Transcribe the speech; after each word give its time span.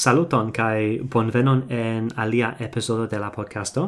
Saluton 0.00 0.48
kai 0.48 0.98
bonvenon 1.12 1.66
en 1.68 2.08
alia 2.16 2.54
episodo 2.58 3.06
de 3.06 3.18
la 3.18 3.30
podcasto. 3.30 3.82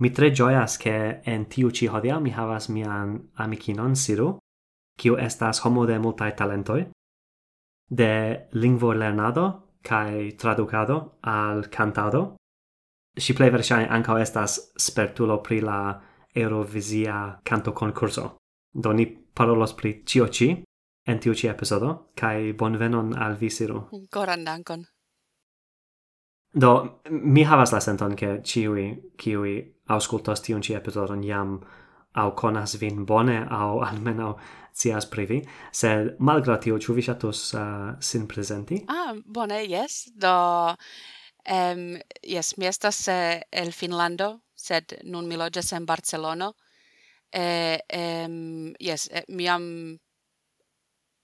Mi 0.00 0.10
tre 0.10 0.30
gioias 0.32 0.78
che 0.78 1.20
en 1.24 1.44
tiu 1.44 1.70
ci 1.70 1.86
hodia 1.86 2.18
mi 2.20 2.30
havas 2.30 2.68
mian 2.68 3.28
amicinon 3.34 3.94
Siru, 3.94 4.38
kiu 4.98 5.16
estas 5.16 5.60
homo 5.64 5.84
de 5.86 5.98
multae 5.98 6.32
talentoi, 6.32 6.86
de 7.90 8.12
lingvo 8.52 8.92
lernado 8.94 9.44
kai 9.82 10.32
traducado 10.38 11.18
al 11.20 11.68
cantado. 11.68 12.36
Si 13.18 13.34
plei 13.34 13.50
verŝajne 13.50 13.90
ankaŭ 13.90 14.16
estas 14.22 14.72
spertulo 14.76 15.42
pri 15.42 15.60
la 15.60 16.00
Eurovisia 16.34 17.40
canto 17.44 17.72
concurso. 17.72 18.38
Do 18.72 18.92
ni 18.92 19.06
parolos 19.06 19.74
pri 19.74 20.02
cio 20.06 20.28
ci 20.28 20.48
en 21.06 21.18
tiu 21.18 21.34
ci 21.34 21.46
episodo, 21.46 22.12
kai 22.14 22.52
bonvenon 22.52 23.12
al 23.12 23.36
vi, 23.36 23.50
Siru. 23.50 23.88
Goran 24.10 24.44
dankon. 24.44 24.86
Do, 26.52 27.00
mi 27.10 27.44
havas 27.48 27.72
la 27.72 27.80
senton 27.80 28.14
che 28.14 28.42
ciui, 28.44 28.90
ciui 29.16 29.54
auscultos 29.88 30.42
tiun 30.44 30.60
ci 30.60 30.74
episodon 30.76 31.22
jam 31.24 31.54
au 32.12 32.34
conas 32.36 32.76
vin 32.76 33.06
bone, 33.08 33.38
au 33.48 33.80
almeno 33.88 34.34
cias 34.76 35.06
privi, 35.08 35.40
sed 35.72 36.16
malgra 36.18 36.58
tio, 36.58 36.78
ciu 36.78 36.94
vi 36.94 37.02
shatus 37.02 37.52
uh, 37.54 37.94
sin 38.00 38.26
presenti? 38.28 38.82
Ah, 38.88 39.14
bone, 39.24 39.62
yes, 39.64 40.10
do... 40.14 40.76
Um, 41.42 41.96
yes, 42.22 42.52
mi 42.56 42.68
estas 42.68 43.00
uh, 43.08 43.40
el 43.50 43.72
Finlando, 43.72 44.42
sed 44.54 44.98
nun 45.04 45.26
mi 45.28 45.36
loges 45.36 45.72
en 45.72 45.86
Barcelono. 45.86 46.52
Eh, 47.32 47.80
um, 47.96 48.74
yes, 48.78 49.08
eh, 49.10 49.24
mi 49.28 49.48
am 49.48 49.64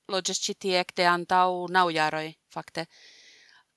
loges 0.08 0.40
citi 0.40 0.72
ecte 0.74 1.04
antau 1.06 1.68
nau 1.68 1.90
jaroi, 1.92 2.32
fakte. 2.50 2.88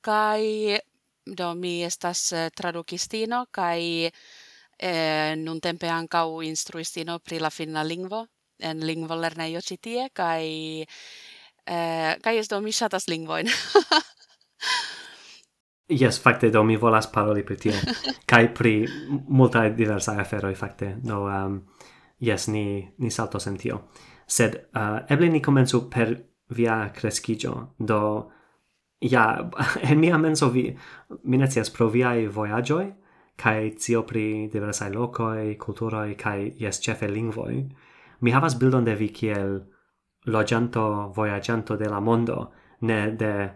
Kai... 0.02 0.80
Do 1.26 1.54
mi 1.56 1.84
estas 1.86 2.32
eh, 2.34 2.50
tradukistino 2.56 3.46
kai 3.52 4.08
eh, 4.08 5.36
nuntempe 5.38 5.90
ankaŭ 5.90 6.42
instruistino 6.44 7.20
pri 7.20 7.40
la 7.40 7.50
finna 7.50 7.84
lingvo 7.84 8.26
en 8.62 8.82
lingvolernejo 8.86 9.62
ĉi 9.62 9.78
tie 9.78 10.08
kaj 10.14 10.46
eh, 10.82 12.16
kaj 12.22 12.36
jes 12.36 12.50
do 12.50 12.62
mi 12.62 12.72
ŝatas 12.72 13.08
lingvojn. 13.08 13.50
Yes, 15.92 16.22
fakte 16.24 16.50
do 16.50 16.64
mi 16.64 16.78
volas 16.78 17.08
paroli 17.12 17.44
pri 17.44 17.58
tio 17.58 17.74
kai 18.32 18.46
pri 18.56 18.88
multaj 19.28 19.74
diversaj 19.76 20.22
aferoj 20.24 20.54
fakte. 20.56 20.94
Do 21.04 21.26
ehm, 21.28 21.58
um, 21.58 21.58
yes, 22.20 22.48
ni 22.48 22.88
ni 22.98 23.12
saltos 23.12 23.48
en 23.48 23.58
tio. 23.58 23.82
Sed 24.28 24.56
uh, 24.72 25.02
eble 25.10 25.28
ni 25.30 25.42
komencu 25.42 25.90
per 25.92 26.14
via 26.56 26.94
kreskigio. 26.96 27.76
Do 27.78 28.00
Ja, 29.02 29.50
en 29.90 30.00
mia 30.00 30.18
menso 30.18 30.50
vi 30.50 30.78
minacias 31.24 31.70
pro 31.70 31.90
viai 31.90 32.28
voyagioi, 32.28 32.92
kai 33.36 33.72
cio 33.78 34.04
pri 34.04 34.50
diversai 34.54 34.92
lokoi 34.94 35.56
culturoi, 35.58 36.16
kai 36.16 36.54
yes 36.60 36.82
chefe 36.82 37.08
lingvoi. 37.10 37.66
Mi 38.22 38.32
havas 38.32 38.56
bildon 38.56 38.86
de 38.86 38.96
vi 38.96 39.10
kiel 39.10 39.60
lojanto 40.26 41.12
voyagianto 41.16 41.78
de 41.78 41.90
la 41.90 42.00
mondo, 42.00 42.52
ne 42.82 43.12
de 43.18 43.50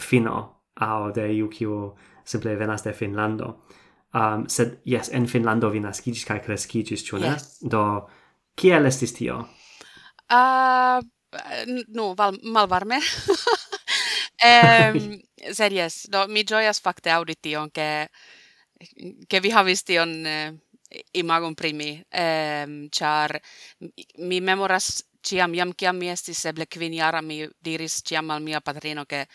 fino, 0.00 0.62
au 0.74 1.12
de 1.12 1.28
iu 1.32 1.48
kiu 1.48 1.94
simple 2.24 2.56
venas 2.56 2.82
de 2.82 2.92
Finlando. 2.92 3.62
Um, 4.14 4.48
sed, 4.48 4.80
yes, 4.84 5.10
en 5.12 5.26
Finlando 5.26 5.70
vi 5.70 5.80
nascigis 5.80 6.24
kai 6.24 6.40
crescigis, 6.40 7.04
ĉu 7.04 7.20
ne? 7.20 7.34
Yes. 7.34 7.58
Do, 7.62 7.82
kiel 8.56 8.88
estis 8.88 9.12
tio? 9.14 9.38
Ah, 10.32 10.98
uh, 10.98 11.76
no, 11.94 12.14
val, 12.18 12.38
malvarme. 12.42 13.00
Ehm, 14.38 15.20
series, 15.52 16.06
do 16.12 16.26
mi 16.28 16.44
gioias 16.44 16.80
fakte 16.80 17.10
audition 17.10 17.70
che 17.70 18.08
che 19.26 19.40
vi 19.40 19.50
havis 19.50 19.82
tion 19.82 20.26
eh, 20.26 20.52
imagon 21.12 21.54
primi, 21.54 22.02
ehm, 22.10 22.88
char 22.90 23.40
mi 24.18 24.40
memoras 24.40 25.04
ciam 25.22 25.52
jam 25.54 25.72
ciam 25.74 25.96
mi 25.98 26.08
estis 26.10 26.44
eble 26.44 26.66
quiniara 26.66 27.20
mi 27.22 27.46
diris 27.60 28.00
ciam 28.04 28.30
al 28.30 28.42
mia 28.42 28.60
patrino 28.60 29.04
che 29.04 29.26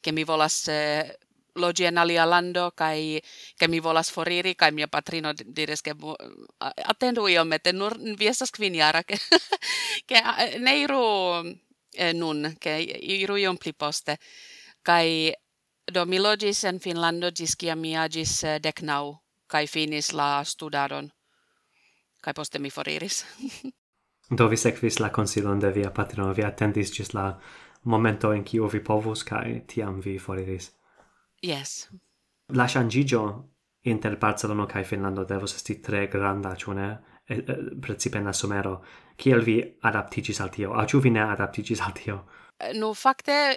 che 0.00 0.12
mi 0.12 0.24
volas 0.24 0.68
eh, 0.68 1.18
logi 1.54 1.84
en 1.84 1.98
alia 1.98 2.24
lando 2.24 2.70
kai 2.74 3.20
che 3.56 3.68
mi 3.68 3.80
volas 3.80 4.10
foriri 4.10 4.54
kai 4.54 4.72
mia 4.72 4.86
patrino 4.88 5.32
diris 5.44 5.80
che 5.80 5.94
attendu 6.58 7.26
io 7.26 7.44
mette 7.44 7.72
nur 7.72 7.96
viestas 8.16 8.50
quiniara 8.50 9.02
che 9.04 9.16
che 10.06 10.20
ne 10.58 10.76
iru 10.78 11.42
eh, 11.92 12.12
nun 12.12 12.54
che 12.58 12.70
iru 12.70 13.36
iom 13.36 13.56
pli 13.56 13.74
poste 13.74 14.18
Kai 14.82 15.32
do 15.92 16.06
mi 16.06 16.18
logis 16.18 16.64
en 16.64 16.78
Finlando 16.80 17.30
gis 17.30 17.56
kia 17.56 17.74
mi 17.74 17.96
agis 17.96 18.44
eh, 18.44 18.58
dec 18.58 18.80
kai 19.46 19.66
finis 19.66 20.12
la 20.12 20.44
studadon. 20.44 21.10
Kai 22.22 22.32
poste 22.32 22.58
mi 22.58 22.70
foriris. 22.70 23.24
do 24.38 24.48
vi 24.48 24.56
sekvis 24.56 25.00
la 25.00 25.10
konsilon 25.10 25.58
de 25.58 25.70
via 25.72 25.90
patrino, 25.90 26.32
vi 26.34 26.44
attendis 26.44 26.92
gis 26.92 27.14
la 27.14 27.38
momento 27.84 28.32
en 28.32 28.44
kiu 28.44 28.68
vi 28.68 28.80
povus, 28.80 29.24
kai 29.24 29.64
tiam 29.66 30.00
vi 30.00 30.18
foriris. 30.18 30.70
Yes. 31.42 31.88
La 32.48 32.66
shangigio 32.68 33.22
inter 33.82 34.16
Barcelona 34.16 34.66
kai 34.66 34.84
Finlando 34.84 35.24
devos 35.24 35.54
esti 35.54 35.80
tre 35.80 36.06
granda, 36.06 36.54
ĉu 36.56 36.74
ne? 36.74 36.88
E, 37.26 37.34
e, 37.34 37.56
Precipe 37.80 38.18
en 38.18 38.24
la 38.24 38.32
somero. 38.32 38.82
Kiel 39.16 39.44
vi 39.44 39.60
adaptigis 39.82 40.40
al 40.40 40.50
tio? 40.50 40.74
Aŭ 40.74 40.86
ĉu 40.86 41.00
vi 41.00 41.10
ne 41.10 41.22
adaptigis 41.22 41.80
al 41.80 41.94
tio? 41.96 42.18
Nu, 42.76 42.92
fakte, 42.94 43.56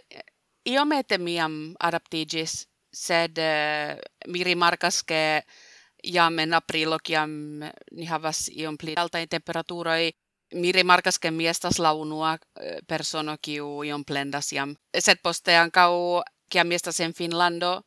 io 0.66 0.86
mette 0.86 1.18
miam 1.18 1.76
adaptigis 1.80 2.64
sed 2.94 3.40
uh, 3.42 3.98
mi 4.28 4.44
rimarkas 4.44 5.04
ke 5.04 5.44
jam 6.04 6.40
en 6.40 6.54
aprilo 6.54 7.00
kiam 7.00 7.32
ni 7.92 8.06
havas 8.06 8.50
iom 8.52 8.78
pli 8.78 8.96
alta 8.98 9.24
temperaturoi 9.28 10.12
mi 10.54 10.72
rimarkas 10.72 11.20
ke 11.20 11.32
mi 11.32 11.48
estas 11.48 11.80
la 11.80 11.94
unua 11.94 12.38
eh, 12.62 12.80
persono 12.88 13.38
kiu 13.42 13.84
iom 13.84 14.04
plendas 14.04 14.52
jam. 14.54 14.76
Sed 14.94 15.22
poste 15.24 15.56
ankau 15.58 16.22
kiam 16.50 16.68
mi 16.68 16.76
en 17.00 17.14
Finlando 17.14 17.82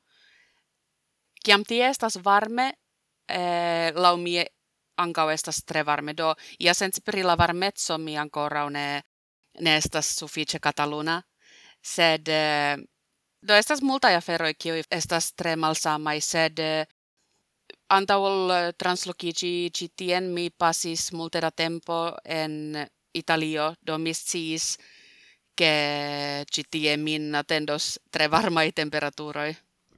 kiam 1.44 1.64
tie 1.64 1.92
varme 2.24 2.72
eh, 3.28 3.92
lau 3.94 4.16
mi 4.16 4.42
estas 5.32 5.64
tre 5.64 5.82
varme. 5.84 6.14
Do 6.14 6.34
ja 6.58 6.74
sens 6.74 7.00
pri 7.00 7.22
la 7.22 7.36
varmezzo 7.36 7.98
mi 7.98 8.16
ancora 8.16 8.68
ne 8.70 9.02
ne 9.60 9.76
estas 9.76 10.16
sufiĉe 10.18 10.58
kataluna 10.58 11.22
sed 11.86 12.28
eh, 12.28 12.76
do 13.42 13.54
estas 13.54 13.82
multa 13.82 14.10
aferoj 14.16 14.52
kiu 14.58 14.78
estas 14.90 15.32
tre 15.38 15.54
malsamaj 15.56 16.18
sed 16.20 16.62
eh, 16.64 16.86
antaŭ 17.94 18.18
ol 18.30 18.54
eh, 18.54 18.72
translokiĝi 18.80 19.54
ĉi 19.76 19.88
tien 20.02 20.32
mi 20.34 20.50
pasis 20.50 21.12
multe 21.12 21.42
da 21.44 21.50
tempo 21.50 22.00
en 22.24 22.76
Italio 23.16 23.74
do 23.80 23.98
mi 23.98 24.12
sciis 24.14 24.74
ke 25.56 25.72
ĉi 26.52 26.66
tie 26.70 26.96
min 27.00 27.34
atendos 27.34 27.96
tre 28.10 28.28
varmaj 28.28 28.72
temperaturoj 28.82 29.54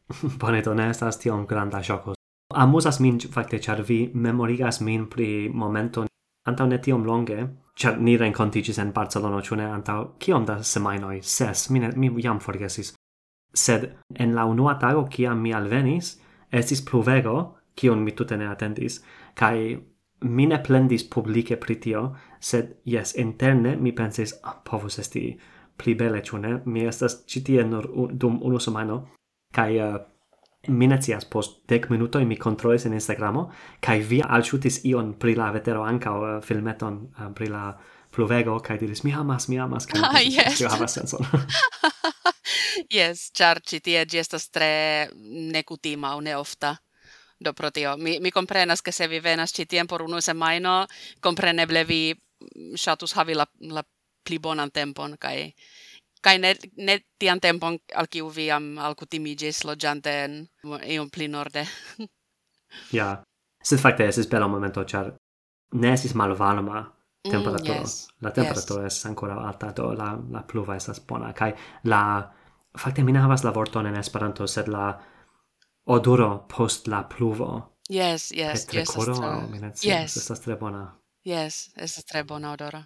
Bone, 0.40 0.62
do 0.62 0.74
ne 0.74 0.88
estas 0.90 1.18
tiom 1.20 1.46
granda 1.46 1.82
ŝoko. 1.84 2.14
Amusas 2.56 2.96
min, 3.04 3.18
fakte, 3.20 3.58
ĉar 3.60 3.82
vi 3.84 3.98
memorigas 4.14 4.80
min 4.80 5.04
pri 5.12 5.48
momento 5.52 6.06
antaŭ 6.48 6.66
ne 6.70 6.78
tiom 6.80 7.04
longe, 7.04 7.42
cer 7.78 7.98
ni 8.00 8.16
rencontigis 8.16 8.78
en 8.78 8.92
Barcelona, 8.92 9.42
ciune, 9.42 9.62
ne 9.62 9.74
antaŭ 9.76 9.98
kiom 10.18 10.46
da 10.46 10.62
semainoi? 10.62 11.20
Ses, 11.22 11.68
mi, 11.70 11.80
ne, 11.80 11.92
mi 11.96 12.10
jam 12.22 12.40
forgesis. 12.40 12.94
Sed 13.54 13.86
en 14.14 14.34
la 14.34 14.44
unua 14.46 14.74
tago, 14.80 15.06
kiam 15.10 15.40
mi 15.42 15.54
alvenis, 15.54 16.16
estis 16.52 16.82
pluvego, 16.82 17.36
kion 17.78 18.02
mi 18.04 18.12
tute 18.18 18.36
ne 18.36 18.48
atendis, 18.50 18.98
kai 19.38 19.78
mi 20.26 20.46
ne 20.46 20.58
plendis 20.58 21.04
publice 21.06 21.56
pritio, 21.56 22.16
sed 22.40 22.74
yes, 22.84 23.14
interne 23.16 23.76
mi 23.76 23.92
pensis, 23.92 24.34
ah, 24.42 24.58
povus 24.64 24.98
esti 24.98 25.38
pli 25.78 25.94
bele, 25.94 26.22
ciune. 26.22 26.60
Mi 26.66 26.86
estas 26.86 27.22
citie 27.26 27.64
nur 27.64 27.86
un, 27.94 28.18
dum 28.18 28.40
unu 28.42 28.58
semaino, 28.58 29.04
kaj 29.54 29.78
uh, 29.78 29.98
mi 30.68 30.88
post 31.30 31.60
dec 31.68 31.88
minutoi 31.90 32.24
mi 32.24 32.36
controlis 32.36 32.84
in 32.84 32.92
Instagramo 32.92 33.52
kaj 33.80 33.98
vi 33.98 34.22
alciutis 34.28 34.84
ion 34.84 35.14
pri 35.18 35.34
la 35.34 35.50
vetero 35.50 35.82
anca 35.82 36.12
uh, 36.12 36.24
eh, 36.28 36.40
filmeton 36.42 36.94
uh, 36.94 37.34
pri 37.34 37.48
la 37.48 37.78
pluvego 38.10 38.58
kaj 38.60 38.78
diris 38.78 39.04
mi 39.04 39.12
amas 39.12 39.48
mi 39.48 39.58
amas 39.58 39.86
kaj 39.86 40.00
ah, 40.02 40.20
yes. 40.20 40.58
tio 40.58 40.68
havas 40.68 40.94
senson 40.94 41.26
Yes, 42.90 43.30
char 43.32 43.60
ci 43.60 43.80
tie 43.80 44.04
gi 44.06 44.18
estas 44.18 44.48
tre 44.50 45.08
necutima 45.52 46.14
o 46.16 46.20
neofta 46.20 46.76
do 47.38 47.52
pro 47.52 47.70
tio 47.70 47.96
mi 47.96 48.18
mi 48.20 48.30
comprenas 48.30 48.82
che 48.82 48.92
se 48.92 49.08
vi 49.08 49.20
venas 49.20 49.52
ĉi 49.52 49.66
tien 49.66 49.86
por 49.86 50.02
unu 50.02 50.20
semaino, 50.20 50.86
compreneble 51.20 51.84
vi 51.84 52.14
mm, 52.14 52.74
shatus 52.76 53.12
havi 53.12 53.34
la, 53.34 53.46
la 53.60 53.82
pli 54.24 54.38
bonan 54.38 54.70
tempon 54.70 55.16
kai 55.18 55.54
kai 56.22 56.38
ne, 56.38 56.54
ne 56.76 56.98
tian 57.18 57.40
tempon 57.40 57.78
al 57.94 58.06
kiu 58.10 58.28
viam 58.34 58.76
al 58.78 58.94
kutimigis 58.94 59.64
loĝanten 59.64 60.44
iom 60.64 61.10
pli 61.10 61.28
norde. 61.28 61.66
ja. 62.98 63.16
Sed 63.64 63.80
fakte 63.82 64.06
esis 64.06 64.28
bella 64.30 64.46
momento, 64.48 64.84
char 64.84 65.12
ne 65.72 65.92
esis 65.92 66.14
malvarma 66.14 66.84
temperatura. 67.30 67.78
Mm, 67.78 67.80
yes. 67.80 68.08
La 68.20 68.32
temperatura 68.32 68.82
yes. 68.82 68.96
es 68.96 69.06
ancora 69.06 69.34
alta, 69.48 69.72
do 69.72 69.92
la, 69.94 70.18
la 70.30 70.46
pluva 70.46 70.76
esas 70.76 71.06
bona. 71.06 71.32
Kai 71.32 71.52
la... 71.84 72.30
Fakte 72.78 73.02
mi 73.02 73.12
ne 73.12 73.18
havas 73.18 73.42
la 73.44 73.50
vorton 73.50 73.86
en 73.86 73.96
Esperanto, 73.96 74.46
sed 74.46 74.68
la 74.68 74.92
odoro 75.86 76.46
post 76.56 76.86
la 76.86 77.02
pluvo. 77.08 77.74
Yes, 77.88 78.30
yes, 78.32 78.66
Petrecoro, 78.66 79.12
yes. 79.12 79.18
Estas 79.18 79.84
mi 79.84 79.90
yes. 79.90 80.16
estas 80.16 80.40
tre 80.40 80.56
bona. 80.56 80.84
Yes, 81.24 81.70
estas 81.76 82.04
tre 82.04 82.24
bona 82.24 82.52
odoro. 82.52 82.82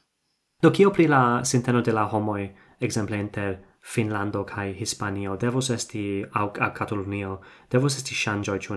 Do 0.62 0.70
kio 0.70 0.90
pri 0.90 1.08
la 1.08 1.44
sinteno 1.44 1.80
de 1.82 1.92
la 1.92 2.06
homoi 2.08 2.46
exemple 2.82 3.16
inter 3.16 3.58
Finlando 3.82 4.44
kai 4.44 4.74
Hispanio 4.80 5.36
devos 5.36 5.70
esti 5.70 6.24
au, 6.34 6.50
au 6.60 6.70
Catalunio 6.74 7.40
devos 7.70 7.96
esti 7.96 8.14
shangioi 8.14 8.58
ĉu 8.58 8.76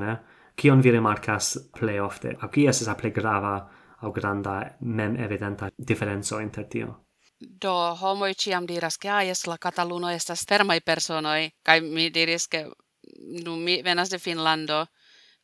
kion 0.55 0.81
vi 0.81 0.91
remarcas 0.91 1.57
plej 1.79 1.99
ofte? 1.99 2.35
Aŭ 2.41 2.49
kia 2.51 2.69
estas 2.69 2.87
la 2.87 2.95
plej 2.95 3.13
grava 3.13 3.55
au 4.01 4.11
granda 4.11 4.61
mem 4.81 5.15
evidenta 5.15 5.69
differenzo 5.77 6.39
inter 6.39 6.65
tio? 6.69 6.93
Do 7.39 7.73
homoj 7.99 8.33
ciam 8.33 8.65
diras 8.65 8.97
ke 8.97 9.09
ah, 9.09 9.23
la 9.47 9.57
Cataluno 9.57 10.09
estas 10.09 10.45
fermai 10.49 10.79
personoi 10.81 11.51
kai 11.63 11.81
mi 11.81 12.09
diris 12.09 12.47
ke 12.47 12.65
nu 13.45 13.55
mi 13.55 13.81
venas 13.83 14.09
de 14.09 14.19
Finlando 14.19 14.85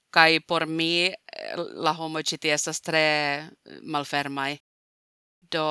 kai 0.10 0.40
por 0.40 0.66
mi 0.68 1.08
eh, 1.08 1.16
la 1.58 1.94
homoj 1.94 2.24
ĉi 2.24 2.38
tie 2.38 2.54
estas 2.54 2.82
tre 2.82 3.00
eh, 3.00 3.50
malfermai 3.84 4.58
do 5.52 5.66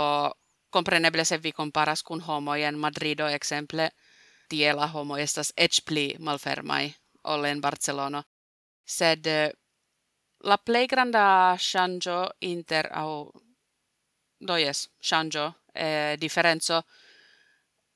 Compreneble 0.70 1.24
se 1.24 1.38
vi 1.38 1.52
comparas 1.52 2.02
kun 2.02 2.20
homoj 2.20 2.62
en 2.62 2.78
Madrido 2.78 3.26
exemple, 3.28 3.90
tie 4.48 4.72
la 4.72 4.86
homo 4.86 5.16
estas 5.16 5.52
ec 5.56 5.82
pli 5.86 6.14
malfermai 6.18 6.94
ol 7.24 7.44
en 7.44 7.60
Barcelono. 7.60 8.22
Sed 8.84 9.26
eh, 9.26 9.52
la 10.44 10.56
plei 10.58 10.86
granda 10.86 11.56
shangio 11.58 12.30
inter 12.40 12.88
au 12.92 13.30
do 14.40 14.56
yes, 14.56 14.88
shangio 15.00 15.54
eh, 15.74 16.16
differenzo 16.20 16.82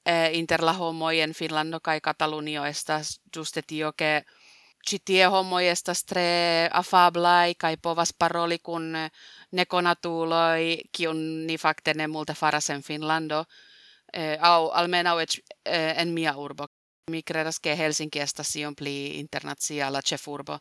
eh, 0.04 0.30
inter 0.38 0.62
la 0.62 0.72
homoj 0.72 1.18
en 1.18 1.34
Finlando 1.34 1.80
kai 1.80 2.00
Katalunio 2.00 2.64
estas 2.64 3.20
juste 3.36 3.62
tio 3.62 3.92
ke 3.92 4.24
ci 4.86 4.98
tie 4.98 5.26
homoi 5.26 5.68
estas 5.68 6.04
tre 6.04 6.68
afablai 6.72 7.54
kai 7.54 7.76
povas 7.76 8.12
paroli 8.12 8.58
kun 8.58 8.96
eh, 8.96 9.10
nekonatuloi 9.54 10.90
kiun 10.92 11.46
ni 11.46 11.56
fakte 11.58 11.94
ne 11.94 12.06
multe 12.06 12.34
faras 12.34 12.70
en 12.70 12.82
Finlando 12.82 13.44
eh, 14.12 14.38
au 14.40 14.70
almeno 14.70 15.18
et, 15.20 15.38
eh, 15.64 15.94
en 16.02 16.14
mia 16.14 16.36
urbo. 16.36 16.66
Mi 17.10 17.22
credas 17.22 17.60
ke 17.60 17.76
Helsinki 17.76 18.20
estas 18.20 18.54
iom 18.56 18.74
pli 18.74 19.18
internaciala 19.20 20.00
ĉefurbo. 20.02 20.58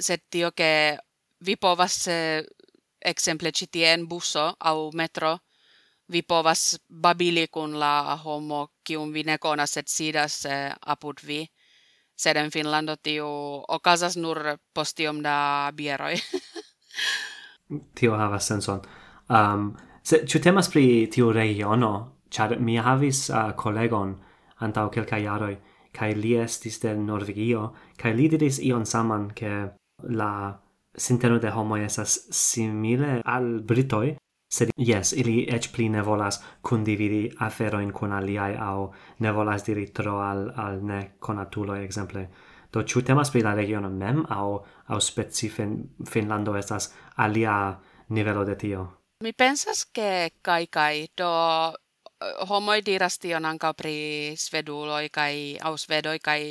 Sed 0.00 0.26
tio 0.30 0.52
ke 0.52 0.98
vi 1.46 1.56
povas 1.56 2.08
eh, 2.08 2.44
busso 4.08 4.54
au 4.60 4.90
metro 4.92 5.38
vi 6.12 6.22
povas 6.22 6.78
babili 6.88 7.46
kun 7.48 7.78
la 7.80 8.16
homo 8.24 8.72
kiun 8.84 9.12
vi 9.12 9.22
ne 9.22 9.38
konas 9.38 9.76
et 9.76 9.88
sidas 9.88 10.44
eh, 10.44 10.72
apud 10.86 11.18
vi. 11.26 11.46
Sed 12.16 12.36
en 12.36 12.50
Finlando 12.50 12.96
okazas 13.68 14.16
nur 14.16 14.58
postiom 14.74 15.22
da 15.22 15.70
bieroi. 15.74 16.16
tio 17.94 18.16
havas 18.18 18.46
senson. 18.46 18.80
Um, 19.28 19.72
se, 20.02 20.22
ĉu 20.26 20.40
temas 20.42 20.70
pri 20.72 21.08
tiu 21.12 21.32
regiono, 21.32 21.92
char 22.30 22.56
mi 22.60 22.76
havis 22.76 23.28
uh, 23.30 23.52
kolegon 23.56 24.16
antau 24.62 24.90
kelkaj 24.90 25.22
jaroj, 25.22 25.54
kaj 25.92 26.14
li 26.16 26.34
estis 26.40 26.80
del 26.82 27.00
Norvegio, 27.04 27.68
kai 27.96 28.14
li 28.16 28.28
diris 28.32 28.60
ion 28.64 28.86
saman, 28.86 29.30
ke 29.36 29.52
la 30.18 30.32
sinteno 30.96 31.38
de 31.38 31.50
homo 31.50 31.76
esas 31.76 32.18
simile 32.30 33.20
al 33.24 33.60
Britoi, 33.60 34.16
sed 34.52 34.70
yes, 34.76 35.14
ili 35.16 35.46
ec 35.48 35.70
pli 35.72 35.88
ne 35.88 36.02
volas 36.04 36.42
condividi 36.60 37.30
aferoin 37.40 37.90
con 37.92 38.12
aliai 38.12 38.56
au 38.60 38.90
ne 39.18 39.32
volas 39.32 39.64
diri 39.64 39.86
tro 39.96 40.18
al, 40.20 40.50
al 40.56 40.82
ne 40.84 41.00
conatuloi, 41.18 41.84
exemple. 41.84 42.26
Do, 42.72 42.82
ciu 42.82 43.02
temas 43.02 43.30
pri 43.30 43.42
la 43.42 43.54
regiono 43.54 43.88
mem, 43.88 44.24
au, 44.28 44.60
au 44.88 45.00
speci 45.00 45.48
fin, 45.48 45.72
Finlando 46.08 46.54
estas 46.56 46.92
alia 47.16 47.78
nivelo 48.08 48.44
de 48.44 48.56
tio. 48.56 48.82
Mi 49.20 49.32
pensas 49.32 49.84
ke 49.84 50.30
kai 50.42 50.66
kai 50.66 51.08
do 51.16 51.30
eh, 51.70 52.44
homoi 52.48 52.82
diras 52.82 53.18
tion 53.18 53.44
ankaŭ 53.44 53.72
pri 53.74 53.96
sveduloi 54.36 55.08
kai 55.10 55.56
aŭ 55.60 55.76
svedoj 55.76 56.18
kaj 56.18 56.42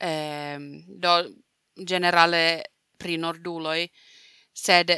eh, 0.00 0.58
do 0.88 1.14
generale 1.74 2.44
pri 2.98 3.16
norduloi 3.18 3.88
sed 4.54 4.94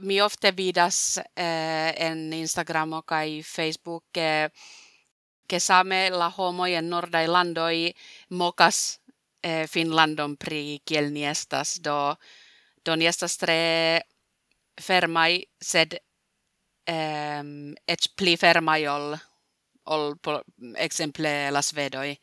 mi 0.00 0.20
ofte 0.20 0.52
vidas 0.52 1.18
eh, 1.34 1.94
en 1.96 2.32
Instagramo 2.32 3.02
kai 3.02 3.42
Facebook 3.42 4.04
ke 4.12 4.50
ke 5.46 5.60
same 5.60 6.10
la 6.10 6.28
homoj 6.28 6.72
en 6.74 6.88
nordaj 6.90 7.26
mokas 8.30 9.00
eh, 9.42 9.66
Finlandon 9.66 10.36
pri 10.36 10.80
kiel 10.84 11.12
ni 11.12 11.24
estas 11.24 11.78
do 11.80 12.16
do 12.86 12.96
ni 12.96 13.08
estas 13.10 13.36
tre 13.40 13.58
fermai, 14.80 15.40
sed 15.60 15.96
ehm, 16.86 17.74
et 17.86 18.08
pli 18.16 18.36
fermai 18.36 18.86
ol, 18.90 19.16
ol 19.94 20.14
por, 20.22 20.42
exemple 20.76 21.50
la 21.50 21.62
svedoi. 21.62 22.14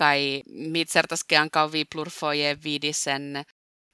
Kai 0.00 0.42
mi 0.46 0.84
certas 0.88 1.24
ke 1.24 1.36
anca 1.36 1.66
vi 1.68 1.84
plurfoje 1.84 2.54
vidis 2.56 3.06
en, 3.12 3.42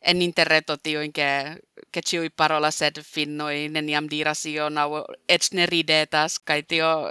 en 0.00 0.22
interreto 0.22 0.76
tiuin 0.78 1.12
che, 1.12 1.60
che 1.90 2.02
ciui 2.02 2.30
parola 2.30 2.70
sed 2.70 3.00
finnoi 3.02 3.68
neniam 3.68 4.06
diras 4.06 4.44
io 4.44 4.68
au 4.68 5.02
et 5.26 5.48
ne 5.52 5.66
ridetas, 5.66 6.38
kai 6.38 6.62
tio 6.62 7.10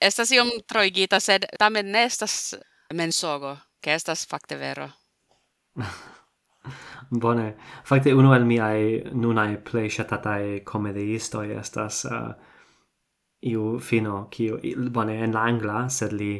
estas 0.00 0.30
iom 0.30 0.50
troigita, 0.68 1.20
sed 1.20 1.48
tamen 1.58 1.90
ne 1.90 2.04
estas 2.04 2.54
mensogo, 2.94 3.56
che 3.80 3.94
estas 3.94 4.26
fakte 4.26 4.56
vero. 4.56 4.92
Bone. 7.10 7.54
Fakte 7.84 8.14
uno 8.14 8.34
el 8.34 8.44
miai 8.44 9.02
nunai 9.12 9.56
plej 9.56 9.90
shatatai 9.98 10.60
komediistoj 10.64 11.46
estas 11.58 12.04
uh, 12.04 12.32
iu 13.42 13.78
fino 13.78 14.26
kiu 14.30 14.58
bone 14.90 15.18
en 15.24 15.34
la 15.34 15.44
angla, 15.46 15.88
sed 15.88 16.12
li 16.12 16.32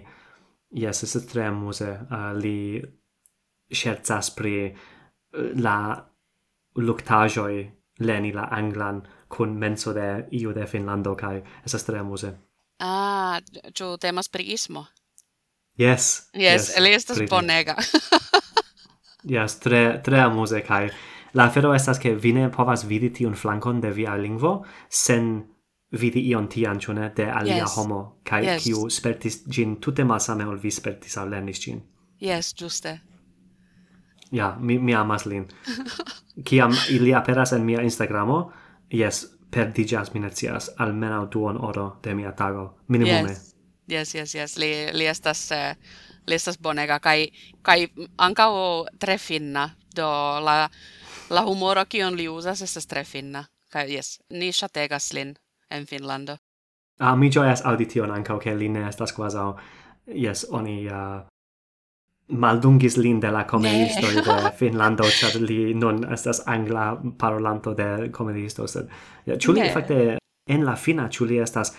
yes, 0.75 1.03
estas 1.05 1.27
tre 1.27 1.47
amuse, 1.47 1.99
Uh, 2.11 2.33
li 2.35 2.83
scherzas 3.73 4.31
pri 4.31 4.57
uh, 4.67 5.51
la 5.55 5.97
luctajoi 6.77 7.71
leni 7.99 8.33
la 8.33 8.49
anglan 8.51 9.03
kun 9.29 9.57
menso 9.59 9.93
de 9.93 10.27
iu 10.33 10.53
de 10.53 10.67
Finlando 10.67 11.15
kai 11.15 11.43
esas 11.65 11.85
tre 11.85 11.99
amuse. 11.99 12.33
Ah, 12.79 13.41
ĉu 13.73 13.97
temas 14.01 14.29
pri 14.29 14.53
ismo? 14.53 14.87
Yes. 15.79 16.29
Yes, 16.35 16.69
yes 16.69 16.77
eli 16.77 16.93
estas 16.95 17.21
bonega. 17.31 17.77
Yes, 19.27 19.59
tre 19.59 20.01
tre 20.05 20.21
amuse 20.21 20.61
kai 20.63 20.91
la 21.35 21.45
afero 21.45 21.75
estas 21.75 21.99
ke 21.99 22.15
vi 22.15 22.33
ne 22.33 22.49
povas 22.51 22.87
vidi 22.89 23.11
tiun 23.11 23.35
flankon 23.35 23.81
de 23.81 23.91
via 23.91 24.17
lingvo 24.17 24.65
sen 24.89 25.45
vidi 25.93 26.21
ion 26.31 26.49
tian 26.49 26.79
ĉu 26.79 26.95
de 27.17 27.31
alia 27.31 27.57
yes. 27.57 27.77
homo 27.77 28.21
kai 28.25 28.45
yes. 28.45 28.65
kiu 28.65 28.89
spertis 28.91 29.45
gin 29.49 29.77
tute 29.81 30.05
malsame 30.05 30.47
ol 30.47 30.59
vi 30.63 30.71
spertis 30.71 31.19
al 31.19 31.31
lernis 31.31 31.61
gin. 31.61 31.83
Yes, 32.21 32.55
giuste. 32.55 33.01
Ja, 34.31 34.57
mi 34.61 34.79
mi 34.79 34.95
amas 34.95 35.27
lin. 35.27 35.47
Ciam 36.49 36.73
ili 36.91 37.15
aperas 37.15 37.53
en 37.53 37.65
mia 37.65 37.83
Instagramo, 37.83 38.53
yes, 38.91 39.27
perdiĝas 39.51 40.15
mi 40.15 40.21
ne 40.21 40.31
almeno 40.79 41.27
duon 41.27 41.57
oro 41.61 42.01
de 42.03 42.15
mia 42.15 42.33
tago 42.33 42.79
minimume. 42.89 43.31
Yes. 43.31 43.55
Yes, 43.89 44.15
yes, 44.15 44.35
yes. 44.35 44.57
Li, 44.57 44.91
li 44.93 45.07
estas 45.07 45.51
uh, 45.53 45.77
estas 46.35 46.59
bonega 46.59 46.99
kai 46.99 47.31
kai 47.63 47.89
ankaŭ 48.19 48.53
tre 48.99 49.19
finna. 49.19 49.71
Do 49.97 50.07
la 50.41 50.69
la 51.31 51.43
humoro 51.43 51.85
kion 51.89 52.17
li 52.17 52.29
uzas 52.29 52.63
estas 52.63 52.87
tre 52.87 53.05
finna. 53.05 53.45
Kai 53.73 53.87
yes 53.95 54.19
ni 54.31 54.53
shategas 54.53 55.13
lin 55.13 55.35
en 55.71 55.87
Finlando 55.87 56.37
Ah, 56.99 57.17
mi 57.17 57.29
ĝojas 57.29 57.61
aŭdi 57.69 58.01
anka, 58.01 58.39
ke 58.39 58.55
li 58.55 58.69
ne 58.69 58.89
estas 58.89 59.13
quasi 59.13 59.39
yes 60.07 60.47
oni 60.51 60.89
uh, 60.89 61.27
maldungis 62.29 62.97
lin 62.97 63.21
de 63.21 63.31
la 63.31 63.45
komedisto 63.45 64.07
de 64.07 64.51
Finlando 64.59 65.05
char 65.05 65.35
li 65.41 65.75
non 65.75 66.05
estas 66.13 66.43
angla 66.47 66.97
parolanto 67.19 67.75
de 67.75 68.11
komedisto 68.11 68.67
sed 68.67 68.89
chuli 69.39 69.63
li 69.63 69.71
fakte 69.71 70.19
en 70.49 70.65
la 70.65 70.75
fina 70.77 71.09
chuli 71.09 71.39
estas 71.39 71.77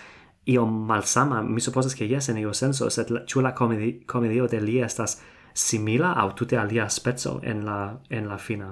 io 0.48 0.64
malsama, 0.66 1.42
mi 1.42 1.60
supposas 1.60 1.94
che 1.94 2.04
yes, 2.04 2.28
in 2.28 2.38
io 2.38 2.52
senso, 2.52 2.88
sed 2.88 3.10
la, 3.10 3.24
ciù 3.24 3.40
la 3.40 3.52
comedi, 3.52 4.04
comedio 4.06 4.46
de 4.46 4.60
li 4.60 4.78
estas 4.80 5.18
simila 5.52 6.14
au 6.14 6.32
tute 6.32 6.56
alia 6.56 6.88
spezzo 6.88 7.40
en 7.42 7.64
la, 7.64 8.00
en 8.08 8.28
la 8.28 8.38
fina? 8.38 8.70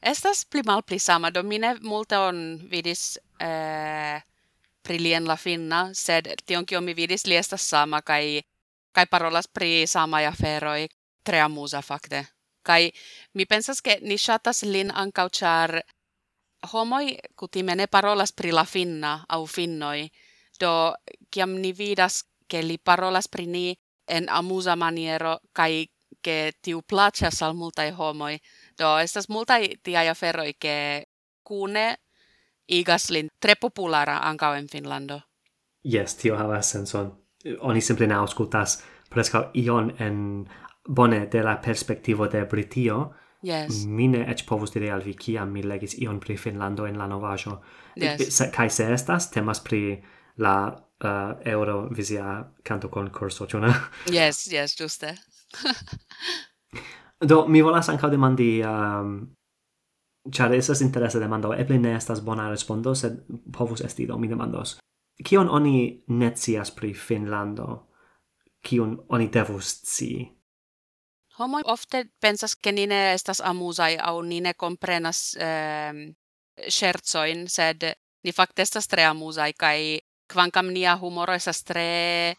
Estas 0.00 0.44
pli 0.44 0.62
mal 0.64 0.82
pli 0.82 0.98
sama, 0.98 1.30
domine 1.30 1.76
multe 1.82 2.16
on 2.16 2.58
vidis 2.70 3.18
eh, 3.38 4.22
pri 4.82 4.98
lien 4.98 5.28
la 5.28 5.36
finna, 5.36 5.90
sed 5.92 6.32
tion 6.46 6.64
kio 6.64 6.80
mi 6.80 6.94
vidis 6.94 7.26
li 7.26 7.36
estas 7.36 7.68
sama, 7.68 8.00
kai, 8.00 8.40
kai 8.92 9.06
parolas 9.06 9.48
pri 9.48 9.86
sama 9.86 10.22
ja 10.24 10.32
feroi 10.32 10.88
tre 11.22 11.40
amusa 11.40 11.82
fakte. 11.82 12.24
Kai 12.62 12.90
mi 13.34 13.44
pensas 13.44 13.82
ke 13.82 13.98
ni 14.00 14.16
shatas 14.16 14.62
lin 14.62 14.90
ancau 14.94 15.28
char 15.28 15.82
homoi 16.72 17.18
kutime 17.36 17.74
ne 17.74 17.86
parolas 17.86 18.32
pri 18.32 18.52
la 18.52 18.64
finna 18.64 19.24
au 19.28 19.46
finnoi, 19.46 20.08
do 20.62 20.74
kiam 21.30 21.56
ni 21.62 21.72
vidas 21.78 22.22
ke 22.48 22.62
li 22.62 22.78
parolas 22.78 23.28
pri 23.28 23.46
ni 23.46 23.66
en 24.08 24.28
amusa 24.28 24.76
maniero 24.76 25.38
kai 25.52 25.86
ke 26.22 26.52
tiu 26.62 26.82
placas 26.82 27.42
al 27.42 27.54
multai 27.54 27.90
homoi 27.98 28.38
do 28.78 28.94
estas 28.98 29.28
multai 29.28 29.74
tia 29.82 30.04
ja 30.08 30.14
ferroi 30.14 30.52
ke 30.54 30.76
kune 31.42 31.86
igas 32.68 33.10
lin 33.10 33.28
tre 33.40 33.54
populara 33.60 34.18
ankaŭ 34.30 34.54
en 34.58 34.68
Finlando 34.68 35.20
Yes, 35.84 36.14
tio 36.14 36.36
havas 36.36 36.70
senson. 36.70 37.10
Oni 37.60 37.80
simple 37.82 38.06
ne 38.06 38.14
aŭskultas 38.14 38.76
preskaŭ 39.10 39.48
ion 39.58 39.90
en 39.98 40.18
bone 40.88 41.26
de 41.32 41.42
la 41.42 41.56
perspektivo 41.64 42.28
de 42.30 42.44
Britio. 42.50 43.00
Yes. 43.42 43.82
Mi 43.86 44.06
ne 44.08 44.22
ec 44.30 44.44
povus 44.46 44.70
dire 44.70 44.92
al 44.94 45.02
vi 45.02 45.16
kiam 45.18 45.50
mi 45.50 45.62
legis 45.66 45.96
ion 45.98 46.20
pri 46.20 46.36
Finlando 46.36 46.86
en 46.86 46.98
la 46.98 47.08
novajo. 47.10 47.58
Yes. 47.96 48.42
Kai 48.54 48.70
se 48.70 48.86
estas 48.94 49.30
temas 49.30 49.60
pri 49.60 49.98
la 50.36 50.54
uh, 50.72 51.34
Eurovisia 51.44 52.52
canto 52.62 52.88
concorso, 52.88 53.46
ĉu? 53.46 53.60
Yes, 54.18 54.46
yes, 54.52 54.76
ĝuste. 54.78 55.14
Do, 57.30 57.44
mi 57.46 57.62
volas 57.62 57.88
ankaŭ 57.88 58.10
demandi 58.10 58.62
um, 58.66 59.14
Char 60.30 60.52
esas 60.54 60.80
interesse 60.80 61.18
demando, 61.18 61.50
eble 61.52 61.78
ne 61.82 61.96
estas 61.96 62.20
bona 62.22 62.44
respondo, 62.50 62.94
sed 62.94 63.16
povus 63.52 63.80
esti 63.82 64.06
do 64.06 64.18
mi 64.18 64.28
demandos. 64.30 64.76
Kion 65.18 65.48
oni 65.50 66.04
necias 66.08 66.70
pri 66.70 66.92
Finlando? 66.94 67.88
Kion 68.62 69.00
oni 69.08 69.26
devus 69.34 69.80
sci? 69.82 70.28
Homo 71.38 71.58
ofte 71.64 72.04
pensas, 72.20 72.54
ke 72.54 72.70
nine 72.72 73.00
estas 73.14 73.40
amusai 73.40 73.96
au 73.98 74.22
nine 74.22 74.52
ne 74.52 74.54
komprenas 74.54 75.34
eh, 75.34 76.14
scherzoin, 76.68 77.48
sed 77.48 77.82
ni 78.22 78.32
fakte 78.32 78.62
estas 78.62 78.86
tre 78.86 79.04
amusai, 79.04 79.52
kai 79.58 79.98
Kvankam 80.28 80.72
nia 80.72 80.96
humoro 80.96 81.34
estas 81.34 81.62
tre 81.64 82.36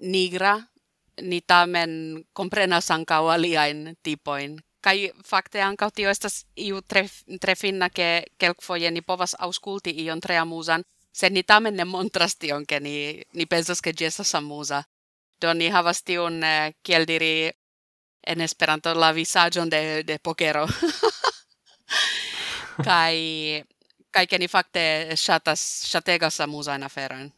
nigra, 0.00 0.60
ni 1.22 1.40
tamen 1.40 2.24
comprenas 2.32 2.90
ancau 2.90 3.28
aliaen 3.28 3.96
tipoin. 4.02 4.58
Kai 4.80 5.10
fakte 5.26 5.62
ancau 5.62 5.90
tio 5.90 6.10
estas 6.10 6.44
iu 6.56 6.82
tre, 6.82 7.06
tre 7.40 7.54
finna, 7.56 7.88
ke 7.90 8.26
kelkfoje 8.38 8.90
ni 8.90 9.02
povas 9.02 9.34
auskulti 9.38 9.90
ion 10.04 10.20
tre 10.20 10.36
amusan, 10.38 10.84
sed 11.12 11.32
ni 11.32 11.42
tamen 11.42 11.74
ne 11.74 11.84
montras 11.84 12.36
tion, 12.36 12.66
ke 12.66 12.80
ni, 12.80 13.22
ni 13.32 13.46
pensas, 13.46 13.80
ke 13.80 13.92
gi 13.92 14.08
amusa. 14.34 14.84
Do 15.40 15.52
ni 15.54 15.68
havas 15.68 16.02
tiun, 16.02 16.42
eh, 16.44 16.72
kiel 16.82 17.04
diri, 17.06 17.50
en 18.26 18.40
Esperanto 18.40 18.94
la 18.94 19.12
visagion 19.12 19.68
de, 19.68 20.02
de 20.02 20.18
pokero. 20.18 20.66
kai 22.86 23.62
kaikeni 24.16 24.48
fakte 24.48 24.82
ŝatas 25.16 25.62
ŝategas 25.90 26.40
amuzajn 26.44 26.86
aferojn. 26.86 27.28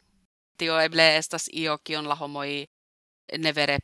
Tio 0.59 0.79
eble 0.79 1.05
estas 1.17 1.49
io 1.53 1.77
kion 1.83 2.07
la 2.07 2.15
homoj 2.15 2.49
ne 3.43 3.51
vere 3.55 3.77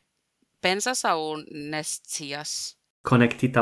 pensas 0.62 1.04
au 1.04 1.36
ne 1.72 1.82
scias. 1.82 2.76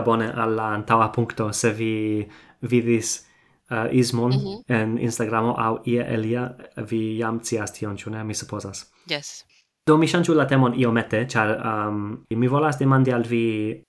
Bone 0.04 0.32
alla 0.32 0.70
antaua 0.74 1.08
puncto, 1.08 1.52
se 1.52 1.72
vi 1.72 2.26
vidis 2.70 3.26
uh, 3.70 3.92
Ismon 3.92 4.32
mm 4.32 4.38
-hmm. 4.38 4.74
en 4.74 4.98
Instagramo 4.98 5.54
au 5.58 5.82
ie 5.86 6.04
elia 6.14 6.50
vi 6.90 7.18
jam 7.18 7.40
cias 7.40 7.72
tion, 7.72 7.96
ciune. 7.96 8.24
Mi 8.24 8.34
supposas. 8.34 8.92
Yes. 9.10 9.44
Do 9.86 9.96
mi 9.96 10.06
ŝanĝu 10.06 10.34
la 10.34 10.46
temon 10.46 10.80
iomete, 10.80 11.26
char 11.28 11.48
um, 11.88 12.24
mi 12.30 12.46
volas 12.48 12.78
demandi 12.78 13.12
al 13.12 13.22
vi 13.22 13.82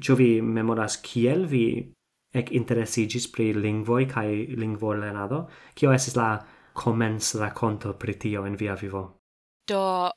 ciu 0.00 0.14
vi 0.16 0.42
memoras 0.42 0.96
kiel 0.96 1.46
vi 1.46 1.92
ec 2.32 2.52
interesigis 2.52 3.28
pri 3.32 3.52
lingvoi 3.54 4.06
cae 4.06 4.44
lingvo 4.56 4.92
lernado, 4.94 5.46
cio 5.74 5.92
esis 5.92 6.16
la 6.16 6.36
comens 6.72 7.34
raconto 7.34 7.94
pri 7.94 8.14
tio 8.14 8.44
en 8.46 8.56
via 8.56 8.74
vivo? 8.74 9.02
Do, 9.66 10.10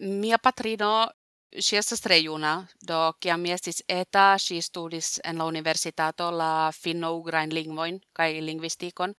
mia 0.00 0.38
patrino, 0.38 1.08
si 1.50 1.76
estes 1.76 2.00
tre 2.00 2.18
juna, 2.20 2.66
do 2.80 3.12
ciam 3.22 3.40
mi 3.40 3.52
estis 3.52 3.82
eta, 3.88 4.36
si 4.38 4.60
studis 4.60 5.20
en 5.24 5.38
la 5.38 5.44
universitato 5.44 6.30
la 6.30 6.70
finno-ugrain 6.74 7.52
lingvoin, 7.54 8.00
cae 8.12 8.40
lingvistikon, 8.40 9.14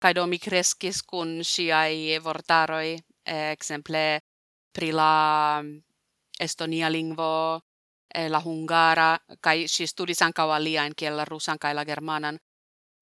cae 0.00 0.14
do 0.14 0.26
mi 0.26 0.38
crescis 0.38 1.02
cun 1.02 1.40
siai 1.44 2.18
vortaroi, 2.22 2.96
exemple, 3.24 4.20
pri 4.72 4.92
la 4.92 5.62
estonia 6.38 6.88
lingvo, 6.88 7.60
Eh, 8.18 8.30
la 8.30 8.40
hungara, 8.44 9.18
kai 9.40 9.68
siis 9.68 9.90
studisan 9.90 10.32
kauan 10.32 10.64
liian 10.64 10.92
kielellä 10.96 11.24
rusan 11.24 11.58
kailla 11.58 11.84
germanan. 11.84 12.38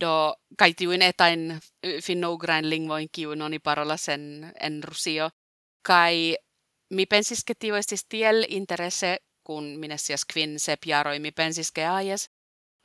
Do 0.01 0.37
kai 0.59 0.75
tiuin 0.75 1.03
etain 1.03 1.51
eh, 1.83 2.03
finno-ugrain 2.03 2.71
lingvoin 2.71 3.09
kiuin 3.13 3.43
oni 3.43 3.59
parola 3.59 3.97
sen 3.97 4.53
en 4.61 4.85
rusio. 4.85 5.31
Kai 5.83 6.37
mi 6.91 7.07
pensiske 7.07 7.55
tiuestis 7.55 8.05
tiel 8.09 8.45
interesse, 8.49 9.17
kun 9.45 9.65
minnes 9.65 10.07
sias 10.07 10.25
kvin 10.33 10.61
se 10.61 10.77
piaroi 10.77 11.19
mi 11.19 11.33
pensiske 11.33 11.87
ajes. 11.87 12.31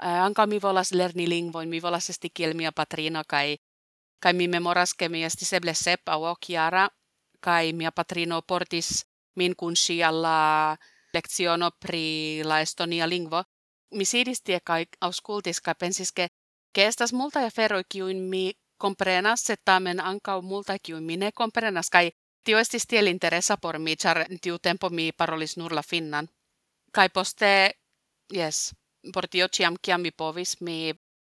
Eh, 0.03 0.21
anka 0.23 0.47
mi 0.47 0.61
volas 0.61 0.91
lerni 0.91 1.29
lingvoin, 1.29 1.69
mi 1.69 1.81
volas 1.81 2.09
esti 2.09 2.29
kielmia 2.29 2.71
patrina 2.71 3.23
kai 3.27 3.57
kai 4.23 4.33
mi 4.33 4.47
memoraske 4.47 5.09
mi 5.09 5.23
esti 5.23 5.45
seble 5.45 5.73
sep 5.73 6.09
au 6.09 6.23
okiara, 6.23 6.88
kai 7.39 7.73
mia 7.73 7.91
patrino 7.91 8.41
portis 8.41 9.05
min 9.35 9.55
kun 9.55 9.75
sialla 9.75 10.77
lekziono 11.13 11.71
pri 11.79 12.41
la 12.43 12.61
estonia 12.61 13.07
lingvo, 13.07 13.43
mi 13.91 14.05
sidis 14.05 14.41
tie 14.41 14.59
kai 14.59 14.85
auskultis, 15.01 15.59
kai 15.61 15.75
pensis 15.75 16.11
che 16.11 16.29
che 16.73 16.85
estas 16.87 17.13
multa 17.13 17.45
aferoi 17.45 17.83
kiuin 17.83 18.29
mi 18.29 18.53
comprenas, 18.77 19.41
se 19.43 19.55
tamen 19.57 19.99
anka 19.99 20.41
multa 20.41 20.79
kiuin 20.79 21.03
mi 21.03 21.17
ne 21.17 21.31
comprenas, 21.31 21.89
kai 21.89 22.11
tio 22.43 22.57
estis 22.59 22.87
tiel 22.87 23.07
interesa 23.07 23.57
por 23.57 23.79
mi, 23.79 23.95
char 23.95 24.25
tiu 24.41 24.59
tempo 24.59 24.89
mi 24.89 25.11
parolis 25.11 25.57
nur 25.57 25.73
la 25.73 25.83
finnan. 25.83 26.29
Kai 26.91 27.09
poste, 27.09 27.51
yes, 28.33 28.73
por 29.13 29.27
tio 29.27 29.47
ciam 29.47 29.75
ciam 29.85 30.01
mi 30.01 30.11
povis, 30.11 30.61
mi 30.61 30.93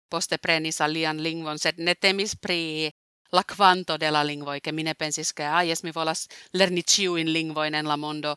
poste 0.09 0.37
prenis 0.37 0.81
alian 0.81 1.23
lingvon, 1.23 1.59
sed 1.59 1.77
ne 1.77 1.95
temis 1.95 2.35
pri 2.35 2.91
la 3.31 3.43
quanto 3.43 3.97
de 3.97 4.11
la 4.11 4.23
lingvoi, 4.23 4.61
ke 4.61 4.71
mine 4.71 4.93
pensis, 4.95 5.33
ke 5.33 5.43
ah, 5.43 5.63
yes, 5.63 5.83
mi 5.83 5.91
volas 5.91 6.27
lerni 6.53 6.83
ciuin 6.83 7.33
lingvoin 7.33 7.75
en 7.75 7.87
la 7.87 7.97
mondo. 7.97 8.35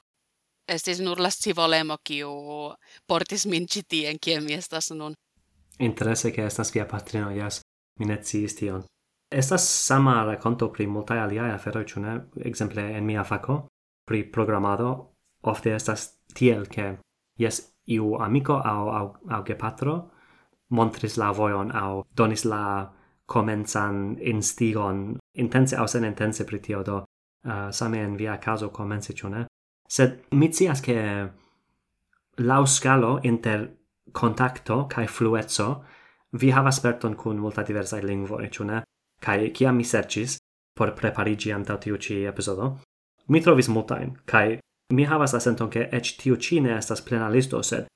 estis 0.69 1.01
nur 1.01 1.21
la 1.21 1.31
scivolemo 1.31 1.97
kiu 2.05 2.31
portis 3.07 3.47
min 3.47 3.67
ĉi 3.67 3.83
tien 3.89 4.19
kie 4.19 4.41
mi 4.41 4.55
estas 4.55 4.91
nun. 4.91 5.15
Interesse, 5.79 6.33
ke 6.35 6.47
estas 6.47 6.73
via 6.75 6.87
patrino, 6.87 7.31
jes, 7.31 7.61
mi 8.01 8.07
ne 8.07 8.19
tion. 8.23 8.85
Estas 9.31 9.65
sama 9.87 10.25
rakonto 10.25 10.71
pri 10.73 10.87
multae 10.87 11.21
aliae 11.21 11.53
aferoi, 11.53 11.85
ĉu 11.85 12.01
ne? 12.01 12.15
En 12.97 13.05
mia 13.07 13.25
fako 13.25 13.67
pri 14.09 14.23
programado 14.33 15.15
ofte 15.43 15.75
estas 15.75 16.19
tiel 16.35 16.67
ke 16.67 16.97
jes 17.39 17.61
iu 17.87 18.17
amiko 18.21 18.53
au, 18.53 18.89
au, 18.89 19.17
au 19.29 19.43
gepatro 19.45 20.11
montris 20.71 21.17
la 21.17 21.31
voion 21.33 21.71
au 21.71 22.05
donis 22.17 22.45
la 22.45 22.93
comensan 23.27 24.17
instigon 24.21 25.19
intense 25.35 25.77
au 25.77 25.87
sen 25.87 26.05
intense 26.05 26.45
pri 26.45 26.59
tio 26.59 26.83
do 26.83 26.97
uh, 26.97 27.71
same 27.71 28.01
en 28.03 28.17
via 28.17 28.37
caso 28.37 28.69
comence 28.69 29.13
ĉu 29.13 29.29
ne 29.29 29.47
Sed 29.89 30.21
mi 30.31 30.53
cias 30.53 30.81
che 30.81 30.99
lau 32.37 32.67
scalo 32.67 33.19
inter 33.23 33.77
contacto 34.13 34.87
cae 34.87 35.07
fluetso 35.07 35.85
vi 36.33 36.51
havas 36.51 36.77
sperton 36.77 37.15
cun 37.15 37.39
multa 37.39 37.63
diversae 37.63 38.03
lingvoi, 38.03 38.51
ciu 38.51 38.65
ne? 38.65 38.83
Cae 39.21 39.51
ciam 39.53 39.77
mi 39.77 39.85
sercis 39.85 40.37
por 40.75 40.93
preparigi 40.93 41.51
antau 41.53 41.79
tiu 41.79 41.97
ci 41.97 42.23
episodo, 42.25 42.79
mi 43.29 43.41
trovis 43.41 43.69
multain, 43.69 44.13
kai 44.25 44.59
mi 44.95 45.05
havas 45.05 45.33
la 45.33 45.41
senton 45.41 45.71
ke 45.71 45.89
ec 45.93 46.17
tiu 46.21 46.37
ci 46.37 46.61
ne 46.61 46.77
estas 46.77 47.03
plena 47.03 47.29
listo, 47.29 47.63
sed 47.63 47.89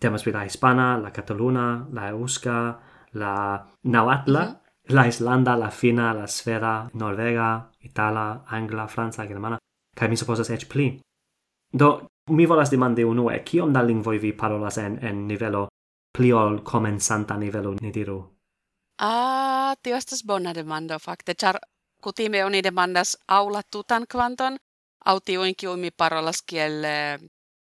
temas 0.00 0.22
pri 0.22 0.32
la 0.32 0.44
hispana, 0.44 0.96
la 0.98 1.10
cataluna, 1.10 1.86
la 1.92 2.08
euska, 2.08 2.80
la 3.12 3.34
nahuatla 3.82 4.42
mm 4.44 4.50
-hmm. 4.50 4.94
la 4.94 5.06
islanda, 5.06 5.56
la 5.56 5.70
fina, 5.70 6.12
la 6.12 6.26
sfera, 6.26 6.88
norvega, 6.94 7.70
itala, 7.80 8.44
angla, 8.46 8.86
franca, 8.86 9.26
germana, 9.26 9.58
kai 9.96 10.08
mi 10.08 10.16
supposas 10.16 10.50
ec 10.50 10.68
pli. 10.68 11.00
Do, 11.78 12.06
mi 12.30 12.46
volas 12.46 12.70
demandi 12.70 13.04
unue, 13.04 13.40
kiom 13.44 13.72
da 13.74 13.82
lingvoi 13.82 14.18
vi 14.22 14.32
parolas 14.32 14.78
en, 14.78 14.98
en 15.02 15.26
nivelo 15.26 15.66
pli 16.14 16.32
ol 16.32 16.60
comensanta 16.62 17.36
nivelo, 17.36 17.74
ni 17.80 17.90
diru? 17.92 18.18
Ah, 19.02 19.74
tio 19.82 19.96
estas 19.96 20.22
bona 20.22 20.54
demando, 20.54 20.98
fakte, 21.02 21.34
char 21.34 21.58
kutime 22.02 22.44
oni 22.44 22.62
demandas 22.62 23.16
aula 23.28 23.62
tutan 23.70 24.06
kvanton, 24.06 24.58
au 25.04 25.20
tiuin 25.20 25.54
kiu 25.58 25.76
mi 25.76 25.90
parolas 25.90 26.42
kiel 26.46 26.84
eh, 26.84 27.18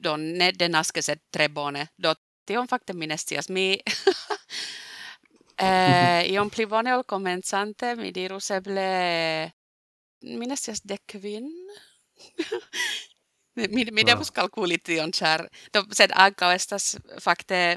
do 0.05 0.17
ne 0.17 0.51
denaskeset 0.59 1.23
tre 1.31 1.49
bone. 1.49 1.87
Do, 2.03 2.15
tion 2.47 2.67
fakte 2.69 2.93
mi 2.93 3.07
nestias. 3.07 3.49
Mi... 3.49 3.79
eh, 5.67 6.27
iom 6.33 6.51
pli 6.51 6.67
bone 6.67 6.97
ol 6.97 7.05
comensante, 7.07 7.95
mi 7.97 8.11
dirus 8.15 8.51
eble... 8.51 8.91
Mi 10.25 10.47
nestias 10.49 10.83
dekvin. 10.89 11.51
Mi, 13.57 13.85
mi 13.93 14.03
ah. 14.03 14.07
devus 14.13 14.31
calculi 14.31 14.79
tion, 14.79 15.13
char... 15.13 15.47
Do, 15.73 15.85
sed 15.93 16.11
ancao 16.15 16.53
estas 16.53 16.97
fakte 17.23 17.77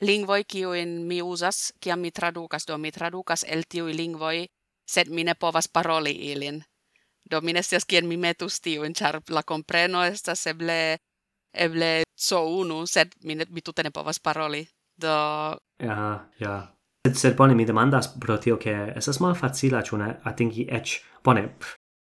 lingvoi 0.00 0.44
kiuin 0.44 1.02
mi 1.06 1.20
usas, 1.22 1.72
kiam 1.80 2.00
mi 2.00 2.10
tradukas, 2.10 2.66
do 2.66 2.78
mi 2.78 2.90
tradukas 2.90 3.44
el 3.44 3.66
tiui 3.68 3.94
lingvoi, 3.96 4.46
sed 4.88 5.12
mi 5.12 5.24
ne 5.24 5.34
povas 5.34 5.68
paroli 5.68 6.14
ilin. 6.32 6.62
Do 7.30 7.40
mi 7.40 7.52
nestias 7.52 7.84
kien 7.84 8.08
mi 8.08 8.16
metus 8.16 8.60
tiuin, 8.60 8.94
char 8.94 9.20
la 9.28 9.42
compreno 9.42 10.04
estas 10.04 10.46
eble 10.46 10.98
eble 11.52 12.02
so 12.16 12.44
unu, 12.60 12.86
sed 12.86 13.14
mi, 13.24 13.34
ne, 13.34 13.46
mi 13.50 13.60
tute 13.60 13.82
ne 13.82 13.90
povas 13.90 14.20
paroli. 14.20 14.64
Do... 15.00 15.14
Ja, 15.82 16.28
ja. 16.40 16.56
Sed, 17.06 17.16
sed 17.16 17.36
bone, 17.36 17.54
mi 17.56 17.64
demandas 17.64 18.10
pro 18.20 18.38
tio, 18.38 18.58
che 18.58 18.92
esas 18.96 19.20
mal 19.20 19.34
facila, 19.34 19.82
ciune 19.82 20.18
atingi 20.24 20.66
ec, 20.68 21.00
bone, 21.24 21.46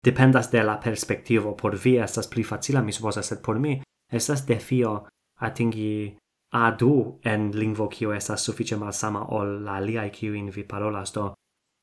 Dependas 0.09 0.51
de 0.51 0.63
la 0.65 0.79
perspektivo. 0.81 1.57
Por 1.57 1.77
vi 1.85 1.99
estas 2.01 2.31
pli 2.33 2.43
facila, 2.45 2.83
mi 2.83 2.93
supposas, 2.93 3.27
sed 3.27 3.43
por 3.45 3.59
mi 3.59 3.75
estas 4.13 4.47
defio 4.47 4.93
atingi 5.41 6.17
A2 6.55 7.19
en 7.25 7.51
lingvo 7.53 7.89
kio 7.89 8.13
estas 8.13 8.45
sufiĉe 8.47 8.77
malsama 8.81 9.27
ol 9.37 9.59
la 9.65 9.75
aliaj 9.77 10.11
kiujn 10.11 10.49
vi 10.55 10.65
parolas, 10.65 11.13
do 11.13 11.35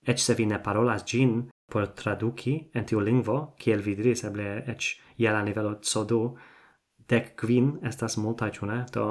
eĉ 0.08 0.24
se 0.24 0.34
vi 0.34 0.46
ne 0.46 0.58
parolas 0.64 1.06
ĝin 1.06 1.44
por 1.72 1.88
traduki 1.98 2.56
en 2.74 2.86
tiu 2.86 3.00
lingvo, 3.00 3.38
kiel 3.60 3.82
vi 3.86 3.96
diris, 3.96 4.24
eble 4.24 4.64
eĉ 4.74 4.90
je 5.18 5.32
la 5.32 5.44
nivelo 5.46 5.76
C2, 5.82 6.20
dek 7.10 7.36
kvin 7.42 7.72
estas 7.84 8.18
multaj, 8.18 8.52
ĉu 8.58 8.66
ne? 8.70 8.80
Do, 8.94 9.06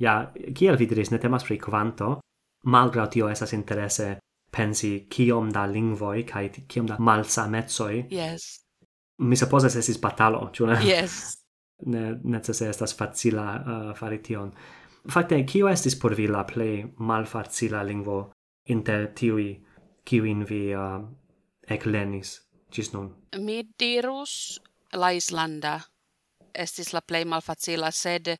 ja, 0.00 0.32
kiel 0.54 0.76
vi 0.76 0.86
diris, 0.86 1.12
ne 1.12 1.20
temas 1.20 1.44
pri 1.44 1.58
kvanto, 1.58 2.18
malgraŭ 2.64 3.06
tio 3.12 3.28
estas 3.28 3.52
interese 3.52 4.16
pensi 4.50 5.06
kiom 5.10 5.50
da 5.52 5.66
lingvoi 5.66 6.24
kai 6.24 6.48
kiom 6.68 6.88
da 6.88 6.96
malsamezoi. 6.98 8.06
Yes. 8.10 8.48
Mi 9.18 9.36
supposas 9.36 9.76
esis 9.76 10.00
batalo, 10.00 10.48
ĉu 10.52 10.72
ne? 10.72 10.80
Yes. 10.86 11.18
Ne 11.86 12.16
necese 12.26 12.66
estas 12.66 12.90
facila 12.98 13.42
uh, 13.54 13.92
fari 13.94 14.16
tion. 14.18 14.48
Fakte, 15.14 15.36
kio 15.46 15.68
estis 15.70 15.94
por 15.94 16.16
vi 16.18 16.24
la 16.26 16.40
plei 16.42 16.80
malfacila 16.98 17.84
lingvo 17.86 18.16
inter 18.74 19.06
tiui 19.14 19.52
kiuin 20.02 20.42
vi 20.48 20.74
uh, 20.74 20.98
eklernis 21.70 22.32
cis 22.74 22.92
nun? 22.92 23.12
Mi 23.38 23.62
dirus 23.78 24.58
la 24.92 25.12
islanda. 25.14 25.78
Estis 26.54 26.92
la 26.92 27.00
plei 27.00 27.24
malfacila, 27.24 27.92
sed 27.94 28.34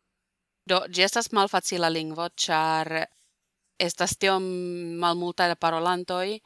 do 0.68 0.80
gestas 0.88 1.28
estas 1.28 1.32
malfacila 1.32 1.90
lingvo, 1.92 2.28
char 2.36 3.06
estas 3.78 4.16
tiom 4.18 4.42
malmulta 4.98 5.48
de 5.48 5.56
parolantoi, 5.56 6.40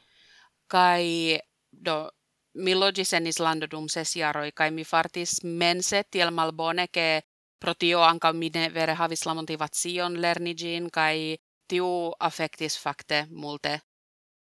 kai 0.67 1.39
do, 1.71 2.11
mi 2.53 2.75
logis 2.75 3.13
en 3.13 3.27
Islanda 3.27 3.67
dum 3.67 3.87
ses 3.89 4.15
jaroi, 4.15 4.51
kai 4.51 4.71
mi 4.71 4.83
fartis 4.83 5.43
mense 5.43 6.03
tiel 6.11 6.31
malbone, 6.31 6.87
ke 6.87 7.23
pro 7.59 7.73
tio 7.73 8.03
anca 8.03 8.33
mi 8.33 8.49
ne 8.53 8.69
vere 8.69 8.93
havis 8.93 9.25
la 9.25 9.33
motivacion 9.33 10.19
lerni 10.21 10.53
gin, 10.55 10.89
kai 10.89 11.37
tiu 11.67 12.13
affectis 12.19 12.77
fakte 12.77 13.25
multe. 13.29 13.79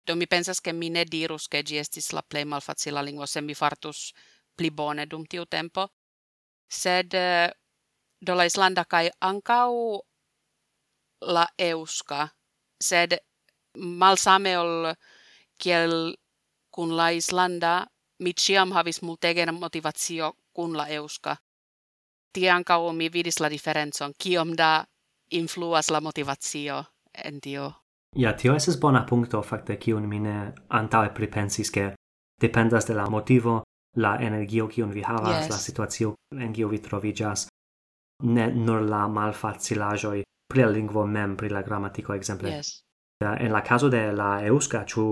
Do 0.06 0.16
mi 0.16 0.26
pensas 0.26 0.60
ke 0.60 0.72
mi 0.72 0.90
ne 0.90 1.04
dirus 1.04 1.48
ke 1.48 1.62
gi 1.62 1.78
estis 1.78 2.12
la 2.12 2.22
plei 2.22 2.44
malfacila 2.44 3.02
lingvo, 3.02 3.26
se 3.26 3.40
mi 3.40 3.54
fartus 3.54 4.12
pli 4.56 4.70
bone 4.70 5.06
dum 5.06 5.26
tiu 5.26 5.44
tempo. 5.46 5.86
Sed 6.68 7.14
do 8.20 8.34
la 8.34 8.44
Islanda 8.44 8.84
kai 8.84 9.10
ancau 9.20 10.02
la 11.20 11.46
euska, 11.58 12.28
sed 12.80 13.16
malsame 13.78 14.56
ol 14.58 14.92
kiel 15.60 16.14
kun 16.70 16.96
la 16.96 17.10
Islanda, 17.10 17.86
mi 18.20 18.32
ciam 18.32 18.72
havis 18.72 19.02
multegen 19.02 19.54
motivatio 19.54 20.32
kun 20.52 20.76
la 20.76 20.88
euska. 20.88 21.36
Tian 22.32 22.64
kauo 22.64 22.92
mi 22.92 23.08
vidis 23.12 23.40
la 23.40 23.48
diferencon, 23.50 24.14
kiom 24.18 24.54
da 24.56 24.84
influas 25.30 25.90
la 25.90 26.00
motivatio 26.00 26.84
en 27.24 27.40
tio. 27.40 27.72
Ja, 28.16 28.32
tio 28.32 28.54
eses 28.54 28.78
bona 28.80 29.04
punto, 29.08 29.42
fakte, 29.42 29.76
kiun 29.76 30.08
mine 30.08 30.52
antaue 30.68 31.10
pripensis, 31.14 31.70
ke 31.70 31.92
dependas 32.40 32.86
de 32.86 32.94
la 32.94 33.08
motivo, 33.10 33.62
la 33.96 34.16
energio 34.22 34.68
kiun 34.68 34.92
vi 34.94 35.02
havas, 35.02 35.44
yes. 35.44 35.50
la 35.50 35.58
situacio 35.58 36.14
en 36.38 36.52
kiu 36.52 36.68
vi 36.68 36.78
troviĝas, 36.78 37.46
ne 38.22 38.46
nur 38.54 38.82
la 38.82 39.06
malfacilajoi 39.08 40.22
pri 40.50 40.64
la 40.64 40.70
lingvo 40.74 41.06
mem, 41.06 41.36
pri 41.36 41.50
la 41.54 41.62
gramatiko 41.62 42.14
ekzemple. 42.14 42.54
Yes. 42.56 42.80
Uh, 43.24 43.36
en 43.38 43.52
la 43.52 43.62
caso 43.62 43.90
de 43.92 44.10
la 44.12 44.30
euska, 44.46 44.84
ĉu 44.86 45.04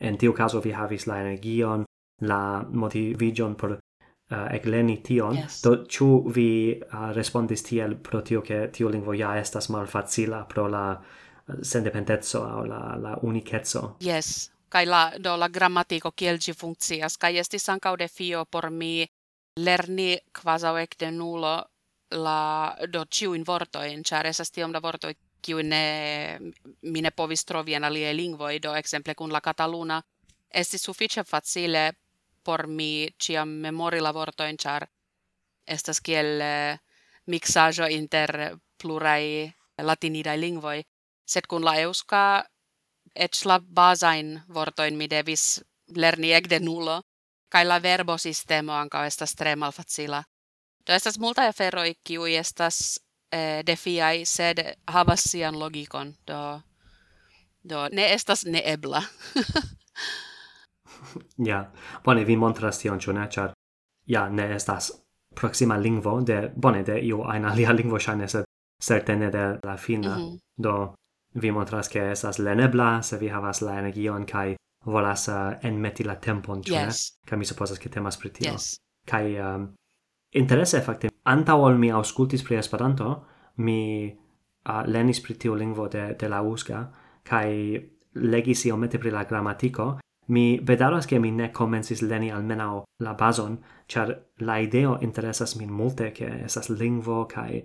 en 0.00 0.18
tiu 0.18 0.34
caso 0.34 0.60
vi 0.60 0.72
havis 0.72 1.06
la 1.06 1.20
energion, 1.22 1.84
la 2.28 2.62
motivigion 2.70 3.56
por 3.58 3.74
uh, 3.76 3.78
egleni 4.54 5.00
tion, 5.02 5.36
yes. 5.36 5.60
do 5.64 5.74
ĉu 5.84 6.08
vi 6.34 6.48
uh, 6.76 7.10
respondis 7.16 7.66
tiel 7.66 7.96
pro 7.96 8.22
tio 8.22 8.42
ke 8.42 8.68
tiu 8.72 8.90
lingvo 8.92 9.14
ja 9.18 9.34
estas 9.40 9.70
malfacila 9.70 10.44
pro 10.48 10.68
la 10.68 10.86
uh, 10.94 11.54
sendependezzo 11.62 12.42
o 12.42 12.64
la, 12.66 12.82
la 13.02 13.16
unicezzo. 13.22 13.96
Yes, 14.00 14.52
kai 14.72 14.86
la 14.86 15.10
do 15.18 15.36
la 15.36 15.48
grammatiko 15.48 16.12
kiel 16.16 16.38
ĝi 16.40 16.54
funkcias 16.56 17.18
kai 17.20 17.36
estis 17.42 17.68
ankaŭ 17.68 17.96
defio 18.00 18.44
por 18.44 18.70
mi 18.70 19.06
lerni 19.60 20.16
kvazaŭ 20.32 20.76
ekde 20.80 21.10
nulo 21.12 21.56
la 22.12 22.76
do 22.92 23.04
ciuin 23.04 23.44
vortoin, 23.46 24.02
char 24.04 24.26
esas 24.26 24.50
tiom 24.50 24.72
da 24.72 24.80
vortoi 24.82 25.14
kiu 25.42 25.62
ne 25.62 26.38
mine 26.82 27.10
povis 27.10 27.44
trovi 27.44 27.74
en 27.74 27.84
alie 27.84 28.12
lingvoi, 28.14 28.60
do 28.62 28.74
exemple 28.74 29.14
kun 29.14 29.32
la 29.32 29.40
cataluna, 29.40 30.02
esti 30.54 30.78
suffice 30.78 31.24
facile 31.24 31.92
por 32.44 32.66
mi 32.66 33.08
ciam 33.18 33.48
memori 33.48 34.00
la 34.00 34.12
vortoin, 34.12 34.56
char 34.56 34.86
estas 35.66 36.00
kiel 36.00 36.40
eh, 36.40 36.78
mixajo 37.26 37.86
inter 37.86 38.56
plurai 38.82 39.52
latinidae 39.78 40.40
lingvoi, 40.40 40.82
sed 41.26 41.46
kun 41.48 41.64
la 41.64 41.76
euska 41.80 42.44
et 43.14 43.32
la 43.44 43.60
basain 43.60 44.40
vortoin 44.54 44.96
mi 44.96 45.08
devis 45.10 45.62
lerni 45.96 46.32
ekde 46.32 46.58
nulo, 46.60 47.02
kai 47.48 47.64
la 47.64 47.82
verbosistemo 47.82 48.72
anka 48.72 49.06
estas 49.06 49.34
tre 49.34 49.56
malfacila. 49.56 50.22
Do 50.86 50.92
estas 50.92 51.18
multa 51.18 51.46
aferoi 51.48 51.94
kiui 52.04 52.36
estas 52.36 53.00
eh, 53.32 53.62
defiai, 53.66 54.24
sed 54.26 54.60
havas 54.86 55.24
sian 55.30 55.58
logikon, 55.58 56.14
do, 56.26 56.60
do 57.62 57.88
ne 57.92 58.12
estas 58.14 58.44
neebla. 58.44 59.02
ja, 61.50 61.64
bone, 62.04 62.24
vi 62.24 62.36
montras 62.36 62.82
tion, 62.82 63.00
ĉu 63.00 63.12
ne, 63.12 63.28
ĉar 63.30 63.52
ja, 64.06 64.28
ne 64.28 64.48
estas 64.54 64.90
proxima 65.34 65.76
lingvo 65.76 66.20
de, 66.20 66.50
bone, 66.56 66.82
de 66.82 66.98
iu 67.00 67.22
aina 67.22 67.52
alia 67.52 67.72
lingvo 67.78 67.98
ŝajne, 67.98 68.28
sed 68.28 68.48
certe 68.82 69.16
ne 69.16 69.30
de 69.30 69.46
la 69.64 69.76
fina. 69.76 70.16
Mm 70.18 70.22
-hmm. 70.22 70.38
Do, 70.56 70.94
vi 71.34 71.50
montras 71.50 71.88
ke 71.88 72.10
estas 72.12 72.38
lenebla, 72.38 73.02
se 73.02 73.18
vi 73.18 73.28
havas 73.28 73.60
la 73.60 73.78
energion 73.78 74.26
kaj 74.26 74.56
volas 74.84 75.28
uh, 75.28 75.34
enmeti 75.62 76.04
la 76.04 76.14
tempon, 76.14 76.62
ĉu 76.62 76.74
yes. 76.74 76.86
ne? 76.86 77.28
Kaj 77.28 77.38
mi 77.38 77.44
supozas 77.44 77.78
ke 77.78 77.88
temas 77.88 78.18
pri 78.18 78.32
tio. 78.32 78.52
Yes. 78.52 78.76
Kaj 79.06 79.54
um, 79.54 79.68
Interesse 80.34 80.80
fakte 80.80 81.10
anta 81.24 81.54
ol 81.54 81.76
mi 81.78 81.90
auscultis 81.90 82.42
pri 82.42 82.56
Esperanto, 82.56 83.24
mi 83.56 84.08
uh, 84.08 84.82
lernis 84.86 85.20
pri 85.20 85.34
tiu 85.34 85.54
lingvo 85.54 85.88
de 85.88 86.14
de 86.18 86.28
la 86.28 86.40
uska 86.42 86.86
kai 87.22 87.80
legis 88.14 88.64
iomete 88.66 88.98
pri 88.98 89.10
la 89.10 89.24
gramatiko. 89.24 89.98
Mi 90.28 90.58
vedaras 90.62 91.06
ke 91.06 91.18
mi 91.18 91.30
ne 91.30 91.50
komencis 91.52 92.02
leni 92.02 92.30
almenaŭ 92.30 92.84
la 93.00 93.12
bazon, 93.14 93.58
ĉar 93.88 94.14
la 94.40 94.58
ideo 94.60 94.98
interesas 95.02 95.56
min 95.56 95.70
multe 95.70 96.10
ke 96.12 96.28
esas 96.44 96.70
lingvo 96.70 97.24
kai 97.28 97.62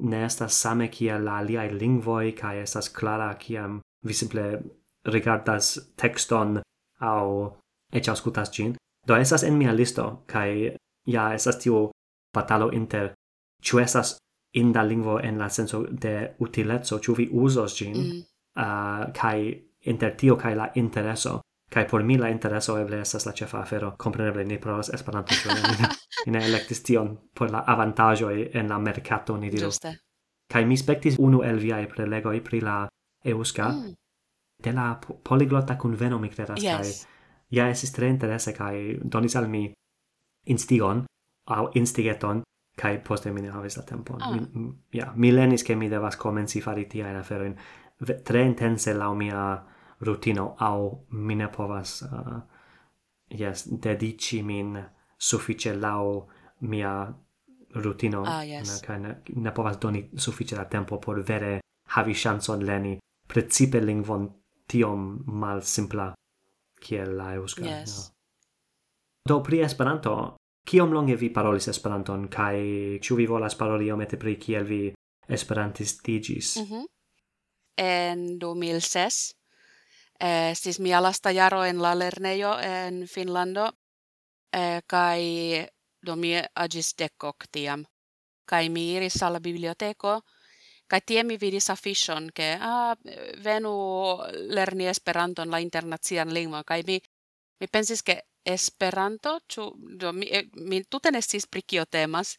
ne 0.00 0.24
estas 0.24 0.60
same 0.60 0.88
kiel 0.88 1.24
la 1.24 1.38
aliaj 1.38 1.68
lingvoj 1.72 2.32
kai 2.40 2.58
estas 2.62 2.88
klara 2.88 3.34
kiam 3.34 3.80
vi 4.06 4.14
simple 4.14 4.62
rigardas 5.04 5.78
tekston 5.96 6.60
au 7.00 7.56
eĉ 7.92 8.08
aŭskultas 8.08 8.50
ĝin. 8.50 8.74
Do 9.06 9.16
esas 9.16 9.42
en 9.42 9.58
mia 9.58 9.72
listo 9.72 10.24
kai 10.26 10.76
ja 11.06 11.32
esas 11.34 11.58
tiu 11.58 11.90
batalo 12.34 12.70
inter 12.72 13.14
ĉu 13.62 13.78
in 13.78 13.86
inda 14.52 14.82
lingvo 14.82 15.20
en 15.20 15.38
la 15.38 15.48
senso 15.48 15.86
de 15.90 16.34
utilezzo, 16.38 16.98
ciu 16.98 17.14
vi 17.14 17.28
usos 17.32 17.76
gin, 17.78 17.96
mm. 17.96 18.22
uh, 18.56 19.12
kai 19.12 19.70
inter 19.80 20.16
tio 20.16 20.36
kai 20.36 20.54
la 20.54 20.70
intereso. 20.74 21.40
kai 21.70 21.84
por 21.84 22.02
mi 22.02 22.16
la 22.18 22.28
intereso 22.28 22.78
eble 22.78 23.00
esas 23.00 23.26
la 23.26 23.32
cefa 23.32 23.60
afero. 23.60 23.94
compreneble 23.96 24.44
ni 24.44 24.58
provas 24.58 24.88
esperanto, 24.88 25.34
ciu 25.34 25.50
ne? 25.54 25.60
ni 26.26 26.32
ne 26.32 26.44
elektis 26.44 26.82
tion 26.82 27.18
por 27.34 27.50
la 27.50 27.58
avantaĝoj 27.58 28.50
en 28.54 28.68
la 28.68 28.78
mercato, 28.78 29.36
ni 29.36 29.50
diru. 29.50 29.66
Juste. 29.66 29.98
Kai 30.52 30.64
mi 30.64 30.76
spectis 30.76 31.16
unu 31.18 31.42
el 31.42 31.58
viai 31.58 31.86
prelegoi 31.86 32.40
pri 32.40 32.60
la 32.60 32.88
euska 33.24 33.68
mm. 33.68 33.94
de 34.64 34.72
la 34.72 34.98
poliglota 35.22 35.76
conveno 35.78 36.18
mi 36.18 36.28
credas, 36.28 36.62
Yes. 36.62 36.76
kai 36.76 37.10
ja 37.50 37.68
esis 37.68 37.92
tre 37.92 38.08
interese 38.08 38.52
kai 38.52 38.98
donis 39.02 39.36
al 39.36 39.48
mi 39.48 39.72
instigon 40.46 41.04
au 41.50 41.70
instigeton 41.74 42.42
kai 42.76 42.98
poste 43.04 43.32
mi 43.32 43.42
ne 43.42 43.50
havis 43.50 43.76
la 43.76 43.82
tempon. 43.82 44.22
Ah. 44.22 44.32
Mi, 44.32 44.72
ja, 44.92 45.12
mi 45.16 45.32
lenis 45.32 45.64
ke 45.66 45.76
mi 45.76 45.88
devas 45.90 46.16
komenci 46.16 46.62
fari 46.64 46.86
tiajn 46.88 47.16
aferojn 47.16 47.56
tre 48.24 48.44
intense 48.46 48.94
la 48.94 49.10
mia 49.14 49.42
rutino 50.00 50.54
au 50.58 51.06
mi 51.10 51.34
ne 51.34 51.48
povas 51.48 52.02
uh, 52.02 52.38
yes, 53.28 53.66
dedici 53.82 54.42
min 54.42 54.78
suffice 55.18 55.74
laŭ 55.76 56.26
mia 56.60 56.94
rutino 57.74 58.22
ah, 58.26 58.42
yes. 58.44 58.82
ne, 58.88 58.98
ne, 58.98 59.14
ne 59.36 59.52
povas 59.52 59.78
doni 59.78 60.10
suffice 60.16 60.56
la 60.56 60.64
tempo 60.64 60.98
por 60.98 61.20
vere 61.20 61.60
havi 61.96 62.14
chanson 62.14 62.64
leni 62.64 62.98
principe 63.28 63.80
lingvon 63.80 64.28
tiom 64.66 65.22
mal 65.26 65.62
simpla 65.62 66.12
kiel 66.80 67.16
la 67.16 67.34
euska 67.34 67.64
Yes. 67.64 68.12
Do 69.28 69.40
pri 69.40 69.60
Esperanto 69.60 70.39
kiom 70.70 70.92
longe 70.94 71.16
vi 71.18 71.32
parolis 71.34 71.66
Esperanton 71.72 72.28
kaj 72.30 72.56
ĉu 73.02 73.16
vi 73.18 73.26
volas 73.26 73.56
paroli 73.58 73.90
iomete 73.90 74.18
pri 74.18 74.36
kiel 74.38 74.64
vi 74.64 74.80
Esperantistigis? 75.28 76.56
Mm 76.56 76.64
-hmm. 76.64 76.86
En 77.76 78.38
2006 78.38 79.34
eh, 80.20 80.54
siis 80.54 80.80
mi 80.80 80.94
alasta 80.94 81.30
jaroen 81.30 81.82
la 81.82 81.94
lernejo 81.98 82.58
en 82.58 83.06
Finlando 83.06 83.70
eh, 84.52 84.82
kaj 84.86 85.20
do 86.06 86.16
mi 86.16 86.34
agis 86.54 86.94
dekok 86.98 87.46
tiam 87.52 87.84
kaj 88.44 88.68
mi 88.68 88.92
iris 88.94 89.22
alla 89.22 89.40
biblioteko 89.40 90.20
kai 90.90 91.00
tie 91.06 91.22
mi 91.24 91.36
vidis 91.40 91.70
afishon 91.70 92.30
ke 92.34 92.56
ah, 92.60 92.96
venu 93.44 93.72
lerni 94.32 94.86
Esperanton 94.86 95.50
la 95.50 95.58
internacian 95.58 96.34
lingua. 96.34 96.64
kai 96.64 96.82
mi 96.86 97.00
mi 97.60 97.66
pensis 97.66 98.02
ke 98.02 98.20
Esperanto, 98.44 99.38
ĉu 99.48 99.66
do 100.00 100.12
mi 100.12 100.28
eh, 100.30 100.46
mi 100.54 100.84
tute 100.84 101.10
ne 101.10 101.20
sciis 101.20 101.46
pri 101.46 101.62
kio 101.62 101.84
temas 101.84 102.38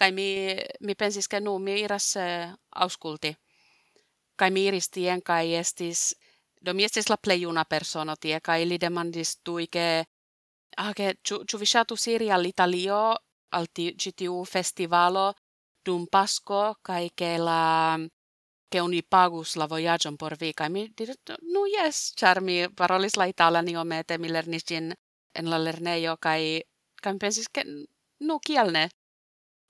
kaj 0.00 0.12
mi 0.16 0.56
mi 0.80 0.94
pensis 0.94 1.28
ke 1.28 1.40
nu 1.40 1.58
mi 1.58 1.80
iras 1.82 2.16
eh, 2.16 2.52
aŭskulti. 2.84 3.34
Kaj 4.36 4.50
mi 4.50 4.64
iris 4.68 4.88
tien 4.88 5.20
kaj 5.20 5.44
estis 5.58 6.14
do 6.60 6.74
mi 6.74 6.84
estis 6.84 7.10
la 7.12 7.16
plej 7.16 7.42
juna 7.42 7.64
persono 7.64 8.16
tie 8.16 8.40
kaj 8.40 8.64
li 8.64 8.78
demandis 8.78 9.36
tuike 9.44 9.88
ah 10.76 10.92
ke 10.96 11.14
ĉu 11.26 11.42
ĉu 11.48 11.60
vi 11.60 11.68
ŝatus 11.74 12.06
iri 12.14 12.30
al 12.30 12.46
Italio 12.46 13.02
al 13.58 13.66
ĉi 13.74 14.12
tiu 14.22 14.44
festivalo 14.54 15.26
dum 15.84 16.06
Pasko 16.06 16.62
kaj 16.88 17.04
ke 17.18 17.30
la 17.38 17.60
che 18.70 18.80
oni 18.80 19.02
pagus 19.02 19.56
la 19.56 19.66
voyagion 19.66 20.16
por 20.16 20.36
vi, 20.40 20.52
kai 20.54 20.70
mi 20.70 20.82
diris, 20.96 21.16
nu 21.26 21.36
no, 21.52 21.62
yes, 21.66 22.14
mi 22.40 22.56
parolis 22.80 23.16
la 23.16 23.26
italian 23.26 23.68
iomete, 23.68 24.18
mi 24.18 24.28
lernis 24.28 24.64
gin 24.64 24.94
en 25.40 25.50
la 25.52 25.58
lernejo 25.64 26.16
kai 26.26 26.42
kai 27.02 27.14
pensis 27.22 27.48
ke 27.48 27.64
nu 28.26 28.38
kialne 28.46 28.84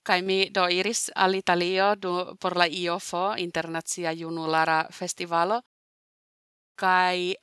kai 0.09 0.21
mi 0.23 0.39
do 0.55 0.67
iris 0.79 1.11
al 1.15 1.35
Italio 1.35 1.95
do 2.03 2.37
por 2.41 2.57
la 2.57 2.67
IOFO 2.67 3.25
internazia 3.47 4.13
junulara 4.13 4.79
festivalo 4.99 5.61
kai 6.83 7.35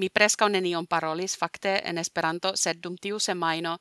mi 0.00 0.08
preskaŭ 0.16 0.48
nenion 0.48 0.86
parolis 0.86 1.36
fakte 1.40 1.80
en 1.84 1.98
Esperanto 1.98 2.54
sed 2.62 2.76
dum 2.82 2.96
tiu 2.96 3.18
semaino 3.18 3.78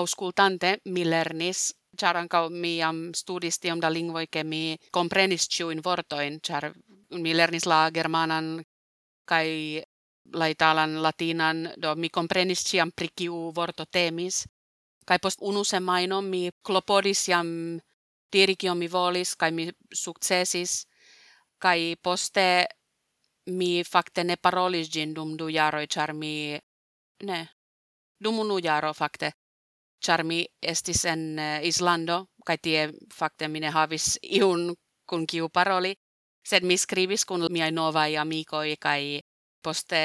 auskultante 0.00 0.78
mi 0.84 1.04
lernis 1.04 1.72
char 2.00 2.16
ankaŭ 2.16 2.48
mi 2.50 2.82
am 2.82 2.98
studis 3.14 3.58
tiom 3.58 3.80
da 3.80 3.90
lingvoj 3.90 4.26
ke 4.26 4.44
mi 4.44 4.62
komprenis 4.92 5.48
ĉiujn 5.48 5.82
vortojn 5.86 6.40
ĉar 6.48 6.72
mi 7.22 7.34
lernis 7.34 7.66
la 7.72 7.80
germanan 7.90 8.50
kaj 9.30 9.46
la 10.32 10.48
italan 10.48 11.02
latinan 11.02 11.72
do 11.76 11.94
mi 11.94 12.08
komprenis 12.08 12.64
ĉiam 12.64 12.90
pri 12.90 13.08
kiu 13.08 13.52
vorto 13.54 13.84
temis. 13.84 14.44
Kaj 15.06 15.18
post 15.18 15.38
unu 15.40 15.64
semaino 15.64 16.20
mi 16.22 16.50
klopodis 16.62 17.28
jam 17.28 17.78
diri 18.32 18.56
kion 18.56 18.78
mi 18.78 18.88
volis 18.88 19.34
kaj 19.34 19.50
mi 19.50 19.68
sukcesis. 19.94 20.86
Kaj 21.58 21.96
poste 22.02 22.66
mi 23.46 23.84
fakte 23.84 24.24
ne 24.24 24.36
parolis 24.36 24.90
gin 24.90 25.14
dum 25.14 25.36
du 25.36 25.48
jaroj 25.48 25.86
char 25.86 26.12
mi 26.12 26.58
ne 27.22 27.48
dum 28.18 28.38
unu 28.38 28.58
jaro 28.58 28.92
fakte 28.94 29.32
char 30.00 30.24
mi 30.24 30.46
estis 30.62 31.04
en 31.04 31.38
uh, 31.38 31.60
Islando 31.62 32.26
kai 32.46 32.58
tie 32.58 32.90
fakte 33.14 33.48
mine 33.48 33.70
havis 33.70 34.18
iun 34.22 34.74
kun 35.06 35.26
kiu 35.26 35.48
paroli 35.48 35.94
sed 36.46 36.62
mi 36.62 36.76
skribis 36.78 37.24
kun 37.24 37.46
miai 37.50 37.70
novai 37.70 38.16
amikoi 38.16 38.76
kai 38.76 39.20
Poste 39.66 40.00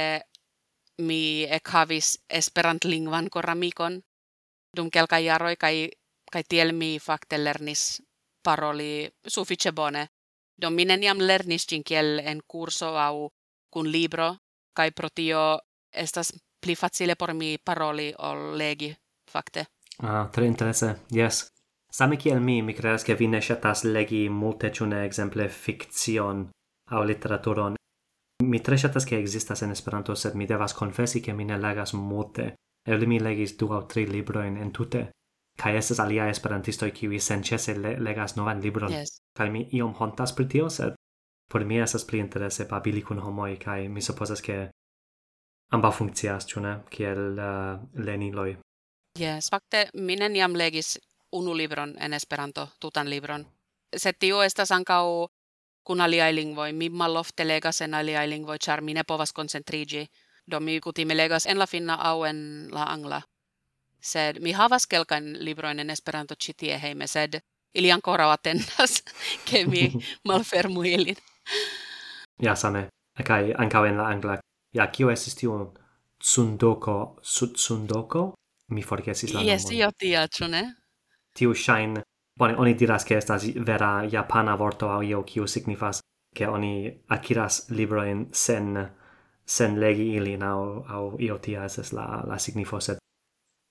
mi 1.05 1.45
ekhavis 1.45 2.07
esperantlingvan 2.29 3.27
koramikon, 3.29 3.99
dum 4.75 4.87
kelka 4.89 5.19
jaroi 5.21 5.55
kaj 5.63 5.75
kai 6.33 6.43
tiel 6.49 6.71
mi 6.73 6.97
fakte 6.99 7.37
lernis 7.37 8.01
paroli 8.43 9.09
suffice 9.27 9.71
bone. 9.71 10.07
Do 10.61 10.69
minen 10.69 11.03
jam 11.03 11.21
lernis 11.21 11.67
cin 11.69 11.83
kiel 11.83 12.19
en 12.19 12.41
kurso 12.47 12.97
au 12.97 13.29
kun 13.69 13.91
libro, 13.91 14.35
kai 14.73 14.91
protio 14.91 15.59
estas 15.93 16.33
pli 16.61 16.75
facile 16.75 17.15
por 17.15 17.33
mi 17.33 17.57
paroli 17.57 18.13
ol 18.17 18.57
legi, 18.57 18.89
fakte. 19.31 19.65
Ah, 19.99 20.29
tre 20.31 20.45
interesse, 20.45 20.95
yes. 21.11 21.51
Same 21.91 22.17
kiel 22.17 22.39
mi, 22.39 22.61
mi 22.61 22.73
credas 22.73 23.03
che 23.03 23.15
vi 23.15 23.27
ne 23.27 23.41
shatas 23.41 23.83
legi 23.83 24.29
multe, 24.29 24.71
cune 24.71 25.05
exemple, 25.05 25.49
fikcion 25.49 26.49
au 26.91 27.03
literaturon. 27.03 27.75
Mi 28.41 28.59
tre 28.59 28.77
ŝatas 28.77 29.05
ke 29.05 29.19
ekzistas 29.19 29.61
en 29.61 29.71
Esperanto, 29.71 30.15
sed 30.15 30.35
mi 30.35 30.47
devas 30.47 30.73
konfesi 30.73 31.21
ke 31.21 31.33
mi 31.33 31.45
ne 31.45 31.57
legas 31.57 31.93
multe. 31.93 32.53
Eble 32.87 33.07
mi 33.07 33.19
legis 33.19 33.57
du 33.57 33.69
aŭ 33.73 33.83
tri 33.87 34.05
librojn 34.09 34.57
entute. 34.57 35.09
Kaj 35.61 35.77
estas 35.77 35.99
aliaj 35.99 36.29
esperantistoj 36.31 36.89
kiuj 36.95 37.19
senĉese 37.21 37.75
le 37.77 37.95
legas 37.99 38.35
novan 38.35 38.61
libron. 38.63 38.93
Yes. 38.93 39.19
Kaj 39.37 39.49
mi 39.51 39.67
iom 39.77 39.93
hontas 39.99 40.33
pri 40.33 40.47
tio, 40.49 40.69
sed 40.69 40.95
por 41.51 41.65
mi 41.65 41.79
estas 41.79 42.05
pli 42.07 42.19
interese 42.19 42.65
babili 42.65 43.01
kun 43.03 43.19
homoj 43.19 43.57
kaj 43.59 43.89
mi 43.89 44.01
supozas 44.01 44.41
ke 44.41 44.69
amba 45.75 45.91
funkcias, 45.91 46.47
ĉu 46.47 46.63
ne, 46.63 46.75
kiel 46.89 47.39
uh, 47.39 47.79
leniloj. 47.95 48.55
Yes, 49.19 49.51
fakte 49.51 49.89
mi 49.93 50.15
neniam 50.15 50.55
legis 50.55 50.97
unu 51.31 51.53
libron 51.53 51.95
en 51.99 52.13
Esperanto, 52.13 52.67
tutan 52.79 53.09
libron. 53.09 53.45
Se 53.97 54.13
tio 54.13 54.41
estas 54.43 54.71
ankaŭ 54.71 55.27
kun 55.83 56.01
aliai 56.01 56.35
lingvoi. 56.35 56.73
Mi 56.73 56.89
malofte 56.89 57.47
legas 57.47 57.81
en 57.81 57.93
aliai 57.93 58.29
lingvoi, 58.29 58.57
char 58.59 58.81
mi 58.81 58.93
ne 58.93 59.03
povas 59.03 59.33
koncentrigi. 59.33 60.07
Do 60.51 60.59
mi 60.59 60.79
kutime 60.79 61.17
legas 61.17 61.45
en 61.45 61.59
la 61.59 61.65
finna 61.67 61.93
au 61.93 62.23
en 62.23 62.67
la 62.71 62.83
angla. 62.83 63.21
Sed 64.01 64.39
mi 64.39 64.51
havas 64.51 64.87
kelkan 64.87 65.45
libroin 65.45 65.79
en 65.79 65.89
Esperanto 65.89 66.35
citie 66.35 66.79
heime, 66.79 67.07
sed 67.07 67.39
ili 67.73 67.91
ancora 67.91 68.31
attendas, 68.31 69.03
ke 69.51 69.65
mi 69.65 69.91
malfermu 70.27 70.83
ilin. 70.83 71.15
ja, 72.41 72.55
same. 72.55 72.87
Kai 73.23 73.53
ancau 73.57 73.85
en 73.85 73.97
la 73.97 74.07
angla. 74.07 74.37
Ja, 74.73 74.87
kio 74.87 75.09
esis 75.09 75.35
tion? 75.35 75.73
Tsundoko, 76.23 77.19
tsundoko? 77.21 78.33
Mi 78.69 78.81
forgesis 78.81 79.33
la 79.33 79.41
yes, 79.41 79.63
nomon. 79.63 79.73
Yes, 79.73 79.79
io 79.79 79.91
tia, 79.97 80.47
ne? 80.47 80.75
Tiu 81.35 81.53
shine 81.53 82.03
Bone, 82.39 82.55
oni 82.57 82.73
diras 82.73 83.03
che 83.05 83.17
estas 83.17 83.45
vera 83.65 84.05
japana 84.05 84.55
vorto 84.55 84.89
au 84.89 85.01
io 85.01 85.23
kiu 85.23 85.47
signifas 85.47 85.99
che 86.35 86.47
oni 86.47 87.03
akiras 87.07 87.69
libroin 87.69 88.27
sen 88.31 88.89
sen 89.45 89.79
legi 89.79 90.15
ili 90.15 90.37
au 90.41 90.85
au 90.87 91.15
io 91.19 91.37
tia 91.37 91.65
es 91.65 91.93
la 91.93 92.23
la 92.27 92.37
signifo 92.37 92.79
sed 92.79 92.97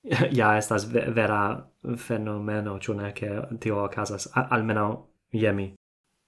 ja 0.38 0.56
estas 0.56 0.92
vera 0.92 1.66
fenomeno 1.96 2.78
ĉu 2.78 2.94
ne 2.94 3.12
tio 3.60 3.84
okazas 3.84 4.28
almeno 4.34 5.06
je 5.32 5.52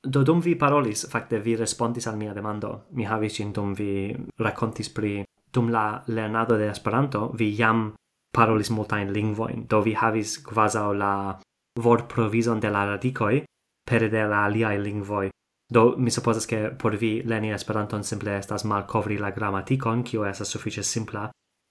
do 0.02 0.24
dum 0.24 0.40
vi 0.40 0.54
parolis 0.54 1.06
fakte 1.10 1.38
vi 1.38 1.56
respondis 1.56 2.06
al 2.06 2.16
mia 2.16 2.34
demando. 2.34 2.86
Mi 2.90 3.04
havis 3.04 3.38
in 3.38 3.52
dum 3.52 3.74
vi 3.74 4.14
racontis 4.38 4.88
pri 4.88 5.24
dum 5.52 5.70
la 5.70 6.02
lernado 6.06 6.56
de 6.56 6.66
Esperanto 6.66 7.30
vi 7.38 7.54
jam 7.56 7.92
parolis 8.32 8.70
multain 8.70 9.12
lingvoin 9.12 9.66
do 9.68 9.80
vi 9.82 9.94
havis 9.94 10.38
kvazaŭ 10.38 10.92
la 10.92 11.38
vortprovizon 11.80 12.60
de 12.60 12.70
la 12.70 12.84
radicoi 12.84 13.42
pere 13.84 14.08
de 14.08 14.26
la 14.26 14.44
aliae 14.44 14.78
lingvoi. 14.78 15.28
Do, 15.72 15.94
mi 15.96 16.10
supposas 16.10 16.46
che 16.46 16.70
por 16.70 16.96
vi 16.96 17.22
leni 17.24 17.52
Esperanton 17.52 18.04
simple 18.04 18.36
estas 18.36 18.64
malcovri 18.64 19.18
la 19.18 19.30
grammaticon, 19.30 20.02
kio 20.02 20.24
estas 20.24 20.48
suffice 20.48 20.82
simpla, 20.82 21.30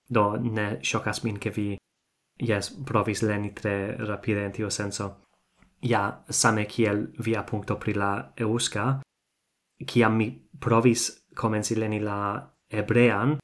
do 0.09 0.37
ne 0.37 0.79
shocas 0.81 1.23
min 1.23 1.37
che 1.37 1.51
vi, 1.51 1.77
yes, 2.37 2.71
provis 2.85 3.21
leni 3.21 3.53
tre 3.53 3.95
rapide 3.97 4.45
in 4.45 4.51
tio 4.51 4.69
senso. 4.69 5.23
Ja, 5.79 6.23
same 6.29 6.65
kiel 6.65 7.11
via 7.19 7.43
punto 7.43 7.77
pri 7.77 7.93
la 7.93 8.31
euska, 8.35 9.01
kiam 9.85 10.15
mi 10.15 10.47
provis 10.59 11.23
comenzi 11.33 11.75
leni 11.75 11.99
la 11.99 12.51
ebrean, 12.67 13.37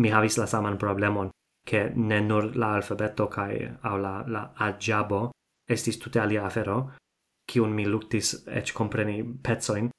mi 0.00 0.10
havis 0.10 0.36
la 0.36 0.46
saman 0.46 0.76
problemon, 0.76 1.30
che 1.64 1.92
ne 1.94 2.20
nur 2.20 2.56
la 2.56 2.74
alfabeto 2.74 3.28
kai 3.28 3.78
au 3.82 3.98
la, 3.98 4.24
la 4.26 4.52
adjabo, 4.56 5.30
estis 5.72 5.98
tute 5.98 6.20
alia 6.20 6.46
afero, 6.46 6.78
kiun 7.52 7.72
mi 7.74 7.86
luctis 7.86 8.34
ec 8.46 8.72
compreni 8.72 9.22
pezzoin, 9.42 9.90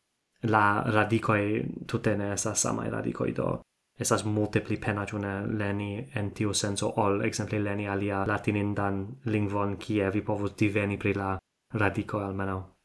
la 0.43 0.83
radicoi 0.85 1.63
tute 1.87 2.15
ne 2.17 2.33
esas 2.33 2.61
samai 2.61 2.89
radicoi 2.89 3.31
do. 3.35 3.61
esas 3.99 4.23
multe 4.25 4.59
pli 4.61 4.77
pena 4.77 5.05
cune 5.05 5.47
leni 5.47 6.03
en 6.15 6.31
tiu 6.31 6.53
senso 6.53 6.87
ol, 6.97 7.21
exempli, 7.21 7.59
leni 7.59 7.87
alia 7.87 8.23
latinindan 8.25 8.95
lingvon 9.25 9.77
kie 9.77 10.09
vi 10.09 10.21
povus 10.21 10.55
diveni 10.57 10.97
pri 10.97 11.13
la 11.13 11.37
radico 11.73 12.17
almeno. 12.17 12.75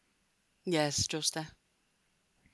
Yes, 0.66 1.09
giuste. 1.09 1.46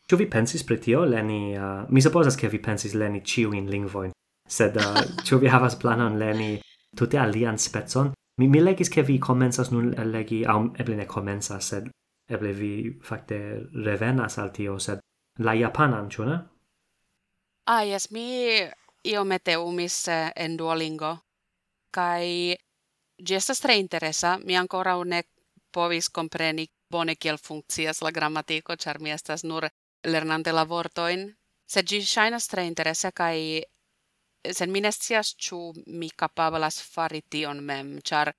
Ĉu 0.09 0.17
vi 0.17 0.27
pensis 0.27 0.63
pri 0.63 0.79
tio 0.79 1.05
leni? 1.05 1.59
Uh, 1.59 1.91
mi 1.91 2.01
supposas 2.01 2.37
ke 2.37 2.49
vi 2.49 2.59
pensis 2.59 2.95
leni 2.95 3.21
ĉiujn 3.21 3.67
lingvoin, 3.71 4.13
sed 4.49 4.77
uh, 4.77 5.03
ĉu 5.27 5.39
vi 5.43 5.49
havas 5.49 5.75
planon 5.77 6.19
leni 6.19 6.61
tute 6.97 7.19
alian 7.19 7.59
specon 7.59 8.13
Mi, 8.37 8.49
mi 8.49 8.61
legis 8.61 8.89
che 8.89 9.03
vi 9.03 9.19
comensas 9.19 9.71
nun 9.71 9.93
legi, 10.11 10.45
au 10.45 10.73
eble 10.77 10.97
ne 10.97 11.07
comensas, 11.07 11.69
sed 11.71 11.91
eble 12.27 12.53
vi 12.53 12.99
facte 13.03 13.37
revenas 13.85 14.39
al 14.39 14.51
tio, 14.51 14.79
sed 14.79 14.99
la 15.39 15.55
japanan, 15.55 16.11
cio 16.11 16.25
ne? 16.25 16.39
Ah, 17.67 17.85
yes, 17.85 18.11
mi 18.11 18.59
iomete 19.05 19.55
umis 19.57 20.09
eh, 20.09 20.33
en 20.37 20.57
Duolingo, 20.57 21.13
kai 21.91 22.57
gi 23.17 23.35
estas 23.35 23.61
tre 23.61 23.77
interesa, 23.77 24.39
mi 24.39 24.57
ancora 24.57 24.97
ne 25.05 25.23
povis 25.71 26.11
compreni 26.11 26.67
bone 26.91 27.15
kiel 27.17 27.39
funkcias 27.39 28.03
la 28.03 28.11
gramatiko, 28.11 28.77
char 28.77 29.01
mi 29.01 29.11
estas 29.11 29.45
nur 29.45 29.69
lernante 30.05 30.53
la 30.53 30.65
vortoin, 30.65 31.29
sed 31.67 31.87
gi 31.87 32.03
shainas 32.03 32.49
tre 32.49 32.67
interesa 32.67 33.13
kai 33.13 33.63
sen 34.53 34.71
mi 34.71 34.81
ne 34.81 34.93
scias 34.93 35.37
mi 35.87 36.09
kapablas 36.17 36.83
fari 36.83 37.23
tion 37.31 37.63
mem, 37.63 37.99
char 38.03 38.33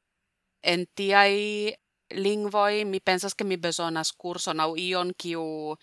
en 0.63 0.85
tiai 0.95 1.73
lingvoi 2.13 2.85
mi 2.85 2.99
pensas 2.99 3.33
ke 3.35 3.43
mi 3.43 3.57
bezonas 3.57 4.11
kurson 4.11 4.59
au 4.59 4.75
ion 4.75 5.13
kiu 5.17 5.75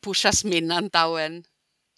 pushas 0.00 0.44
min 0.44 0.72
antauen, 0.72 1.42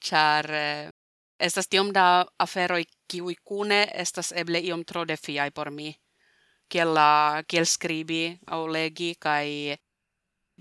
char 0.01 0.47
eh, 0.51 0.91
estas 1.39 1.69
tiom 1.69 1.93
da 1.93 2.27
aferoi 2.39 2.85
kiui 3.09 3.37
kune 3.45 3.81
estas 3.95 4.33
eble 4.33 4.59
iom 4.59 4.85
tro 4.85 5.05
defiai 5.05 5.51
por 5.51 5.71
mi. 5.71 5.95
Kiel, 6.69 6.95
la, 6.95 7.43
kiel 7.49 7.65
skribi 7.65 8.39
au 8.47 8.67
legi 8.69 9.15
kai 9.19 9.77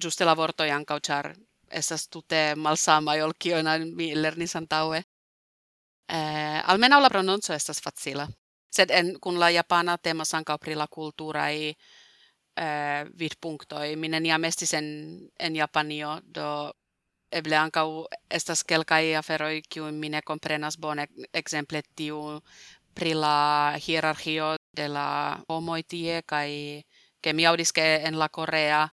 giuste 0.01 0.25
la 0.25 0.35
vortoi 0.35 0.71
ancau, 0.71 0.99
char 0.99 1.33
estas 1.69 2.07
tute 2.07 2.55
malsama 2.55 3.17
ol 3.23 3.33
kion 3.39 3.67
mi 3.95 4.15
lernis 4.15 4.55
antaue. 4.55 5.03
Eh, 6.09 6.61
almenau 6.63 7.01
la 7.01 7.09
pronuncio 7.09 7.55
estas 7.55 7.81
facila. 7.81 8.27
Sed 8.71 8.91
en 8.91 9.17
kun 9.19 9.39
la 9.39 9.51
japana 9.51 9.97
temas 9.97 10.33
ancau 10.33 10.57
pri 10.57 10.75
la 10.75 10.87
kulturai 10.87 11.69
eh, 11.69 13.05
vid 13.19 13.35
punktoi. 13.41 13.95
Minä 13.95 14.19
niam 14.19 14.43
estis 14.43 14.73
en, 14.73 14.87
en 15.39 15.55
Japanio, 15.55 16.21
do 16.35 16.73
eble 17.31 17.57
ancau 17.57 18.07
estas 18.31 18.63
kelkai 18.63 19.15
aferoi 19.15 19.61
kiu 19.69 19.91
mine 19.91 20.21
comprenas 20.21 20.77
bone 20.77 21.07
exemple 21.33 21.81
tiu 21.95 22.41
pri 22.95 23.13
la 23.13 23.73
hierarchio 23.87 24.55
de 24.77 24.87
la 24.87 25.37
homoi 25.49 25.83
tie 25.83 26.21
kai 26.25 26.83
ke 27.21 27.33
mi 27.33 27.45
audis 27.45 27.73
ke 27.73 27.85
en 28.07 28.19
la 28.19 28.29
Korea 28.29 28.87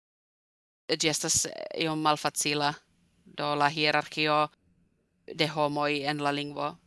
gi 1.00 1.08
estas 1.08 1.46
iom 1.78 2.02
malfacila 2.02 2.74
do 3.38 3.54
la 3.54 3.68
hierarchio 3.68 4.48
de 5.38 5.46
homoi 5.48 6.02
en 6.04 6.22
la 6.24 6.32
lingvo 6.32 6.83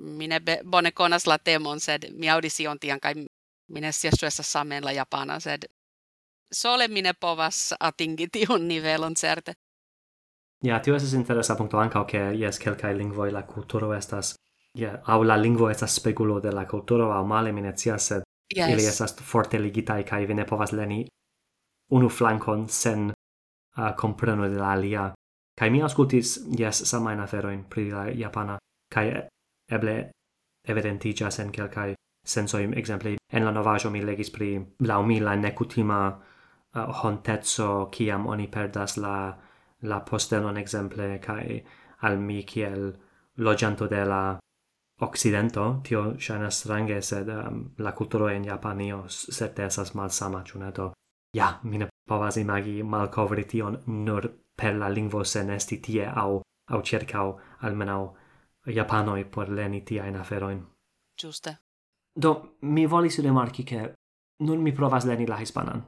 mine 0.00 0.40
be, 0.40 0.60
bone 0.64 0.92
konas 0.92 1.26
la 1.26 1.38
temon, 1.38 1.80
sed 1.80 2.06
mi 2.12 2.28
audision 2.28 2.78
tian 2.78 3.00
kai 3.00 3.14
mine 3.68 3.92
siestuessa 3.92 4.42
samen 4.42 4.84
la 4.84 4.92
japana, 4.92 5.40
sed 5.40 5.64
sole 6.52 6.88
mine 6.88 7.12
povas 7.20 7.74
atingi 7.80 8.28
tion 8.32 8.68
nivelon 8.68 9.14
certe. 9.14 9.52
Ja, 10.64 10.80
tio 10.80 10.94
estas 10.94 11.14
interesa 11.16 11.56
punto 11.56 11.78
ankaŭ 11.78 12.04
che 12.06 12.20
jes 12.36 12.58
kelkai 12.58 12.96
lingvoi 12.96 13.30
la 13.32 13.42
kulturo 13.42 13.94
estas 13.94 14.34
ja 14.74 14.98
au 15.06 15.22
la 15.22 15.36
lingvo 15.42 15.70
estas 15.70 15.94
spegulo 15.96 16.40
de 16.40 16.52
la 16.52 16.66
kulturo 16.66 17.12
au 17.12 17.26
male 17.26 17.52
mi 17.52 17.62
sed 17.96 18.22
yes. 18.56 18.68
ili 18.68 18.86
estas 18.86 19.16
forte 19.16 19.58
ligitai, 19.58 20.04
kai 20.04 20.26
vi 20.26 20.34
ne 20.34 20.44
povas 20.44 20.72
leni 20.72 21.06
unu 21.90 22.08
flankon 22.08 22.68
sen 22.68 23.12
uh, 23.78 23.96
compreno 23.96 24.48
de 24.48 24.58
la 24.58 24.72
alia. 24.72 25.12
Kai 25.58 25.70
mi 25.70 25.82
auscultis, 25.82 26.40
jes 26.58 26.82
samain 26.90 27.20
aferoin 27.20 27.64
pri 27.64 27.90
la 27.90 28.04
japana 28.10 28.58
kai 28.94 29.28
eble 29.70 30.10
evidentigas 30.68 31.38
en 31.38 31.52
kelkai 31.52 31.94
sensoim, 32.26 32.72
exemple, 32.74 33.16
en 33.32 33.44
la 33.44 33.52
novajo 33.52 33.90
mi 33.90 34.02
legis 34.04 34.30
pri 34.30 34.50
laŭ 34.80 35.02
mi 35.06 35.20
la 35.20 35.36
nekutima 35.36 36.00
uh, 36.10 37.02
honteco 37.02 37.88
kiam 37.92 38.26
oni 38.26 38.48
perdas 38.48 38.96
la 38.96 39.16
la 39.82 40.00
postelon 40.00 40.56
exemple 40.56 41.18
kai 41.22 41.62
al 42.00 42.18
mi 42.18 42.42
kiel 42.42 42.92
loĝanto 43.36 43.86
de 43.88 44.04
la 44.04 44.38
occidento 45.00 45.80
tio 45.84 46.02
shana 46.18 46.50
strange 46.50 47.02
sed 47.02 47.28
um, 47.28 47.70
la 47.78 47.92
culturo 47.92 48.28
en 48.28 48.44
Japanio 48.44 49.04
certe 49.08 49.64
esas 49.64 49.94
malsama 49.94 50.42
ĉu 50.44 50.58
ne? 50.58 50.72
Ja 51.36 51.60
mi 51.62 51.78
ne 51.78 51.88
povas 52.08 52.36
imagi 52.36 52.82
malkovri 52.82 53.44
tion 53.44 53.78
nur 53.86 54.30
per 54.56 54.74
la 54.74 54.88
lingvo 54.88 55.24
sen 55.24 55.50
esti 55.50 55.76
tie 55.76 56.06
au, 56.06 56.42
au 56.70 56.82
cercau, 56.82 57.38
almenau, 57.60 58.16
japanoi 58.66 59.24
por 59.24 59.48
leni 59.48 59.80
tiaen 59.80 60.16
aferoin. 60.16 60.66
Giuste. 61.20 61.56
Do, 62.22 62.56
mi 62.60 62.86
volis 62.90 63.18
remarki 63.22 63.64
che 63.64 63.92
nun 64.40 64.62
mi 64.62 64.72
provas 64.72 65.04
leni 65.04 65.26
la 65.26 65.36
hispanan, 65.36 65.82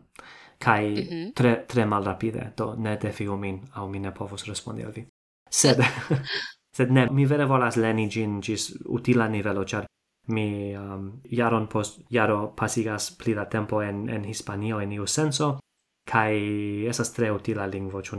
kai 0.59 0.91
mm 0.91 1.09
-hmm. 1.09 1.33
tre, 1.35 1.65
tre 1.69 1.85
mal 1.85 2.05
rapide, 2.05 2.53
do 2.57 2.75
ne 2.77 2.97
defiu 2.97 3.37
min, 3.37 3.61
au 3.75 3.89
mi 3.89 3.99
ne 3.99 4.13
povos 4.13 4.45
respondi 4.45 4.83
al 4.83 4.93
vi. 4.93 5.07
Sed, 5.51 5.79
sed 6.77 6.91
ne, 6.91 7.11
mi 7.11 7.27
vere 7.27 7.45
volas 7.45 7.77
leni 7.77 8.09
gin 8.09 8.41
gis 8.41 8.79
utila 8.85 9.29
nivelo, 9.29 9.65
char 9.65 9.85
mi 10.29 10.77
um, 10.77 11.21
jaron 11.31 11.67
post 11.67 12.01
jaro 12.11 12.55
pasigas 12.57 13.17
pli 13.17 13.35
da 13.35 13.45
tempo 13.45 13.83
en, 13.83 14.09
en 14.09 14.25
Hispanio 14.25 14.81
en 14.81 14.93
iu 14.93 15.07
senso, 15.07 15.59
kai 16.05 16.87
esas 16.87 17.13
tre 17.13 17.31
utila 17.31 17.67
lingvo, 17.67 18.03
ĉu? 18.03 18.17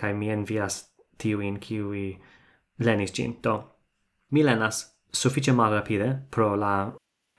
Kai 0.00 0.14
mi 0.14 0.30
envias 0.30 0.92
tiujn 1.18 1.58
kiuj 1.58 2.18
lenis 2.78 3.12
gin, 3.12 3.36
do 3.42 3.79
Mi 4.30 4.42
lenas 4.42 4.92
suffice 5.12 5.52
malrapide 5.52 6.08
pro 6.30 6.56
la 6.56 6.92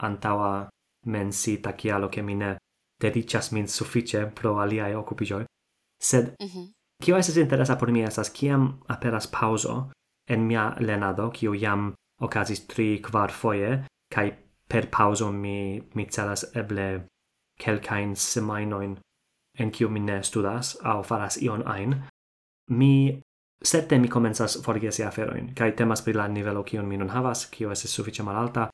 antaua 0.03 0.69
mensita 1.05 1.71
kialo 1.73 2.09
ke 2.09 2.21
mi 2.21 2.35
ne 2.35 2.57
dediĉas 3.01 3.51
min 3.51 3.67
suffice 3.67 4.25
pro 4.35 4.59
aliae 4.59 4.95
occupigioi, 4.95 5.45
Sed 6.01 6.35
mm 6.39 6.47
-hmm. 6.47 6.71
kio 7.03 7.17
estas 7.17 7.37
interesa 7.37 7.75
por 7.75 7.91
mi 7.91 8.03
esas 8.03 8.29
kiam 8.29 8.79
aperas 8.87 9.27
pauso 9.27 9.91
en 10.29 10.39
mia 10.47 10.75
lenado, 10.79 11.29
kiu 11.29 11.53
jam 11.53 11.93
okazis 12.21 12.67
tri 12.67 13.01
kvar 13.01 13.31
foie, 13.31 13.85
kaj 14.15 14.31
per 14.69 14.87
pauso 14.97 15.31
mi, 15.31 15.83
mi 15.95 16.05
celas 16.05 16.45
eble 16.55 17.07
kelkajn 17.59 18.15
semainoin 18.15 18.97
en 19.59 19.71
kiu 19.71 19.89
mi 19.89 19.99
ne 19.99 20.23
studas 20.23 20.77
au 20.83 21.03
faras 21.03 21.37
ion 21.41 21.67
ain, 21.67 22.03
mi 22.69 23.21
Certe 23.63 23.99
mi 23.99 24.09
comenzas 24.09 24.57
forgesi 24.63 25.03
aferoin, 25.03 25.51
kai 25.53 25.71
temas 25.77 26.01
pri 26.01 26.15
la 26.17 26.27
nivelo 26.27 26.63
kion 26.63 26.87
mi 26.87 26.97
nun 26.97 27.09
havas, 27.13 27.45
kio 27.53 27.71
estas 27.71 27.93
sufiĉe 27.93 28.23
malalta, 28.25 28.69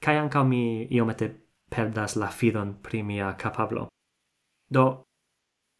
kai 0.00 0.16
ancao 0.16 0.44
mi 0.44 0.86
iomete 0.90 1.28
perdas 1.68 2.16
la 2.16 2.28
fidon 2.28 2.74
pri 2.82 3.02
mia 3.02 3.34
capablo. 3.36 3.86
Do, 4.70 5.04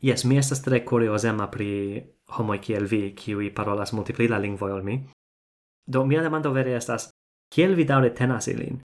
yes, 0.03 0.25
mi 0.25 0.37
estas 0.37 0.61
tre 0.63 0.85
curiosema 0.85 1.49
pri 1.51 2.03
homoj 2.37 2.59
kiel 2.61 2.87
vi, 2.87 3.15
kiui 3.17 3.51
parolas 3.51 3.93
multipli 3.93 4.29
la 4.29 4.39
lingvoi 4.39 4.73
ol 4.73 4.85
mi. 4.85 4.99
Do, 5.89 6.05
mia 6.05 6.23
demando 6.23 6.53
vere 6.53 6.77
estas, 6.77 7.09
kiel 7.53 7.75
vi 7.75 7.89
daure 7.89 8.13
tenas 8.13 8.49
ilin? 8.53 8.83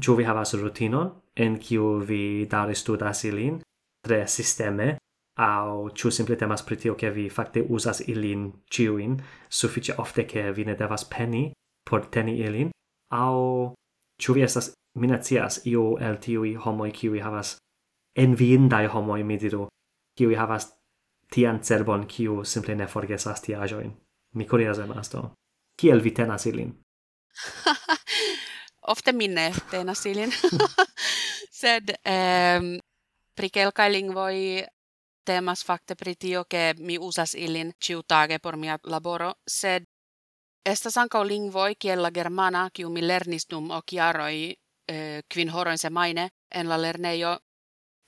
Ĉu 0.00 0.16
vi 0.16 0.24
havas 0.24 0.54
rutinon 0.54 1.12
en 1.36 1.58
kiu 1.58 1.98
vi 2.08 2.46
daure 2.50 2.74
studas 2.74 3.24
ilin, 3.28 3.60
tre 4.04 4.24
sisteme, 4.26 4.96
au 5.40 5.88
ciu 5.96 6.10
simple 6.10 6.36
temas 6.36 6.62
pri 6.62 6.76
tio 6.76 6.94
che 6.94 7.10
vi 7.10 7.28
fakte 7.30 7.60
usas 7.68 8.00
ilin 8.00 8.52
ciuin 8.70 9.16
suffice 9.48 9.94
ofte 9.96 10.26
che 10.26 10.52
vi 10.52 10.64
ne 10.64 10.74
devas 10.74 11.04
peni 11.04 11.52
por 11.90 12.06
teni 12.06 12.40
ilin. 12.40 12.70
Au 13.10 13.74
ciu 14.20 14.34
vi 14.34 14.42
estas 14.42 14.72
minacias 14.98 15.66
io 15.66 15.96
el 15.98 16.18
tiui 16.18 16.54
homoi 16.54 16.92
kiui 16.92 17.20
havas 17.20 17.56
enviindai 18.16 18.86
homoi 18.86 19.22
mi 19.22 19.38
diru 19.38 19.66
kiui 20.18 20.34
havas 20.34 20.76
tian 21.30 21.60
cerbon 21.62 22.06
kiu 22.06 22.44
simple 22.44 22.74
ne 22.74 22.86
forgesas 22.86 23.40
tiajoin 23.40 23.92
mi 24.34 24.44
curias 24.44 24.78
emas 24.78 25.08
to. 25.08 25.30
Kiel 25.80 26.02
vi 26.04 26.10
tenas 26.10 26.46
ilin? 26.46 26.74
Ofte 28.92 29.12
minne 29.12 29.52
tenas 29.70 30.06
ilin. 30.06 30.32
Sed 31.60 31.94
um, 32.04 32.78
pri 33.36 33.50
kelkai 33.50 33.90
lingvoi 33.92 34.66
temas 35.30 35.62
fakte 35.66 35.94
pri 35.94 36.14
tio 36.14 36.44
ke 36.52 36.74
mi 36.78 36.98
usas 36.98 37.34
ilin 37.34 37.72
ciutage 37.84 38.38
por 38.38 38.56
mia 38.56 38.78
laboro, 38.84 39.32
sed 39.46 39.86
estas 40.66 40.96
ankaŭ 41.02 41.22
lingvoi 41.24 41.74
kiel 41.82 42.02
la 42.02 42.10
germana 42.10 42.68
kiu 42.74 42.90
mi 42.90 43.02
lernis 43.06 43.46
dum 43.50 43.70
okjaroj 43.78 44.36
eh, 44.94 45.22
quin 45.34 45.52
horoin 45.54 45.78
se 45.78 45.90
maine 45.90 46.28
en 46.50 46.68
la 46.68 46.80
lerneio 46.82 47.38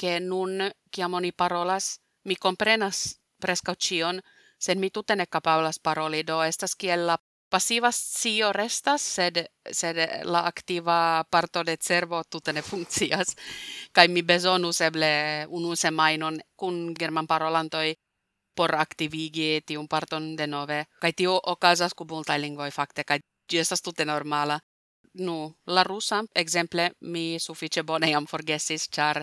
che 0.01 0.21
nun 0.21 0.71
chiamoni 0.95 1.33
parolas 1.33 2.01
mi 2.25 2.37
comprenas 2.37 2.99
presca 3.41 3.75
cion 3.75 4.21
sen 4.59 4.79
mi 4.79 4.91
tutte 4.91 5.17
ne 5.17 5.27
capablas 5.27 5.79
paroli 5.79 6.23
do 6.27 6.43
estas 6.43 6.77
kiel 6.77 7.07
la 7.07 7.17
passiva 7.53 7.91
scio 7.93 8.53
restas, 8.57 9.03
sed, 9.17 9.43
sed 9.81 9.99
la 10.25 10.47
activa 10.49 11.25
parto 11.31 11.63
de 11.69 11.77
cervo 11.77 12.23
tutte 12.25 12.53
ne 12.53 12.63
funkcias. 12.63 13.37
Kaj 13.93 14.09
mi 14.09 14.23
besonus 14.23 14.81
eble 14.81 15.13
unu 15.49 15.77
semainon 15.77 16.41
kun 16.57 16.95
german 16.99 17.29
parolantoi 17.29 17.93
por 18.57 18.75
activigi 18.75 19.61
tiun 19.67 19.89
parton 19.89 20.35
denove. 20.37 20.85
Kaj 21.01 21.13
tio 21.13 21.39
okazas 21.55 21.95
kun 21.95 22.09
multaj 22.11 22.39
lingvoj 22.41 22.71
fakte, 22.71 23.05
kaj 23.05 23.21
ĝi 23.51 23.63
estas 23.65 23.83
tute 23.83 24.05
normala. 24.05 24.59
Nu, 25.15 25.53
la 25.67 25.85
rusa, 25.85 26.23
exemple, 26.35 26.91
mi 27.01 27.39
suffice 27.39 27.83
bone 27.83 28.11
jam 28.11 28.27
forgesis, 28.27 28.89
char 28.89 29.23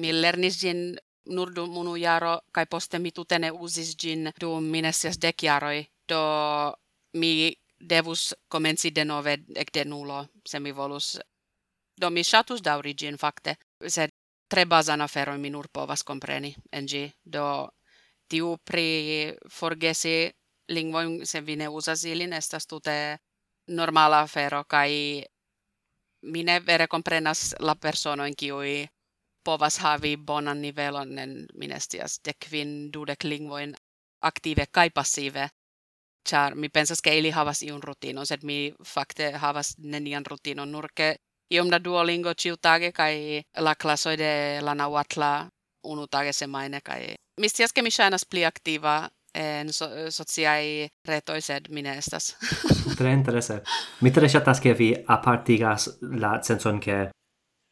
mi 0.00 0.12
lernis 0.12 0.56
gin 0.60 0.96
nur 1.36 1.52
dum 1.54 1.76
unu 1.76 1.96
jaro, 1.96 2.38
kaj 2.52 2.66
poste 2.66 2.98
mi 2.98 3.12
tutene 3.12 3.50
usis 3.52 3.94
uzis 3.94 4.32
dum 4.40 4.64
minesias 4.64 5.18
dec 5.18 5.42
jaroi. 5.42 5.86
Do 6.08 6.22
mi 7.12 7.54
devus 7.78 8.34
comenci 8.48 8.90
de 8.90 9.04
nove 9.04 9.36
ec 9.56 9.72
de 9.72 9.84
nulo, 9.84 10.26
se 10.44 10.60
mi 10.60 10.72
volus. 10.72 11.18
Do 12.00 12.10
mi 12.10 12.22
shatus 12.24 12.62
dauri 12.62 12.94
gin, 12.94 13.18
fakte, 13.18 13.56
sed 13.86 14.10
tre 14.52 14.66
bazan 14.66 15.00
afero 15.00 15.32
mi 15.38 15.50
nur 15.50 15.68
povas 15.72 16.02
compreni 16.04 16.50
en 16.76 16.86
gi 16.86 17.04
do 17.34 17.44
tiu 18.28 18.48
pri 18.68 18.86
forgesi 19.58 20.16
lingvon 20.76 21.24
se 21.30 21.40
vi 21.46 21.56
ne 21.56 21.68
usas 21.78 22.04
ilin 22.04 22.32
estas 22.32 22.66
tute 22.66 22.96
normala 23.78 24.18
afero 24.26 24.60
kai 24.72 25.24
mi 26.32 26.42
ne 26.48 26.56
vere 26.68 26.86
comprenas 26.94 27.40
la 27.68 27.74
persona 27.74 28.26
in 28.30 28.36
kiui 28.40 28.76
povas 29.46 29.78
havi 29.84 30.12
bonan 30.16 30.60
nivelon 30.60 31.18
en 31.24 31.32
minestias 31.60 32.20
de 32.24 32.32
quin 32.42 32.70
dudek 32.92 33.24
lingvoin 33.24 33.72
aktive 34.30 34.64
kai 34.76 34.90
passive 34.90 35.48
Char 36.28 36.54
mi 36.54 36.68
pensas 36.68 37.02
ke 37.02 37.18
ili 37.18 37.30
havas 37.30 37.62
iun 37.62 37.82
rutinon, 37.82 38.26
sed 38.26 38.44
mi 38.44 38.72
fakte 38.86 39.32
havas 39.32 39.74
nenian 39.78 40.26
rutinon, 40.26 40.70
nur 40.72 40.88
ke 40.94 41.16
iom 41.50 41.70
da 41.70 41.78
Duolingo 41.84 42.34
ciutage 42.34 42.92
kai 42.92 43.42
la 43.58 43.74
clasoi 43.74 44.16
de 44.16 44.60
la 44.62 44.74
nauatla 44.74 45.48
unu 45.84 46.06
tage 46.06 46.32
semaine 46.32 46.80
kai 46.84 47.14
mi 47.40 47.48
scias 47.48 47.72
ke 47.72 47.82
mi 47.82 47.90
shainas 47.90 48.24
pli 48.30 48.44
aktiva 48.44 49.08
en 49.34 49.72
so, 49.72 49.88
sociai 50.08 50.88
retoi 51.08 51.40
sed 51.40 51.68
mine 51.70 51.96
estas. 51.98 52.36
Tre 52.98 53.12
interese. 53.12 53.62
Mi 54.00 54.10
tre 54.10 54.28
shatas 54.28 54.60
ke 54.60 54.74
vi 54.78 54.92
apartigas 55.08 55.88
la 56.02 56.34
senson 56.42 56.80
ke 56.80 57.08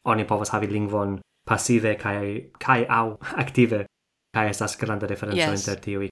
oni 0.05 0.25
povas 0.25 0.49
havi 0.49 0.67
lingvon 0.67 1.19
passive 1.45 1.95
kai 1.95 2.51
kai 2.65 2.85
au 2.89 3.17
aktive 3.37 3.85
kai 4.33 4.47
estas 4.49 4.77
granda 4.77 5.07
diferenco 5.07 5.37
yes. 5.37 5.59
inter 5.59 5.79
tiui 5.83 6.09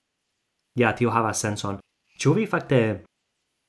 ja 0.80 0.94
tio 0.94 1.12
havas 1.12 1.42
senson. 1.42 1.80
Ĉu 2.20 2.34
vi 2.36 2.46
fakte 2.46 3.04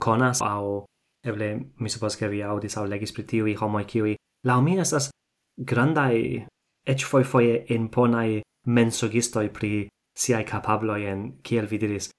konas 0.02 0.42
au 0.42 0.84
eble 1.24 1.48
mi 1.78 1.88
supos 1.88 2.16
ke 2.16 2.28
vi 2.28 2.42
audis 2.42 2.76
au 2.76 2.86
legis 2.86 3.12
pri 3.12 3.22
tiui 3.22 3.54
homoi 3.54 3.84
kiui 3.84 4.16
laŭ 4.46 4.60
mi 4.62 4.78
estas 4.78 5.10
foi 7.30 7.46
eĉ 7.54 7.70
in 7.74 7.88
ponai 7.88 8.42
mensogistoi 8.66 9.48
pri 9.48 9.88
siai 10.18 10.44
capabloi 10.44 11.04
en 11.06 11.20
kiel 11.42 11.66
vi 11.66 11.78
diris 11.78 12.10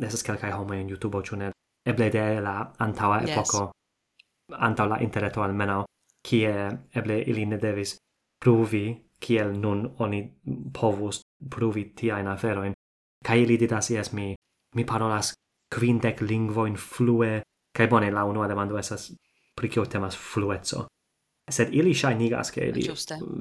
estas 0.00 0.22
kelkaj 0.22 0.52
homoj 0.52 0.78
en 0.80 0.88
YouTube 0.88 1.18
o 1.18 1.36
ne? 1.36 1.50
Eble 1.86 2.10
de 2.10 2.40
la 2.40 2.72
antaua 2.78 3.18
epoko 3.18 3.30
epoco 3.30 3.70
antau 4.58 4.88
la 4.88 4.96
interneto 5.00 5.42
almeno 5.42 5.84
kie 6.28 6.52
eble 6.94 7.22
ili 7.26 7.46
ne 7.46 7.58
devis 7.58 7.96
pruvi 8.44 8.84
kiel 9.20 9.52
nun 9.60 9.94
oni 9.98 10.20
povus 10.72 11.20
pruvi 11.50 11.84
tiajn 11.84 12.26
aferoin 12.26 12.72
kai 13.26 13.42
ili 13.42 13.56
diras 13.58 13.90
jes 13.90 14.12
mi 14.12 14.34
mi 14.76 14.84
parolas 14.84 15.34
quindec 15.70 16.20
lingvoin 16.20 16.76
flue, 16.76 17.42
kai 17.76 17.86
bone 17.88 18.10
la 18.10 18.24
unua 18.24 18.48
demando 18.48 18.78
esas 18.78 19.12
pri 19.56 19.68
kio 19.68 19.84
temas 19.86 20.16
flueco. 20.16 20.86
Sed 21.50 21.74
ili 21.74 21.94
shainigas 21.94 22.50
ke 22.50 22.68
ili 22.68 22.86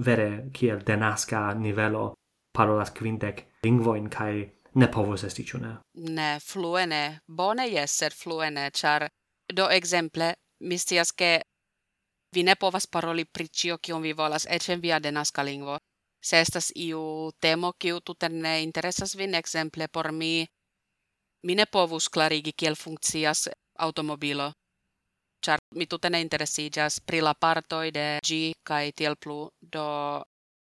vere 0.06 0.50
kiel 0.54 0.82
denasca 0.86 1.54
nivelo 1.54 2.14
parolas 2.54 2.92
quindec 2.92 3.46
lingvoin 3.64 4.10
kai 4.10 4.50
ne 4.76 4.88
povos 4.88 5.24
esti, 5.24 5.44
ĉu 5.44 5.58
ne? 5.58 5.78
Ne. 5.94 6.40
Bone 7.28 7.68
jes, 7.70 7.98
sed 7.98 8.14
fluene 8.14 8.70
char 8.72 9.08
do 9.54 9.70
ekzemple 9.70 10.34
mi 10.60 10.78
scias 10.78 11.12
ke 11.12 11.42
vi 12.36 12.44
ne 12.44 12.56
povas 12.56 12.86
paroli 12.88 13.26
pri 13.26 13.48
ĉio 13.48 13.78
kion 13.78 14.02
vi 14.02 14.14
volas, 14.14 14.46
eĉ 14.50 14.70
en 14.70 14.82
via 14.82 15.00
denaska 15.00 15.44
lingvo. 15.44 15.78
Se 16.22 16.40
estas 16.40 16.72
iu 16.76 17.32
temo 17.42 17.74
kiu 17.80 18.00
tute 18.02 18.30
ne 18.30 18.62
interesas 18.64 19.16
vin, 19.16 19.36
ekzemple 19.36 19.88
por 19.88 20.12
mi 20.12 20.48
Mi 21.44 21.56
ne 21.56 21.66
povus 21.66 22.10
clarigi 22.10 22.54
kiel 22.54 22.76
funkcias 22.76 23.50
automobilo, 23.80 24.52
char 25.46 25.60
mi 25.76 25.86
tute 25.88 26.10
ne 26.10 26.22
interesigas 26.22 27.00
pri 27.00 27.22
la 27.22 27.34
partoi 27.34 27.92
de 27.92 28.20
G 28.28 28.52
kai 28.64 28.92
tiel 28.92 29.16
plu, 29.16 29.50
do 29.62 29.86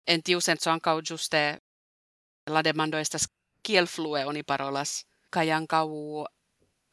en 0.07 0.21
tiu 0.23 0.39
senso 0.41 0.71
ankaŭ 0.71 1.01
giuste 1.01 1.59
la 2.49 2.63
demando 2.63 2.97
estas 2.97 3.27
kiel 3.63 3.87
flue 3.87 4.25
oni 4.25 4.43
parolas, 4.43 5.03
kai 5.29 5.51
ankaŭ 5.51 5.87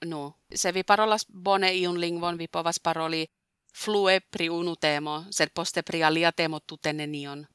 no, 0.07 0.35
se 0.55 0.73
vi 0.73 0.83
parolas 0.83 1.27
bone 1.29 1.75
iun 1.75 2.01
lingvon, 2.01 2.39
vi 2.39 2.49
povas 2.49 2.79
paroli 2.81 3.27
flue 3.75 4.21
pri 4.21 4.49
unu 4.49 4.77
temo, 4.77 5.25
sed 5.31 5.51
poste 5.55 5.83
pri 5.83 6.03
alia 6.03 6.33
temo 6.33 6.61
tute 6.61 6.93
nenion. 6.93 7.47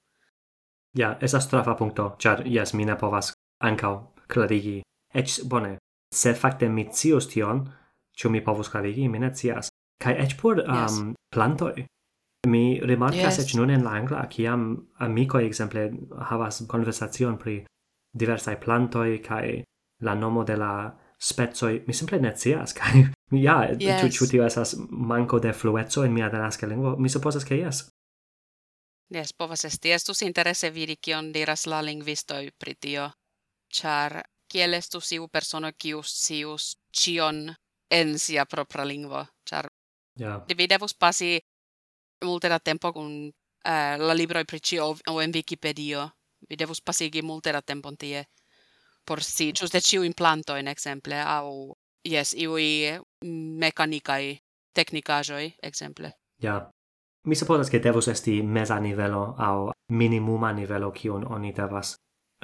Ja, 0.95 1.09
yeah, 1.09 1.23
esas 1.23 1.47
trafa 1.47 1.75
punkto, 1.75 2.15
char, 2.19 2.47
yes, 2.47 2.73
mi 2.73 2.85
ne 2.85 2.95
povas 2.95 3.33
ankaŭ 3.59 3.95
clarigi, 4.27 4.81
ec 5.13 5.41
bone, 5.43 5.77
se 6.15 6.33
fakte 6.33 6.69
mi 6.69 6.87
scius 6.91 7.27
tion, 7.31 7.65
ĉu 8.15 8.31
mi 8.31 8.43
povus 8.43 8.71
klarigi, 8.71 9.09
mi 9.11 9.19
ne 9.19 9.33
scias. 9.35 9.69
Kaj 10.01 10.15
eĉ 10.25 10.35
por 10.39 10.61
um, 10.63 11.13
plantoj. 11.33 11.85
Mi 12.47 12.79
rimarkas 12.83 13.39
yes. 13.39 13.45
eĉ 13.45 13.55
nun 13.59 13.71
en 13.73 13.83
la 13.83 13.95
angla, 13.99 14.25
kiam 14.31 14.67
amikoj 15.01 15.45
ekzemple 15.47 15.87
havas 16.29 16.61
konversacion 16.69 17.39
pri 17.41 17.63
diversai 18.15 18.55
plantoi 18.61 19.17
kai 19.23 19.63
la 20.05 20.13
nomo 20.15 20.43
de 20.43 20.55
la 20.59 20.75
spezoi, 21.19 21.81
mi 21.87 21.93
simple 21.93 22.19
ne 22.21 22.31
cias, 22.37 22.75
kaj 22.77 23.07
ja, 23.31 23.57
yes. 23.79 24.03
tu 24.03 24.11
ĉu 24.19 24.29
tio 24.31 24.45
esas 24.45 24.75
manco 24.89 25.39
de 25.39 25.53
fluetzo 25.53 26.05
en 26.05 26.13
mia 26.13 26.29
denasca 26.29 26.67
lingua, 26.67 26.95
Mi 26.99 27.09
supposas 27.09 27.45
ke 27.45 27.57
yes. 27.59 27.87
Yes, 29.09 29.33
povas 29.33 29.65
esti 29.65 29.91
estus 29.93 30.21
interesse 30.25 30.71
vidi 30.73 30.95
kion 30.95 31.31
diras 31.31 31.65
la 31.67 31.81
lingvistoj 31.81 32.51
pritio, 32.57 33.11
char 33.69 34.21
kiel 34.55 34.73
estus 34.73 35.11
iu 35.11 35.27
persono 35.27 35.71
kius 35.77 36.11
sius 36.25 36.75
cion 36.95 37.49
en 37.91 38.19
sia 38.19 38.45
propra 38.45 38.85
lingvo, 38.87 39.25
char 39.49 39.67
yeah. 40.19 40.41
vi 40.57 40.67
devus 40.69 40.93
pasi 40.93 41.39
multe 42.23 42.49
da 42.49 42.59
tempo 42.59 42.93
kun 42.93 43.09
uh, 43.27 43.95
la 44.07 44.13
libroi 44.13 44.45
pri 44.45 44.59
cio 44.59 44.95
o 45.07 45.21
en 45.21 45.31
Wikipedia, 45.35 46.09
Vi 46.49 46.55
devus 46.57 46.81
pasigi 46.81 47.21
multe 47.21 47.51
da 47.51 47.61
tempon 47.61 47.97
tie 47.97 48.25
por 49.05 49.21
si, 49.23 49.51
giuste 49.53 49.79
ciu 49.81 50.03
implantoin 50.03 50.67
exemple, 50.67 51.21
au 51.21 51.75
yes, 52.09 52.33
iui 52.33 52.99
mecanicae 53.59 54.37
technicajoi 54.73 55.53
exemple. 55.63 56.11
Ja. 56.41 56.49
Yeah. 56.49 56.69
Mi 57.27 57.35
supposas 57.35 57.69
che 57.69 57.79
devus 57.79 58.07
esti 58.07 58.41
mesa 58.41 58.79
nivelo 58.79 59.35
au 59.37 59.71
minimuma 59.91 60.53
nivelo 60.53 60.91
kiun 60.91 61.25
oni 61.27 61.53
devas 61.53 61.95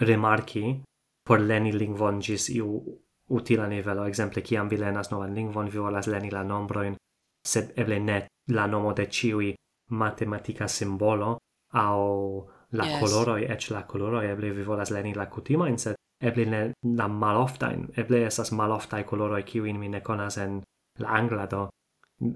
remarki 0.02 0.82
por 1.28 1.40
leni 1.40 1.72
lingvon 1.72 2.20
gis 2.22 2.50
iu 2.50 3.00
utila 3.30 3.68
nivelo. 3.68 4.06
Exemple, 4.06 4.42
kiam 4.42 4.70
vi 4.70 4.78
lenas 4.78 5.12
novan 5.12 5.36
lingvon, 5.36 5.70
vi 5.70 5.80
volas 5.80 6.08
leni 6.08 6.32
la 6.32 6.44
nombroin, 6.44 6.96
sed 7.48 7.74
eble 7.78 8.00
ne 8.00 8.28
la 8.50 8.68
nomo 8.68 8.94
de 8.94 9.06
ciui 9.06 9.54
matematica 9.92 10.68
simbolo 10.68 11.38
au 11.74 12.48
la 12.72 12.86
yes. 12.86 13.00
coloroi, 13.00 13.44
ec 13.44 13.70
la 13.72 13.84
coloroi, 13.84 14.26
eble 14.32 14.52
vi 14.52 14.64
volas 14.64 14.92
leni 14.92 15.14
la 15.14 15.28
cutima, 15.30 15.68
sed 15.78 15.96
eble 16.22 16.46
ne 16.46 16.62
la 16.98 17.08
maloftain, 17.08 17.88
eble 17.98 18.26
esas 18.26 18.52
maloftai 18.52 19.04
coloroi 19.04 19.44
kiuin 19.44 19.80
mi 19.80 19.90
ne 19.90 20.02
conas 20.02 20.38
en 20.38 20.62
la 21.00 21.16
angla, 21.18 21.48
do 21.48 21.68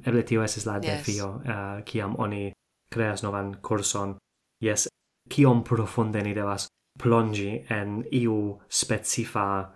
eble 0.05 0.23
tio 0.23 0.43
esis 0.43 0.65
la 0.65 0.79
yes. 0.81 0.85
defio, 0.85 1.29
uh, 1.35 1.49
eh, 1.51 1.83
kiam 1.85 2.15
oni 2.19 2.51
creas 2.91 3.23
novan 3.23 3.57
curson. 3.61 4.15
Yes, 4.63 4.87
kiom 5.29 5.63
profunde 5.63 6.21
ni 6.23 6.33
devas 6.33 6.67
plongi 6.97 7.65
en 7.69 8.03
iu 8.11 8.59
specifa 8.69 9.71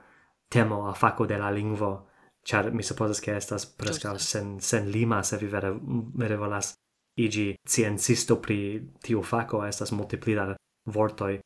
temo 0.49 0.87
a 0.89 0.93
faco 0.93 1.25
de 1.25 1.37
la 1.37 1.51
lingvo, 1.51 2.09
char 2.43 2.71
mi 2.71 2.83
supposas 2.83 3.19
che 3.19 3.35
estas 3.35 3.65
prescal 3.65 4.19
sen, 4.19 4.59
sen 4.59 4.89
lima 4.89 5.23
se 5.23 5.37
vi 5.37 5.47
vere, 5.47 5.73
vere 6.15 6.37
volas 6.37 6.73
igi 7.17 7.55
ciencisto 7.63 8.39
pri 8.39 8.91
tiu 9.01 9.21
faco 9.21 9.63
estas 9.65 9.91
multiplida 9.91 10.55
vortoi. 10.85 11.39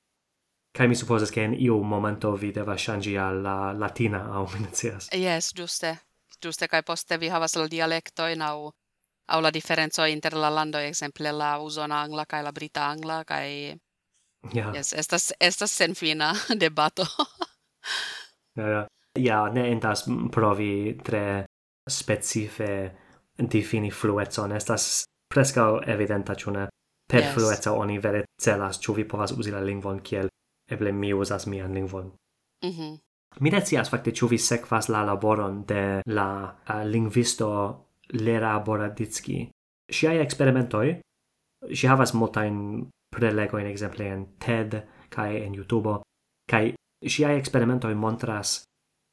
Kai 0.74 0.88
mi 0.88 0.96
supposas 0.96 1.30
che 1.30 1.42
in 1.42 1.54
iu 1.54 1.82
momento 1.82 2.36
vi 2.36 2.52
deva 2.52 2.78
shangi 2.78 3.18
al 3.18 3.42
la 3.42 3.72
latina 3.74 4.32
au 4.34 4.48
minicias. 4.54 5.10
Yes, 5.12 5.52
giuste. 5.54 6.00
Giuste, 6.42 6.68
kai 6.68 6.84
poste 6.84 7.18
vi 7.18 7.30
havas 7.30 7.56
la 7.56 7.68
dialectoin 7.68 8.42
au 8.42 8.72
au 9.26 9.42
la 9.42 9.52
differenzo 9.52 10.04
inter 10.06 10.34
la 10.34 10.50
lando 10.50 10.78
exemple 10.78 11.32
la 11.32 11.58
usona 11.58 12.02
angla 12.02 12.26
kai 12.26 12.44
la 12.44 12.52
brita 12.52 12.88
angla 12.88 13.24
kai 13.24 13.80
Ja. 14.52 14.72
Yes, 14.76 14.94
estas 14.94 15.32
estas 15.40 15.72
senfina 15.72 16.34
debato. 16.64 17.06
ja, 18.56 18.68
ja. 18.68 18.88
Ja, 19.20 19.50
ne 19.50 19.72
entas 19.72 20.08
provi 20.32 20.98
tre 21.04 21.46
specife 21.90 22.96
difini 23.38 23.92
fluetson. 23.92 24.52
Estas 24.52 25.04
prescau 25.30 25.82
evidenta, 25.86 26.36
ĉu? 26.36 26.52
Per 27.10 27.22
yes. 27.22 27.34
flueco 27.34 27.76
oni 27.78 28.00
vere 28.00 28.24
celas, 28.42 28.80
ĉu 28.80 28.94
vi 28.94 29.06
povas 29.06 29.32
uzi 29.32 29.52
la 29.52 29.62
lingvon 29.62 30.00
kiel 30.00 30.30
eble 30.72 30.92
mi 30.92 31.14
uzas 31.14 31.46
mian 31.48 31.74
lingvon. 31.74 32.12
Mm 32.64 32.70
-hmm. 32.70 33.00
Mi 33.40 33.50
decias, 33.50 33.90
fakte 33.90 34.12
ĉu 34.12 34.28
vi 34.28 34.38
sekvas 34.38 34.88
la 34.88 35.04
laboron 35.04 35.64
de 35.66 36.02
la 36.06 36.56
uh, 36.70 36.84
lingvisto 36.86 37.80
Lera 38.10 38.60
Boraditski. 38.60 39.50
Ŝiaj 39.92 40.22
experimentoi, 40.22 41.02
si 41.74 41.88
havas 41.88 42.14
multain 42.14 42.90
prelegoin 43.14 43.68
exemple 43.70 44.08
en 44.10 44.26
TED 44.40 44.82
kai 45.10 45.44
en 45.46 45.56
YouTube 45.56 46.00
kai 46.50 46.74
ŝiaj 47.06 47.36
eksperimentoj 47.38 47.94
montras 47.96 48.64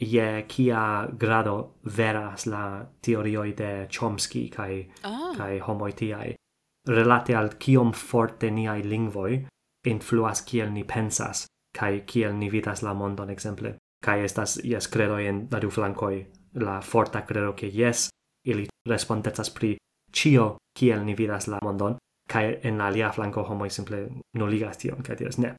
je 0.00 0.44
kia 0.48 1.08
grado 1.18 1.74
veras 1.96 2.46
la 2.46 2.86
teorio 3.02 3.42
de 3.42 3.86
Chomsky 3.90 4.48
kai 4.50 4.88
ah. 5.02 5.32
kai 5.36 5.58
homoj 5.58 5.92
tiai. 5.92 6.34
Relate 6.88 7.36
al 7.36 7.50
kiom 7.58 7.92
forte 7.92 8.50
niaj 8.50 8.82
lingvoi 8.82 9.46
influas 9.86 10.42
kiel 10.42 10.72
ni 10.72 10.84
pensas 10.84 11.46
kai 11.78 12.00
kiel 12.06 12.32
ni 12.34 12.48
vidas 12.50 12.82
la 12.82 12.94
mondon 12.94 13.30
exemple. 13.30 13.76
Kai 14.04 14.24
estas 14.24 14.60
jes 14.64 14.88
credo 14.88 15.18
en 15.18 15.48
la 15.50 15.60
du 15.60 15.70
flankoj 15.70 16.26
la 16.54 16.80
forta 16.80 17.22
credo 17.22 17.52
ke 17.52 17.66
jes 17.66 18.08
ili 18.46 18.66
respondecas 18.88 19.50
pri 19.50 19.76
cio 20.12 20.56
kiel 20.78 21.04
ni 21.04 21.14
vidas 21.14 21.46
la 21.48 21.58
mondon 21.62 21.96
kai 22.30 22.58
en 22.62 22.80
alia 22.80 23.10
flanco 23.12 23.42
homo 23.42 23.68
simple 23.68 24.08
noligas 24.38 24.78
tion 24.78 25.02
kai 25.02 25.16
diras 25.16 25.38
ne. 25.38 25.54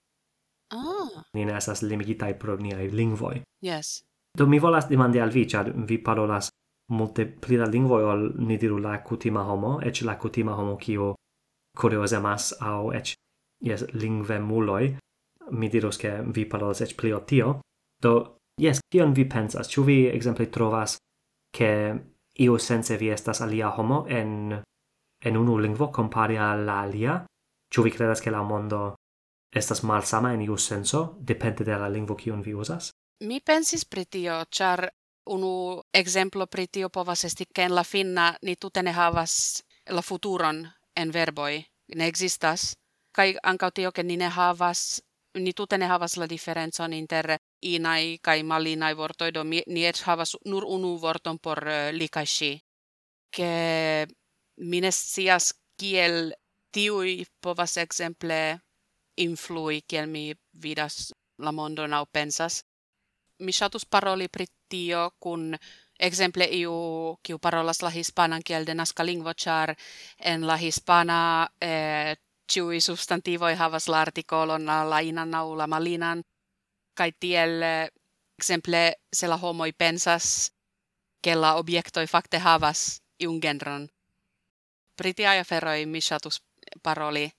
Ah. 0.74 1.24
Ni 1.34 1.46
ne 1.46 1.58
estas 1.58 1.82
limigitaj 1.82 2.34
pro 2.40 2.56
niaj 2.58 2.88
lingvoj. 2.92 3.42
Yes. 3.62 4.02
Do 4.38 4.48
mi 4.48 4.60
volas 4.60 4.88
demandi 4.90 5.20
al 5.20 5.30
vi 5.30 5.46
ĉar 5.46 5.72
vi 5.88 5.98
parolas 6.04 6.50
multe 6.92 7.26
pli 7.26 7.58
da 7.58 7.66
lingvoj 7.66 8.04
ol 8.04 8.22
ni 8.48 8.58
diru 8.58 8.78
la 8.78 8.98
kutima 9.04 9.44
homo 9.44 9.80
eĉ 9.84 10.04
la 10.08 10.18
kutima 10.20 10.56
homo 10.56 10.78
kio 10.78 11.16
kuriozemas 11.78 12.54
aŭ 12.60 12.92
eĉ 13.00 13.16
lingve 13.94 14.40
muloi 14.40 14.96
mi 15.52 15.70
dirus 15.70 15.98
ke 15.98 16.12
vi 16.36 16.46
parolas 16.50 16.82
eĉ 16.82 16.96
pli 16.96 17.14
ol 17.14 17.26
tio. 17.28 17.60
Do 18.04 18.14
yes 18.62 18.80
kion 18.92 19.14
vi 19.14 19.28
pensas? 19.30 19.70
Ĉu 19.70 19.84
vi 19.84 19.98
ekzemple 20.08 20.48
trovas 20.52 20.98
ke 21.58 21.72
io 22.40 22.58
sense 22.58 22.98
vi 22.98 23.12
estas 23.12 23.42
alia 23.42 23.70
homo 23.76 24.06
en 24.08 24.62
en 25.26 25.38
unu 25.38 25.58
lingvo 25.58 25.92
compare 25.92 26.38
alla 26.40 26.82
alia, 26.82 27.22
Ĉu 27.72 27.86
vi 27.86 27.92
credas 27.96 28.20
ke 28.20 28.32
la 28.32 28.42
mondo 28.44 28.80
estas 29.56 29.82
malsama 29.88 30.34
en 30.36 30.42
iu 30.44 30.58
senso, 30.58 31.02
depende 31.20 31.64
de 31.64 31.78
la 31.80 31.88
lingvo 31.88 32.18
kiun 32.20 32.42
vi 32.44 32.54
uzas? 32.54 32.92
Mi 33.24 33.40
pensis 33.40 33.86
pri 33.86 34.06
tio, 34.06 34.42
ĉar 34.58 34.90
unu 35.36 35.54
exemplo 35.94 36.48
pri 36.48 36.68
tio 36.68 36.90
povas 36.90 37.24
esti 37.30 37.46
ke 37.46 37.64
en 37.70 37.76
la 37.76 37.84
finna 37.84 38.34
ni 38.42 38.56
tute 38.56 38.84
ne 38.84 38.92
havas 38.92 39.64
la 39.88 40.02
futuron 40.02 40.66
en 40.96 41.14
verboi. 41.14 41.66
ne 41.96 42.08
existas. 42.08 42.74
Kai 43.12 43.36
ankaŭ 43.44 43.70
tio 43.72 43.92
ke 43.92 44.04
ni 44.04 44.18
ne 44.18 44.30
havas 44.30 45.02
ni 45.36 45.54
tute 45.54 45.78
ne 45.78 45.86
havas 45.86 46.18
la 46.18 46.28
diferencon 46.28 46.94
inter 46.94 47.38
inai 47.62 48.18
kai 48.22 48.44
malinai 48.44 48.94
vortoj 48.94 49.32
do 49.32 49.44
ni 49.44 49.86
et 49.86 49.98
havas 50.06 50.36
nur 50.46 50.64
unu 50.66 50.98
vorton 50.98 51.38
por 51.38 51.60
uh, 51.68 51.92
li 51.92 52.08
kaj 52.08 52.26
ŝi 52.26 52.52
ke 53.36 53.52
mines 54.62 54.96
sias 55.14 55.54
kiel 55.78 56.34
tiui 56.72 57.26
povas 57.42 57.78
exemple 57.78 58.60
influi 59.18 59.82
kiel 59.88 60.08
mi 60.08 60.34
vidas 60.64 61.12
la 61.38 61.52
mondo 61.52 61.88
nau 61.88 62.06
pensas 62.06 62.64
mi 63.40 63.52
shatus 63.52 63.86
paroli 63.86 64.28
pri 64.28 64.46
tio 64.70 65.12
kun 65.20 65.56
exemple 66.00 66.46
iu 66.46 66.74
kiu 67.24 67.40
parolas 67.40 67.82
la 67.82 67.90
hispanan 67.90 68.42
kiel 68.46 68.66
de 68.66 68.74
naska 68.74 69.06
lingvo 69.06 69.34
char 69.34 69.76
en 70.20 70.48
la 70.48 70.58
hispana 70.58 71.50
eh, 71.62 72.16
substantivoi 72.80 73.56
havas 73.56 73.88
la 73.88 74.02
artikolon 74.02 74.66
la 74.66 75.00
inan 75.00 75.32
nau 75.32 75.56
la 75.56 75.68
malinan 75.68 76.24
kai 76.98 77.12
tiel 77.20 77.64
exemple 78.40 78.94
se 79.14 79.28
la 79.28 79.38
homoi 79.38 79.72
pensas 79.74 80.52
ke 81.24 81.36
la 81.36 81.56
objektoi 81.56 82.08
fakte 82.08 82.38
havas 82.38 83.02
iun 83.24 83.40
genron. 83.42 83.88
Priti 85.02 85.26
aja 85.26 85.44
feroi 85.44 85.86
mishatus 85.86 86.44
paroli. 86.84 87.32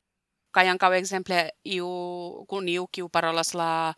Kai 0.50 0.68
anka 0.68 0.88
exemple 0.96 1.50
iu 1.64 1.86
kun 2.48 2.68
iu 2.68 2.88
kiu 2.92 3.08
parolas 3.08 3.54
la 3.54 3.94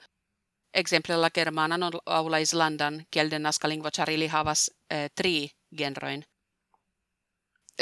exemple 0.75 1.17
la 1.17 1.31
germanan 1.31 1.83
au 2.07 2.29
la 2.31 2.39
islandan 2.39 3.07
kielden 3.11 3.43
naska 3.43 3.69
lingua 3.69 3.91
charili 3.91 4.27
havas 4.29 4.71
eh, 4.91 5.09
tri 5.15 5.51
genroin. 5.79 6.25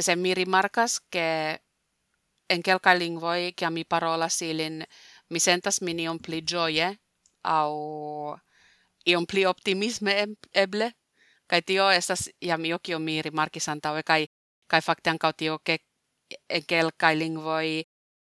Se 0.00 0.16
mi 0.16 0.34
rimarkas 0.34 1.00
ke 1.10 1.58
en 2.50 2.62
kelka 2.62 2.94
lingvoi 2.98 3.52
kia 3.56 3.70
mi 3.70 3.84
parolas 3.84 4.42
ilin 4.42 4.84
mi 5.30 5.40
sentas 5.40 5.82
mini 5.82 6.08
on 6.08 6.18
pli 6.18 6.42
gioie 6.42 6.96
au 7.44 8.36
ion 9.06 9.26
pli 9.26 9.46
optimisme 9.46 10.14
eble 10.54 10.92
kai 11.46 11.62
tio 11.62 11.90
estas 11.90 12.30
ja 12.42 12.58
mi 12.58 12.72
okio 12.74 12.98
mi 12.98 13.22
rimarkis 13.22 13.68
antau 13.68 13.98
kai 14.04 14.26
kai 14.72 14.80
fakte 14.80 15.12
ankaŭ 15.12 15.32
tio 15.36 15.58
ke 15.58 15.78
en 16.48 16.64
kelkaj 16.68 17.14
lingvoj 17.16 17.82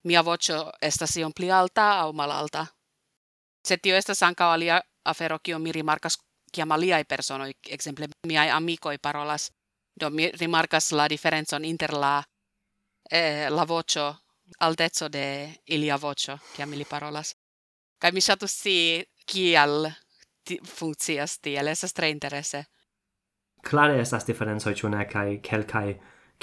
mia 0.10 0.22
voĉo 0.26 0.58
estas 0.82 1.16
iom 1.22 1.34
pli 1.38 1.52
alta 1.52 1.90
aŭ 2.04 2.10
malalta. 2.22 2.66
Se 3.68 3.78
tio 3.78 3.96
estas 3.96 4.24
ankaŭ 4.24 4.50
alia 4.56 4.80
afero 5.06 5.40
kio 5.40 5.60
mi 5.60 5.72
rimarkas 5.72 6.18
kiam 6.54 6.72
aliaj 6.72 7.04
personoj, 7.06 7.52
ekzemple 7.70 8.08
miaj 8.28 8.50
amikoj 8.56 8.98
parolas, 8.98 9.52
do 10.00 10.10
mi 10.10 10.32
rimarkas 10.32 10.92
la 10.92 11.08
diferencon 11.08 11.66
inter 11.66 11.94
la 11.94 12.16
eh, 13.12 13.50
la 13.50 13.66
voĉo 13.66 14.08
altezzo 14.66 15.10
de 15.10 15.26
ilia 15.66 15.98
voĉo 15.98 16.38
kiam 16.56 16.74
ili 16.74 16.86
parolas. 16.86 17.36
kai 18.00 18.12
mi 18.12 18.22
ŝatus 18.22 18.54
si 18.64 18.76
kial 19.26 19.90
ti 20.44 20.60
funkcias 20.64 21.40
tiel, 21.40 21.68
estas 21.68 21.94
tre 21.94 22.10
interese. 22.10 22.64
Klare 23.70 24.00
estas 24.02 24.26
diferencoj, 24.26 24.74
ĉu 24.74 24.90
ne, 24.90 25.04
kaj 25.10 25.42
kelkaj 25.44 25.88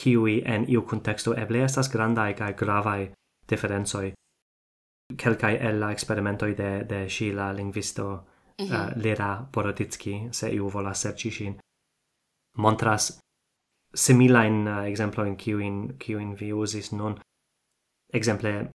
kiui 0.02 0.42
en 0.44 0.64
iu 0.68 0.82
contexto 0.82 1.34
eble 1.34 1.64
estas 1.64 1.90
grandai 1.92 2.34
kai 2.34 2.52
gravai 2.54 3.12
differenzoi. 3.48 4.12
Quelcae 5.22 5.58
el 5.68 5.80
la 5.80 5.90
experimentoi 5.92 6.54
de, 6.54 6.84
de 6.88 7.08
Sheila, 7.08 7.52
lingvisto 7.52 8.06
eh, 8.58 8.64
mm 8.64 8.70
-hmm. 8.70 8.96
uh, 8.96 9.02
Lira 9.02 9.46
Boroditsky, 9.52 10.28
se 10.30 10.50
iu 10.50 10.68
volas 10.68 11.00
serci 11.00 11.30
shin, 11.30 11.58
montras 12.56 13.18
similain 13.94 14.66
eh, 14.66 14.72
uh, 14.72 14.84
exemploin 14.86 15.36
kiuin, 15.36 15.96
kiuin 15.98 16.36
vi 16.40 16.52
usis 16.52 16.92
nun. 16.92 17.14
Exemple, 18.12 18.70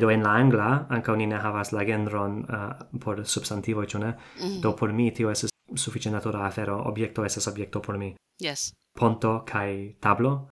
do 0.00 0.10
en 0.10 0.22
la 0.22 0.30
angla, 0.30 0.86
anca 0.88 1.12
oni 1.12 1.26
ne 1.26 1.36
havas 1.36 1.72
la 1.72 1.84
genron 1.84 2.38
uh, 2.38 3.00
por 3.04 3.26
substantivo, 3.26 3.84
ĉu 3.84 3.98
ne? 3.98 4.10
Mm 4.10 4.16
-hmm. 4.42 4.60
Do 4.62 4.76
por 4.76 4.92
mi 4.92 5.10
tio 5.10 5.30
estas 5.30 5.50
sufiĉe 5.74 6.10
natura 6.10 6.46
afero, 6.46 6.82
objekto 6.84 7.24
estas 7.24 7.46
objekto 7.46 7.80
por 7.80 7.98
mi. 7.98 8.14
Yes. 8.42 8.72
Ponto 8.98 9.44
kaj 9.44 9.94
tablo 10.00 10.48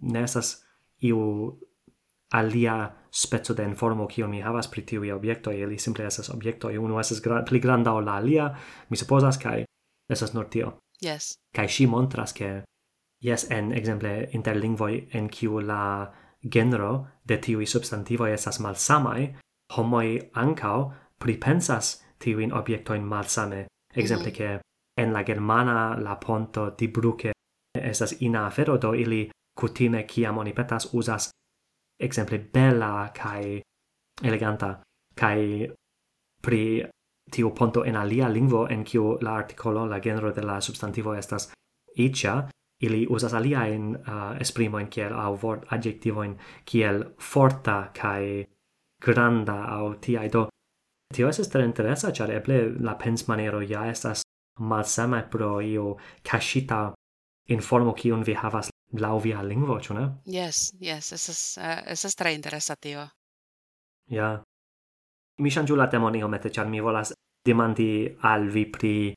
ne 0.00 0.22
estas 0.22 0.64
iu 0.98 1.20
alia 2.32 2.94
spezzo 3.10 3.54
de 3.54 3.64
informo 3.64 4.06
kio 4.06 4.28
mi 4.28 4.40
havas 4.40 4.68
pri 4.68 4.82
tiuj 4.82 5.10
e 5.10 5.58
ili 5.60 5.78
simple 5.78 6.06
estas 6.06 6.30
e 6.72 6.78
unu 6.78 6.98
estas 7.00 7.22
gra 7.22 7.44
pli 7.44 7.60
granda 7.60 7.92
ol 7.92 8.04
la 8.04 8.16
alia 8.16 8.56
mi 8.90 8.96
supozas 8.96 9.38
kaj 9.38 9.64
estas 10.10 10.34
nur 10.34 10.44
tio. 10.44 10.78
Yes. 11.02 11.34
Kaj 11.54 11.66
ŝi 11.68 11.86
montras 11.86 12.32
ke 12.32 12.62
yes 13.20 13.50
en 13.50 13.72
ekzemple 13.72 14.28
interlingvoj 14.32 15.08
en 15.12 15.28
kiu 15.28 15.60
la 15.60 16.12
genro 16.42 17.06
de 17.24 17.38
tiuj 17.38 17.66
substantivoj 17.66 18.32
esas 18.32 18.60
malsamai 18.60 19.34
homoi 19.76 20.30
ankaŭ 20.34 20.90
pripensas 21.18 22.02
tiujn 22.18 22.52
objektojn 22.52 23.02
malsame. 23.02 23.66
Ekzemple 23.94 24.30
mm 24.30 24.34
-hmm. 24.34 24.58
ke 24.58 25.02
en 25.02 25.12
la 25.12 25.22
germana 25.24 25.96
la 25.98 26.16
ponto 26.26 26.70
di 26.78 26.88
bruke 26.88 27.32
esas 27.74 28.20
ina 28.20 28.46
afero 28.46 28.78
do 28.78 28.94
ili 28.94 29.30
cutime 29.60 30.04
ciam 30.06 30.38
oni 30.38 30.52
petas 30.52 30.88
usas 30.92 31.30
exemple 31.98 32.38
bella 32.38 33.10
kai 33.14 33.62
eleganta 34.22 34.80
kai 35.14 35.68
pri 36.42 36.84
tiu 37.30 37.50
ponto 37.50 37.84
en 37.84 37.96
alia 37.96 38.28
lingvo 38.28 38.66
en 38.68 38.84
kiu 38.84 39.18
la 39.20 39.36
artikolo 39.36 39.86
la 39.86 40.00
genro 40.00 40.32
de 40.32 40.42
la 40.42 40.60
substantivo 40.60 41.14
estas 41.14 41.52
icha 41.96 42.48
ili 42.82 43.06
uzas 43.10 43.34
alia 43.34 43.66
in 43.66 43.96
uh, 43.96 44.40
esprimo 44.40 44.78
in 44.78 44.88
kiel 44.88 45.12
au 45.14 45.38
vort 45.42 45.72
adjektivo 45.72 46.22
in 46.22 46.38
kiel 46.64 47.04
forta 47.18 47.90
kai 48.02 48.46
granda 49.02 49.64
au 49.64 49.94
ti 49.94 50.16
do 50.32 50.48
tio 51.14 51.28
estas 51.28 51.48
tre 51.48 51.64
interesa 51.64 52.12
char 52.12 52.30
eble 52.30 52.74
la 52.80 52.94
pens 52.94 53.28
maniero 53.28 53.60
ja 53.60 53.86
estas 53.86 54.22
malsama 54.60 55.22
pro 55.30 55.60
io 55.60 55.96
kaŝita 56.22 56.92
informo 57.48 57.92
kiun 57.92 58.24
vi 58.24 58.34
havas 58.34 58.68
lau 58.92 59.18
via 59.20 59.42
lingvo, 59.42 59.78
ĉu 59.80 59.94
ne? 59.94 60.06
Yes, 60.26 60.72
yes, 60.80 61.12
es 61.12 61.28
uh, 61.58 61.64
eh, 61.64 61.92
es 61.92 62.16
tre 62.16 62.34
interesa 62.34 62.76
tio. 62.76 63.08
Ja. 64.10 64.42
Mi 65.42 65.50
ŝanĝu 65.50 65.76
la 65.76 65.88
temon 65.90 66.14
iomete, 66.14 66.50
ĉar 66.50 66.66
mi 66.66 66.80
volas 66.80 67.12
demandi 67.46 68.16
al 68.22 68.48
vi 68.48 68.66
pri 68.66 69.14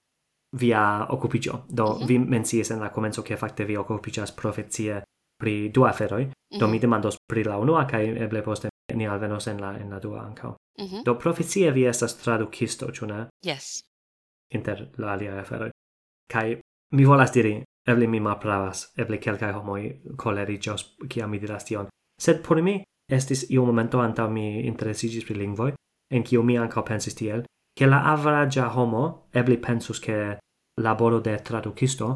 via 0.52 1.06
occupicio. 1.10 1.66
Do, 1.70 1.86
mm 1.86 2.00
-hmm. 2.00 2.08
vi 2.08 2.20
mencies 2.20 2.72
en 2.72 2.80
la 2.80 2.90
comenzo 2.90 3.22
che 3.22 3.38
facte 3.38 3.66
vi 3.66 3.76
occupicias 3.76 4.32
profezie 4.32 5.04
pri 5.38 5.70
dua 5.70 5.90
aferoi. 5.90 6.26
Mm 6.26 6.32
-hmm. 6.32 6.60
Do, 6.60 6.66
mhm. 6.66 6.72
mi 6.72 6.80
demandos 6.80 7.16
pri 7.28 7.44
la 7.44 7.58
unua, 7.58 7.86
cae 7.86 8.24
eble 8.24 8.42
poste 8.42 8.68
ni 8.96 9.08
alvenos 9.08 9.48
en 9.48 9.62
la, 9.62 9.78
en 9.78 9.90
la 9.90 10.00
dua 10.00 10.22
ancao. 10.22 10.56
Mm 10.82 10.86
-hmm. 10.86 11.04
Do, 11.04 11.16
profezie 11.16 11.72
vi 11.72 11.86
estas 11.86 12.18
traducisto, 12.18 12.92
ciu 12.92 13.08
ne? 13.08 13.28
Yes. 13.46 13.84
Inter 14.54 14.90
la 14.98 15.12
alia 15.12 15.40
aferoi. 15.40 15.70
Cae 16.34 16.60
Mi 16.92 17.06
volas 17.06 17.32
diri, 17.32 17.60
eble 17.88 18.08
mi 18.08 18.20
malpravas, 18.20 18.88
eble 18.98 19.20
kelkaj 19.22 19.52
homoj 19.54 19.82
koleriĝos 20.18 20.86
kiam 21.10 21.30
mi 21.30 21.40
diras 21.40 21.66
tion. 21.66 21.90
Sed 22.22 22.42
por 22.46 22.62
mi 22.62 22.80
estis 23.12 23.46
iu 23.50 23.66
momento 23.66 24.02
antaŭ 24.02 24.28
mi 24.30 24.66
interesiĝis 24.68 25.26
pri 25.26 25.38
lingvoj, 25.38 25.74
en 26.14 26.24
kiu 26.24 26.44
mi 26.44 26.58
ankaŭ 26.58 26.84
pensis 26.88 27.16
tiel, 27.16 27.44
ke 27.78 27.88
la 27.88 28.02
avraja 28.14 28.70
homo 28.74 29.04
eble 29.34 29.60
pensus 29.62 30.02
ke 30.02 30.38
laboro 30.82 31.20
de 31.20 31.38
tradukisto 31.38 32.10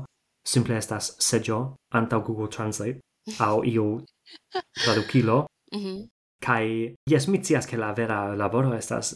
simple 0.48 0.78
estas 0.78 1.14
seĝo 1.20 1.60
antaŭ 2.00 2.20
Google 2.26 2.50
Translate 2.50 3.00
au 3.40 3.64
iu 3.64 4.04
tradukilo. 4.84 5.46
mm 5.74 5.80
-hmm. 5.80 6.08
Kai 6.46 6.96
yes 7.10 7.28
mi 7.28 7.44
scias 7.44 7.68
ke 7.68 7.78
la 7.78 7.94
vera 7.94 8.36
laboro 8.36 8.74
estas 8.74 9.16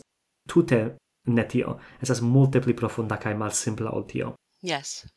tute 0.49 0.95
ne 1.25 1.43
tio, 1.47 1.79
estas 2.01 2.21
multe 2.21 2.61
pli 2.61 2.73
profunda 2.73 3.17
kaj 3.17 3.33
malsimpla 3.33 3.89
ol 3.91 4.03
tio. 4.07 4.35
Yes. 4.63 5.07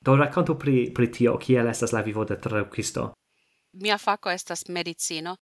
Do 0.00 0.16
racconto 0.16 0.56
pri, 0.56 0.92
pri 0.94 1.10
tio, 1.10 1.36
kiel 1.38 1.68
estas 1.68 1.92
la 1.92 2.02
vivo 2.02 2.24
de 2.24 2.36
tradukisto. 2.36 3.12
Mia 3.72 3.98
faco 3.98 4.30
estas 4.30 4.68
medicino, 4.68 5.36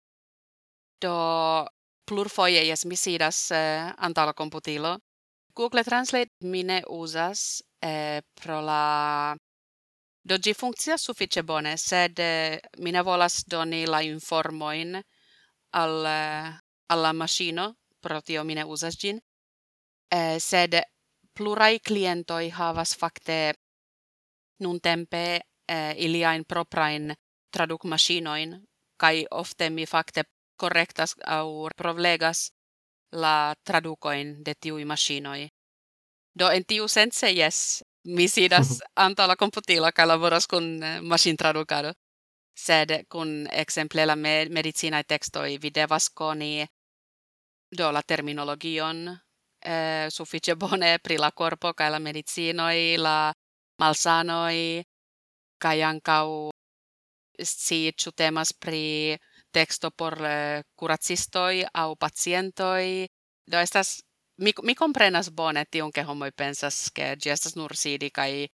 do 1.01 1.65
plurfoie 2.05 2.63
jes 2.67 2.85
mi 2.85 2.95
sidas 2.95 3.51
eh, 3.51 3.91
antala 3.97 4.33
computilo. 4.33 4.97
Google 5.55 5.83
Translate 5.83 6.31
mine 6.41 6.83
usas 6.87 7.61
eh, 7.81 8.21
pro 8.33 8.61
la... 8.61 9.35
Do 10.25 10.37
gi 10.41 10.53
funkcias 10.53 11.03
suffice 11.05 11.43
bone, 11.43 11.77
sed 11.77 12.19
eh, 12.19 12.59
mi 12.79 12.91
ne 12.91 13.01
volas 13.01 13.43
doni 13.47 13.85
la 13.85 14.01
informoin 14.01 14.97
al, 15.71 16.05
eh, 16.05 16.49
alla 16.89 17.13
maschino, 17.13 17.75
pro 17.99 18.21
tio 18.21 18.43
mi 18.43 18.55
ne 18.55 18.63
usas 18.63 18.97
gin. 18.97 19.19
Eh, 20.09 20.39
sed 20.39 20.81
plurai 21.33 21.79
clientoi 21.79 22.49
havas 22.49 22.95
fakte 22.95 23.53
nun 24.59 24.79
tempe 24.81 25.39
eh, 25.67 25.93
iliain 25.97 26.45
proprain 26.47 27.13
traduc 27.51 27.83
machinoin, 27.83 28.63
kai 28.97 29.25
ofte 29.31 29.69
mi 29.69 29.85
fakte 29.85 30.23
correctas 30.57 31.15
au 31.25 31.69
provlegas 31.75 32.51
la 33.11 33.53
traducoin 33.63 34.43
de 34.45 34.53
tiui 34.59 34.85
machinoi. 34.85 35.49
Do 36.39 36.49
en 36.49 36.65
tiu 36.65 36.87
sense, 36.87 37.31
yes, 37.31 37.83
mi 38.05 38.27
sidas 38.27 38.79
anta 39.05 39.27
la 39.27 39.35
computila 39.35 39.91
kai 39.91 40.07
laboras 40.07 40.47
kun 40.47 40.83
eh, 40.83 41.01
machine 41.01 41.37
traducado. 41.37 41.93
Sed 42.55 43.05
kun 43.09 43.47
exemple 43.51 44.05
la 44.05 44.15
me 44.15 44.45
medicinae 44.49 45.03
textoi 45.03 45.57
videvas 45.61 46.09
coni 46.09 46.65
do 47.77 47.91
la 47.91 48.01
terminologion 48.01 49.19
eh, 49.61 50.07
suffice 50.09 50.55
bone 50.61 50.99
pri 50.99 51.17
la 51.17 51.31
corpo 51.31 51.73
kai 51.73 51.89
la 51.89 51.99
medicinoi, 51.99 52.97
la 52.97 53.33
malsanoi 53.79 54.83
kaj 55.61 55.77
ankaŭ 55.91 56.27
si 57.43 57.91
chu 57.99 58.11
temas 58.11 58.53
pri 58.53 59.17
texto 59.51 59.91
por 59.91 60.15
kuracistoj 60.75 61.65
au 61.73 61.95
pacientoi 61.95 63.07
Do 63.47 63.57
estas 63.57 64.01
mi, 64.37 64.53
mi 64.63 64.75
komprenas 64.75 65.29
bone 65.29 65.65
tion, 65.71 65.91
ke 65.91 66.03
homoi 66.03 66.31
pensas, 66.31 66.89
ke 66.89 67.13
gi 67.21 67.29
estas 67.29 67.55
nur 67.55 67.75
sidi 67.77 68.09
kai 68.09 68.47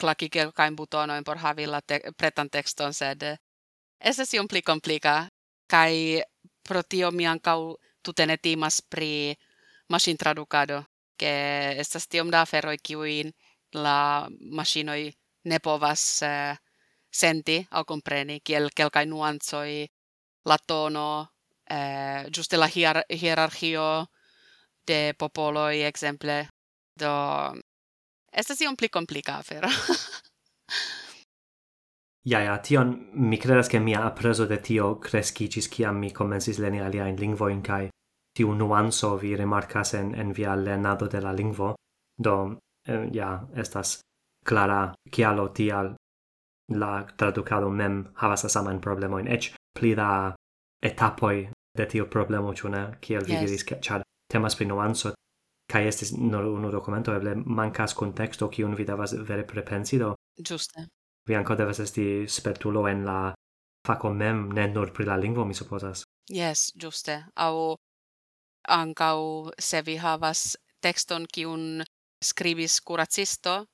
klaki 0.00 0.28
kelkajn 0.28 0.76
butonoin 0.76 1.24
por 1.24 1.40
havi 1.40 1.66
la 1.66 1.80
te 1.80 2.00
pretan 2.16 2.50
tekston, 2.52 2.92
sed 2.92 3.24
estas 4.00 4.34
iom 4.34 4.48
pli 4.48 4.62
komplika. 4.62 5.28
kai 5.66 6.22
pro 6.62 6.82
tio 6.82 7.10
mi 7.10 7.26
ankau 7.26 7.74
tutene 8.02 8.36
timas 8.38 8.82
pri 8.82 9.34
maŝintradukado, 9.90 10.84
ke 11.18 11.32
estas 11.82 12.06
tiom 12.06 12.30
da 12.30 12.44
feroi 12.46 12.78
kiuin 12.78 13.32
la 13.72 14.26
machinoi 14.50 15.12
ne 15.44 15.58
povas 15.58 16.22
eh, 16.22 16.56
senti 17.10 17.66
au 17.70 17.84
compreni 17.84 18.40
kiel 18.40 18.68
kelkai 18.74 19.06
nuansoi 19.06 19.86
la 20.44 20.58
tono 20.66 21.32
eh, 21.70 22.28
giuste 22.30 22.56
la 22.56 22.68
hier 22.74 23.02
hierarchio 23.08 24.06
de 24.86 25.14
popoloi 25.18 25.82
exemple 25.82 26.48
do 26.94 27.52
esta 28.32 28.54
si 28.54 28.66
un 28.66 28.74
pli 28.74 28.88
complica 28.88 29.36
afero. 29.36 29.68
Ja, 32.26 32.40
ja, 32.40 32.58
tion 32.58 33.10
mi 33.12 33.38
credas 33.38 33.68
che 33.68 33.78
mia 33.78 34.02
appreso 34.02 34.46
de 34.46 34.58
tio 34.60 34.98
crescicis 34.98 35.68
ciam 35.70 35.96
mi 35.96 36.10
comensis 36.10 36.58
leni 36.58 36.80
aliaen 36.80 37.16
lingvoin 37.16 37.60
cae 37.62 37.88
tiu 38.34 38.52
nuanso 38.52 39.16
vi 39.16 39.36
remarcas 39.36 39.94
en, 39.94 40.12
en 40.14 40.32
via 40.32 40.56
lernado 40.56 41.06
de 41.06 41.20
la 41.20 41.32
lingvo, 41.32 41.76
do 42.18 42.58
eh, 42.86 43.08
ja 43.12 43.40
estas 43.54 44.00
clara 44.46 44.94
kialo 45.10 45.48
tial 45.48 45.94
la 46.68 47.06
traducado 47.16 47.70
mem 47.70 48.04
havas 48.14 48.42
la 48.44 48.48
saman 48.48 48.80
problemoin, 48.80 49.28
ec 49.28 49.52
pli 49.78 49.94
da 49.94 50.34
etapoi 50.82 51.48
de 51.76 51.86
tio 51.86 52.06
problemo, 52.06 52.54
ĉu 52.54 52.68
ne? 52.68 52.82
Kiel 53.00 53.24
vi 53.24 53.32
yes. 53.32 53.40
diris, 53.40 53.64
ke 53.64 53.78
ĉar 53.80 54.02
temas 54.32 54.56
pri 54.56 54.66
nuanso 54.66 55.12
kai 55.72 55.86
estis 55.86 56.12
nur 56.12 56.44
unu 56.44 56.70
dokumento, 56.70 57.14
eble 57.14 57.34
mankas 57.34 57.94
kunteksto 57.94 58.48
kiun 58.48 58.76
vi 58.78 58.84
devas 58.86 59.14
vere 59.28 59.44
prepensi 59.44 59.98
do. 59.98 60.14
giuste 60.38 60.86
Vi 61.26 61.34
ankaŭ 61.34 61.56
devas 61.58 61.80
esti 61.82 62.26
spertulo 62.28 62.86
en 62.88 63.04
la 63.04 63.34
fako 63.86 64.12
mem, 64.14 64.52
ne 64.54 64.66
nur 64.68 64.92
pri 64.94 65.06
la 65.06 65.16
lingvo, 65.16 65.44
mi 65.44 65.54
supozas. 65.54 66.04
Yes, 66.30 66.70
giuste 66.78 67.24
au 67.36 67.74
ankaŭ 68.68 69.50
se 69.58 69.82
vi 69.82 69.96
havas 69.96 70.56
tekston 70.82 71.26
kiun 71.32 71.82
scribis 72.24 72.80
curacisto, 72.80 73.66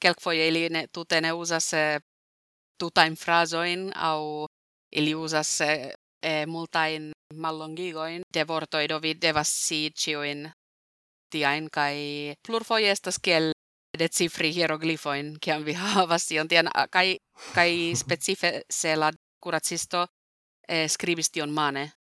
kelkfoje 0.00 0.48
ili 0.48 0.68
ne, 0.68 0.86
tute 0.92 1.20
ne 1.20 1.32
usas 1.32 1.72
eh, 1.74 2.00
tutain 2.78 3.16
frasoin, 3.16 3.92
au 3.96 4.46
ili 4.92 5.14
usas 5.14 5.60
eh, 5.60 5.92
e 6.22 6.46
multain 6.46 7.12
mallongigoin 7.34 8.22
de 8.34 8.44
vortoi 8.46 8.88
do 8.88 9.00
devas 9.20 9.48
si 9.48 9.90
ciuin 9.90 10.50
tiain 11.30 11.68
kai 11.70 12.34
plurfoje 12.46 12.90
estas 12.90 13.18
kiel 13.18 13.52
de 13.98 14.08
cifri 14.08 14.54
hieroglyfoin 14.54 15.36
kiam 15.40 15.64
vi 15.64 15.72
havas 15.94 16.26
tion 16.26 16.48
tian 16.48 16.68
kai 16.90 17.18
kai 17.54 17.94
specife 17.96 18.62
se 18.70 18.96
la 18.96 19.12
curacisto 19.40 20.06
e 20.68 20.88
scribis 20.88 21.30
tion 21.30 21.50
mane. 21.50 21.92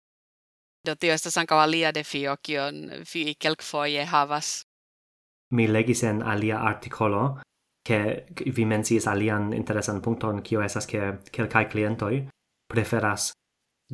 Do 0.86 0.94
tio 0.94 1.12
estas 1.12 1.36
ankaŭ 1.36 1.58
alia 1.58 1.92
de 1.92 2.04
fio 2.04 2.36
kion 2.42 3.04
vi 3.14 3.34
kelkfoje 3.34 4.04
havas 4.04 4.65
mi 5.54 5.66
legis 5.68 6.02
en 6.02 6.22
alia 6.22 6.58
articolo 6.58 7.40
che 7.86 8.26
vi 8.56 8.64
mencis 8.64 9.06
alian 9.06 9.52
interesan 9.52 10.00
punkton 10.02 10.42
kio 10.42 10.60
estas 10.60 10.86
ke 10.86 11.18
kelkaj 11.32 11.64
klientoj 11.70 12.14
preferas 12.72 13.32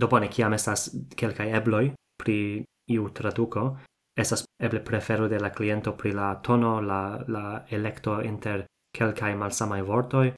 dopone 0.00 0.28
kiam 0.28 0.53
estas 0.53 0.90
kelkaj 1.16 1.50
ebloi 1.59 1.92
pri 2.22 2.64
iu 2.90 3.09
traduko 3.09 3.76
estas 4.16 4.44
eble 4.61 4.80
prefero 4.80 5.28
de 5.28 5.38
la 5.38 5.50
cliento 5.50 5.92
pri 5.92 6.12
la 6.12 6.34
tono 6.34 6.80
la 6.80 7.24
la 7.28 7.64
electo 7.70 8.20
inter 8.20 8.64
kelkai 8.98 9.34
malsamai 9.34 9.82
vortoi 9.82 10.32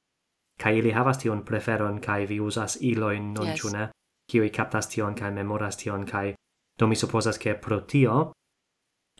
kai 0.62 0.78
ili 0.78 0.90
havas 0.90 1.18
tion 1.18 1.44
preferon 1.44 2.00
kai 2.00 2.26
vi 2.26 2.40
uzas 2.40 2.76
iloin 2.80 3.32
non 3.34 3.46
yes. 3.46 3.60
ĉu 3.60 3.68
ne 3.76 3.88
kiuj 4.30 4.50
kaptas 4.50 4.88
tion 4.88 5.14
kai 5.14 5.30
memoras 5.30 5.76
tion 5.76 6.06
kai 6.06 6.34
do 6.78 6.86
mi 6.86 6.96
supposas 6.96 7.38
ke 7.38 7.54
pro 7.54 7.80
tio 7.80 8.32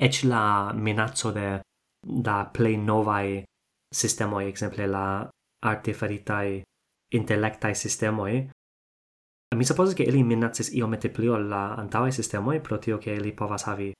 eĉ 0.07 0.25
la 0.25 0.73
minazzo 0.73 1.33
de 1.33 1.61
da 2.05 2.45
plei 2.53 2.77
novae 2.77 3.45
sistemoi, 3.95 4.47
exemple 4.47 4.87
la 4.87 5.29
arte 5.65 5.93
faritai 5.93 6.63
intelectae 7.15 7.75
sistemoi, 7.75 8.51
mi 9.55 9.65
suppose 9.65 9.95
che 9.95 10.03
ili 10.03 10.23
minacis 10.23 10.73
iomete 10.73 11.11
pli 11.11 11.29
ol 11.29 11.49
la 11.49 11.75
antaŭaj 11.79 12.13
sistemoi, 12.13 12.61
pro 12.61 12.79
tio 12.79 12.99
che 12.99 13.15
ili 13.15 13.33
povas 13.33 13.65
havi 13.65 13.93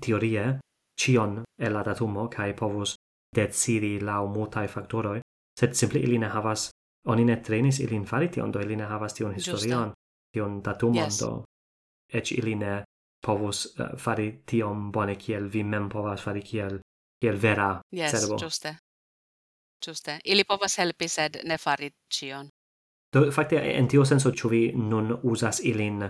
teorie 0.00 0.58
cion 0.94 1.42
e 1.58 1.68
la 1.68 1.82
datumo 1.82 2.28
kaj 2.28 2.54
povus 2.54 2.94
decidi 3.34 3.98
laŭ 4.00 4.26
multaj 4.28 4.68
factoroi, 4.68 5.20
sed 5.58 5.74
simple 5.74 6.00
ili 6.00 6.18
ne 6.18 6.28
havas 6.28 6.70
oni 7.08 7.24
ne 7.24 7.36
trenis 7.42 7.80
ilin 7.80 8.04
fari 8.06 8.28
tion, 8.30 8.50
do 8.50 8.60
ili 8.60 8.76
ne 8.76 8.84
havas 8.84 9.14
tion 9.14 9.34
historion, 9.34 9.90
Justa. 9.90 9.94
tion 10.32 10.62
datumon, 10.62 11.04
yes. 11.04 11.18
do 11.20 11.44
ec 12.12 12.32
ili 12.32 12.54
ne 12.54 12.84
povus 13.26 13.66
uh, 13.78 13.98
fari 13.98 14.42
tion 14.46 14.90
bone 14.92 15.16
kiel 15.16 15.48
vi 15.48 15.62
mem 15.64 15.88
povas 15.88 16.22
fari 16.22 16.42
kiel 16.42 16.78
kiel 17.22 17.38
vera 17.38 17.68
yes, 17.94 18.10
servo. 18.16 18.38
Giuste. 18.38 18.74
Giuste. 19.84 20.18
Ili 20.24 20.44
povas 20.44 20.78
helpi, 20.78 21.08
sed 21.08 21.40
ne 21.46 21.58
fari 21.58 21.90
cion. 22.10 22.50
Do, 23.12 23.28
fakte, 23.34 23.60
en 23.76 23.88
tio 23.88 24.04
senso, 24.08 24.32
ĉu 24.32 24.50
vi 24.50 24.62
nun 24.74 25.12
uzas 25.22 25.60
ilin 25.68 26.02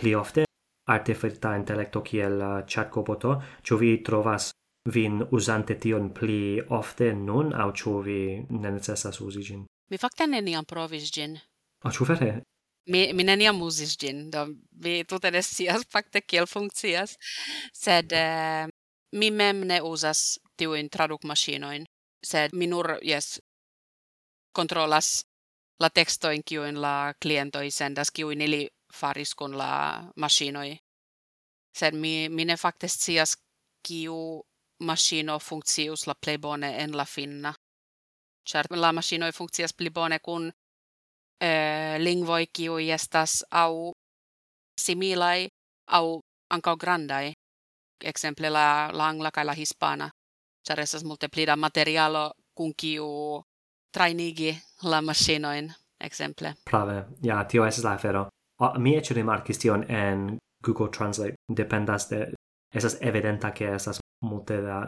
pli 0.00 0.14
ofte, 0.16 0.46
artefacta 0.90 1.54
intellecto 1.58 2.02
kiel 2.02 2.40
uh, 2.40 2.60
chatcoboto, 2.66 3.36
ĉu 3.62 3.78
vi 3.82 3.92
trovas 4.06 4.50
vin 4.94 5.20
uzante 5.34 5.76
tion 5.82 6.12
pli 6.14 6.60
ofte 6.78 7.12
nun, 7.14 7.52
au 7.54 7.72
ĉu 7.74 7.94
vi 8.06 8.20
ne 8.62 8.72
necesas 8.78 9.20
uzi 9.20 9.42
ĝin? 9.50 9.64
Mi 9.90 9.98
fakte 9.98 10.26
neniam 10.30 10.64
provis 10.64 11.10
ĝin. 11.14 11.36
Ah, 11.84 11.92
ĉu 11.92 12.06
vere? 12.08 12.30
Mi, 12.90 13.02
mi 13.12 13.26
neniam 13.26 13.60
uzis 13.66 13.96
ĝin, 13.98 14.28
do 14.30 14.46
mi 14.82 15.02
tute 15.10 15.30
ne 15.34 15.42
scias 15.42 15.84
fakte 15.90 16.22
kiel 16.22 16.46
funkcias, 16.50 17.18
sed 17.74 18.14
Uh, 18.16 18.72
mi 19.12 19.30
mem 19.30 19.60
ne 19.66 19.80
uzas 19.82 20.38
tiujn 20.56 20.90
tradukmaŝinojn 20.90 21.84
sed 22.30 22.50
mi 22.52 22.66
nur 22.66 22.98
jes 23.02 23.40
kontrolas 24.52 25.24
la 25.80 25.90
texto 25.90 26.30
in 26.30 26.42
kiu 26.44 26.64
in 26.64 26.80
la 26.80 27.14
cliento 27.22 27.60
i 27.60 27.70
sendas 27.70 28.10
kiu 28.10 28.30
in 28.30 28.40
ili 28.40 28.68
faris 28.94 29.34
kun 29.34 29.58
la 29.58 30.02
machinoi 30.16 30.76
sed 31.78 31.94
mi 31.94 32.28
mi 32.28 32.44
ne 32.44 32.56
fakte 32.56 32.88
kiu 33.86 34.42
machino 34.78 35.38
funkcius 35.38 36.06
la 36.06 36.14
plej 36.14 36.38
bone 36.38 36.82
en 36.82 36.96
la 36.96 37.04
finna. 37.04 37.54
Char 38.48 38.66
la 38.70 38.92
machinoi 38.92 39.32
funkcias 39.32 39.72
pli 39.72 39.90
bone 39.90 40.18
kun 40.18 40.52
eh, 41.40 41.96
lingvoi 41.98 42.46
kiu 42.46 42.78
estas 42.78 43.44
au 43.50 43.92
similai 44.80 45.48
au 45.86 46.20
ancao 46.50 46.76
grandai 46.76 47.32
exemple 48.04 48.50
la 48.50 48.90
la 48.92 49.08
angla 49.08 49.30
kai 49.30 49.44
la 49.44 49.52
hispana 49.52 50.10
ĉar 50.66 50.80
estas 50.82 51.04
multe 51.04 51.28
plida 51.28 51.56
materialo 51.56 52.30
kun 52.56 52.72
kiu 52.74 53.06
trainigi 53.92 54.54
la 54.82 55.00
machinoin, 55.00 55.70
exemple. 56.00 56.54
Prave, 56.64 57.04
ja, 57.22 57.44
tio 57.44 57.64
es 57.66 57.82
la 57.84 57.94
afero. 57.96 58.26
O, 58.60 58.72
mi 58.80 58.96
eĉ 58.96 59.12
rimarkis 59.16 59.60
tion 59.60 59.84
en 59.88 60.38
Google 60.64 60.90
Translate, 60.90 61.36
dependas 61.48 62.08
de... 62.10 62.26
esas 62.76 62.96
evidenta 63.00 63.52
ke 63.54 63.68
esas 63.74 64.00
multe 64.24 64.56
da 64.60 64.80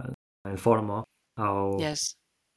informo 0.51 1.05
au 1.39 1.79
yes. 1.81 2.13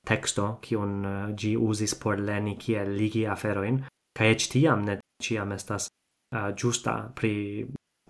texto 0.08 0.58
kiun 0.62 1.06
eh, 1.06 1.12
uh, 1.12 1.36
gi 1.36 1.56
usis 1.58 1.94
por 1.96 2.20
leni 2.20 2.58
kiel 2.58 2.90
ligi 2.98 3.26
aferoin, 3.28 3.78
kaj 4.18 4.32
eĉ 4.34 4.48
tiam 4.52 4.82
ne 4.86 4.98
ciam 5.24 5.52
estas 5.52 5.88
eh, 5.88 6.38
uh, 6.38 6.50
justa 6.58 6.96
pri 7.16 7.34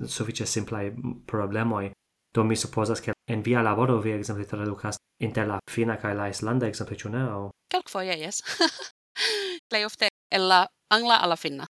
suffice 0.07 0.45
simplai 0.45 0.91
problemoi, 1.27 1.91
Do 2.33 2.43
mi 2.43 2.55
supposas 2.55 3.01
che 3.01 3.11
en 3.27 3.43
via 3.43 3.61
laboro 3.61 3.99
vi 4.01 4.11
exemple 4.11 4.45
traducas 4.45 4.95
inter 5.19 5.47
la 5.47 5.59
fina 5.69 5.97
kaj 5.97 6.13
la 6.15 6.29
islanda 6.29 6.67
exemple 6.67 6.95
ĉu 6.95 7.09
ne 7.09 7.23
aŭ? 7.27 7.49
Kelkfoje 7.71 8.15
jes. 8.19 8.41
Plej 9.69 9.85
ofte 9.85 10.07
el 10.31 10.47
la 10.47 10.65
angla 10.89 11.19
al 11.23 11.29
la 11.29 11.35
finna. 11.35 11.65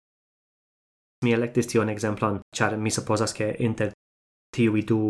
Mi 1.23 1.33
elektis 1.35 1.67
tion 1.67 1.89
ekzemplon 1.89 2.41
ĉar 2.55 2.77
mi 2.77 2.91
supozas 2.91 3.33
ke 3.33 3.55
inter 3.59 3.91
tiuj 4.55 4.85
du 4.91 5.01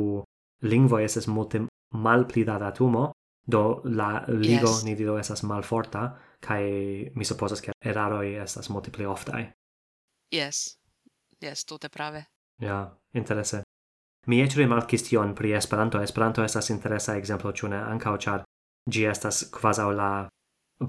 lingvoj 0.62 1.04
estas 1.04 1.28
multe 1.28 1.66
malpli 1.94 2.44
da 2.46 2.58
datumo 2.60 3.12
do 3.46 3.82
la 3.86 4.26
ligo 4.28 4.70
yes. 4.70 4.84
ni 4.84 4.96
dido 4.96 5.18
estas 5.18 5.44
malforta 5.44 6.04
kaj 6.40 6.64
mi 7.16 7.26
supozas 7.26 7.62
ke 7.62 7.72
eraroj 7.82 8.36
estas 8.44 8.70
multe 8.70 8.92
pli 8.92 9.06
oftaj. 9.06 9.48
Jes. 10.32 10.78
Jes 11.42 11.66
tute 11.66 11.90
prave. 11.90 12.26
Ja 12.62 12.98
interese. 13.14 13.64
Mi 14.30 14.42
eĉ 14.44 14.56
rimarkis 14.60 15.08
tion 15.08 15.34
pri 15.36 15.56
Esperanto. 15.58 16.02
Esperanto 16.02 16.44
estas 16.44 16.70
interesa 16.70 17.16
ekzemplo, 17.18 17.52
ĉu 17.52 17.72
ne 17.74 17.80
ankaŭ 17.94 18.18
ĉar 18.26 18.44
ĝi 18.94 19.06
estas 19.10 19.48
kvazaŭ 19.54 19.90
la 19.92 20.12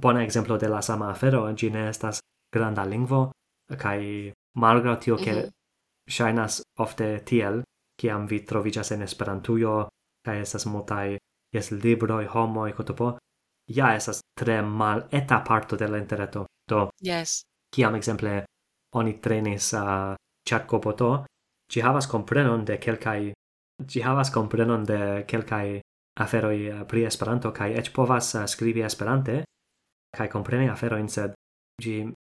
bona 0.02 0.24
ekzemplo 0.24 0.58
de 0.58 0.68
la 0.68 0.82
sama 0.82 1.10
afero, 1.10 1.46
ĝi 1.52 1.70
ne 1.70 1.88
estas 1.88 2.20
granda 2.52 2.84
lingvo 2.84 3.30
kaj 3.78 3.98
malgraŭ 4.60 4.96
tio 5.00 5.16
ke 5.16 5.32
mm 5.32 5.48
-hmm. 6.18 6.62
ofte 6.78 7.22
tiel, 7.24 7.62
kiam 8.00 8.26
vi 8.26 8.44
troviĝas 8.46 8.90
en 8.90 9.02
Esperantujo 9.02 9.88
kaj 10.26 10.40
estas 10.40 10.66
multaj 10.66 11.18
jes 11.54 11.70
libroj, 11.70 12.24
homoj, 12.26 12.72
kotopo, 12.72 13.18
ja 13.66 13.94
estas 13.94 14.20
tre 14.38 14.62
maleta 14.62 15.44
parto 15.48 15.76
de 15.76 15.88
la 15.88 15.98
interreto. 15.98 16.46
Do, 16.68 16.90
yes. 17.02 17.42
kiam 17.74 17.94
ekzemple 17.94 18.44
oni 18.94 19.20
trenis 19.20 19.74
a 19.74 20.10
uh, 20.10 20.16
chat 20.48 20.66
Ci 21.70 21.80
havas 21.80 22.08
comprenon 22.10 22.64
de 22.64 22.78
kelkai 22.78 23.32
ci 23.86 24.02
havas 24.02 24.30
comprenon 24.30 24.84
de 24.84 25.24
kelkaj 25.26 25.80
aferoj 26.20 26.58
eh, 26.68 26.84
pri 26.88 27.04
Esperanto 27.06 27.52
kaj 27.52 27.70
eĉ 27.80 27.92
povas 27.94 28.34
eh, 28.34 28.46
skribi 28.46 28.82
Esperante 28.82 29.42
kai 30.16 30.28
kompreni 30.28 30.68
aferojn, 30.68 31.08
sed 31.08 31.32
ĝi 31.82 31.94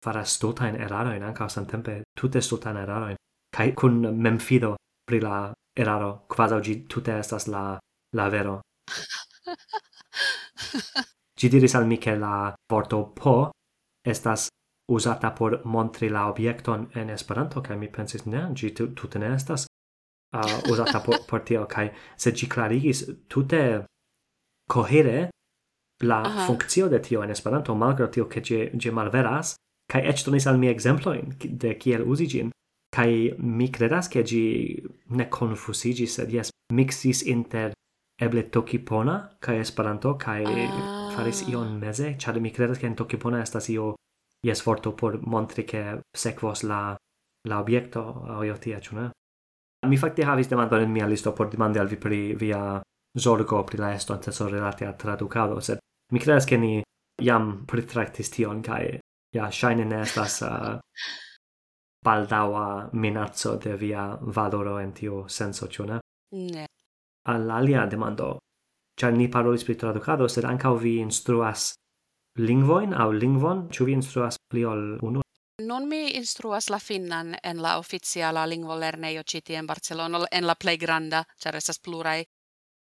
faras 0.05 0.35
stultajn 0.37 0.76
erarojn 0.81 1.22
ankaŭ 1.22 1.49
samtempe, 1.49 2.03
tute 2.18 2.43
stultajn 2.43 2.76
eraro 2.83 3.14
kai 3.55 3.72
kun 3.74 4.01
memfido 4.16 4.74
pri 5.07 5.20
la 5.20 5.53
eraro, 5.76 6.26
quasi 6.28 6.61
gi 6.66 6.74
tute 6.87 7.18
estas 7.18 7.47
la 7.47 7.78
la 8.16 8.28
vero. 8.28 8.61
ĝi 11.39 11.49
diris 11.49 11.74
al 11.74 11.87
mi 11.87 11.99
che 11.99 12.16
la 12.16 12.55
porto 12.68 13.12
po 13.14 13.51
estas 14.05 14.49
usata 14.91 15.30
por 15.38 15.61
montri 15.64 16.09
la 16.09 16.26
objekton 16.30 16.86
en 16.95 17.11
Esperanto 17.11 17.62
kaj 17.62 17.76
mi 17.78 17.88
pensis 17.88 18.26
ne 18.26 18.43
ĝi 18.55 18.72
tute 18.74 19.18
ne 19.22 19.34
estas 19.34 19.66
uh, 20.34 20.70
uzata 20.72 21.01
por, 21.05 21.20
por 21.30 21.45
tio 21.47 21.66
kaj 21.70 21.91
se 22.16 22.32
ĝi 22.32 22.49
klarigis 22.51 23.05
tute 23.28 23.62
kohere 24.70 25.30
la 26.03 26.22
Aha. 26.24 26.47
funkcio 26.47 26.88
de 26.88 26.99
tio 27.03 27.22
en 27.22 27.30
Esperanto 27.30 27.74
malgraŭ 27.74 28.11
tio 28.11 28.26
ke 28.26 28.41
ĝi 28.41 28.61
ĝi 28.74 28.91
malveras 28.91 29.55
kaj 29.93 30.03
eĉ 30.12 30.24
donis 30.26 30.47
al 30.47 30.59
mi 30.59 30.70
ekzemplojn 30.70 31.36
de 31.64 31.74
kiel 31.78 32.07
uzi 32.07 32.26
ĝin 32.34 32.51
kaj 32.95 33.11
mi 33.38 33.70
kredas 33.70 34.11
ke 34.11 34.24
ĝi 34.26 34.45
ne 35.18 35.28
konfuziĝis 35.30 36.18
sed 36.18 36.34
jes 36.34 36.51
miksis 36.74 37.22
inter 37.26 37.74
eble 38.20 38.43
Tokipona 38.51 39.16
kaj 39.41 39.61
Esperanto 39.62 40.16
kaj 40.18 40.43
ah. 40.45 41.11
faris 41.14 41.47
ion 41.49 41.78
meze 41.78 42.14
ĉar 42.18 42.41
mi 42.41 42.51
kredas 42.51 42.78
ke 42.82 42.91
en 42.91 42.99
Tokipona 42.99 43.43
estas 43.47 43.70
io 43.70 43.95
jes 44.47 44.62
forto 44.62 44.93
por 44.93 45.20
montri 45.26 45.64
che 45.64 46.01
sekvos 46.16 46.62
la 46.62 46.97
la 47.49 47.59
obiecto 47.59 48.01
o 48.01 48.45
io 48.45 48.57
tia, 48.59 48.80
chuna? 48.80 49.11
Mi 49.86 49.97
fakte 49.97 50.24
havis 50.24 50.49
demandon 50.49 50.82
en 50.82 50.93
mia 50.93 51.07
listo 51.07 51.32
por 51.32 51.49
demandi 51.49 51.78
al 51.78 51.88
vi 51.88 51.97
pri 51.97 52.34
via 52.34 52.80
zorgo 53.18 53.64
pri 53.64 53.78
la 53.78 53.95
estonteco 53.95 54.49
relate 54.49 54.84
al 54.86 54.97
traducado 54.97 55.61
sed 55.61 55.78
mi 56.12 56.18
credas 56.18 56.45
che 56.45 56.57
ni 56.57 56.82
jam 57.22 57.64
pritraktis 57.66 58.30
tion 58.30 58.62
kai 58.62 58.99
ja 59.34 59.51
shine 59.51 59.84
ne 59.84 60.01
estas 60.03 60.43
uh, 60.43 60.78
baldaŭa 62.05 62.91
de 63.62 63.76
via 63.76 64.18
valoro 64.20 64.78
en 64.78 64.93
tiu 64.93 65.28
senso, 65.28 65.66
chuna 65.66 66.01
ne? 66.32 66.66
Al 67.26 67.51
alia 67.51 67.86
demando, 67.86 68.38
ĉar 69.01 69.12
ni 69.12 69.28
parolis 69.28 69.64
pri 69.64 69.74
tradukado, 69.74 70.28
sed 70.28 70.45
ankaŭ 70.45 70.76
vi 70.78 70.99
instruas 71.01 71.74
lingvoin 72.39 72.95
au 72.95 73.12
lingvon? 73.12 73.68
Ĉu 73.70 73.85
vi 73.85 73.93
instruas 73.99 74.39
pli 74.51 74.64
ol 74.64 74.99
unu? 75.03 75.22
Non 75.61 75.89
mi 75.89 76.16
instruas 76.16 76.70
la 76.70 76.78
finnan 76.78 77.35
en 77.45 77.62
la 77.62 77.76
oficiala 77.78 78.47
lingvolernejo 78.47 79.22
ĉi 79.22 79.41
tie 79.43 79.59
en 79.61 79.66
Barcelono 79.66 80.24
en 80.31 80.47
la 80.47 80.55
plej 80.55 80.76
granda, 80.78 81.24
ĉar 81.43 81.57
estas 81.57 81.78
pluraj. 81.78 82.24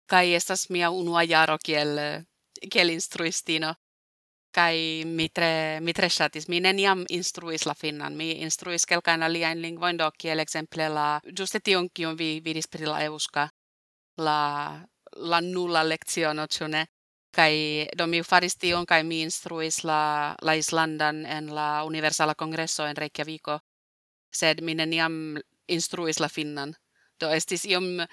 Kaj 0.09 0.36
estas 0.36 0.69
mia 0.69 0.89
unua 0.91 1.23
jaro 1.23 1.57
kiel 1.57 1.99
kiel 2.71 2.89
instruistino. 2.89 3.73
Kaj 4.53 4.75
mi 5.05 5.27
tre 5.29 5.79
mi 5.81 5.93
tre 5.93 6.09
ŝatis. 6.09 6.47
Mi 6.47 6.59
neniam 6.61 7.05
instruis 7.09 7.65
la 7.65 7.73
finnan. 7.73 8.15
Mi 8.15 8.31
instruis 8.45 8.86
kelkajn 8.86 9.23
aliajn 9.23 9.61
lingvojn 9.61 9.97
do 9.97 10.09
kiel 10.17 10.39
ekzemple 10.39 10.89
la 10.89 11.07
ĝuste 11.25 11.59
tion 11.59 11.89
kion 11.89 12.15
vi 12.15 12.39
vidis 12.45 12.67
pri 12.67 12.86
la 12.86 13.03
euska 13.03 13.49
la 14.17 14.39
la 15.15 15.39
nulla 15.41 15.84
leciono, 15.84 16.47
ĉu 16.47 16.67
ne? 16.67 16.86
Kai 17.34 17.88
do 17.97 18.07
mi 18.07 18.21
faris 18.23 18.55
tion 18.57 18.86
kai 18.86 19.03
mi 19.03 19.21
instruis 19.21 19.84
la 19.84 20.36
la 20.41 20.53
islandan 20.55 21.25
en 21.25 21.55
la 21.55 21.84
universala 21.84 22.36
congresso 22.36 22.86
en 22.86 22.97
reykjaviko 22.97 23.59
sed 24.31 24.61
mi 24.61 24.75
neniam 24.75 25.38
instruis 25.67 26.19
la 26.19 26.29
finnan. 26.29 26.75
Do 27.19 27.29
estis 27.29 27.65
iom 27.65 28.05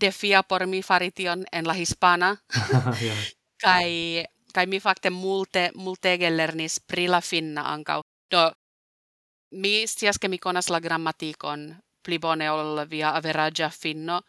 defia 0.00 0.42
por 0.42 0.66
mi 0.66 0.82
fari 0.82 1.10
tion 1.10 1.44
en 1.52 1.66
la 1.66 1.74
hispana. 1.74 2.36
Kai 3.64 4.24
kai 4.56 4.66
mi 4.66 4.80
fakte 4.80 5.10
multe 5.10 5.70
multe 5.74 6.16
lernis 6.30 6.80
pri 6.80 7.08
la 7.08 7.20
finna 7.20 7.62
ankau 7.72 8.00
do 8.30 8.52
mi 9.62 9.86
stias 9.86 10.18
ke 10.18 10.28
mi 10.28 10.38
konas 10.38 10.70
la 10.70 10.80
grammatikon 10.80 11.76
pli 12.04 12.18
bone 12.18 12.48
ol 12.50 12.80
via 12.88 13.10
averagia 13.18 13.68
finno 13.70 14.20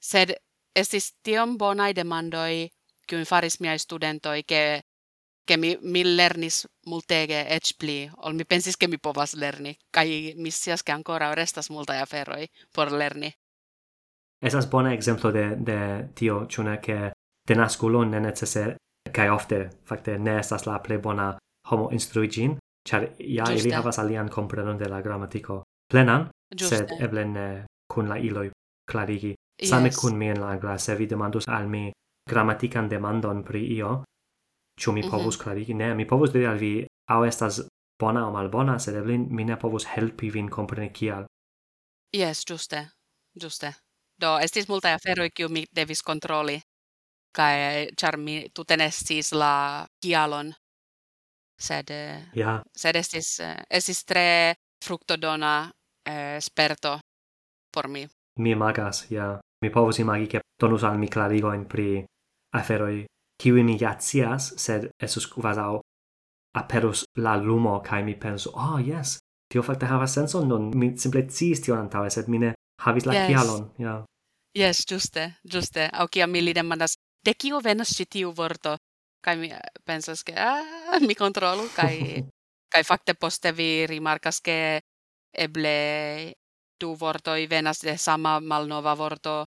sed 0.00 0.34
estis 0.74 1.12
bonai 1.58 1.92
demandoi 1.94 2.70
kun 3.10 3.26
faris 3.26 3.60
miai 3.60 3.78
studentoi 3.78 4.42
ke 4.42 4.80
ke 5.48 5.56
mi, 5.56 5.76
mi 5.82 6.04
lernis 6.04 6.66
multege 6.86 7.40
ec 7.56 7.72
pli, 7.78 8.10
ol 8.16 8.36
mi 8.38 8.44
pensis 8.44 8.76
ke 8.76 8.86
mi 8.88 8.98
povas 9.02 9.34
lerni, 9.34 9.74
kai 9.90 10.34
mi 10.36 10.50
scias 10.50 10.82
ke 10.82 10.92
ancora 10.92 11.34
restas 11.34 11.70
multaj 11.70 11.98
aferoi 12.02 12.46
por 12.74 12.92
lerni. 12.92 13.32
Esas 14.42 14.70
bona 14.70 14.92
ekzemplo 14.94 15.32
de, 15.32 15.56
de 15.66 15.78
tio, 16.14 16.46
ĉu 16.46 16.62
ke 16.82 17.10
denaskulo 17.48 18.04
ne 18.04 18.20
necese 18.20 18.76
kai 19.12 19.28
ofte 19.28 19.70
fakte 19.84 20.18
ne 20.18 20.38
estas 20.38 20.66
la 20.66 20.78
plej 20.78 21.00
bona 21.02 21.36
homo 21.70 21.90
instruigin 21.92 22.56
char 22.88 23.02
ja 23.18 23.44
Juste. 23.44 23.68
ili 23.68 23.74
havas 23.74 23.98
alian 23.98 24.28
comprenon 24.28 24.78
de 24.78 24.88
la 24.88 25.02
grammatico 25.02 25.62
plenan, 25.92 26.30
Juste. 26.60 26.76
sed 26.76 26.88
eble 27.00 27.24
ne 27.24 27.64
kun 27.92 28.08
la 28.08 28.16
iloi 28.16 28.50
clarigi 28.90 29.34
same 29.64 29.88
Yes. 29.88 29.96
Kun 30.00 30.16
mi 30.16 30.28
en 30.28 30.40
la 30.40 30.50
angla, 30.50 30.78
se 30.78 30.94
vi 30.94 31.06
demandus 31.06 31.48
al 31.48 31.66
mi 31.68 31.92
grammatican 32.30 32.88
demandon 32.88 33.42
pri 33.42 33.64
io, 33.76 33.90
ciu 34.80 34.92
mi 34.92 35.00
mhm. 35.00 35.10
povus 35.10 35.36
mm 35.36 35.40
-hmm. 35.40 35.42
clarigi? 35.42 35.74
Ne, 35.74 35.94
mi 35.94 36.06
povus 36.06 36.32
diri 36.32 36.46
al 36.46 36.58
vi, 36.58 36.86
au 37.08 37.24
estas 37.24 37.62
bona 38.00 38.26
o 38.28 38.30
malbona, 38.32 38.78
sed 38.78 38.94
eblin 38.94 39.26
mi 39.30 39.44
ne 39.44 39.56
povus 39.56 39.86
helpi 39.86 40.30
vin 40.30 40.48
compreni 40.50 40.90
kial. 40.92 41.24
Yes, 42.16 42.44
juste, 42.50 42.88
juste. 43.42 43.74
Do, 44.20 44.38
estis 44.38 44.68
multae 44.68 44.92
aferoi, 44.92 45.30
kiu 45.30 45.48
mi 45.48 45.64
devis 45.76 46.02
kontroli, 46.02 46.60
cae, 47.32 47.88
char 48.00 48.16
mi 48.16 48.50
tute 48.54 48.76
ne 48.76 48.90
la 49.32 49.86
kialon, 50.02 50.52
sed, 51.60 51.90
yeah. 52.34 52.60
sed 52.76 52.96
estis, 52.96 53.40
eh, 53.40 53.56
estis 53.70 54.04
tre 54.04 54.54
fruktodona 54.84 55.70
eh, 56.04 56.40
sperto 56.40 56.98
por 57.72 57.88
mi. 57.88 58.08
Mi 58.38 58.50
imagas, 58.50 59.10
ja. 59.10 59.38
Mi 59.64 59.70
povus 59.70 59.98
imagi, 59.98 60.26
che 60.26 60.40
donus 60.62 60.82
al 60.82 60.98
mi 60.98 61.08
clarigoin 61.08 61.66
pri 61.66 62.04
aferoi 62.52 63.06
kiwi 63.42 63.62
ni 63.62 63.78
ja 63.80 63.96
sed 64.38 64.90
esus 65.02 65.26
quasau 65.26 65.80
aperus 66.54 67.04
la 67.16 67.36
lumo 67.36 67.80
kai 67.80 68.02
mi 68.02 68.14
pensu, 68.14 68.50
ah, 68.54 68.74
oh, 68.74 68.78
yes, 68.78 69.18
tio 69.48 69.62
facte 69.62 69.86
hava 69.86 70.06
senso, 70.06 70.44
non 70.44 70.70
mi 70.74 70.98
simple 70.98 71.28
sciis 71.28 71.60
tion 71.60 71.78
antave, 71.78 72.10
sed 72.10 72.28
mi 72.28 72.38
ne 72.38 72.54
havis 72.82 73.06
la 73.06 73.14
yes. 73.14 73.26
kialon." 73.26 73.70
Ja. 73.78 73.84
Yeah. 73.84 74.04
Yes, 74.58 74.84
juste, 74.90 75.32
juste. 75.52 75.90
Au 75.92 76.08
kia 76.08 76.26
mi 76.26 76.40
li 76.44 76.54
demandas, 76.54 76.94
"De 77.24 77.34
kiu 77.34 77.60
venas 77.60 77.94
ci 77.96 78.06
tiu 78.06 78.32
vorto?" 78.32 78.76
Kai 79.24 79.36
mi 79.36 79.50
eh, 79.52 79.58
pensas 79.84 80.24
ke 80.24 80.32
ah, 80.36 80.98
mi 81.00 81.14
kontrolu 81.14 81.68
kai, 81.74 81.96
kai 82.72 82.82
fakte 82.82 83.14
poste 83.14 83.52
vi 83.52 83.86
rimarkas 83.86 84.40
ke 84.40 84.80
eble 85.32 86.32
du 86.80 86.96
vortoi 86.96 87.46
venas 87.46 87.80
de 87.84 87.96
sama 87.98 88.40
malnova 88.40 88.94
vorto 88.94 89.44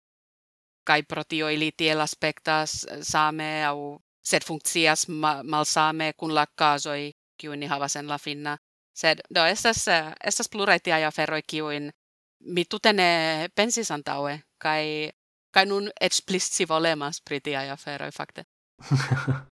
kai 0.84 1.04
pro 1.04 1.24
tio 1.24 1.50
ili 1.50 1.72
tiel 1.78 2.02
aspektas 2.02 2.88
eh, 2.90 3.00
same 3.02 3.66
au 3.66 4.00
sed 4.24 4.46
funkcias 4.46 5.08
ma, 5.08 5.42
malsame 5.44 6.14
kun 6.18 6.36
la 6.36 6.46
casoi 6.58 7.12
kiu 7.38 7.56
ni 7.56 7.68
havas 7.68 7.96
en 7.96 8.08
la 8.08 8.18
finna 8.18 8.58
sed 8.94 9.22
do 9.36 9.46
estas 9.46 9.88
eh, 9.88 10.14
estas 10.24 10.50
pluraj 10.50 10.80
tiaj 10.80 11.04
aferoj 11.06 11.42
kiuin 11.48 11.92
mi 12.40 12.66
tute 12.66 12.94
ne 12.94 13.50
pensis 13.56 13.92
antaue 13.92 14.42
kai 14.58 15.12
kai 15.52 15.66
nun 15.66 15.90
eĉ 16.02 16.26
pli 16.26 16.40
scivolemas 16.40 17.22
pri 17.22 17.40
tiaj 17.40 17.70
aferoi, 17.70 18.12
fakte 18.12 18.44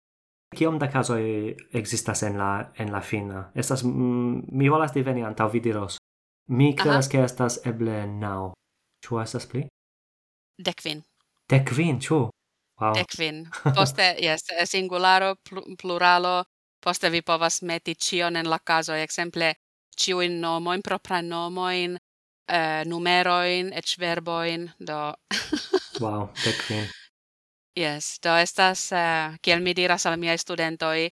Kiom 0.55 0.77
da 0.79 0.87
casoi 0.87 1.55
existas 1.73 2.23
en 2.23 2.37
la, 2.39 2.71
en 2.79 2.91
la 2.91 3.01
fina? 3.01 3.49
Estas, 3.55 3.83
mm, 3.83 4.43
mi 4.51 4.69
volas 4.69 4.93
diveni 4.95 5.23
antau 5.27 5.49
vi 5.51 5.59
diros. 5.59 5.97
Mi 6.47 6.73
credas 6.75 7.09
ke 7.11 7.19
estas 7.23 7.59
eble 7.67 8.05
nau. 8.07 8.53
Ĉu 9.03 9.19
estas 9.19 9.47
pli? 9.51 9.65
Dekvin. 10.63 11.03
Dec 11.49 11.63
kvin, 11.69 11.99
ĉu? 12.03 12.19
Wow. 12.81 12.93
Dec 12.93 13.07
kvin. 13.15 13.45
Poste, 13.77 14.15
yes, 14.21 14.43
singularo, 14.69 15.35
pl 15.47 15.63
pluralo, 15.79 16.43
poste 16.83 17.09
vi 17.09 17.21
povas 17.21 17.61
meti 17.61 17.95
cion 17.95 18.35
en 18.35 18.49
la 18.49 18.59
caso, 18.59 18.93
exemple, 18.93 19.53
ciuin 19.97 20.41
nomoin, 20.41 20.83
propranomoin, 20.83 21.97
eh, 22.47 22.83
numeroin, 22.85 23.71
ec 23.73 23.95
verboin, 23.99 24.69
do... 24.79 24.99
wow, 26.03 26.29
dec. 26.43 26.91
Yes, 27.77 28.17
do 28.23 28.33
estas, 28.37 28.89
uh, 28.91 29.37
kiel 29.41 29.61
mi 29.61 29.73
diras 29.77 30.05
al 30.09 30.17
miai 30.17 30.37
studentoi, 30.37 31.09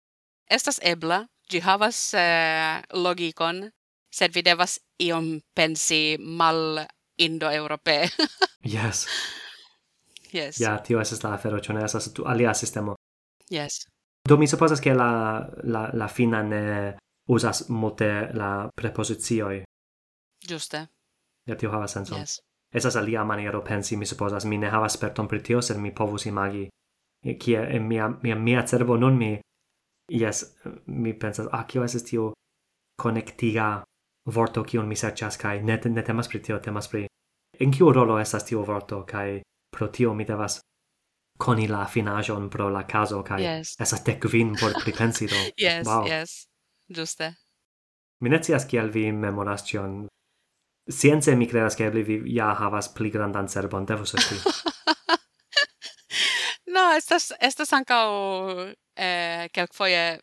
estas 0.50 0.80
ebla, 0.84 1.24
gi 1.50 1.60
havas 1.60 2.14
eh, 2.14 2.82
logikon, 2.94 3.66
sed 4.12 4.34
vi 4.36 4.44
devas 4.46 4.78
iom 5.02 5.40
pensi 5.56 6.18
mal 6.20 6.86
indo-europee. 7.18 8.10
yes. 8.64 9.08
Yes. 10.34 10.60
Ja, 10.60 10.78
tio 10.78 11.02
estas 11.02 11.24
la 11.24 11.34
afero, 11.34 11.60
ĉu 11.60 11.74
ne 11.74 11.84
estas 11.86 12.12
alia 12.26 12.54
sistemo. 12.54 12.96
Yes. 13.50 13.86
Do 14.30 14.38
mi 14.38 14.48
supposas 14.48 14.82
ke 14.82 14.94
la 14.94 15.12
la 15.64 15.90
la 15.94 16.08
fina 16.08 16.44
ne 16.44 16.98
uzas 17.30 17.70
multe 17.70 18.30
la 18.34 18.70
prepozicioj. 18.76 19.64
Giuste. 20.48 20.88
Ja, 21.48 21.56
tio 21.56 21.72
havas 21.72 21.92
senson. 21.92 22.20
Yes. 22.20 22.40
Esas 22.74 22.96
alia 22.96 23.24
maniero 23.24 23.62
pensi, 23.62 23.98
mi 23.98 24.06
supposas, 24.06 24.46
Mi 24.46 24.58
ne 24.58 24.70
havas 24.70 24.94
sperton 24.94 25.28
pri 25.28 25.42
tio, 25.44 25.62
sed 25.62 25.78
mi 25.78 25.92
povus 25.92 26.26
imagi 26.26 26.70
kie 27.40 27.60
en 27.76 27.84
mia 27.84 28.10
mia 28.24 28.36
mia 28.36 28.64
cerbo 28.64 28.98
nun 28.98 29.18
mi 29.18 29.40
yes 30.12 30.58
mi 30.86 31.14
pensas 31.14 31.48
ah 31.52 31.64
kio 31.64 31.84
esas 31.84 32.04
tio 32.04 32.34
connectiga 33.02 33.84
vorto 34.36 34.64
kion 34.64 34.88
mi 34.88 34.96
serĉas 34.96 35.38
kai 35.38 35.62
ne 35.64 35.80
ne 35.86 36.02
temas 36.02 36.28
pri 36.28 36.40
tio 36.40 36.60
temas 36.60 36.88
pri 36.88 37.06
en 37.60 37.72
kiu 37.72 37.92
rolo 37.94 38.20
estas 38.20 38.44
tiu 38.44 38.64
vorto 38.66 39.04
kai 39.04 39.42
pro 39.72 39.88
tio 39.88 40.14
mi 40.14 40.26
devas 40.26 40.62
coni 41.38 41.68
la 41.68 41.86
finajon 41.86 42.50
pro 42.50 42.70
la 42.70 42.84
caso 42.84 43.24
kai 43.24 43.42
yes. 43.44 43.76
esas 43.80 44.04
tekvin 44.04 44.56
por 44.60 44.74
pripensi 44.84 45.28
do. 45.28 45.36
yes, 45.66 45.88
wow. 45.88 46.06
yes, 46.08 46.48
juste 46.88 47.34
Mi 48.22 48.30
ne 48.30 48.38
scias 48.44 48.66
kial 48.66 48.92
vi 48.94 49.12
memoras 49.12 49.64
tion 49.66 50.08
Science 50.90 51.36
mi 51.36 51.48
credas 51.48 51.76
ke 51.78 51.86
eble 51.90 52.04
vi 52.04 52.18
ja 52.36 52.54
havas 52.58 52.90
pli 52.94 53.10
grandan 53.14 53.48
cerbon, 53.48 53.86
devus 53.86 54.14
esti. 54.18 54.36
no, 56.74 56.92
estas, 56.98 57.32
estas 57.40 57.74
ankaŭ 57.74 58.08
eh, 58.98 59.48
kelkfoje 59.54 60.20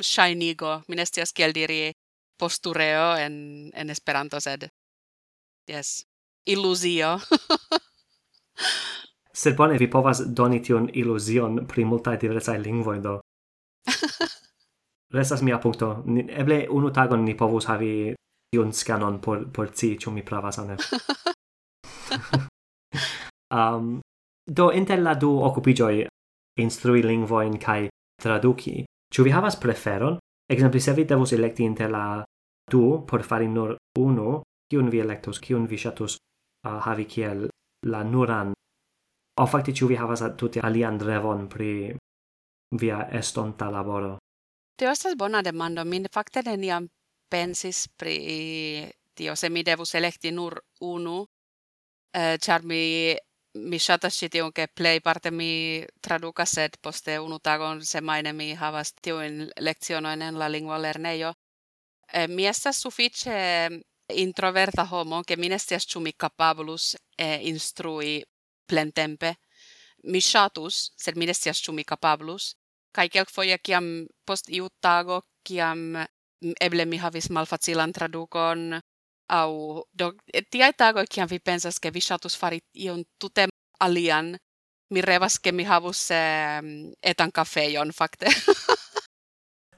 shinigo, 0.00 0.82
mi 0.88 0.96
ne 0.96 1.06
scias 1.06 1.32
kiel 1.32 1.52
diri 1.56 1.92
postureo 2.38 3.14
en, 3.16 3.34
en 3.74 3.90
Esperanto, 3.90 4.40
sed 4.40 4.68
yes, 5.70 6.04
illusio. 6.46 7.18
Sed 9.34 9.56
bone, 9.56 9.78
vi 9.78 9.88
povas 9.90 10.20
doni 10.30 10.60
tion 10.62 10.88
ilusion 10.94 11.64
pri 11.66 11.84
multae 11.84 12.18
diversae 12.20 12.58
lingvoi 12.62 13.00
do. 13.02 13.18
Restas 15.14 15.42
mia 15.42 15.58
punkto. 15.58 16.02
Ni, 16.06 16.22
eble 16.30 16.66
unu 16.70 16.90
tagon 16.94 17.24
ni 17.24 17.34
povus 17.34 17.66
havi 17.66 18.14
tion 18.54 18.72
scanon 18.72 19.18
por, 19.20 19.46
por 19.50 19.72
ci, 19.74 19.96
cium 19.98 20.14
mi 20.14 20.22
pravas 20.22 20.58
ane. 20.58 20.76
um, 23.50 24.00
do, 24.58 24.70
inter 24.70 25.02
la 25.02 25.14
du 25.14 25.32
occupigioi 25.42 26.06
instrui 26.62 27.02
lingvoin 27.02 27.58
kai 27.58 27.88
traduki, 28.22 28.84
ciu 29.10 29.24
vi 29.24 29.34
havas 29.34 29.56
preferon? 29.58 30.18
Exemple, 30.50 30.80
se 30.80 30.92
vi 30.94 31.04
devus 31.04 31.32
electi 31.32 31.64
inter 31.64 31.90
la 31.90 32.22
du 32.70 33.02
por 33.06 33.22
fari 33.22 33.48
nur 33.48 33.76
unu, 33.98 34.42
kiun 34.70 34.90
vi 34.90 35.00
electus, 35.00 35.40
kiun 35.40 35.66
vi 35.66 35.76
shatus 35.76 36.16
uh, 36.68 36.78
havi 36.86 37.04
kiel 37.04 37.48
la 37.84 38.02
nuran. 38.04 38.52
O 39.40 39.46
fakte 39.46 39.72
ĉu 39.72 39.88
vi 39.90 39.96
havas 39.98 40.22
tute 40.38 40.60
alian 40.60 41.00
revon 41.00 41.48
pri 41.48 41.96
via 42.80 43.00
estonta 43.20 43.70
laboro? 43.70 44.18
Tio 44.78 44.90
estas 44.90 45.16
bona 45.16 45.42
demando. 45.42 45.84
Mi 45.84 46.02
fakte 46.12 46.42
neniam 46.42 46.88
pensis 47.30 47.88
pri 47.88 48.16
tio, 49.14 49.36
se 49.36 49.50
mi 49.50 49.62
devus 49.62 49.94
elekti 49.94 50.30
nur 50.30 50.60
unu, 50.80 51.24
eh, 52.14 52.38
ĉar 52.38 52.60
eh, 52.60 52.66
mi 52.66 52.82
mi 53.54 53.78
shatas 53.78 54.16
ci 54.18 54.28
tiun 54.28 54.50
ke 54.52 54.66
plej 54.66 55.00
parte 55.00 55.30
mi 55.30 55.84
tradukas, 56.00 56.50
sed 56.50 56.76
poste 56.82 57.18
unu 57.20 57.38
tagon 57.38 57.84
semajne 57.84 58.32
mi 58.32 58.54
havas 58.54 58.92
tiujn 59.02 59.50
lecionojn 59.60 60.22
en 60.22 60.38
la 60.38 60.48
lingua 60.48 60.78
lernejo. 60.78 61.32
Eh, 62.12 62.28
mi 62.28 62.46
estas 62.46 62.80
sufiĉe 62.82 63.34
introverta 64.12 64.84
homo, 64.84 65.22
ke 65.26 65.36
mi 65.36 65.48
ne 65.48 65.58
scias 65.58 65.86
ĉu 65.86 66.00
mi 66.00 66.12
kapablus 66.12 66.94
eh, 67.18 67.40
instrui 67.48 68.22
plentempe. 68.68 69.34
Mi 70.12 70.20
ŝatus, 70.20 70.92
sed 71.00 71.16
mi 71.16 71.26
ne 71.26 71.34
scias 71.34 71.60
ĉu 71.64 71.72
mi 71.72 71.84
kapablus, 71.84 72.54
kai 72.94 73.08
kelkfoje 73.08 73.58
kiam 73.64 73.86
post 74.26 74.50
iu 74.52 74.68
tago 74.84 75.22
kiam 75.44 75.96
m- 75.96 76.54
eble 76.60 76.84
mi 76.86 76.98
havis 77.00 77.30
malfacilan 77.30 77.92
tradukon 77.92 78.80
au 79.28 79.84
do 79.92 80.12
tiai 80.50 80.72
tago 80.76 81.02
kiam 81.10 81.28
vi 81.28 81.38
pensas 81.40 81.78
ke 81.80 81.90
vi 81.90 82.00
fari 82.38 82.60
ion 82.74 83.04
tute 83.18 83.46
alian 83.80 84.36
mi 84.90 85.00
revas 85.00 85.38
ke 85.38 85.52
mi 85.52 85.64
havus 85.64 86.10
eh, 86.10 86.60
etan 87.02 87.30
kafejon 87.32 87.92
fakte 87.92 88.26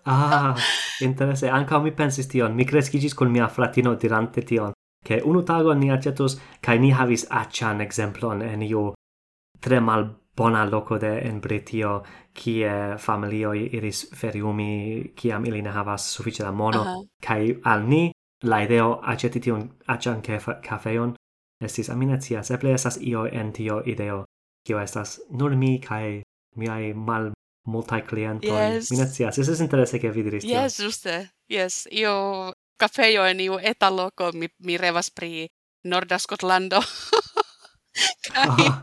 Ah, 0.06 0.54
interesse. 1.00 1.48
Anca 1.48 1.78
mi 1.78 1.90
pensis 1.90 2.28
tion. 2.28 2.54
Mi 2.54 2.64
crescigis 2.64 3.14
col 3.14 3.28
mia 3.28 3.48
fratino 3.48 3.94
dirante 3.94 4.42
tion. 4.42 4.72
Che 5.04 5.20
unu 5.24 5.42
tago 5.42 5.72
ni 5.72 5.90
acetus, 5.90 6.38
cae 6.60 6.78
ni 6.78 6.90
havis 6.92 7.26
accian 7.28 7.80
exemplon 7.80 8.42
en 8.42 8.62
iu 8.62 8.92
tre 9.60 9.80
mal 9.80 10.04
bona 10.36 10.64
loco 10.64 10.98
de 10.98 11.20
en 11.20 11.40
Britio, 11.40 12.02
kie 12.32 12.96
familioi 12.98 13.68
iris 13.72 14.08
feriumi, 14.14 15.12
kiam 15.14 15.44
ili 15.44 15.62
ne 15.62 15.70
havas 15.70 16.10
suffice 16.14 16.42
da 16.42 16.50
mono, 16.50 16.80
uh 16.80 16.86
-huh. 16.86 17.06
cae 17.22 17.56
al 17.64 17.86
ni 17.88 18.10
la 18.42 18.62
ideo 18.62 19.00
aceti 19.02 19.40
tion 19.40 19.70
accian 19.86 20.22
cafeon 20.62 21.14
estis 21.64 21.90
aminecias. 21.90 22.50
eble 22.50 22.72
estas 22.72 22.98
io 23.00 23.26
en 23.26 23.52
tio 23.52 23.82
ideo, 23.84 24.24
kio 24.66 24.80
estas 24.80 25.20
nur 25.30 25.56
mi 25.56 25.78
cae 25.78 26.22
miai 26.56 26.94
mal 26.94 27.32
multaj 27.66 28.02
klientoj. 28.06 28.62
Yes. 28.76 28.90
Mi 28.90 29.00
ne 29.00 29.08
scias, 29.10 29.38
estas 29.38 29.60
interese 29.60 30.00
ke 30.02 30.10
vi 30.14 30.22
diris 30.26 30.44
tion. 30.44 30.54
Yes, 30.54 30.78
juste. 30.80 31.16
Yes, 31.50 31.84
io 31.90 32.52
kafejo 32.78 33.26
en 33.26 33.40
iu 33.40 33.58
eta 33.62 33.90
loko 33.90 34.32
mi 34.34 34.48
mi 34.58 34.76
revas 34.76 35.10
pri 35.10 35.48
Norda 35.84 36.18
Skotlando. 36.18 36.80
kai, 38.26 38.46
ah, 38.48 38.82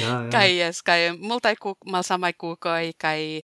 ja, 0.00 0.08
ja. 0.08 0.30
kai 0.32 0.48
yes, 0.58 0.82
kai 0.82 1.12
multaj 1.12 1.56
kuk 1.60 1.84
malsamaj 1.86 2.32
kukoj 2.32 2.92
kai 2.98 3.40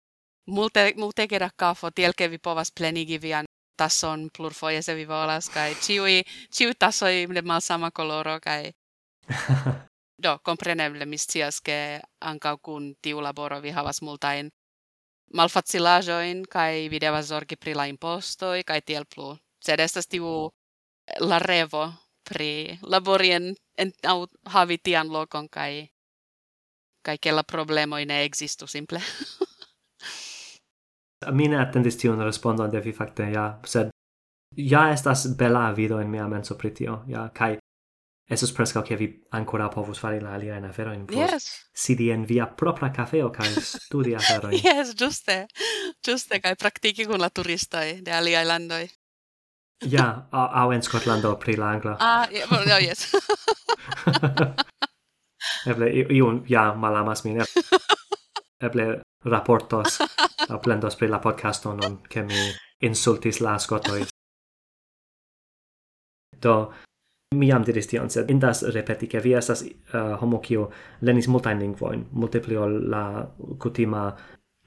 multe 0.47 0.93
multe 0.97 1.27
kera 1.27 1.49
kafo 1.57 1.91
tielke 1.91 2.29
vi 2.29 2.37
povas 2.37 2.71
plenigi 2.71 3.17
vian 3.21 3.45
tason 3.77 4.29
plurfoje 4.37 4.81
se 4.81 4.95
vi 4.95 5.05
volas 5.05 5.49
kai 5.49 5.75
ciui 5.75 6.23
tasoi 6.23 6.73
tasoj 6.79 7.27
mal 7.27 7.43
malsama 7.43 7.91
koloro 7.91 8.39
kai 8.39 8.71
do 10.23 10.39
compreneble 10.43 11.05
mi 11.05 11.17
scias 11.17 11.61
ke 11.61 12.01
ankaŭ 12.21 12.57
kun 12.61 12.93
tiu 13.01 13.21
laboro 13.21 13.61
vi 13.61 13.71
havas 13.71 14.01
multajn 14.01 14.49
malfacilaĵojn 15.33 16.43
kaj 16.51 16.87
vi 16.91 16.99
devas 16.99 17.31
zorgi 17.31 17.55
pri 17.55 17.73
la 17.73 17.87
impostoj 17.87 18.63
kaj 18.63 18.81
tiel 18.81 19.05
plu. 19.05 19.35
Sed 19.59 19.79
estas 19.79 20.07
tiu 20.07 20.51
la 21.19 21.39
revo 21.39 21.93
pri 22.25 22.77
labori 22.81 23.31
en, 23.31 23.55
en 23.77 23.91
havi 24.53 24.77
tian 24.77 25.09
lokon 25.09 25.47
kaj 25.49 25.87
kaj 27.05 27.17
ke 27.21 27.31
la 27.31 27.43
problemoj 27.43 28.05
ne 28.05 28.23
ekzistu 28.25 28.67
simple. 28.67 28.99
Mi 31.37 31.47
ne 31.47 31.61
atendis 31.61 31.97
tiun 31.97 32.21
respondon 32.21 32.71
de 32.71 32.81
vi 32.81 32.93
fakte, 32.93 33.23
ja, 33.33 33.59
sed 33.65 33.89
ja 34.57 34.89
estas 34.93 35.27
bela 35.37 35.71
vido 35.71 35.99
en 35.99 36.11
mia 36.11 36.27
menso 36.27 36.57
pri 36.57 36.71
tio, 36.71 37.03
ja, 37.07 37.29
kai 37.33 37.57
Esos 38.27 38.51
prescal 38.51 38.83
che 38.83 38.95
vi 38.95 39.23
ancora 39.29 39.67
povus 39.67 39.99
fare 39.99 40.19
la 40.19 40.33
alia 40.33 40.55
in 40.55 40.63
afero 40.63 40.91
in 40.91 41.05
yes. 41.09 41.69
sidi 41.71 42.09
en 42.09 42.25
via 42.25 42.47
propra 42.47 42.89
cafeo 42.89 43.29
kai 43.29 43.61
studi 43.61 44.15
afero. 44.15 44.49
yes, 44.49 44.95
giuste. 44.95 45.45
Giuste 46.01 46.39
kai 46.39 46.55
praktiki 46.55 47.05
con 47.05 47.19
la 47.19 47.29
turista 47.29 47.79
de 47.79 48.11
alia 48.11 48.43
landoi. 48.43 48.89
ja, 49.85 50.27
au, 50.31 50.49
au 50.51 50.71
en 50.71 50.81
Scotlando 50.81 51.37
pri 51.37 51.55
la 51.55 51.69
angla. 51.69 51.95
Ah, 51.99 52.27
yeah, 52.31 52.51
well, 52.51 52.67
no, 52.67 52.77
yes. 52.77 53.13
Eble, 55.69 55.89
iun, 56.09 56.43
ja, 56.49 56.73
malamas 56.73 57.23
min. 57.23 57.43
Eble, 58.65 59.01
raportos, 59.25 59.99
au 60.49 60.59
plendos 60.59 60.95
pri 60.95 61.07
la 61.07 61.19
podcaston 61.19 61.83
on, 61.83 62.01
che 62.09 62.21
mi 62.21 62.53
insultis 62.79 63.39
la 63.39 63.57
Scotoi. 63.57 64.05
Do, 66.41 66.73
Mi 67.33 67.49
jam 67.49 67.63
diris 67.65 67.87
tion, 67.87 68.09
sed 68.09 68.29
indas 68.31 68.63
repeti, 68.73 69.07
ke 69.07 69.19
vi 69.19 69.33
estas 69.33 69.63
uh, 69.65 70.15
homo 70.21 70.39
kio 70.39 70.69
lenis 71.01 71.27
multajn 71.27 71.59
lingvojn, 71.59 72.05
multe 72.11 72.39
pli 72.39 72.57
ol 72.57 72.77
la 72.89 73.25
kutima 73.59 74.05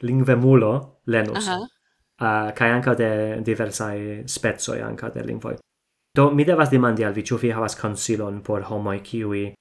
lingvemulo 0.03 0.73
lenus. 1.07 1.47
Uh 1.47 1.55
-huh. 1.55 1.67
uh, 2.21 2.53
kai 2.55 2.71
anca 2.71 2.95
de 2.95 3.41
diversai 3.47 4.23
spezoi 4.27 4.81
anca 4.83 5.09
de 5.15 5.23
lingvoi. 5.23 5.57
Do 6.15 6.31
mi 6.31 6.45
devas 6.45 6.71
demandi 6.71 7.05
al 7.05 7.13
vi, 7.13 7.23
ĉu 7.23 7.37
vi 7.37 7.51
havas 7.51 7.77
konsilon 7.77 8.43
por 8.43 8.63
homoj 8.63 9.01
kiui 9.03 9.55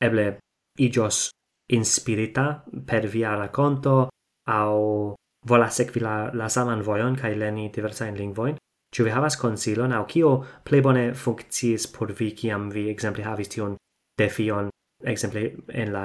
eble 0.00 0.38
igios 0.78 1.30
inspirita 1.72 2.64
per 2.86 3.06
via 3.06 3.34
raconto, 3.36 4.08
au 4.46 5.14
volas 5.48 5.76
sekvi 5.76 6.00
la, 6.00 6.30
la 6.34 6.48
saman 6.48 6.82
vojon 6.82 7.16
kaj 7.16 7.34
leni 7.34 7.70
diversajn 7.74 8.16
lingvojn, 8.16 8.56
Ĉu 8.96 9.04
vi 9.04 9.12
havas 9.12 9.36
konsilon? 9.36 9.92
Aŭ 9.92 10.04
kio 10.08 10.28
plej 10.64 10.80
bone 10.80 11.08
funkciis 11.14 11.84
por 11.92 12.14
vi 12.16 12.30
kiam 12.32 12.70
vi 12.72 12.86
ekzemple 12.88 13.24
havis 13.26 13.50
tion 13.52 13.74
defion 14.16 14.70
ekzemple 15.04 15.42
en 15.82 15.92
la 15.92 16.04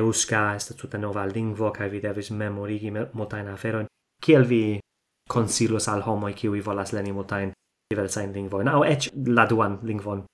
euska 0.00 0.42
estas 0.56 0.76
tuta 0.76 0.98
nova 0.98 1.24
lingvo 1.26 1.70
kaj 1.72 1.88
vi 1.88 2.00
devis 2.00 2.30
memorigi 2.30 2.90
multajn 2.92 3.48
aferojn. 3.54 3.88
Kiel 4.22 4.44
vi 4.44 4.80
konsilus 5.28 5.88
al 5.88 6.04
homoj 6.04 6.34
kiuj 6.42 6.60
volas 6.66 6.92
lerni 6.92 7.12
multajn 7.16 7.54
diversajn 7.90 8.36
lingvojn? 8.36 8.68
Aŭ 8.68 8.84
eĉ 8.92 9.08
la 9.38 9.46
duan 9.46 9.78
lingvon. 9.82 10.24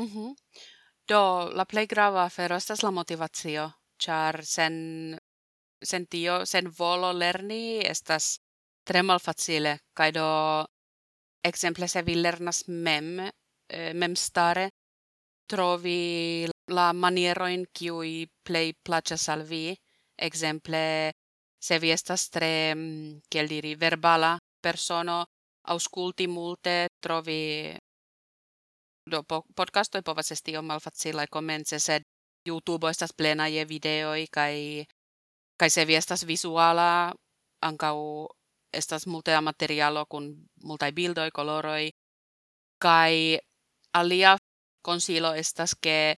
Mm 0.00 0.06
-hmm. 0.06 0.34
do 1.08 1.50
la 1.54 1.64
plej 1.64 1.86
grava 1.86 2.24
afero 2.24 2.56
estas 2.56 2.82
la 2.82 2.90
motivacio. 2.90 3.70
Ĉar 4.02 4.44
sen 4.44 4.74
sen 5.84 6.06
tio 6.06 6.46
sen 6.46 6.68
volo 6.78 7.12
lerni 7.12 7.80
estas 7.84 8.38
tre 8.84 9.02
malfacile. 9.02 9.78
Kaj 9.94 10.12
do 10.12 10.26
Exemple, 11.42 11.88
se 11.88 12.02
vi 12.02 12.14
lernas 12.14 12.64
mem, 12.68 13.18
eh, 13.68 13.92
mem 13.94 14.14
stare, 14.16 14.70
trovi 15.48 16.46
la 16.68 16.92
manieroin 16.92 17.64
kiui 17.72 18.26
plei 18.44 18.74
placas 18.84 19.28
al 19.28 19.42
vi. 19.48 19.74
Exemple, 20.18 21.12
se 21.58 21.78
vi 21.78 21.90
estas 21.90 22.28
tre, 22.30 22.74
mm, 22.74 23.20
kiel 23.30 23.48
diri, 23.48 23.74
verbala 23.74 24.38
persono, 24.60 25.24
ausculti 25.64 26.26
multe, 26.26 26.88
trovi 27.00 27.76
do 29.10 29.22
po 29.24 29.42
podcastoi 29.56 30.02
povas 30.02 30.30
esti 30.32 30.52
iom 30.52 30.66
malfacila 30.66 31.26
komence, 31.26 31.78
sed 31.78 32.02
YouTube 32.46 32.88
estas 32.90 33.12
plena 33.12 33.48
je 33.48 33.64
videoi 33.64 34.26
kai 34.30 34.86
kai 35.60 35.70
se 35.70 35.84
vi 35.84 35.94
estas 35.94 36.24
visuala 36.26 37.12
ankau 37.60 38.28
estas 38.72 39.06
multea 39.06 39.40
materialo 39.40 40.06
kun 40.06 40.34
multai 40.64 40.92
bildoi, 40.92 41.30
coloroi, 41.30 41.90
kai 42.78 43.38
alia 43.94 44.36
consilo 44.82 45.34
estas 45.34 45.74
ke 45.74 46.16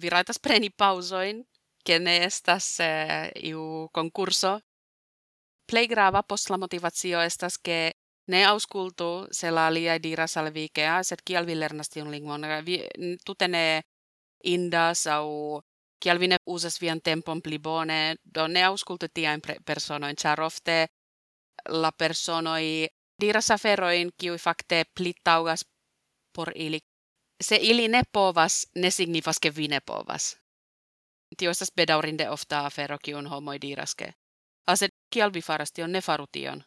viraitas 0.00 0.38
preni 0.38 0.70
pausoin, 0.70 1.44
ke 1.84 1.98
ne 1.98 2.24
estas 2.24 2.80
eh, 2.80 3.30
iu 3.50 3.88
concurso. 3.92 4.58
Plei 5.68 5.86
grava 5.86 6.22
post 6.22 6.50
la 6.50 6.58
motivatio 6.58 7.20
estas 7.22 7.58
ke 7.58 7.92
ne 8.28 8.44
auskultu 8.44 9.26
se 9.30 9.50
la 9.50 9.66
alia 9.66 9.98
diras 10.02 10.36
al 10.36 10.52
vikea, 10.52 10.98
ah, 10.98 11.02
set 11.04 11.22
kial 11.24 11.46
vi 11.46 11.54
lernas 11.54 11.88
tiun 11.88 12.10
lingvon, 12.10 12.44
vi, 12.64 12.82
tutene 13.24 13.82
indas 14.44 15.06
au 15.06 15.62
kial 16.00 16.18
vi 16.18 16.28
ne 16.28 16.36
usas 16.46 16.80
vian 16.80 17.00
tempon 17.00 17.40
pli 17.42 17.58
bone, 17.58 18.16
do 18.24 18.48
ne 18.48 18.64
auskultu 18.64 19.08
tiaen 19.08 19.40
personoin, 19.64 20.16
char 20.16 20.40
ofte 20.40 20.86
la 21.68 21.92
personoi 21.92 22.88
diras 23.20 23.50
aferoin 23.50 24.10
kiui 24.18 24.38
fakte 24.38 24.84
plittaugas 24.94 25.64
por 26.34 26.52
ili. 26.54 26.78
Se 27.44 27.58
ili 27.60 27.88
ne 27.88 28.02
povas, 28.12 28.70
ne 28.74 28.90
signifas 28.90 29.40
ke 29.40 29.50
vi 29.56 29.68
ne 29.68 29.80
povas. 29.80 30.38
Tio 31.36 31.50
estas 31.50 31.72
bedaurinde 31.76 32.30
ofta 32.30 32.66
afero 32.66 32.98
kiun 33.02 33.26
homoi 33.26 33.58
diraske. 33.60 34.12
Ase 34.66 34.84
ah, 34.84 34.88
kial 35.14 35.32
vi 35.32 35.42
faras 35.42 35.72
tion, 35.72 35.92
ne 35.92 36.00
faru 36.00 36.26
tion. 36.32 36.62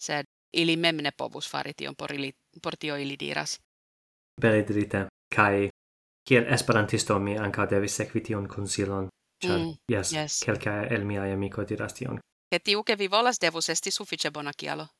Sed 0.00 0.26
ili 0.52 0.76
mem 0.76 0.96
ne 0.96 1.10
povus 1.16 1.50
fari 1.50 1.74
tion 1.74 1.94
por, 1.96 2.12
ili, 2.12 2.32
por 2.62 2.76
tio 2.76 2.96
ili 2.96 3.16
diras. 3.20 3.60
Bele 4.40 4.64
kai 5.34 5.68
kiel 6.28 6.44
esperantisto 6.52 7.18
mi 7.18 7.38
anka 7.38 7.66
devis 7.70 7.96
sekvi 7.96 8.20
tion 8.20 8.48
konsilon, 8.48 9.08
mm, 9.44 9.74
yes, 9.92 10.12
yes. 10.12 10.40
kelkaj 10.44 10.86
el 10.90 11.04
miaj 11.04 11.32
amico 11.32 11.64
diras 11.68 11.94
tion 11.94 12.18
Che 12.52 12.60
tiu 12.60 12.82
che 12.82 12.96
vi 12.96 13.08
volas 13.08 13.38
devus 13.38 13.70
esti 13.70 13.90
suffice 13.90 14.30
bona 14.30 14.52
chialo. 14.52 14.90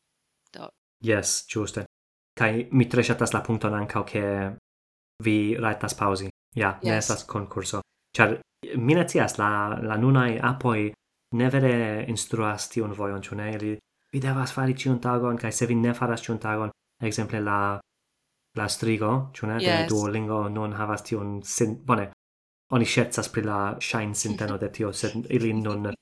Do. 0.50 0.72
Yes, 1.04 1.44
giuste. 1.46 1.84
Kai 2.32 2.66
mi 2.70 2.86
tre 2.86 3.02
shatas 3.02 3.32
la 3.32 3.42
punkton 3.42 3.74
ancao 3.74 4.04
che 4.04 4.56
vi 5.22 5.54
raitas 5.56 5.94
pausi. 5.94 6.30
Ja, 6.56 6.78
yes. 6.80 6.90
ne 6.90 6.96
estas 6.96 7.24
concurso. 7.26 7.80
Char 8.10 8.40
mi 8.76 8.94
ne 8.94 9.06
cias, 9.06 9.36
la, 9.36 9.78
la 9.82 9.96
nunai 9.96 10.38
apoi 10.38 10.94
ne 11.36 11.50
vere 11.50 12.06
instruas 12.08 12.68
tion 12.68 12.94
vojon, 12.94 13.20
ĉu 13.20 13.34
ne? 13.36 13.52
Ili 13.52 13.76
vi 14.12 14.18
devas 14.18 14.52
fari 14.56 14.72
ĉiun 14.72 14.98
tagon 14.98 15.36
kai 15.36 15.52
se 15.52 15.66
vi 15.66 15.74
ne 15.74 15.92
faras 15.92 16.24
ĉiun 16.24 16.38
tagon, 16.38 16.70
Exemple 17.02 17.40
la 17.40 17.78
la 18.56 18.68
strigo, 18.68 19.28
ĉu 19.34 19.46
ne? 19.46 19.60
Yes. 19.60 19.68
De 19.68 19.88
Duolingo 19.92 20.48
non 20.48 20.72
havas 20.72 21.04
tion 21.04 21.42
sin 21.44 21.82
bone. 21.84 22.12
Oni 22.72 22.86
scherzas 22.86 23.28
pri 23.28 23.44
la 23.44 23.76
shine 23.78 24.14
sinteno 24.14 24.56
de 24.56 24.72
tio, 24.72 24.92
sed 24.92 25.26
ili 25.28 25.52
non 25.52 25.92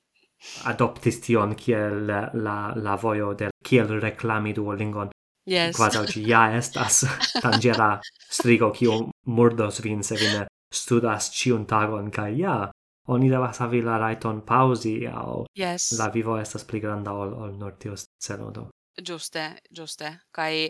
adoptis 0.65 1.21
tion 1.21 1.55
kiel 1.55 2.07
la, 2.07 2.73
la 2.75 2.95
vojo 3.01 3.33
de 3.33 3.49
kiel 3.63 3.99
reklami 4.01 4.53
Duolingon. 4.55 5.09
Yes. 5.49 5.75
Quasau 5.75 6.05
ci 6.05 6.27
ja 6.27 6.51
estas 6.57 7.05
tangera 7.43 7.99
strigo 8.29 8.71
kiu 8.71 9.09
murdos 9.25 9.81
vin 9.83 10.03
se 10.03 10.15
vi 10.15 10.29
studas 10.73 11.31
ciun 11.31 11.65
tagon 11.65 12.11
kai 12.11 12.39
ja, 12.39 12.71
oni 13.07 13.29
devas 13.29 13.59
havi 13.59 13.81
la 13.81 13.97
raiton 13.97 14.41
pausi 14.41 15.07
au 15.07 15.45
yes. 15.57 15.91
la 15.99 16.09
vivo 16.13 16.37
estas 16.37 16.63
pli 16.65 16.79
granda 16.79 17.11
ol, 17.11 17.33
ol 17.33 17.57
nur 17.57 17.73
tiu 17.79 17.95
celodo. 18.25 18.69
Giuste, 19.05 19.57
giuste. 19.75 20.13
Kai 20.31 20.69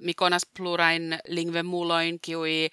mi 0.00 0.14
conas 0.14 0.46
plurain 0.56 1.18
lingve 1.28 1.62
muloin, 1.62 2.18
kiui 2.22 2.68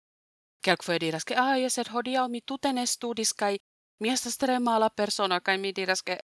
kelkfoje 0.63 0.99
diras, 0.99 1.25
ke 1.25 1.35
ah, 1.37 1.55
jes, 1.57 1.77
et 1.77 1.91
hodiau 1.93 2.27
mi 2.29 2.41
tuten 2.41 2.77
estudis, 2.77 3.33
kai 3.33 3.57
mi 4.01 4.09
estas 4.09 4.37
tre 4.37 4.59
mala 4.59 4.89
persona, 4.89 5.39
kai 5.39 5.57
mi 5.57 5.73
diras, 5.73 6.03
ke 6.03 6.17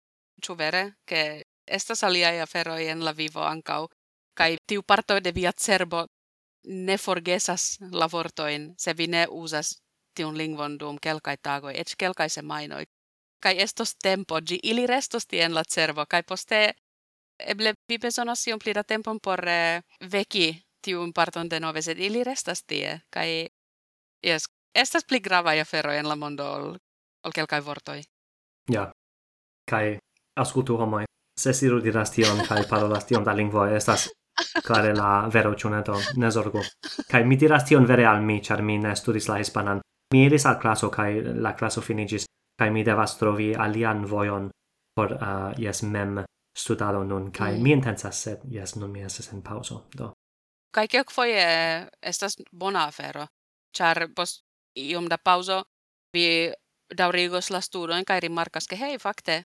ciu 0.41 0.55
vere, 0.55 0.93
che 1.05 1.43
estas 1.67 2.03
aliaj 2.03 2.41
aferoi 2.41 2.87
en 2.87 3.05
la 3.05 3.13
vivo 3.13 3.43
ancau, 3.43 3.87
kai 4.33 4.57
tiu 4.67 4.83
parto 4.83 5.19
de 5.19 5.31
via 5.31 5.51
cerbo 5.53 6.07
ne 6.63 6.97
forgesas 6.97 7.77
la 7.91 8.07
vortoin, 8.07 8.73
se 8.77 8.93
vi 8.93 9.07
ne 9.07 9.25
usas 9.29 9.81
tiun 10.15 10.37
lingvon 10.37 10.77
dum 10.77 10.97
kelkaj 11.01 11.37
tagoj, 11.41 11.73
kelkai 11.97 12.29
se 12.29 12.41
mainoi. 12.41 12.85
Kaj 13.41 13.57
estos 13.57 13.95
tempo, 13.95 14.39
gi 14.47 14.59
ili 14.63 14.87
restos 14.87 15.25
tien 15.25 15.45
en 15.45 15.53
la 15.53 15.63
cerbo, 15.63 16.05
kai 16.05 16.23
poste 16.23 16.73
eble 17.39 17.73
vi 17.89 17.97
besonas 17.97 18.47
iom 18.47 18.59
pli 18.59 18.73
da 18.73 18.83
tempon 18.83 19.19
por 19.19 19.47
eh, 19.47 19.81
veki 20.11 20.61
tiun 20.81 21.13
parton 21.13 21.49
de 21.49 21.59
nove, 21.59 21.81
sed 21.81 21.99
ili 21.99 22.23
restas 22.23 22.63
tie, 22.63 23.01
kaj 23.09 23.47
yes, 24.25 24.45
estas 24.75 25.05
pli 25.05 25.19
gravai 25.19 25.59
aferoi 25.59 25.97
en 25.97 26.07
la 26.07 26.15
mondo 26.15 26.45
ol, 26.53 26.77
ol 27.25 27.31
kelkai 27.33 27.61
vortoi. 27.65 28.01
Ja, 28.71 28.91
kai 29.69 29.97
ascoltu 30.39 30.77
homoi, 30.77 31.05
se 31.39 31.53
siru 31.53 31.81
diras 31.81 32.11
tion 32.11 32.43
kai 32.47 32.63
parolas 32.69 33.05
tion 33.05 33.23
da 33.23 33.33
lingvo 33.35 33.65
estas 33.65 34.09
clare 34.63 34.93
la 34.95 35.27
vero 35.33 35.53
ciuneto, 35.55 35.97
ne 36.15 36.31
zorgu. 36.31 36.61
Kai 37.09 37.23
mi 37.23 37.37
diras 37.37 37.65
tion 37.65 37.85
vere 37.85 38.05
al 38.05 38.21
mi, 38.21 38.41
char 38.41 38.61
mi 38.61 38.77
ne 38.77 38.95
studis 38.95 39.27
la 39.27 39.37
hispanan. 39.39 39.81
Mi 40.13 40.25
iris 40.25 40.45
al 40.45 40.57
classo, 40.59 40.89
kai 40.89 41.21
la 41.23 41.53
classo 41.53 41.81
finigis, 41.81 42.25
kai 42.59 42.69
mi 42.71 42.83
devas 42.83 43.17
trovi 43.17 43.53
alian 43.55 44.05
vojon 44.05 44.49
por, 44.95 45.13
uh, 45.13 45.53
yes, 45.57 45.83
mem 45.83 46.23
studado 46.57 47.03
nun, 47.03 47.31
kai 47.31 47.55
mm. 47.55 47.63
mi 47.63 47.71
intensas, 47.71 48.23
sed, 48.23 48.41
yes, 48.51 48.75
nun 48.75 48.91
mi 48.91 49.03
estes 49.03 49.31
en 49.33 49.41
pauso, 49.41 49.85
do. 49.97 50.11
Kai 50.75 50.87
kelk 50.87 51.11
foie 51.11 51.39
eh, 51.39 51.87
estas 52.01 52.35
bona 52.51 52.85
afero, 52.87 53.25
char 53.75 54.07
pos 54.15 54.41
iom 54.75 55.07
da 55.07 55.17
pauso 55.17 55.63
vi 56.13 56.51
daurigos 56.97 57.49
la 57.51 57.61
studon, 57.61 58.03
kai 58.07 58.19
rimarkas, 58.19 58.67
ke 58.67 58.75
hei, 58.75 58.97
fakte, 58.99 59.43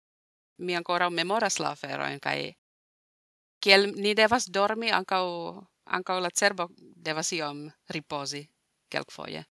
mi 0.62 0.76
ancora 0.76 1.10
memoras 1.10 1.60
la 1.60 1.72
aferoin, 1.72 2.20
kai 2.20 2.54
kiel 3.62 3.94
ni 3.96 4.16
devas 4.16 4.48
dormi 4.54 4.92
ancau, 4.92 5.62
ancau 5.86 6.20
la 6.22 6.30
cerbo 6.30 6.70
devas 6.80 7.32
iom 7.34 7.70
riposi 7.90 8.50
kelkfoje. 8.90 9.44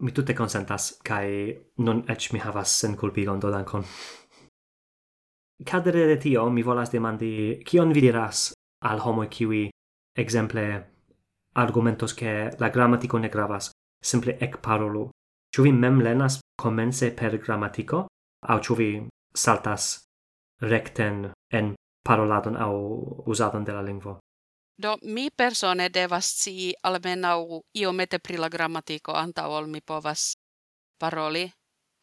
Mi 0.00 0.12
tutte 0.12 0.34
consentas, 0.34 0.98
kai 1.04 1.56
non 1.78 2.04
ech 2.08 2.32
mi 2.32 2.40
havas 2.40 2.78
sen 2.80 2.96
culpigon 2.96 3.40
dodankon. 3.40 3.84
Cadere 5.70 6.06
de 6.06 6.16
tio, 6.16 6.48
mi 6.50 6.62
volas 6.62 6.90
demandi, 6.92 7.60
kion 7.66 7.92
vi 7.92 8.00
diras 8.00 8.52
al 8.80 9.00
homo 9.04 9.26
kiwi, 9.28 9.68
exemple, 10.16 10.64
argumentos 11.54 12.14
che 12.14 12.50
la 12.58 12.70
grammatico 12.70 13.18
ne 13.18 13.28
gravas, 13.28 13.70
simple 14.02 14.38
ec 14.40 14.56
parolu. 14.60 15.10
Ciu 15.52 15.64
vi 15.64 15.72
mem 15.72 16.00
lenas 16.00 16.38
comence 16.56 17.10
per 17.12 17.38
grammatico, 17.38 18.06
au 18.48 18.60
ciu 18.60 18.76
vi 18.76 19.06
saltas 19.34 20.09
recten 20.60 21.32
en 21.52 21.74
paroladon 22.04 22.56
au 22.56 23.22
usadon 23.26 23.64
de 23.64 23.72
la 23.72 23.82
lingvo. 23.82 24.18
Do 24.82 24.96
mi 25.02 25.30
persone 25.30 25.88
devas 25.88 26.24
si 26.24 26.74
almenau 26.82 27.62
iomete 27.74 28.18
pri 28.18 28.36
la 28.38 28.48
grammatiko 28.48 29.12
anta 29.12 29.48
ol 29.48 29.66
mi 29.66 29.80
povas 29.80 30.36
paroli, 30.98 31.50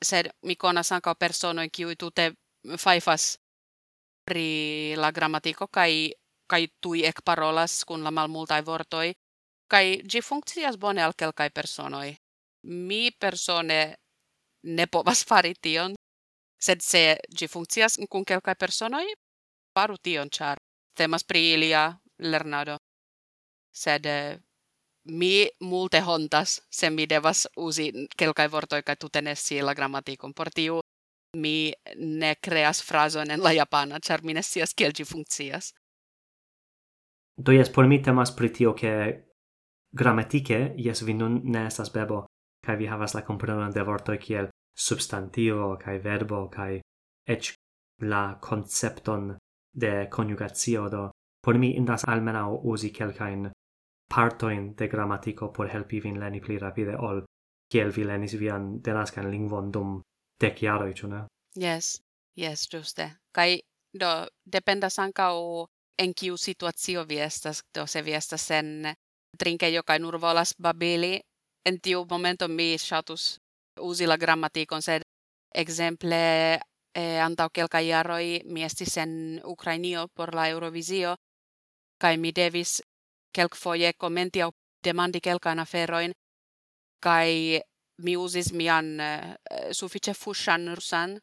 sed 0.05 0.29
mi 0.43 0.55
konas 0.55 0.91
ankaŭ 0.91 1.15
personoi, 1.15 1.69
kiuj 1.69 1.95
tute 1.95 2.33
faifas 2.77 3.37
pri 4.25 4.93
la 4.95 5.11
grammatiko 5.11 5.67
kai, 5.67 6.13
kai 6.47 6.67
tui 6.81 7.05
ek 7.05 7.23
parolas 7.25 7.83
kun 7.85 8.03
la 8.03 8.11
malmultai 8.11 8.61
vortoi, 8.61 9.13
kai 9.71 10.01
gi 10.09 10.21
funkcias 10.21 10.77
bone 10.77 11.01
al 11.01 11.13
kelkai 11.17 11.49
personoi. 11.49 12.15
Mi 12.63 13.11
persone 13.11 13.95
ne 14.63 14.85
povas 14.87 15.23
fari 15.25 15.53
tion, 15.61 15.95
Sed 16.59 16.81
se 16.81 17.17
gi 17.37 17.47
funkcias 17.47 17.99
kun 18.09 18.25
kelkaj 18.25 18.55
personoj, 18.55 19.05
faru 19.77 19.97
tion, 19.97 20.29
ĉar 20.29 20.57
temas 20.97 21.23
pri 21.23 21.43
ilia 21.53 21.91
lernado. 22.19 22.77
Sed 23.71 24.05
eh, 24.05 24.39
mi 25.05 25.47
multe 25.61 26.01
hontas, 26.01 26.61
se 26.69 26.89
mi 26.89 27.05
devas 27.05 27.45
usi 27.55 27.91
kelkaj 28.17 28.47
vortoj 28.47 28.81
kaj 28.81 28.95
tute 28.95 29.21
ne 29.21 29.35
la 29.61 29.73
gramatikon. 29.73 30.33
Por 30.33 30.49
tiu 30.49 30.81
mi 31.37 31.73
ne 31.95 32.35
creas 32.35 32.81
frazon 32.83 33.31
en 33.31 33.43
la 33.43 33.51
japana, 33.51 33.99
ĉar 33.99 34.23
mi 34.23 34.33
ne 34.33 34.41
scias 34.41 34.73
kiel 34.73 34.91
ĝi 34.91 35.05
funkcias. 35.05 35.73
Do 37.37 37.51
jes, 37.51 37.69
por 37.69 37.87
mi 37.87 38.01
temas 38.01 38.31
pri 38.31 38.49
tio 38.49 38.73
ke 38.73 38.91
gramatike, 39.93 40.73
jes, 40.77 41.03
vi 41.03 41.13
nun 41.13 41.41
ne 41.43 41.67
estas 41.67 41.91
bebo, 41.93 42.25
kaj 42.65 42.75
vi 42.75 42.87
havas 42.87 43.13
la 43.13 43.21
komprenon 43.21 43.71
de 43.71 43.83
vortoj 43.83 44.17
kiel 44.17 44.49
substantivo 44.78 45.78
kai 45.84 45.97
verbo 46.03 46.47
kai 46.49 46.82
ec 47.28 47.53
la 48.01 48.38
concepton 48.41 49.38
de 49.82 50.07
conjugatio 50.15 50.89
do 50.89 51.11
por 51.43 51.57
mi 51.57 51.69
indas 51.80 52.03
almenau 52.07 52.59
usi 52.63 52.89
kelkain 52.89 53.51
partoin 54.09 54.75
de 54.75 54.88
grammatico 54.88 55.53
por 55.53 55.67
helpi 55.67 55.99
vin 55.99 56.19
leni 56.19 56.39
pli 56.39 56.57
rapide 56.57 56.95
ol 56.97 57.21
kiel 57.71 57.91
vi 57.95 58.03
lenis 58.03 58.34
vian 58.39 58.82
denascan 58.84 59.32
lingvon 59.32 59.71
dum 59.71 60.01
dec 60.39 60.61
jaroi, 60.61 60.93
ne? 61.03 61.25
Yes, 61.55 62.01
yes, 62.36 62.67
giuste. 62.69 63.11
Kai, 63.32 63.59
do 63.93 64.28
dependas 64.45 64.99
ankaŭ 64.99 65.65
en 65.99 66.13
kiu 66.13 66.38
situatio 66.38 67.03
vi 67.09 67.19
estas, 67.19 67.63
do 67.73 67.88
se 67.88 68.01
vi 68.01 68.13
estas 68.13 68.41
sen 68.47 68.93
trinke, 69.38 69.69
joka 69.71 69.97
nur 69.99 70.17
volas 70.21 70.53
babili, 70.59 71.19
en 71.65 71.80
tiu 71.80 72.05
momento 72.09 72.47
mi 72.47 72.78
shatus 72.78 73.39
uusilla 73.80 74.17
grammatikon 74.17 74.82
sed 74.82 75.01
exemple 75.55 76.17
eh, 76.95 77.23
antau 77.23 77.49
kelka 77.53 77.82
jaroi 77.82 78.41
mi 78.45 78.63
estis 78.63 78.97
en 78.97 79.41
Ukrainio 79.43 80.07
por 80.15 80.36
la 80.36 80.47
Eurovisio 80.47 81.15
kai 81.99 82.17
mi 82.17 82.32
devis 82.36 82.82
kelkfoje 83.34 83.93
kommenti 83.97 84.41
au 84.41 84.51
demandi 84.84 85.21
kelkan 85.21 85.59
aferoin 85.59 86.11
kai 86.99 87.61
mi 88.03 88.17
usis 88.17 88.53
mian 88.53 88.99
eh, 88.99 89.36
suffice 89.71 90.13
fushan 90.13 90.75
rusan 90.75 91.19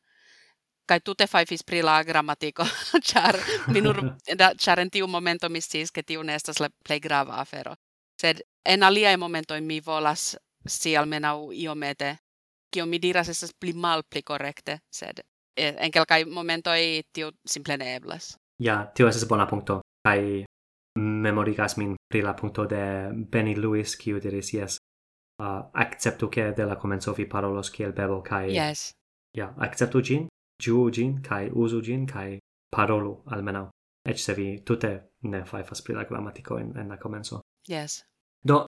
kai 0.87 1.01
tute 1.01 1.27
faifis 1.27 1.65
pri 1.65 1.83
la 1.83 2.03
grammatiko 2.05 2.67
char 3.03 3.39
minur, 3.75 4.01
da 4.41 4.53
char 4.55 4.81
en 4.81 4.91
tiu 4.91 5.07
momento 5.07 5.49
mi 5.49 5.61
sciis 5.61 5.93
ke 5.93 6.03
tiu 6.03 6.23
nestas 6.23 6.61
le 6.61 6.69
la 6.89 6.99
grava 6.99 7.41
afero. 7.41 7.75
Sed 8.21 8.43
en 8.65 8.83
aliaj 8.83 9.17
momentoj 9.17 9.61
mi 9.61 9.81
volas 9.81 10.37
si 10.67 10.97
almenau 10.97 11.53
iomete 11.53 12.17
kio 12.75 12.87
mi 12.91 12.99
diras 12.99 13.29
estas 13.31 13.55
pli 13.61 13.73
malpli 13.73 14.23
correcte, 14.23 14.81
sed 14.91 15.23
eh, 15.57 15.75
en 15.79 15.91
kelkai 15.95 16.25
momentoi 16.25 17.03
tio 17.13 17.31
simple 17.47 17.77
ne 17.79 17.95
eblas. 17.97 18.35
Ja, 18.63 18.85
tio 18.95 19.09
estas 19.09 19.29
bona 19.29 19.47
punkto. 19.47 19.81
kai 20.05 20.45
memorigas 20.99 21.77
min 21.77 21.95
pri 22.13 22.23
la 22.23 22.35
punkto 22.35 22.67
de 22.67 23.11
Benny 23.31 23.55
Lewis, 23.57 23.97
kiu 23.97 24.21
diris 24.21 24.53
yes, 24.53 24.77
uh, 25.43 25.71
acceptu 25.73 26.29
che 26.29 26.53
de 26.53 26.65
la 26.65 26.77
comenzo 26.77 27.13
vi 27.13 27.27
parolos 27.27 27.71
kiel 27.71 27.93
bebo, 27.93 28.21
kai... 28.23 28.51
Yes. 28.53 28.91
Ja, 29.37 29.55
acceptu 29.59 30.01
gin, 30.03 30.27
giu 30.63 30.91
gin, 30.91 31.23
kai 31.23 31.51
usu 31.53 31.81
gin, 31.83 32.07
kai 32.07 32.39
parolu, 32.71 33.23
almenau. 33.27 33.71
Ec 34.09 34.19
se 34.19 34.35
vi 34.35 34.61
tute 34.63 35.11
ne 35.23 35.45
faifas 35.45 35.83
pri 35.83 35.95
la 35.95 36.05
grammatico 36.05 36.59
en, 36.59 36.77
en 36.77 36.89
la 36.89 36.97
comenzo. 36.97 37.41
Yes. 37.69 38.05
Do, 38.45 38.67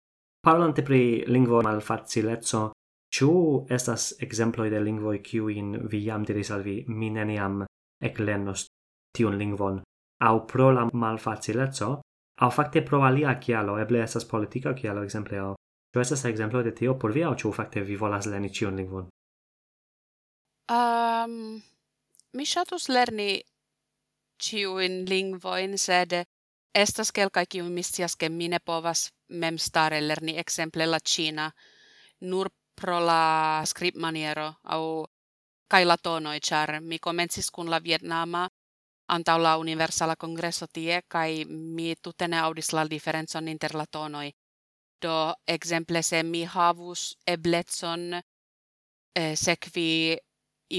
parlante 0.44 0.82
pri 0.82 1.24
lingvo 1.26 1.62
malfacilezzo, 1.62 2.70
Ciu 3.12 3.66
estas 3.70 4.14
exemploi 4.24 4.70
de 4.70 4.80
lingvoi 4.80 5.18
ciuin 5.20 5.74
vi 5.90 6.04
jam 6.06 6.24
diris 6.24 6.50
al 6.50 6.62
vi 6.64 6.84
mi 6.88 7.10
neniam 7.10 7.64
eclennos 8.00 8.66
tiun 9.18 9.36
lingvon, 9.38 9.82
au 10.28 10.40
pro 10.52 10.70
la 10.72 10.88
malfacilezzo, 10.92 12.00
au 12.40 12.50
facte 12.50 12.80
pro 12.82 13.02
alia 13.02 13.34
cialo, 13.40 13.76
eble 13.78 14.02
estas 14.02 14.24
politica 14.24 14.72
cialo 14.74 15.02
exemple, 15.02 15.38
au 15.38 15.54
ciu 15.92 16.00
estas 16.00 16.24
exemplo 16.24 16.62
de 16.62 16.72
tio 16.72 16.94
por 16.98 17.12
vi, 17.12 17.22
au 17.22 17.34
ciu 17.34 17.52
facte 17.52 17.80
vi 17.80 17.96
volas 17.96 18.26
lerni 18.26 18.48
ciun 18.48 18.76
lingvon? 18.76 19.08
Um, 20.72 21.60
mi 22.32 22.44
shatus 22.46 22.88
lerni 22.88 23.42
ciuin 24.42 25.04
lingvoin, 25.08 25.78
sed 25.78 26.24
estas 26.74 27.12
kelkai 27.12 27.44
kiu 27.46 27.68
mistiaske 27.68 28.28
mine 28.28 28.58
povas 28.64 29.10
memstare 29.28 30.00
lerni 30.00 30.38
exemplela 30.38 30.98
Cina, 31.04 31.50
nur 32.20 32.48
pro 32.74 32.98
la 33.00 33.62
script 33.66 33.98
maniero 33.98 34.58
au 34.62 35.06
kai 35.68 35.84
la 35.84 35.96
tonoi 35.96 36.38
char 36.40 36.80
mi 36.80 36.98
comencis 36.98 37.50
kun 37.50 37.70
la 37.70 37.80
vietnama 37.80 38.48
antau 39.08 39.38
la 39.38 39.56
universala 39.56 40.16
congresso 40.16 40.66
tie 40.66 41.02
kai 41.08 41.44
mi 41.48 41.94
tutene 42.02 42.38
audis 42.38 42.72
la 42.72 42.84
differenzon 42.88 43.48
inter 43.48 43.74
la 43.74 43.86
tonoi. 43.86 44.32
Do 45.02 45.34
exemple 45.46 46.02
se 46.02 46.22
mi 46.22 46.44
havus 46.44 47.16
ebletson 47.26 48.14
eh, 49.14 49.34
sekvi 49.36 50.16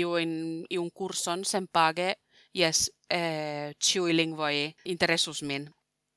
iun 0.02 0.32
iun 0.70 0.89
kurson 0.91 1.44
sen 1.46 1.68
page 1.68 2.16
yes 2.54 2.89
eh, 3.10 3.74
ciui 3.80 4.14
lingvoi 4.14 4.74
interesus 4.86 5.41
min. 5.41 5.70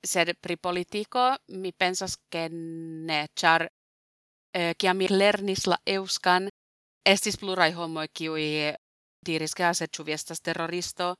Sed 0.06 0.36
pri 0.40 0.56
politico 0.56 1.34
mi 1.48 1.72
pensas 1.72 2.16
che 2.30 2.48
ne, 2.48 3.28
char 3.34 3.66
eh, 4.56 4.74
kia 4.78 4.94
mi 4.94 5.06
lernis 5.10 5.66
la 5.66 5.78
euskan, 5.86 6.48
estis 7.04 7.36
plurai 7.36 7.72
homoi 7.72 8.08
kiui 8.08 8.46
diris 9.26 9.54
ke 9.54 9.64
aset 9.64 9.92
chuviestas 9.96 10.40
terroristo, 10.40 11.14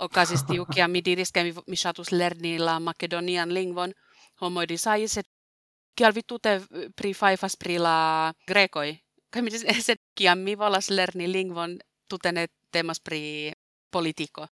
okasis 0.00 0.44
tiu 0.48 0.66
kia 0.74 0.88
mi 0.88 1.04
diris 1.04 1.32
ke 1.32 1.44
mi, 1.44 1.54
mi 1.66 1.76
shatus 1.76 2.12
lerni 2.12 2.58
la 2.58 2.78
makedonian 2.80 3.54
lingvon, 3.54 3.94
homoi 4.40 4.66
disais, 4.68 5.16
et 5.16 5.28
kial 5.96 6.14
vi 6.14 6.22
tute 6.26 6.60
pri 6.96 7.14
faifas 7.14 7.56
pri 7.56 7.78
la 7.78 8.32
grekoi, 8.48 8.96
kai 9.30 9.42
mi 9.42 9.54
diris, 9.54 9.88
et 9.88 10.02
kia 10.14 10.34
mi 10.34 10.56
volas 10.58 10.90
lerni 10.90 11.30
lingvon 11.32 11.78
tutene 12.08 12.48
temas 12.72 13.00
pri 13.00 13.52
politico, 13.90 14.48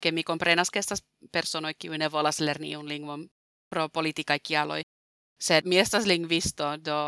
ke 0.00 0.12
mi 0.12 0.24
comprenas 0.24 0.70
ke 0.70 0.80
estas 0.80 1.04
personoi 1.32 1.74
kiu 1.78 1.92
ne 1.98 2.08
volas 2.08 2.40
lerni 2.40 2.76
un 2.76 2.88
lingvon 2.88 3.28
pro 3.70 3.88
politica 3.88 4.38
kialoi, 4.38 4.82
sed 5.42 5.66
mi 5.66 5.78
estas 5.78 6.06
lingvisto, 6.06 6.76
do 6.76 6.98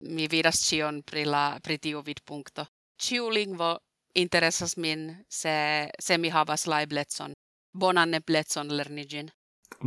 mi 0.00 0.26
vidas 0.30 0.60
cion 0.68 1.02
pri, 1.02 1.24
la, 1.24 1.58
pri 1.62 1.78
tiu 1.78 2.02
vidpunkto. 2.02 2.66
Ciu 3.02 3.30
lingvo 3.30 3.76
interesas 4.14 4.76
min, 4.76 5.24
se, 5.28 5.88
se 5.98 6.18
mi 6.18 6.28
havas 6.30 6.66
la 6.66 6.80
Bonanne 7.78 8.20
Bonan 8.20 8.76
lernigin. 8.76 9.30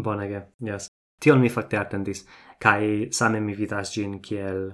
Bonege, 0.03 0.41
yes. 0.59 0.89
Tion 1.21 1.39
mi 1.39 1.49
fakte 1.49 1.77
atendis. 1.77 2.25
Kai 2.59 3.07
same 3.11 3.39
mi 3.39 3.53
vidas 3.53 3.93
gin 3.93 4.21
kiel, 4.21 4.73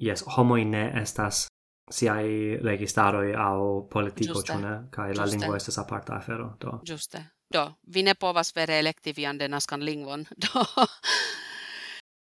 yes, 0.00 0.24
homoi 0.36 0.64
ne 0.64 0.92
estas 1.02 1.46
siai 1.90 2.58
registaroi 2.62 3.34
au 3.34 3.88
politico, 3.92 4.42
Giuste. 4.42 4.52
Kai 4.90 5.14
la 5.14 5.26
lingvo 5.26 5.54
estas 5.56 5.78
aparta 5.78 6.16
afero, 6.16 6.56
do. 6.60 6.80
Giuste. 6.84 7.24
Do, 7.54 7.78
vi 7.94 8.02
ne 8.02 8.14
povas 8.14 8.52
vere 8.56 8.78
elektivian 8.78 9.38
denaskan 9.38 9.84
lingvon, 9.84 10.26
do... 10.42 10.64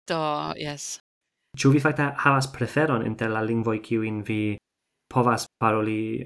Do, 0.07 0.19
yes. 0.55 0.99
Ĉu 1.57 1.71
vi 1.73 1.81
fakte 1.83 2.11
havas 2.23 2.47
preferon 2.53 3.05
inter 3.05 3.31
la 3.33 3.41
lingvoi 3.41 3.79
kiujn 3.83 4.21
vi 4.27 4.57
povas 5.13 5.47
paroli 5.59 6.25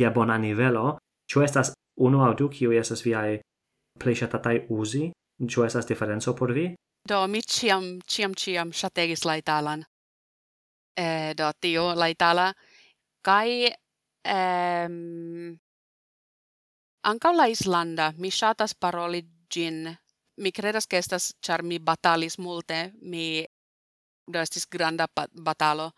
je 0.00 0.10
bona 0.10 0.38
nivelo? 0.38 0.96
Ĉu 1.30 1.44
estas 1.46 1.72
unu 2.00 2.22
aŭ 2.26 2.32
du 2.38 2.48
kiuj 2.52 2.76
estas 2.80 3.04
viai 3.06 3.38
plei 4.00 4.16
ŝatataj 4.18 4.56
uzi? 4.68 5.10
Ĉu 5.42 5.64
estas 5.66 5.88
diferenco 5.88 6.34
por 6.34 6.52
vi? 6.52 6.66
Do, 7.08 7.26
mi 7.26 7.40
ciam, 7.42 7.98
ciam, 8.06 8.34
ciam 8.34 8.72
shategis 8.72 9.24
la 9.24 9.36
italan. 9.40 9.82
E, 10.94 11.34
do, 11.34 11.48
tio, 11.60 11.94
la 11.98 12.08
itala. 12.12 12.52
Kai, 13.26 13.72
ehm, 14.22 15.56
anka 17.10 17.32
la 17.32 17.48
islanda. 17.50 18.12
Mi 18.18 18.30
shatas 18.30 18.74
paroli 18.74 19.24
gin, 19.50 19.88
mi 20.36 20.52
credas 20.52 20.86
che 20.86 20.96
estas 20.98 21.34
char 21.40 21.62
mi 21.62 21.78
batalis 21.78 22.38
multe 22.38 22.92
mi 23.00 23.44
do 24.26 24.38
estis 24.40 24.66
granda 24.66 25.06
batalo 25.32 25.92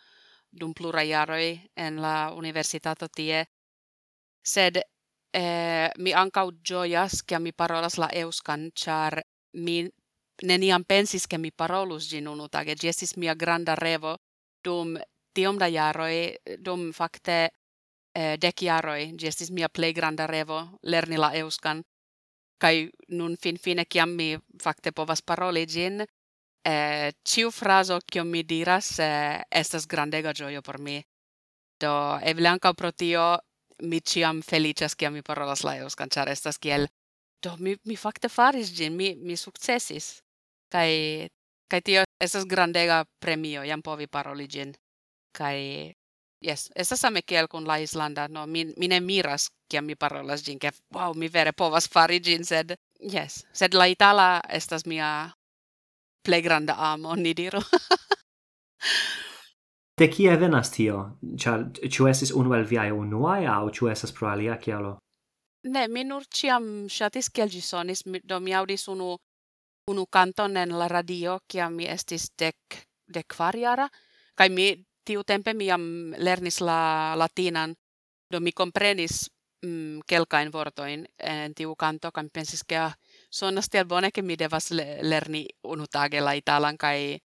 dum 0.50 0.72
plura 0.72 1.02
jaroi 1.02 1.60
en 1.76 2.00
la 2.00 2.32
universitato 2.32 3.08
tie. 3.08 3.44
Sed 4.42 4.80
eh, 5.32 5.90
mi 5.98 6.12
ancau 6.12 6.52
gioias 6.62 7.22
che 7.22 7.38
mi 7.38 7.52
parolas 7.52 7.96
la 7.96 8.08
euskan 8.12 8.70
char 8.74 9.22
mi 9.52 9.88
neniam 10.42 10.84
pensis 10.84 11.26
che 11.26 11.38
mi 11.38 11.52
parolus 11.52 12.08
gin 12.08 12.28
unutage. 12.28 12.74
Gi 12.74 12.88
estis 12.88 13.16
mia 13.16 13.34
granda 13.34 13.74
revo 13.74 14.16
dum 14.62 14.96
tiom 15.32 15.58
da 15.58 15.66
jaroi 15.66 16.36
dum 16.58 16.92
fakte 16.92 17.50
eh, 18.14 18.36
dec 18.38 18.62
jaroi 18.62 19.14
gi 19.18 19.26
estis 19.26 19.50
mia 19.50 19.68
plei 19.68 19.92
granda 19.92 20.26
revo 20.26 20.78
lerni 20.82 21.16
la 21.16 21.32
euskan 21.34 21.82
kai 22.58 22.90
nun 23.08 23.36
fin 23.36 23.58
fine 23.58 23.84
kiam 23.84 24.14
mi 24.16 24.36
fakte 24.62 24.92
povas 24.92 25.22
paroli 25.22 25.66
gin 25.66 26.04
eh, 26.64 27.12
ciu 27.24 27.50
fraso 27.50 27.98
kiom 28.12 28.28
mi 28.30 28.42
diras 28.42 28.98
eh, 28.98 29.42
estas 29.50 29.86
grandega 29.86 30.32
gioio 30.32 30.62
por 30.62 30.78
mi 30.78 31.02
do 31.80 32.18
eble 32.22 32.48
ankaŭ 32.48 32.74
pro 32.74 32.92
tio 32.92 33.38
mi 33.82 34.00
ciam 34.00 34.42
felicias 34.42 34.94
kiam 34.94 35.12
mi 35.12 35.22
parolas 35.22 35.64
la 35.64 35.76
euskan, 35.76 36.08
char 36.08 36.28
estas 36.28 36.58
kiel 36.58 36.86
do 37.42 37.56
mi 37.58 37.76
mi 37.84 37.96
fakte 37.96 38.28
faris 38.28 38.72
gin 38.76 38.96
mi 38.96 39.14
mi 39.14 39.36
successis. 39.36 40.22
Kai, 40.72 41.28
kai 41.70 41.80
tio 41.82 42.02
estas 42.20 42.46
grandega 42.46 43.04
premio 43.20 43.62
jam 43.62 43.82
povi 43.82 44.06
paroli 44.06 44.48
gin 44.48 44.74
Kai, 45.34 45.90
Yes, 46.44 46.68
estas 46.76 47.00
same 47.00 47.22
kiel 47.22 47.46
kun 47.48 47.64
la 47.64 47.78
Islanda, 47.80 48.28
no 48.28 48.46
min, 48.46 48.72
mine 48.76 49.00
miras, 49.00 49.48
kiam 49.70 49.86
mi 49.88 49.94
parolas 49.96 50.44
gin, 50.44 50.58
ke 50.58 50.70
wow, 50.92 51.14
mi 51.16 51.28
vere 51.32 51.52
povas 51.52 51.88
fari 51.88 52.20
gin, 52.20 52.44
sed 52.44 52.74
yes, 53.00 53.46
sed 53.52 53.74
la 53.74 53.86
Itala 53.88 54.40
estas 54.48 54.84
mia 54.86 55.30
plej 56.24 56.42
granda 56.44 56.74
amo, 56.78 57.14
ni 57.16 57.32
diru. 57.34 57.62
De 59.98 60.08
kie 60.10 60.36
venas 60.36 60.72
tio? 60.74 60.98
Ĉar 61.38 61.68
ĉu 61.96 62.08
estis 62.10 62.32
unu 62.34 62.54
el 62.56 62.64
viaj 62.66 62.90
unuaj 62.92 63.44
aŭ 63.46 63.64
ĉu 63.76 63.88
estas 63.92 64.12
pro 64.12 64.28
alia 64.28 64.56
kialo? 64.58 64.96
Ne, 65.70 65.86
mi 65.88 66.02
nur 66.04 66.26
ĉiam 66.28 66.64
ŝatis 66.90 67.30
kiel 67.30 67.48
ĝi 67.48 67.62
sonis, 67.62 68.02
do 68.24 68.40
mi 68.40 68.52
aŭdis 68.52 68.88
unu 68.92 69.14
unu 69.90 70.06
kanton 70.06 70.56
en 70.56 70.74
la 70.78 70.88
radio, 70.88 71.38
kiam 71.48 71.76
mi 71.76 71.86
estis 71.88 72.30
dek 72.38 72.56
dek 73.14 73.28
kvarjara, 73.36 73.88
kaj 74.34 74.48
mi 74.50 74.68
tiu 75.04 75.24
tempe 75.24 75.54
mi 75.54 75.68
jam 75.68 76.14
lernis 76.16 76.60
la 76.60 77.14
latinan, 77.16 77.74
do 78.30 78.40
mi 78.40 78.52
comprenis 78.52 79.30
mm, 79.62 80.00
kelkain 80.08 80.52
vortoin 80.52 81.06
en 81.18 81.54
tiu 81.54 81.74
kanto, 81.76 82.10
kaj 82.12 82.28
pensis 82.32 82.64
ke 82.64 82.78
ah, 82.78 82.94
sonas 83.30 83.68
tiel 83.68 83.84
bone 83.84 84.10
ke 84.10 84.22
mi 84.22 84.36
devas 84.36 84.70
le, 84.70 84.98
lerni 85.02 85.46
unu 85.64 85.86
tage 85.86 86.20
la 86.20 86.34
italan 86.34 86.78
kaj 86.78 87.18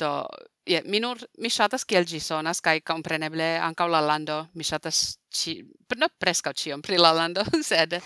do 0.00 0.26
je, 0.66 0.82
mi 0.86 1.00
nur 1.00 1.18
mi 1.38 1.50
ŝatas 1.50 1.84
kiel 1.84 2.04
ĝi 2.04 2.20
sonas 2.20 2.60
kaj 2.60 2.80
kompreneble 2.80 3.58
ankaŭ 3.60 3.88
la 3.88 4.00
lando 4.00 4.46
mi 4.54 4.64
ŝatas 4.64 5.18
ĉi 5.34 5.56
no 6.00 6.08
preskaŭ 6.18 6.52
ĉion 6.52 6.82
pri 6.82 6.98
la 6.98 7.12
lando 7.12 7.44
sed 7.70 8.00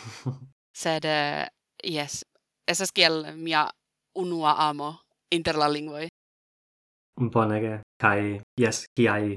sed 0.73 1.07
yes 1.85 2.25
esas 2.67 2.93
kiel 2.93 3.35
mia 3.37 3.69
unua 4.15 4.55
amo 4.69 4.95
inter 5.31 5.57
la 5.57 5.69
lingvoi. 5.69 6.09
Bonege. 7.21 7.81
Kai, 8.03 8.41
yes, 8.61 8.85
kiai 8.97 9.37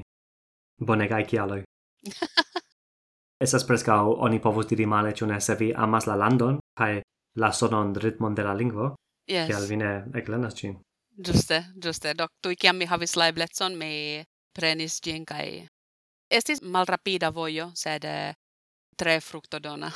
bonegai 0.86 1.24
kialoi. 1.24 1.62
esas 3.40 3.64
prescau 3.64 4.16
oni 4.18 4.38
povus 4.38 4.66
diri 4.70 4.86
male, 4.86 5.12
ciune 5.12 5.40
se 5.40 5.54
vi 5.54 5.72
amas 5.74 6.06
la 6.06 6.18
landon, 6.18 6.58
kai 6.78 7.00
la 7.36 7.52
sonon 7.52 7.94
ritmon 7.96 8.34
de 8.34 8.42
la 8.42 8.54
lingvo, 8.54 8.94
yes. 9.30 9.46
kial 9.46 9.68
vi 9.68 9.76
ne 9.76 10.04
eclenas 10.14 10.54
cin. 10.54 10.78
Giuste, 11.24 11.64
giuste. 11.82 12.14
Doc, 12.14 12.30
tui 12.42 12.56
ciam 12.56 12.76
mi 12.76 12.86
havis 12.86 13.16
la 13.16 13.28
ebletson, 13.28 13.76
mi 13.78 14.22
prenis 14.54 15.00
gin, 15.02 15.24
kai 15.26 15.66
estis 16.30 16.62
mal 16.62 16.86
rapida 16.86 17.30
vojo, 17.30 17.70
sed 17.74 18.04
eh, 18.04 18.34
tre 18.96 19.20
fructodona. 19.20 19.90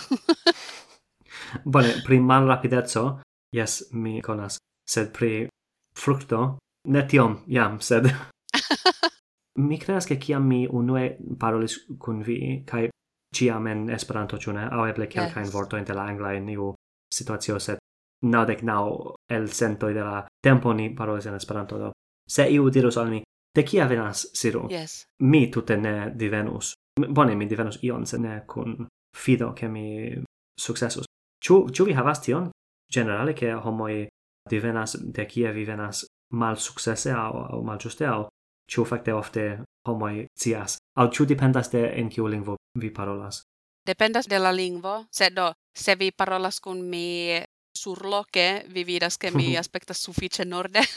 Bone, 1.73 1.95
pri 2.05 2.21
malrapidezzo, 2.21 3.21
yes, 3.57 3.93
mi 3.93 4.21
conas, 4.23 4.59
sed 4.89 5.13
pri 5.13 5.49
fructo, 5.95 6.59
Ne 6.89 7.07
tiom, 7.07 7.43
jam, 7.47 7.81
sed... 7.81 8.09
mi 9.59 9.79
creas 9.79 10.07
che 10.07 10.19
ciam 10.19 10.47
mi 10.47 10.67
unue 10.67 11.19
parolis 11.39 11.87
cun 11.99 12.23
vi, 12.23 12.63
cae 12.65 12.89
ciam 13.35 13.67
en 13.67 13.91
Esperanto, 13.91 14.39
ciu 14.39 14.53
ne, 14.53 14.69
au 14.71 14.87
eble 14.87 15.07
calcain 15.07 15.45
yes. 15.45 15.53
vortoin 15.53 15.85
de 15.85 15.95
la 15.95 16.05
angla 16.05 16.33
in 16.33 16.49
iu 16.49 16.73
situatio, 17.13 17.59
sed 17.59 17.79
naudec 18.27 18.63
nau 18.63 19.15
el 19.29 19.49
centoi 19.51 19.95
de 19.95 20.01
la 20.01 20.27
tempo 20.43 20.73
ni 20.73 20.91
parolis 20.95 21.27
en 21.27 21.35
Esperanto, 21.35 21.79
do. 21.79 21.91
Se 22.29 22.49
iu 22.49 22.71
dirus 22.71 22.97
al 22.97 23.11
mi, 23.11 23.23
de 23.55 23.65
cia 23.65 23.87
venas, 23.87 24.27
Siru? 24.35 24.67
Yes. 24.71 25.05
Mi 25.23 25.51
tute 25.51 25.77
ne 25.77 26.13
divenus. 26.17 26.75
Bone, 27.09 27.35
mi 27.35 27.47
divenus 27.47 27.79
ion, 27.83 28.07
sed 28.07 28.21
ne 28.21 28.45
cun 28.47 28.87
fido 29.17 29.53
che 29.53 29.69
mi 29.69 30.23
successus. 30.59 31.05
Ciu, 31.43 31.69
ciu 31.71 31.85
vi 31.85 31.93
havas 31.93 32.21
tion? 32.21 32.51
Generale, 32.89 33.33
che 33.33 33.53
homoi 33.53 34.07
divenas 34.49 34.97
de 34.97 35.27
cia 35.29 35.53
vi 35.53 35.65
venas 35.65 36.07
malsuccesse 36.33 37.13
au, 37.13 37.37
au 37.57 37.63
malgiuste 37.63 38.07
au, 38.09 38.29
ciu 38.69 38.85
facte 38.85 39.13
ofte 39.13 39.61
homoi 39.85 40.27
cias, 40.35 40.79
au 40.97 41.09
ciu 41.09 41.27
dependas 41.29 41.71
de 41.73 41.93
en 42.01 42.11
ciu 42.11 42.29
lingvo 42.29 42.57
vi 42.79 42.91
parolas? 42.91 43.43
Dependas 43.87 44.29
de 44.29 44.39
la 44.39 44.53
lingvo, 44.53 45.07
se 45.11 45.31
do, 45.31 45.53
se 45.75 45.95
vi 45.95 46.11
parolas 46.13 46.61
kun 46.61 46.83
mi 46.91 47.43
surloke, 47.75 48.65
vi 48.75 48.85
vidas 48.85 49.19
ke 49.19 49.31
mi 49.31 49.57
aspektas 49.63 50.03
sufice 50.03 50.45
norde. 50.45 50.81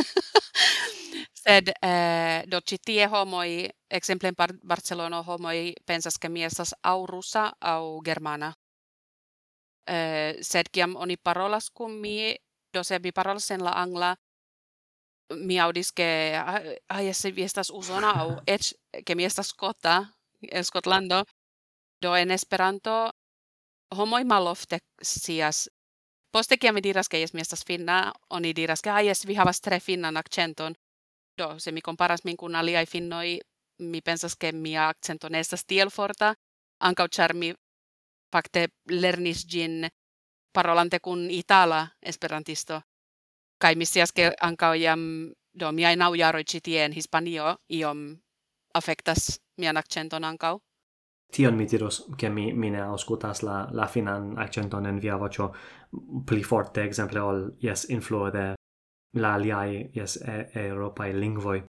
sed 1.45 1.69
eh, 1.81 2.43
do 2.51 2.61
citie 2.61 3.07
homoi, 3.07 3.69
exemple 3.89 4.29
in 4.29 4.35
Bar 4.35 4.53
Barcelono 4.63 5.23
homoi 5.23 5.73
pensas 5.85 6.17
ke 6.17 6.29
mi 6.29 6.43
estas 6.43 6.75
au 6.83 7.05
rusa 7.05 7.53
au 7.61 8.01
germana. 8.05 8.53
Eh, 9.87 10.41
sed 10.41 10.69
kiam 10.71 10.95
oni 10.95 11.17
parolas 11.17 11.69
kun 11.69 11.99
mi, 12.01 12.35
do 12.73 12.83
se 12.83 12.99
vi 12.99 13.11
parolas 13.11 13.51
en 13.51 13.63
la 13.63 13.71
angla, 13.81 14.15
mi 15.33 15.59
audis 15.59 15.91
ke 15.91 16.07
ai 16.89 17.13
se 17.13 17.31
vi 17.31 17.43
estas 17.43 17.69
usona 17.69 18.11
au 18.21 18.41
et 18.47 18.73
ke 19.05 19.15
mi 19.15 19.25
estas 19.25 19.47
skota 19.47 20.05
en 20.51 20.63
Skotlando. 20.63 21.23
Do 22.01 22.15
en 22.15 22.31
Esperanto. 22.31 23.09
Homoi 23.95 24.23
malofte 24.23 24.79
sias. 25.01 25.69
Poste 26.31 26.57
kiam 26.57 26.75
mi 26.75 26.81
diras 26.81 27.09
ke 27.09 27.19
jes 27.19 27.33
mi 27.33 27.41
estas 27.41 27.65
finna. 27.65 28.13
Oni 28.29 28.53
diras 28.53 28.81
ke 28.81 28.89
ai 28.89 29.11
vi 29.25 29.35
havas 29.35 29.61
tre 29.61 29.79
finnan 29.79 30.17
akcenton. 30.17 30.75
Do 31.37 31.59
se 31.59 31.71
mi 31.71 31.81
comparas 31.81 32.23
min 32.23 32.37
kun 32.37 32.55
aliaj 32.55 32.85
finnoi 32.85 33.39
mi 33.79 34.01
pensas 34.01 34.35
ke 34.35 34.51
mia 34.51 34.87
akcento 34.89 35.29
ne 35.29 35.39
estas 35.39 35.65
tiel 35.65 35.89
forta. 35.89 36.33
Ankaŭ 36.79 37.07
ĉar 37.07 37.33
mi 37.33 37.53
fakte 38.31 38.67
lernis 38.89 39.45
gin 39.47 39.87
parolante 40.53 40.99
kun 40.99 41.29
itala 41.31 41.87
esperantisto. 42.01 42.81
kai 43.57 43.75
mi 43.75 43.85
scias 43.85 44.11
ke 44.11 44.31
jam 44.79 45.31
do 45.53 45.71
mi 45.71 45.85
ai 45.85 45.95
jaroj 45.95 46.43
tien 46.63 46.91
Hispanio 46.91 47.57
iom 47.69 48.17
afektas 48.73 49.39
mian 49.57 49.77
accenton 49.77 50.23
anka 50.23 50.57
Tion 51.31 51.55
mi 51.55 51.65
diros 51.65 52.05
che 52.15 52.29
mi, 52.29 52.53
mi 52.53 52.69
ne 52.69 52.81
auscultas 52.81 53.41
la, 53.41 53.67
la 53.71 53.87
finan 53.87 54.37
accenton 54.37 54.85
en 54.85 54.99
via 54.99 55.15
vocio 55.17 55.53
pli 56.25 56.43
forte, 56.43 56.83
exemple, 56.83 57.19
ol, 57.19 57.55
yes, 57.59 57.89
influo 57.89 58.29
de 58.29 58.53
la 59.19 59.33
aliai, 59.33 59.89
yes, 59.93 60.15
e, 60.17 60.49
e 60.53 60.65
europai 60.67 61.13
lingvoi. 61.13 61.63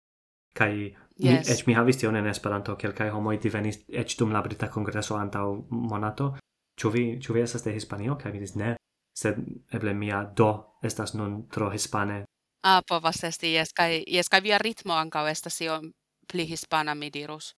Kai 0.54 0.74
yes. 1.16 1.48
mi, 1.48 1.54
ec 1.54 1.68
mi 1.68 1.74
havis 1.74 1.98
tion 1.98 2.16
en 2.16 2.28
Esperanto, 2.28 2.76
kelkai 2.76 3.10
homoi 3.10 3.38
divenis 3.38 3.84
ec 3.88 4.18
dum 4.18 4.32
la 4.32 4.42
Brita 4.42 4.70
Congreso 4.70 5.16
antau 5.16 5.66
monato. 5.70 6.34
Ču 6.80 6.90
vi, 6.90 7.20
ču 7.22 7.34
vi 7.34 7.42
estas 7.42 7.64
de 7.64 7.74
Hispanio? 7.74 8.18
Kai 8.18 8.32
mi 8.34 8.40
dis, 8.40 8.56
ne, 8.56 8.76
sed 9.14 9.36
eble 9.74 9.94
mia 9.94 10.24
do 10.38 10.80
estas 10.84 11.14
nun 11.14 11.48
tro 11.50 11.70
hispane. 11.70 12.24
Ah, 12.64 12.82
povas 12.88 13.24
esti, 13.24 13.54
jes, 13.54 13.74
kai, 13.74 14.04
jes, 14.08 14.30
kai 14.30 14.42
via 14.42 14.58
ritmo 14.58 14.94
ancau 14.94 15.28
estas 15.28 15.62
iom 15.62 15.92
pli 16.32 16.46
hispana, 16.50 16.96
mi 16.96 17.10
dirus. 17.14 17.54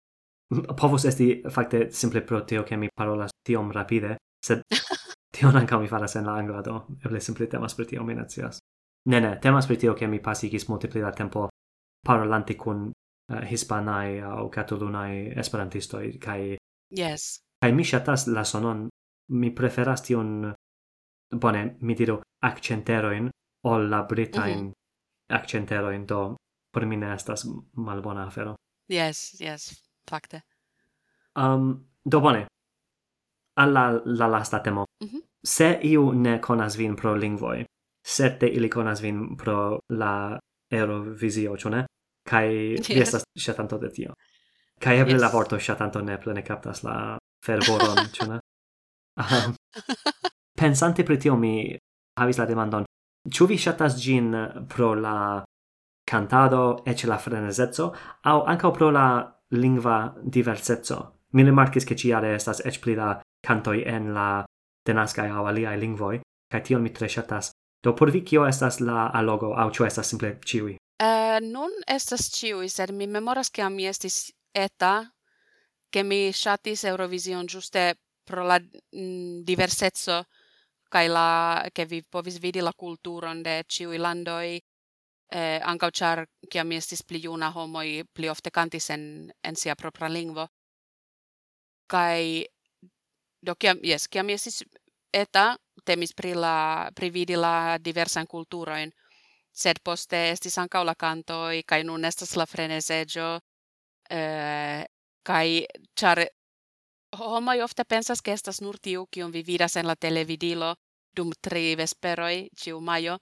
Povos 0.82 1.06
esti, 1.06 1.44
fakte, 1.50 1.88
simple 1.92 2.22
pro 2.22 2.42
tio 2.42 2.64
ke 2.64 2.78
mi 2.78 2.90
parolas 2.96 3.32
tiom 3.46 3.72
rapide, 3.72 4.16
sed 4.46 4.62
tion 5.38 5.58
ancau 5.58 5.80
mi 5.82 5.88
faras 5.88 6.16
en 6.16 6.26
la 6.26 6.38
angla, 6.38 6.62
do 6.62 6.86
eble 7.06 7.22
simple 7.22 7.48
temas 7.48 7.76
per 7.76 7.86
tio, 7.86 8.04
mi 8.04 8.16
nacias. 8.16 8.60
Ne, 9.10 9.22
ne, 9.22 9.38
temas 9.42 9.68
per 9.68 9.78
tio 9.78 9.94
ke 9.94 10.08
mi 10.08 10.20
pasigis 10.20 10.68
multe 10.70 10.88
pli 10.88 11.02
da 11.02 11.12
tempo 11.12 11.48
parolante 12.06 12.56
kun 12.56 12.90
eh, 12.90 13.36
uh, 13.36 13.46
hispanai 13.50 14.22
au 14.22 14.50
catalunae 14.50 15.34
esperantistoi, 15.40 16.18
kai... 16.18 16.58
Yes. 16.98 17.40
Kai 17.62 17.72
mi 17.74 17.84
shatas 17.84 18.28
la 18.28 18.44
sonon, 18.44 18.88
mi 19.32 19.50
preferas 19.52 20.02
tion 20.06 20.54
bone, 21.32 21.78
mi 21.82 21.96
diru 21.96 22.22
accenteroin 22.42 23.30
ol 23.64 23.90
la 23.90 24.04
britain 24.04 24.60
mm 24.60 24.70
-hmm. 24.70 25.36
accenteroin, 25.36 26.06
do 26.06 26.36
por 26.74 26.86
mi 26.86 26.98
ne 26.98 27.14
estas 27.14 27.48
malbona 27.76 28.28
afero. 28.28 28.56
Yes, 28.90 29.42
yes, 29.42 29.84
fakte. 30.10 30.42
Um, 31.36 31.86
do 32.06 32.22
bone, 32.22 32.46
alla 33.56 34.02
la 34.06 34.28
lasta 34.32 34.60
temo. 34.60 34.86
Mm 35.04 35.08
-hmm. 35.10 35.22
Se 35.44 35.80
iu 35.84 36.12
ne 36.12 36.40
conas 36.40 36.78
vin 36.78 36.96
pro 36.96 37.16
lingvoi, 37.16 37.66
sette 38.06 38.48
ili 38.48 38.70
conas 38.70 39.02
vin 39.02 39.38
pro 39.38 39.80
la 39.90 40.40
Eurovisio, 40.72 41.58
ĉu 41.58 41.70
ne? 41.70 41.86
Kai 42.30 42.50
yes. 42.78 42.90
vi 42.90 43.02
estas 43.02 43.24
shatanto 43.40 43.78
de 43.78 43.90
tio. 43.90 44.14
Kai 44.80 45.00
eble 45.00 45.14
yes. 45.14 45.22
la 45.22 45.30
vorto 45.30 45.60
shatanto 45.60 46.02
ne 46.02 46.18
plene 46.18 46.42
captas 46.42 46.84
la 46.84 47.18
fervoron, 47.46 47.98
ĉu 48.16 48.28
ne? 48.28 48.40
Um, 49.18 49.56
Pensante 50.56 51.04
pri 51.04 51.18
tio 51.18 51.36
mi 51.36 51.76
havis 52.20 52.38
la 52.40 52.46
demandon, 52.48 52.86
ĉu 53.28 53.48
vi 53.50 53.58
ŝatas 53.60 53.98
ĝin 54.00 54.30
pro 54.72 54.94
la 54.96 55.44
cantado 56.08 56.84
e 56.86 56.96
la 57.08 57.18
frenesezzo, 57.18 57.94
au 58.24 58.46
anca 58.46 58.72
pro 58.72 58.90
la 58.90 59.08
lingva 59.52 60.14
diversezzo. 60.24 61.12
Mi 61.34 61.44
rimarcis 61.44 61.84
che 61.84 61.96
ciare 61.96 62.34
estas 62.36 62.62
ec 62.64 62.80
pli 62.80 62.96
da 62.96 63.20
cantoi 63.42 63.84
en 63.84 64.14
la 64.14 64.46
tenascae 64.86 65.30
au 65.30 65.46
aliae 65.46 65.78
lingvoi, 65.78 66.22
kai 66.50 66.62
tion 66.62 66.82
mi 66.82 66.92
tre 66.92 67.10
shatas. 67.10 67.52
Do 67.84 67.94
por 67.94 68.12
vi 68.12 68.24
kio 68.24 68.46
estas 68.46 68.80
la 68.80 69.12
alogo 69.14 69.54
au 69.54 69.70
cio 69.72 69.86
estas 69.86 70.08
simple 70.08 70.40
ciui? 70.46 70.78
Uh, 71.02 71.06
eh, 71.06 71.40
nun 71.42 71.72
estas 71.88 72.32
ciui, 72.32 72.70
sed 72.70 72.92
mi 72.92 73.08
memoras 73.08 73.52
che 73.52 73.70
mi 73.70 73.86
estis 73.86 74.32
eta, 74.54 75.12
che 75.90 76.04
mi 76.04 76.32
shatis 76.32 76.84
Eurovision 76.86 77.46
giuste 77.46 77.96
pro 78.24 78.46
la 78.46 78.60
mm, 78.60 79.44
diversezzo 79.44 80.26
kai 80.94 81.08
la 81.10 81.28
ke 81.74 81.86
vi 81.86 82.02
povis 82.04 82.40
vidi 82.42 82.62
la 82.62 82.74
kulturon 82.74 83.44
de 83.44 83.64
ciui 83.68 83.98
landoi 83.98 84.60
eh, 85.32 85.60
ankaŭ 85.72 85.90
char 85.92 86.26
kiam 86.52 86.68
mi 86.68 86.78
estis 86.82 87.04
pli 87.04 87.22
juna 87.26 87.50
homoi 87.52 88.04
pli 88.14 88.30
ofte 88.30 88.52
kantis 88.52 88.90
en 88.90 89.32
en 89.44 89.56
sia 89.56 89.76
propra 89.76 90.10
lingvo. 90.10 90.48
Kai 91.88 92.46
do 93.42 93.56
kiam 93.56 93.80
yes, 93.84 94.08
kiam 94.08 94.26
mi 94.26 94.34
estis 94.34 94.64
eta 95.14 95.56
temis 95.86 96.14
pri 96.14 96.34
la 96.34 96.90
pri 96.96 97.10
vidi 97.10 97.36
la 97.36 97.78
diversan 97.78 98.28
kulturoin 98.28 98.92
sed 99.56 99.80
poste 99.84 100.18
estis 100.32 100.58
ankaŭ 100.64 100.84
la 100.84 100.96
kantoj 100.96 101.64
kai 101.70 101.84
nun 101.84 102.06
estas 102.06 102.36
la 102.36 102.46
frenesejo 102.46 103.30
eh, 104.12 104.84
kai 105.24 105.50
char 105.96 106.20
Oh, 107.20 107.36
Homoi 107.36 107.62
ofte 107.62 107.86
pensas 107.86 108.22
che 108.22 108.32
estas 108.34 108.62
nur 108.62 108.78
tiu, 108.80 109.06
kiun 109.12 109.32
vi 109.32 109.44
vidas 109.48 109.76
en 109.76 109.88
la 109.88 109.96
televidilo 109.96 110.76
dum 111.16 111.32
tri 111.42 111.76
vesperoi 111.76 112.50
ciu 112.62 112.80
maio, 112.82 113.20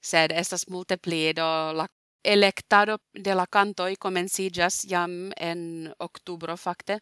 sed 0.00 0.32
estas 0.32 0.68
multe 0.68 0.96
pli 0.96 1.32
do 1.32 1.72
la 1.72 1.86
electado 2.24 2.98
de 3.24 3.34
la 3.34 3.46
cantoi 3.46 3.96
comencijas 3.96 4.82
jam 4.90 5.30
en 5.36 5.94
octubro 5.98 6.56
fakte. 6.56 6.98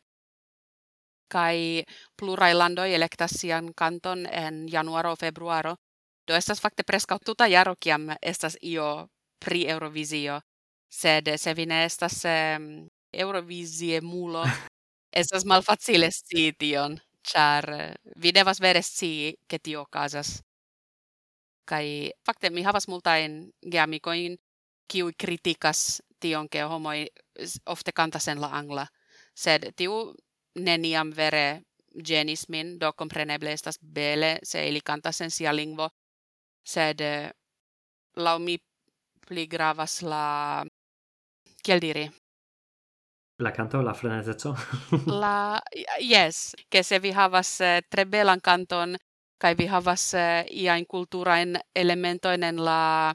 Kai 1.28 1.84
plurai 2.16 2.54
landoi 2.54 2.94
electas 2.94 3.30
sian 3.40 3.74
kanton 3.74 4.26
en 4.26 4.68
januaro 4.68 5.16
februaro. 5.16 5.74
Do 6.26 6.34
estas 6.34 6.60
fakte 6.60 6.82
preskaŭ 6.82 7.18
tuta 7.24 7.46
jaro 7.46 7.74
kiam 7.80 8.10
estas 8.22 8.56
io 8.62 9.08
pri 9.44 9.66
Eurovisio 9.68 10.40
sed 10.90 11.28
se 11.36 11.54
vi 11.54 11.66
ne 11.66 11.84
estas 11.84 12.24
eh, 12.24 12.58
Eurovisie 13.12 14.00
mulo 14.00 14.44
Estas 15.12 15.44
malfacile 15.44 16.08
scii 16.10 16.52
tion, 16.58 16.94
char 17.30 17.66
eh, 17.74 17.94
vi 18.22 18.32
devas 18.32 18.60
vere 18.60 18.82
scii, 18.82 19.34
che 19.48 19.58
tio 19.58 19.80
okazas. 19.80 20.40
Kai, 21.68 22.10
fakte 22.26 22.50
mi 22.50 22.62
havas 22.66 22.88
multain 22.90 23.34
geamikoin, 23.72 24.36
kiuj 24.90 25.12
kritikas 25.22 25.82
tion, 26.20 26.48
ke 26.48 26.62
homoi 26.66 27.06
ofte 27.66 27.92
kantas 27.92 28.26
en 28.28 28.40
la 28.42 28.50
angla, 28.58 28.86
sed 29.34 29.68
tiu 29.76 29.94
neniam 30.58 31.12
vere 31.16 31.44
genismin, 32.10 32.76
do 32.80 32.92
compreneble 32.92 33.52
estas 33.52 33.78
bele, 33.82 34.38
se 34.42 34.66
ili 34.68 34.80
kantas 34.80 35.20
en 35.20 35.30
sia 35.30 35.52
lingvo, 35.54 35.90
sed 36.64 37.00
eh, 37.00 37.30
lau 38.16 38.38
mi 38.40 38.58
pli 39.28 39.46
gravas 39.46 40.02
la 40.02 40.24
kiel 41.64 41.80
diri? 41.80 42.08
La 43.40 43.52
canto, 43.52 43.80
la 43.80 43.94
frenezzo? 43.94 44.54
la, 45.06 45.60
yes, 45.98 46.54
che 46.68 46.82
se 46.82 46.98
vi 47.00 47.10
havas 47.10 47.60
eh, 47.60 47.80
tre 47.88 48.04
belan 48.06 48.40
canton, 48.40 48.94
kai 49.38 49.54
vi 49.54 49.66
havas 49.66 50.12
eh, 50.12 50.44
uh, 50.44 50.56
iain 50.62 50.84
kulturain 50.86 51.56
elementoin 51.74 52.42
en 52.42 52.56
la, 52.60 53.14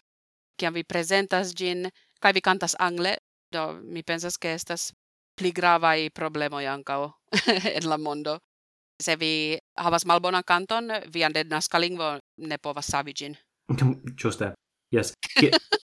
kiam 0.57 0.73
vi 0.73 0.83
presentas 0.83 1.53
gin, 1.53 1.85
kai 2.19 2.33
vi 2.33 2.41
cantas 2.41 2.75
angle, 2.79 3.17
do 3.51 3.79
mi 3.83 4.01
pensas 4.01 4.37
che 4.37 4.53
estas 4.53 4.91
pli 5.35 5.51
grava 5.51 5.93
i 5.95 6.09
problema 6.09 6.61
yankao 6.61 7.13
en 7.77 7.89
la 7.89 7.97
mondo. 7.97 8.39
Se 9.03 9.15
vi 9.15 9.59
havas 9.77 10.05
malbona 10.05 10.41
canton, 10.43 10.89
vian 11.13 11.33
denaska 11.33 11.77
lingvo 11.77 12.17
ne 12.37 12.57
povas 12.57 12.87
savi 12.87 13.13
gin. 13.13 13.37
Yes. 14.91 15.13
Ki 15.39 15.49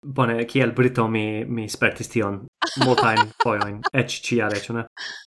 Bone, 0.07 0.45
kiel 0.45 0.73
Brito 0.73 1.09
mi, 1.09 1.45
mi 1.45 1.69
spertis 1.69 2.09
tion 2.09 2.47
multajn 2.85 3.33
fojoin, 3.43 3.81
ec 3.93 4.21
ciare, 4.23 4.61
ĉu 4.63 4.73
ne? 4.77 4.85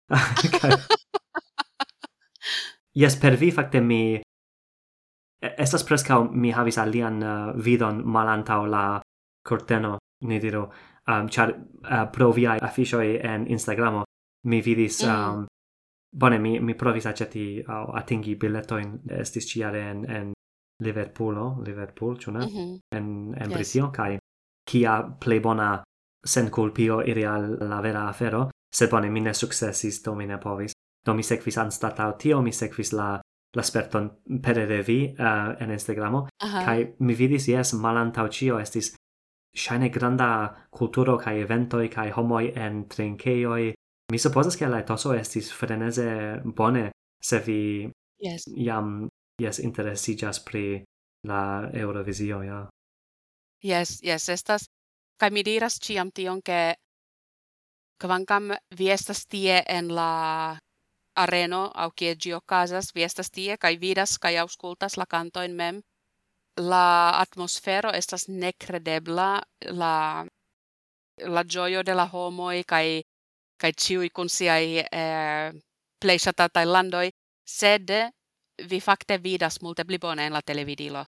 Jes, 3.01 3.17
per 3.19 3.35
vi 3.37 3.51
fakte 3.51 3.81
mi 3.81 4.21
estas 5.45 5.83
preskaŭ 5.85 6.23
mi 6.31 6.51
havis 6.55 6.77
alian 6.81 7.21
uh, 7.21 7.53
vidon 7.65 8.01
malantaŭ 8.05 8.65
la 8.65 8.85
corteno 9.45 9.97
ni 10.25 10.39
diru, 10.39 10.63
um, 11.11 11.27
ĉar 11.29 11.51
uh, 11.51 12.05
pro 12.13 12.31
viaj 12.33 12.59
afiŝoj 12.65 13.19
en 13.21 13.45
Instagramo 13.51 14.03
mi 14.49 14.61
vidis 14.61 15.03
um, 15.03 15.11
mm. 15.11 15.45
bone 16.11 16.39
mi 16.39 16.59
mi 16.59 16.73
provis 16.77 17.05
aĉeti 17.05 17.63
aŭ 17.67 17.83
uh, 17.83 17.95
atingi 17.99 18.35
biletojn 18.35 18.99
estis 19.19 19.45
ĉiare 19.51 19.81
en 19.91 20.05
en 20.09 20.33
Liverpoolo, 20.83 21.61
Liverpool, 21.63 22.17
ĉu 22.19 22.31
ne? 22.31 22.39
Mm 22.39 22.45
-hmm. 22.45 22.79
En 22.91 23.05
en 23.37 23.49
yes. 23.49 23.53
Britio 23.53 23.91
kaj 23.91 24.17
kia 24.65 25.01
plej 25.19 25.41
bona 25.41 25.83
sen 26.25 26.49
culpio 26.49 27.01
iri 27.05 27.25
al 27.25 27.57
la 27.69 27.81
vera 27.81 28.07
afero, 28.09 28.49
sed 28.73 28.89
bone 28.89 29.09
mi 29.09 29.21
ne 29.21 29.33
successis, 29.33 30.01
do 30.03 30.15
mi 30.15 30.25
ne 30.25 30.37
povis. 30.37 30.73
Do 31.05 31.13
mi 31.13 31.23
sekvis 31.23 31.57
anstatau 31.57 32.17
tio, 32.17 32.41
mi 32.41 32.51
sekvis 32.51 32.93
la 32.93 33.21
la 33.55 33.63
sperton 33.63 34.09
pere 34.43 34.65
de 34.65 34.81
vi 34.81 35.15
uh, 35.19 35.55
en 35.59 35.71
Instagramo, 35.71 36.17
uh 36.17 36.27
-huh. 36.49 36.65
kai 36.65 36.93
mi 36.99 37.13
vidis, 37.13 37.47
yes, 37.47 37.73
malantau 37.73 38.27
cio 38.27 38.59
estis 38.59 38.95
shine 39.55 39.89
granda 39.89 40.55
culturo 40.69 41.17
kai 41.17 41.39
evento 41.39 41.77
kai 41.89 42.11
homoi 42.11 42.51
en 42.55 42.85
trinkeioi. 42.89 43.73
Mi 44.11 44.17
supposas 44.17 44.57
ke 44.57 44.67
la 44.67 44.79
etoso 44.79 45.13
estis 45.13 45.53
freneze 45.53 46.41
bone 46.55 46.91
se 47.21 47.39
vi 47.39 47.89
yes. 48.19 48.43
jam 48.55 49.07
yes 49.41 49.59
interesiĝas 49.59 50.43
pri 50.45 50.83
la 51.27 51.69
Eurovisio, 51.73 52.41
ja. 52.43 52.67
Yes, 53.63 53.99
yes, 54.03 54.29
estas 54.29 54.69
Kai 55.17 55.29
mi 55.31 55.43
diras 55.47 55.79
ciam 55.79 56.11
tion 56.11 56.41
ke 56.43 56.75
kvankam 58.03 58.51
vi 58.77 58.89
estas 58.91 59.23
tie 59.31 59.61
en 59.77 59.87
la 59.97 60.11
areno 61.23 61.61
au 61.83 61.91
kie 61.91 62.15
gi 62.21 62.33
okazas, 62.33 62.91
vi 62.95 63.03
estas 63.03 63.31
tie 63.31 63.55
kaj 63.57 63.77
vidas 63.83 64.17
kaj 64.19 64.35
aŭskultas 64.43 64.97
la 64.99 65.05
kantojn 65.05 65.55
mem. 65.55 65.81
La 66.57 67.19
atmosfero 67.21 67.91
estas 68.01 68.27
nekredebla, 68.27 69.29
la 69.79 69.95
la 71.35 71.43
gioio 71.43 71.83
de 71.83 71.93
la 71.95 72.07
homoi, 72.11 72.63
kaj 72.63 73.01
kaj 73.61 73.71
ĉiuj 73.83 74.09
kun 74.09 74.29
siaj 74.29 74.65
eh, 74.83 75.51
plej 76.01 76.19
ŝatataj 76.27 76.65
landoj, 76.65 77.07
sed 77.47 77.91
vi 78.71 78.79
fakte 78.79 79.17
vidas 79.17 79.61
multe 79.61 79.85
pli 79.85 79.97
bone 79.97 80.27
en 80.27 80.33
la 80.33 80.41
televidilo. 80.41 81.05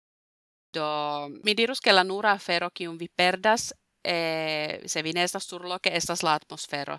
Do 0.73 1.29
mi 1.43 1.53
dirus 1.55 1.81
ke 1.81 1.93
la 1.93 2.03
nura 2.03 2.31
afero 2.31 2.69
kiun 2.69 2.97
vi 2.97 3.07
perdas 3.07 3.73
eh, 4.03 4.81
se 4.85 5.01
vi 5.01 5.13
ne 5.13 5.23
estas 5.23 5.47
surloke 5.47 5.95
estas 5.95 6.23
la 6.23 6.33
atmosfero. 6.33 6.97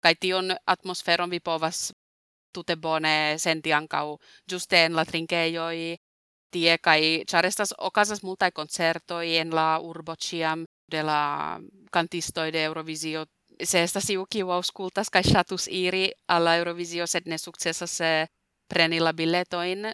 Kaj 0.00 0.14
tion 0.20 0.54
atmosferon 0.66 1.30
vi 1.30 1.40
povas 1.40 1.92
tutte 2.52 2.76
bone 2.76 3.36
senti 3.38 3.72
ancau 3.72 4.18
giuste 4.48 4.84
en 4.84 4.96
la 4.96 5.04
trinkeioi 5.04 5.96
tie 6.50 6.78
kai 6.78 7.24
charestas 7.30 7.74
okazas 7.78 8.22
multa 8.22 8.50
concerto 8.50 9.20
en 9.22 9.54
la 9.54 9.78
urbo 9.78 10.16
ciam 10.16 10.64
de 10.90 11.02
la 11.02 11.60
cantisto 11.92 12.42
de 12.42 12.64
Eurovisio 12.64 13.26
se 13.62 13.82
estas 13.82 14.10
iu 14.10 14.26
kiu 14.26 14.50
aŭskultas 14.50 15.10
kaj 15.10 15.22
ŝatus 15.32 15.68
iri 15.68 16.10
al 16.28 16.44
la 16.44 16.56
Eurovisio 16.56 17.06
sed 17.06 17.26
ne 17.26 17.38
sukcesas 17.38 18.00
preni 18.68 19.00
la 19.00 19.12
biletoin 19.12 19.92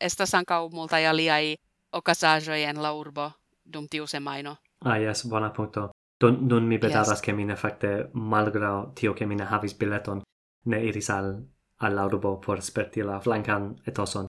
estas 0.00 0.34
ankaŭ 0.34 0.68
multaj 0.72 1.06
aliaj 1.06 1.56
ocasajoi 1.92 2.62
en 2.64 2.82
la 2.82 2.92
urbo 2.92 3.30
dum 3.64 3.86
tiu 3.88 4.06
semaino. 4.06 4.56
Ah, 4.84 4.98
yes, 4.98 5.26
bona 5.26 5.50
punto. 5.50 5.90
Don, 6.20 6.48
nun 6.48 6.66
mi 6.66 6.78
bedaras, 6.78 7.08
yes. 7.08 7.20
che 7.20 7.32
mi 7.32 7.44
ne 7.44 7.56
facte, 7.56 8.10
malgrau 8.12 8.92
tio 8.92 9.12
che 9.12 9.26
mi 9.26 9.34
ne 9.34 9.44
havis 9.44 9.74
bileton, 9.74 10.22
ne 10.66 10.80
iris 10.84 11.10
al, 11.10 11.36
al 11.76 11.98
urbo 12.04 12.38
por 12.38 12.62
sperti 12.62 13.02
la 13.02 13.20
flancan 13.20 13.74
etoson. 13.86 14.26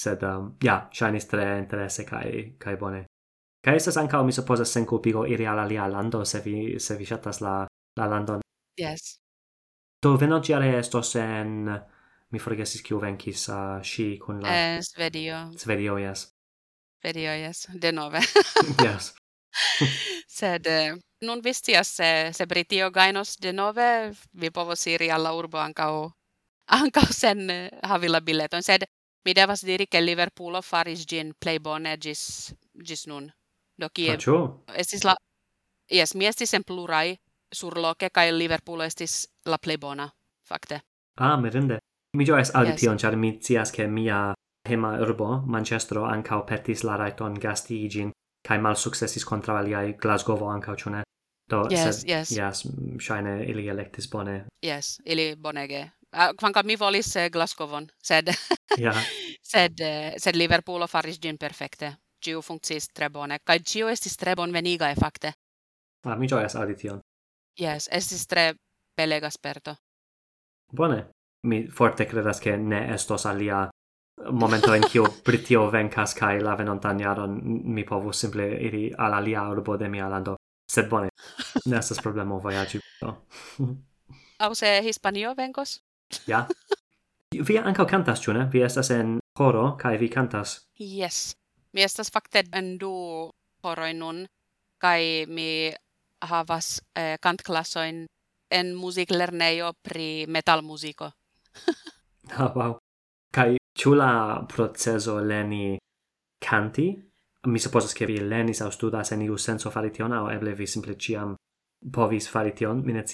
Sed, 0.00 0.22
um, 0.22 0.56
ja, 0.64 0.88
shainis 0.92 1.26
tre 1.26 1.58
interesse 1.58 2.04
kai, 2.04 2.56
kai 2.58 2.76
bone. 2.76 3.04
Kai 3.64 3.76
estas 3.76 3.96
ancao, 3.96 4.24
mi 4.24 4.32
supposas, 4.32 4.70
sen 4.72 4.86
culpigo 4.86 5.26
iri 5.26 5.46
al 5.46 5.58
alia 5.58 5.86
lando, 5.86 6.24
se 6.24 6.40
vi, 6.40 6.78
se 6.78 6.96
vi 6.96 7.04
shatas 7.04 7.40
la, 7.40 7.66
la 7.96 8.06
landon. 8.06 8.40
Yes. 8.76 9.16
Do 10.02 10.16
venociare 10.16 10.78
estos 10.78 11.14
en... 11.16 11.70
Mi 12.30 12.38
forgesis 12.38 12.82
kiu 12.86 13.00
venkis 13.02 13.48
uh, 13.50 13.80
shi 13.82 14.16
kun 14.22 14.40
la... 14.40 14.50
Eh, 14.54 14.82
Svedio. 14.86 15.50
Svedio, 15.58 15.96
yes 15.98 16.28
perioies, 17.00 17.66
de 17.82 17.92
nove. 17.92 18.20
yes. 18.84 19.14
Sed 20.28 20.66
eh, 20.66 20.94
nun 21.20 21.42
vistias 21.42 21.88
se, 21.96 22.30
se 22.32 22.46
Britio 22.46 22.90
gainos 22.90 23.36
de 23.42 23.52
nove, 23.52 24.12
vi 24.32 24.50
povos 24.50 24.86
iri 24.86 25.10
alla 25.10 25.32
urbo 25.32 25.58
ancao, 25.58 26.12
ancao 26.80 27.12
sen 27.12 27.50
eh, 27.50 27.68
havilla 27.82 28.20
bileton. 28.20 28.62
Sed 28.62 28.86
mi 29.24 29.34
devas 29.34 29.64
diri 29.66 29.86
che 29.86 30.00
Liverpoolo 30.00 30.62
faris 30.62 31.04
gin 31.06 31.34
plei 31.38 31.58
bone 31.58 31.96
gis, 31.98 32.54
gis 32.84 33.06
nun. 33.06 33.30
Do 33.76 33.88
kie... 33.88 34.14
Pacio? 34.14 34.64
Estis 34.74 35.04
la... 35.04 35.16
Yes, 35.90 36.14
mi 36.14 36.26
estis 36.26 36.54
en 36.54 36.64
plurai 36.64 37.16
surloke, 37.52 38.10
kai 38.10 38.30
Liverpoolo 38.32 38.84
estis 38.84 39.26
la 39.44 39.58
plei 39.58 39.76
bona, 39.78 40.08
fakte. 40.46 40.80
Ah, 41.16 41.36
merende. 41.36 41.80
Mi 42.16 42.24
gioes 42.24 42.50
audi 42.54 42.70
yes. 42.70 42.80
tion, 42.80 42.98
char 42.98 43.16
mi 43.16 43.38
cias 43.40 43.70
che 43.70 43.86
mia 43.86 44.32
pema 44.70 44.92
urbo 45.02 45.42
Manchestro 45.46 46.04
ancao 46.04 46.42
petis 46.46 46.84
la 46.84 46.96
raiton 46.96 47.34
gasti 47.42 47.84
igin 47.84 48.10
kai 48.48 48.58
mal 48.58 48.76
successis 48.76 49.24
contra 49.24 49.58
aliai 49.58 49.94
Glasgow 50.02 50.48
ancao, 50.48 50.76
ne? 50.90 51.02
Do, 51.50 51.64
yes, 51.70 52.00
sed, 52.00 52.08
yes. 52.08 52.30
Yes, 52.30 52.62
shine 53.00 53.44
ili 53.44 53.68
electis 53.68 54.10
bone. 54.10 54.44
Yes, 54.66 55.00
ili 55.04 55.36
bonege. 55.36 55.90
Quanca 56.40 56.62
mi 56.62 56.76
volis 56.78 57.16
eh, 57.16 57.30
Glasgowon, 57.30 57.88
sed 58.02 58.30
yeah. 58.78 58.96
sed 59.52 59.80
eh, 59.80 60.12
sed 60.16 60.36
Liverpoolo 60.36 60.86
faris 60.86 61.18
gin 61.22 61.38
perfekte. 61.38 61.92
Giu 62.24 62.42
funccis 62.42 62.88
tre 62.94 63.08
bone 63.08 63.38
kaj 63.44 63.58
giu 63.72 63.88
estis 63.88 64.16
tre 64.16 64.36
bon 64.36 64.52
venigae, 64.52 64.94
fakte. 64.94 65.32
Ah, 66.06 66.16
mi 66.16 66.28
ĝojas 66.28 66.56
audition. 66.56 67.00
Yes, 67.60 67.88
estis 67.92 68.26
tre 68.26 68.54
belega 68.96 69.30
sperto. 69.30 69.74
Bone. 70.76 71.04
Mi 71.46 71.66
forte 71.66 72.06
credas 72.06 72.40
che 72.40 72.56
ne 72.56 72.94
estos 72.94 73.26
alia 73.26 73.70
momento 74.30 74.74
en 74.74 74.84
kiu 74.92 75.06
Britio 75.24 75.70
venkas 75.70 76.14
kaj 76.14 76.40
la 76.42 76.54
venontan 76.56 77.00
jaron 77.00 77.40
mi 77.44 77.84
povus 77.84 78.20
simple 78.20 78.46
iri 78.60 78.90
al 78.98 79.14
alia 79.14 79.48
urbo 79.48 79.76
de 79.76 79.88
mia 79.88 80.08
lando. 80.08 80.36
Sed 80.70 80.88
bone, 80.88 81.08
ne 81.66 81.76
estas 81.76 81.98
problemo 81.98 82.38
vojaĝi. 82.38 82.80
No. 83.02 83.16
Au 84.44 84.54
se 84.54 84.80
Hispanio 84.82 85.34
venkos? 85.36 85.80
Ja. 86.26 86.46
Vi 87.48 87.58
ankaŭ 87.58 87.86
kantas, 87.86 88.22
ĉu 88.22 88.32
ne? 88.32 88.46
Vi 88.52 88.62
estas 88.62 88.90
en 88.90 89.18
coro 89.36 89.76
kaj 89.78 89.96
vi 89.98 90.08
kantas. 90.08 90.60
Yes. 90.78 91.34
Mi 91.72 91.82
estas 91.82 92.10
fakte 92.10 92.44
en 92.52 92.76
du 92.78 92.92
horoj 93.62 93.92
nun 93.94 94.24
kaj 94.78 95.26
mi 95.28 95.72
havas 96.20 96.80
eh, 96.94 97.16
kantklasojn 97.20 98.06
en 98.50 98.74
muziklernejo 98.74 99.72
pri 99.82 100.26
metalmuziko. 100.26 101.10
ah, 102.36 102.52
wow. 102.54 102.78
Kai 103.32 103.56
chula 103.72 104.44
proceso 104.46 105.20
leni 105.20 105.78
canti? 106.38 107.08
Mi 107.46 107.58
supposas 107.58 107.92
che 107.92 108.04
vi 108.04 108.18
lenis 108.18 108.60
au 108.60 108.70
studas 108.70 109.12
en 109.12 109.22
iu 109.22 109.36
senso 109.36 109.70
fari 109.70 109.90
tion, 109.90 110.12
au 110.12 110.28
eble 110.28 110.52
vi 110.54 110.66
simple 110.66 110.96
ciam 110.96 111.36
povis 111.92 112.28
fari 112.28 112.52
tion, 112.52 112.82
mi 112.84 112.92
ne. 112.92 113.04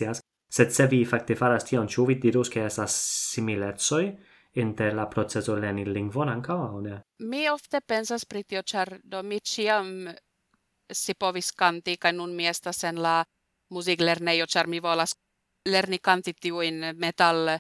Sed 0.49 0.71
se 0.71 0.87
vi 0.87 1.05
facte 1.05 1.37
faras 1.37 1.65
tion, 1.65 1.87
ciu 1.87 2.07
vi 2.07 2.19
dirus 2.19 2.49
che 2.49 2.65
esas 2.65 2.93
similetsoi 3.33 4.17
inter 4.53 4.95
la 4.95 5.07
proceso 5.07 5.55
leni 5.55 5.85
lingvon 5.85 6.29
anca, 6.29 6.55
au 6.55 6.81
ne? 6.81 7.03
Mi 7.19 7.49
ofte 7.49 7.81
pensas 7.81 8.25
pri 8.25 8.43
tio, 8.45 8.63
ĉar 8.63 9.01
do 9.05 9.23
mi 9.23 9.41
ciam 9.41 10.09
si 10.91 11.15
povis 11.15 11.53
kanti 11.53 11.97
kai 11.99 12.13
nun 12.13 12.35
mi 12.35 12.47
estas 12.47 12.85
en 12.85 13.03
la 13.03 13.23
muziklernejo, 13.71 14.47
char 14.47 14.67
mi 14.67 14.81
volas 14.81 15.13
lerni 15.69 15.99
kanti 15.99 16.33
tiuin 16.33 16.95
metal 16.97 17.59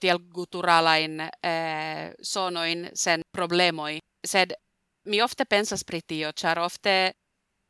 tiel 0.00 0.18
guturalain 0.34 1.20
eh, 1.20 2.14
sonoin 2.22 2.88
sen 2.94 3.22
problemoi. 3.32 3.98
Sed 4.26 4.52
mi 5.04 5.22
ofte 5.22 5.44
pensas 5.44 5.84
pri 5.84 6.00
tio, 6.06 6.32
char 6.32 6.58
ofte 6.58 7.12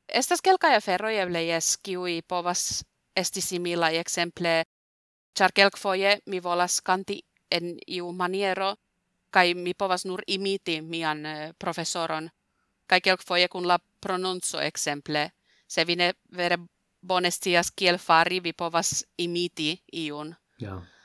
estas 0.09 0.43
kelkai 0.43 0.75
aferoi 0.77 1.19
eble 1.19 1.45
jes, 1.47 1.77
kiui 1.83 2.23
povas 2.23 2.85
esti 3.17 3.41
similaj 3.41 3.99
ekzemple, 4.01 4.63
char 5.39 5.53
kelkfoje 5.53 6.19
mi 6.27 6.41
volas 6.43 6.81
kanti 6.83 7.21
en 7.51 7.77
iu 7.87 8.13
maniero, 8.13 8.75
kai 9.31 9.55
mi 9.55 9.75
povas 9.75 10.05
nur 10.07 10.23
imiti 10.27 10.81
mian 10.81 11.27
eh, 11.27 11.53
professoron, 11.59 12.31
kai 12.87 13.01
kelkfoje 13.01 13.49
kun 13.49 13.69
la 13.69 13.79
prononco 14.01 14.61
ekzemple, 14.61 15.31
se 15.69 15.85
vi 15.85 15.97
ne 15.97 16.13
vere 16.37 16.59
bone 17.03 17.31
scias 17.31 17.71
kiel 17.71 17.99
fari, 17.99 18.41
vi 18.41 18.53
povas 18.53 19.05
imiti 19.19 19.83
iun. 19.93 20.35
Ja. 20.59 20.69
Yeah 20.69 20.98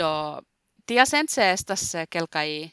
do 0.00 0.40
tia 0.86 1.04
sense 1.06 1.52
estas 1.52 1.94
eh, 1.94 2.06
kelkai 2.10 2.70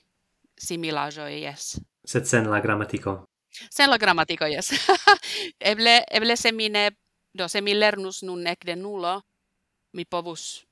similajo 0.58 1.28
yes 1.28 1.78
sed 2.06 2.26
sen 2.26 2.50
la 2.52 2.62
grammatiko 2.62 3.24
sen 3.70 3.90
la 3.90 3.98
gramatiko 3.98 4.46
yes 4.46 4.72
eble 5.72 6.04
eble 6.12 6.38
se 6.38 6.52
mi 6.52 6.70
ne 6.70 6.90
do 7.38 7.48
se 7.48 7.62
mi 7.62 7.74
lernus 7.80 8.24
nun 8.24 8.48
ekde 8.48 8.76
nulo 8.76 9.22
mi 9.94 10.06
povus 10.06 10.66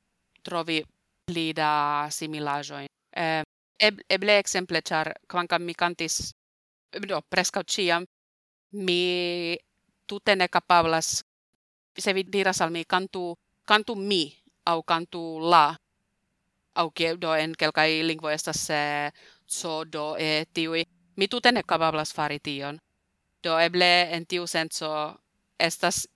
trovi 0.44 0.84
pli 1.26 1.54
da 1.54 2.08
similajoi 2.10 2.86
eh, 3.16 3.44
eble 4.10 4.40
exemple 4.40 4.82
char 4.82 5.14
quancam 5.28 5.64
mi 5.64 5.74
cantis 5.74 6.34
do 7.10 7.22
prescau 7.30 7.64
ciam 7.64 8.06
mi 8.72 9.58
tutte 10.08 10.36
ne 10.36 10.48
capablas 10.48 11.22
se 11.98 12.14
vi 12.14 12.24
diras 12.24 12.62
al 12.62 12.72
mi 12.72 12.86
cantu 12.86 13.34
cantu 13.66 13.96
mi 13.96 14.34
au 14.66 14.84
cantu 14.84 15.40
la 15.40 15.76
aŭ 16.76 16.90
do 17.22 17.36
en 17.36 17.54
kelkai 17.58 18.04
lingvo 18.04 18.30
estas 18.30 18.66
se 18.68 19.12
so 19.46 19.84
do 19.86 20.16
e 20.18 20.46
tiui 20.54 20.84
mi 21.18 21.28
tute 21.28 21.52
ne 21.52 21.64
kapablas 21.64 22.14
fari 22.14 22.40
tion 22.40 22.80
do 23.44 23.60
eble 23.60 24.16
en 24.16 24.26
tiu 24.26 24.48
senso 24.48 24.90
estas 25.60 26.08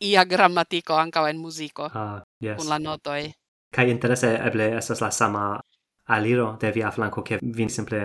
ia 0.00 0.24
grammatiko 0.24 0.94
ankaŭ 0.94 1.28
en 1.28 1.38
muziko 1.38 1.90
ah, 1.94 2.22
yes. 2.40 2.56
kun 2.58 2.68
la 2.68 2.78
notoi. 2.78 3.32
Kai 3.72 3.90
interese 3.90 4.34
eble 4.48 4.76
estas 4.76 5.00
la 5.00 5.10
sama 5.10 5.60
aliro 6.08 6.56
de 6.60 6.72
via 6.72 6.90
flanko 6.90 7.22
ke 7.22 7.38
vin 7.56 7.70
simple 7.70 8.00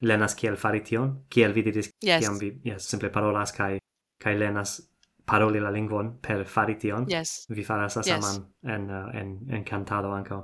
lenas 0.00 0.34
kiel 0.34 0.56
fari 0.56 0.80
tion 0.80 1.12
kiel 1.28 1.52
vi 1.52 1.62
diris 1.62 1.90
yes. 2.02 2.24
kiam 2.24 2.38
vi 2.38 2.52
yes, 2.64 2.88
simple 2.90 3.10
parolas 3.10 3.52
kai 3.52 3.78
kai 4.24 4.38
lenas 4.38 4.80
paroli 5.26 5.60
la 5.60 5.70
lingvon 5.70 6.18
per 6.22 6.44
fari 6.44 6.74
tion 6.74 7.06
yes. 7.10 7.46
vi 7.48 7.64
faras 7.64 7.96
la 7.96 8.02
yes. 8.06 8.24
saman 8.24 8.42
en, 8.74 8.90
eh, 8.90 9.20
en, 9.20 9.38
en 9.50 9.64
cantado 9.64 10.12
ankaŭ 10.12 10.42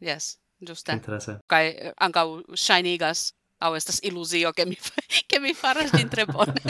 yes 0.00 0.43
Juste. 0.60 0.92
Interesse. 0.92 1.38
Kai 1.46 1.66
eh, 1.68 1.92
ancau 2.00 2.42
shinigas 2.54 3.32
au 3.60 3.74
estas 3.74 4.00
illusio 4.02 4.52
che 4.52 4.66
mi 4.66 4.76
che 5.28 5.38
mi 5.44 5.54
faras 5.54 5.90
din 5.92 6.08
tre 6.08 6.24
bone. 6.26 6.54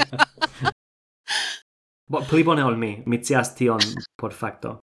Bo 2.11 2.21
pli 2.29 2.43
bone 2.43 2.63
ol 2.63 2.77
mi, 2.77 3.03
mi 3.07 3.23
cias 3.23 3.55
tion 3.55 3.81
por 4.17 4.33
facto. 4.33 4.79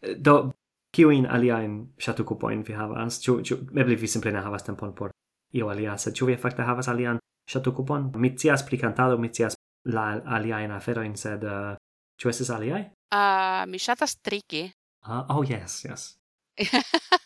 Eh, 0.00 0.16
do 0.16 0.52
kiuin 0.96 1.26
aliaen 1.26 1.94
shatu 1.98 2.24
kupoin 2.24 2.62
vi 2.64 2.72
havas? 2.72 3.20
Ĉu 3.24 3.40
ĉu 3.42 3.54
eble 3.76 3.96
vi 3.96 4.08
simple 4.08 4.32
ne 4.32 4.40
havas 4.40 4.62
tempon 4.62 4.94
por 4.94 5.10
io 5.52 5.68
alia, 5.68 5.96
sed 5.98 6.16
ĉu 6.16 6.26
vi 6.26 6.36
fakte 6.36 6.62
havas 6.62 6.88
alian 6.88 7.18
shatu 7.50 7.72
kupon? 7.72 8.10
Mi 8.16 8.36
cias 8.36 8.62
pli 8.62 8.78
kantado, 8.78 9.18
mi 9.18 9.28
cias 9.28 9.54
la 9.84 10.12
aliaen 10.36 10.70
aferojn, 10.70 11.16
sed 11.16 11.44
uh, 11.44 11.74
ĉu 12.20 12.28
estas 12.28 12.50
aliaj? 12.50 12.84
Ah, 13.12 13.62
uh, 13.62 13.68
mi 13.68 13.78
shatas 13.78 14.16
triki. 14.22 14.70
Ah, 15.04 15.20
uh, 15.20 15.36
oh 15.36 15.44
yes, 15.50 15.84
yes. 15.84 16.16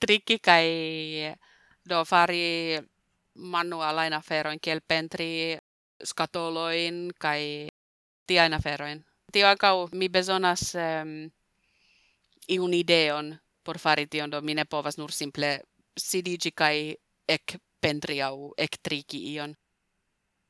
tricky 0.00 0.38
kai 0.38 0.68
do 1.88 2.04
fari 2.04 2.78
manualain 3.34 4.12
aferoin 4.12 4.60
kiel 4.60 4.80
pentri 4.80 5.58
skatoloin 6.04 7.10
kai 7.18 7.68
tiain 8.26 8.54
aferoin. 8.54 9.04
Tio 9.32 9.46
ancau 9.48 9.88
mi 9.92 10.08
besonas 10.08 10.74
um, 10.74 11.30
iun 12.48 12.74
ideon 12.74 13.36
por 13.64 13.78
fari 13.78 14.06
tion 14.06 14.30
do 14.30 14.40
mine 14.40 14.64
povas 14.64 14.98
nur 14.98 15.12
simple 15.12 15.60
sidigi 15.98 16.52
kai 16.52 16.96
ek 17.28 17.56
pentri 17.80 18.22
au 18.22 18.54
ek 18.56 18.78
triki 18.82 19.34
ion. 19.34 19.54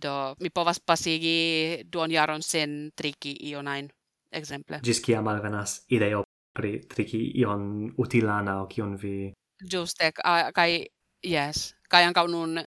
Do 0.02 0.34
mi 0.40 0.50
povas 0.50 0.80
pasigi 0.80 1.82
duon 1.92 2.10
jaron 2.10 2.42
sen 2.42 2.92
triki 2.96 3.34
ionain 3.50 3.90
exemple. 4.32 4.80
Gis 4.84 5.00
kia 5.00 5.22
malvenas 5.22 5.82
ideo 5.90 6.24
pri 6.58 6.72
triki 6.90 7.20
ion 7.42 7.92
utilana 8.04 8.62
o 8.62 8.66
kion 8.66 8.96
vi 8.96 9.32
Juste, 9.72 10.12
kai 10.54 10.86
yes, 11.22 11.74
kai 11.90 12.04
anka 12.06 12.26
nun 12.26 12.60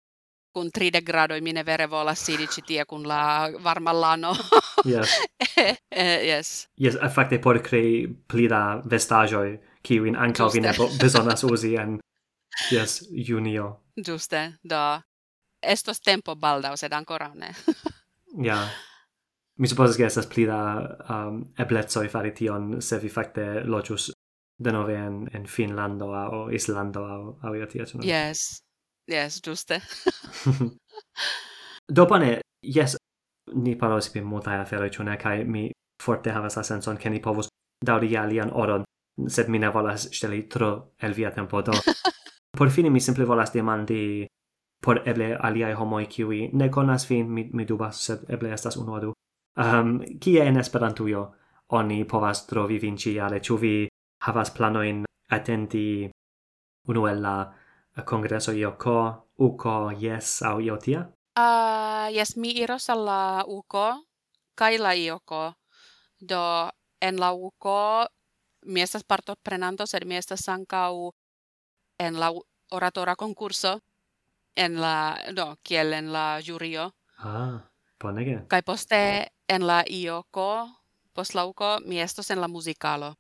kun 0.53 0.71
3 0.71 1.01
grado 1.05 1.35
i 1.35 1.41
mine 1.41 1.63
vere 1.63 1.85
vola 1.87 2.15
sidici 2.15 2.61
tie 2.61 2.85
kun 2.85 3.07
la 3.07 3.49
varma 3.63 3.93
lano. 3.93 4.33
Eh, 5.59 5.75
yes. 5.91 6.23
yes. 6.23 6.67
Yes, 6.77 6.95
fakte 7.13 7.39
por 7.39 7.59
crei 7.61 8.07
pli 8.07 8.47
da 8.47 8.81
vestajo 8.89 9.41
ki 9.83 9.99
win 9.99 10.15
anka 10.15 10.47
vi 10.53 10.61
ne 10.61 10.71
besonas 11.01 11.43
usi 11.53 11.75
en 11.75 11.99
yes, 12.71 13.01
junio. 13.11 13.83
Juste, 14.07 14.53
da 14.63 15.01
estos 15.61 15.99
tempo 15.99 16.35
baldau 16.35 16.77
sed 16.77 16.93
ancora 16.93 17.31
ne. 17.35 17.51
ja 18.43 18.69
mi 19.59 19.67
supposas 19.67 19.95
che 19.95 20.05
estas 20.05 20.27
pli 20.27 20.45
da 20.45 20.97
um, 21.09 21.51
eblezoi 21.57 22.07
fari 22.07 22.31
tion 22.31 22.81
se 22.81 22.97
vi 22.99 23.09
facte 23.09 23.63
locius 23.63 24.11
de 24.59 24.71
nove 24.71 24.95
en, 24.95 25.27
en 25.33 25.45
Finlando 25.45 26.05
o 26.05 26.49
Islando 26.51 27.01
o, 27.01 27.37
o 27.43 27.55
io 27.55 27.67
tia. 27.67 27.85
Yes, 28.01 28.61
yes, 29.07 29.41
giuste. 29.41 29.81
Dopane, 31.97 32.39
yes, 32.63 32.95
ni 33.53 33.75
parolis 33.75 34.09
pi 34.09 34.21
multae 34.21 34.59
aferoi, 34.59 34.89
ĉu 34.89 35.03
kai 35.19 35.43
mi 35.43 35.69
forte 36.01 36.31
havas 36.31 36.55
la 36.55 36.63
senson, 36.63 36.97
che 36.97 37.09
ni 37.09 37.19
povus 37.19 37.47
dauri 37.85 38.15
alian 38.15 38.51
oron, 38.53 38.83
sed 39.27 39.49
mi 39.49 39.59
ne 39.59 39.69
volas 39.69 40.07
steli 40.11 40.47
tro 40.47 40.93
el 41.01 41.13
via 41.13 41.31
tempo, 41.31 41.61
do 41.61 41.71
por 42.57 42.69
fine, 42.69 42.89
mi 42.89 42.99
simple 42.99 43.25
volas 43.25 43.51
demandi 43.51 44.27
por 44.81 45.01
eble 45.05 45.35
aliai 45.35 45.73
homoi 45.73 46.07
kiwi 46.07 46.49
ne 46.53 46.69
conas 46.69 47.05
fin, 47.05 47.27
mi, 47.29 47.49
mi 47.53 47.65
dubas, 47.65 47.95
sed 48.05 48.23
eble 48.29 48.53
estas 48.53 48.77
unu 48.77 48.99
du 48.99 49.13
um, 49.59 49.99
kie 50.19 50.41
en 50.45 50.57
Esperantujo 50.57 51.25
oni 51.69 52.03
povas 52.05 52.45
trovi 52.47 52.79
vin 52.81 52.97
ĉiale 52.97 53.39
ĉu 53.45 53.57
vi 53.61 53.73
havas 54.25 54.51
planojn 54.51 55.03
atendi 55.29 56.09
unu 56.89 57.05
el 57.07 57.21
la 57.21 57.37
kongreso 58.05 58.51
IOKO, 58.51 58.99
UKO, 59.37 59.91
JES 59.99 60.41
aŭ 60.47 60.59
io 60.63 60.77
tia? 60.77 61.03
Uh, 61.39 62.07
yes, 62.11 62.35
mi 62.37 62.51
iros 62.57 62.89
al 62.89 63.05
la 63.05 63.43
UKO 63.47 63.87
kaj 64.55 64.77
la 64.79 64.93
IOKO. 64.95 65.43
Do 66.19 66.69
en 67.01 67.19
la 67.19 67.31
UKO 67.31 68.07
mi 68.65 68.81
estas 68.81 69.03
partoprenanto, 69.03 69.85
sed 69.87 70.05
mi 70.05 70.17
estas 70.17 70.47
ankaŭ 70.49 71.11
en 71.99 72.19
la 72.19 72.31
oratora 72.71 73.15
concurso 73.15 73.79
en 74.55 74.79
la 74.81 75.17
do 75.35 75.55
kiel 75.63 75.93
en 75.93 76.11
la 76.11 76.41
jurio. 76.43 76.91
Ah, 77.17 77.59
bonege. 78.01 78.45
kai 78.47 78.61
poste 78.63 79.29
en 79.49 79.67
la 79.67 79.83
ioco, 79.89 80.69
post 81.13 81.33
la 81.33 81.45
uco, 81.45 81.79
mi 81.85 81.99
estos 82.01 82.31
en 82.31 82.41
la 82.41 82.47
musicalo. 82.47 83.15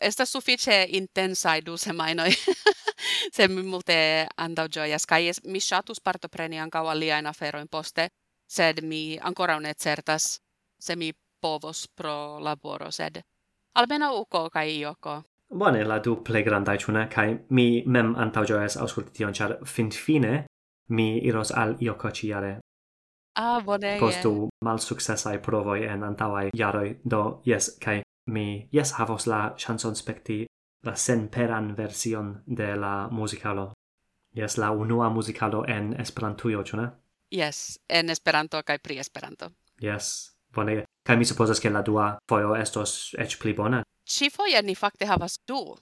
Estas 0.00 0.28
suffice 0.28 0.86
intensai 0.88 1.62
du 1.66 1.76
semainoi. 1.76 2.30
se 3.36 3.48
mi 3.48 3.62
multe 3.62 4.26
andau 4.36 4.68
gioias, 4.68 5.06
kai 5.06 5.28
es 5.28 5.40
mi 5.44 5.60
shatus 5.60 6.00
partopreni 6.00 6.58
ancau 6.58 6.88
aliaen 6.88 7.26
aferoin 7.26 7.68
poste, 7.68 8.08
sed 8.46 8.82
mi 8.82 9.18
ancora 9.20 9.60
ne 9.60 9.74
certas 9.74 10.40
se 10.78 10.96
mi 10.96 11.12
povos 11.40 11.88
pro 11.88 12.38
laboro, 12.40 12.90
sed 12.90 13.22
almeno 13.74 14.12
uko 14.20 14.50
kai 14.50 14.80
ioko. 14.80 15.22
Bone, 15.48 15.84
la 15.84 15.98
du 16.04 16.16
ple 16.24 16.42
grandai 16.42 16.78
cune, 16.78 17.08
kai 17.08 17.38
mi 17.50 17.82
mem 17.86 18.14
antau 18.16 18.44
gioias 18.44 18.76
ausculti 18.76 19.12
tion, 19.12 19.32
char 19.32 19.58
fin 19.64 19.90
fine 19.90 20.44
mi 20.88 21.18
iros 21.24 21.52
al 21.52 21.76
ioko 21.80 22.10
ciare 22.10 22.58
Ah, 23.36 23.60
bone. 23.60 23.96
Postu 24.00 24.48
malsuccessai 24.64 25.38
provoi 25.38 25.84
en 25.84 26.02
antauai 26.02 26.50
jaroi, 26.56 26.96
do 27.04 27.42
yes, 27.46 27.76
kai 27.80 28.00
mi 28.32 28.68
yes 28.72 28.92
havos 28.98 29.26
la 29.26 29.54
chanson 29.56 29.96
specti 29.96 30.44
la 30.86 30.94
senperan 30.94 31.74
version 31.76 32.42
de 32.46 32.76
la 32.76 33.08
musicalo. 33.10 33.72
Yes, 34.36 34.56
la 34.56 34.70
unua 34.70 35.08
musicalo 35.08 35.64
en 35.68 35.94
Esperantujo, 36.00 36.62
ĉu 36.62 36.76
ne? 36.76 36.90
Yes, 37.32 37.78
en 37.88 38.10
Esperanto 38.10 38.62
kaj 38.62 38.78
pri 38.78 38.98
Esperanto. 38.98 39.50
Yes, 39.82 40.36
bone. 40.54 40.84
Kai 41.06 41.16
mi 41.16 41.24
supposas 41.24 41.60
ke 41.60 41.70
la 41.70 41.82
dua 41.82 42.16
foio 42.28 42.54
estos 42.56 43.14
eĉ 43.18 43.38
pli 43.40 43.54
bona. 43.54 43.82
Ĉifoje 44.04 44.62
ni 44.62 44.74
fakte 44.74 45.06
havas 45.06 45.38
du 45.48 45.76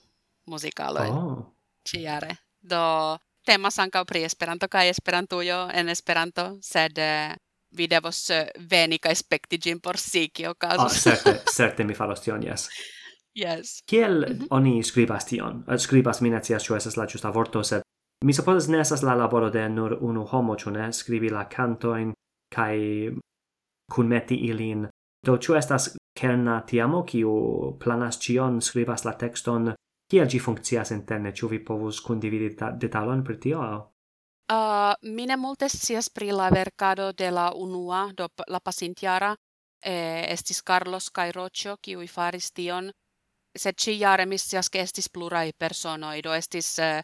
muzikalo. 0.47 1.03
Oh. 1.11 1.43
Ĉiare. 1.85 2.35
Do 2.61 3.17
temas 3.45 3.79
ankaŭ 3.79 4.05
pri 4.05 4.23
Esperanto 4.25 4.67
kaj 4.67 4.89
Esperantujo 4.89 5.67
en 5.73 5.89
Esperanto, 5.89 6.47
sed 6.61 6.97
eh, 6.97 7.35
vi 7.77 7.87
devos 7.87 8.29
eh, 8.29 8.49
veni 8.71 8.99
kaj 8.99 9.15
spekti 9.15 9.57
ĝin 9.57 9.79
por 9.79 9.97
si 9.97 10.27
kio 10.29 10.51
okazos. 10.55 10.95
Ah, 10.95 10.99
certe, 11.03 11.33
certe 11.55 11.83
mi 11.83 11.93
faros 11.93 12.21
tion, 12.21 12.43
yes. 12.43 12.69
Yes. 13.35 13.81
Kiel 13.85 14.19
mm 14.19 14.37
-hmm. 14.37 14.47
oni 14.49 14.83
skribas 14.83 15.25
tion? 15.25 15.63
Eh, 15.67 15.77
skribas 15.77 16.21
mi 16.21 16.29
ne 16.29 16.39
scias 16.43 16.63
ĉu 16.63 16.75
estas 16.75 16.97
la 16.97 17.05
ĝusta 17.05 17.29
vorto, 17.29 17.63
sed 17.63 17.81
mi 18.23 18.33
supposas 18.33 18.67
ne 18.67 18.79
estas 18.79 19.01
la 19.01 19.13
laboro 19.13 19.49
de 19.49 19.69
nur 19.69 19.97
unu 20.01 20.23
homo, 20.25 20.55
ĉu 20.55 20.71
ne? 20.71 20.93
Skribi 20.93 21.29
la 21.29 21.43
kantojn 21.49 22.13
kaj 22.55 22.77
kunmeti 23.91 24.35
ilin. 24.35 24.87
Do 25.25 25.37
ĉu 25.37 25.55
estas 25.55 25.95
kerna 26.19 26.61
tiamo 26.61 27.03
kiu 27.03 27.31
planas 27.83 28.19
ĉion, 28.19 28.61
skribas 28.61 29.05
la 29.05 29.13
tekston? 29.13 29.73
Kiel 30.11 30.27
ĝi 30.27 30.39
funkcias 30.39 30.91
interne? 30.91 31.31
Ĉu 31.31 31.47
vi 31.47 31.59
povus 31.65 31.99
kundividi 32.01 32.55
detalon 32.81 33.23
pri 33.23 33.39
tio? 33.39 33.91
Ah, 34.47 34.93
uh, 34.93 35.09
mi 35.09 35.25
ne 35.25 35.37
multe 35.37 35.69
scias 35.69 36.09
pri 36.09 36.31
la 36.31 36.49
verkado 36.53 37.11
de 37.13 37.31
la 37.31 37.51
unua, 37.51 38.11
do 38.17 38.27
la 38.47 38.59
pasintiara, 38.59 39.35
eh, 39.81 40.25
estis 40.33 40.61
Carlos 40.61 41.09
kaj 41.09 41.31
Rocio, 41.31 41.77
kiuj 41.81 42.07
faris 42.07 42.51
tion, 42.51 42.91
sed 43.57 43.75
ci 43.75 43.97
jare 43.99 44.25
mi 44.25 44.37
scias, 44.37 44.69
ke 44.69 44.81
estis 44.81 45.09
pluraj 45.09 45.51
personoj, 45.57 46.21
do 46.21 46.33
estis 46.33 46.79
eh, 46.79 47.01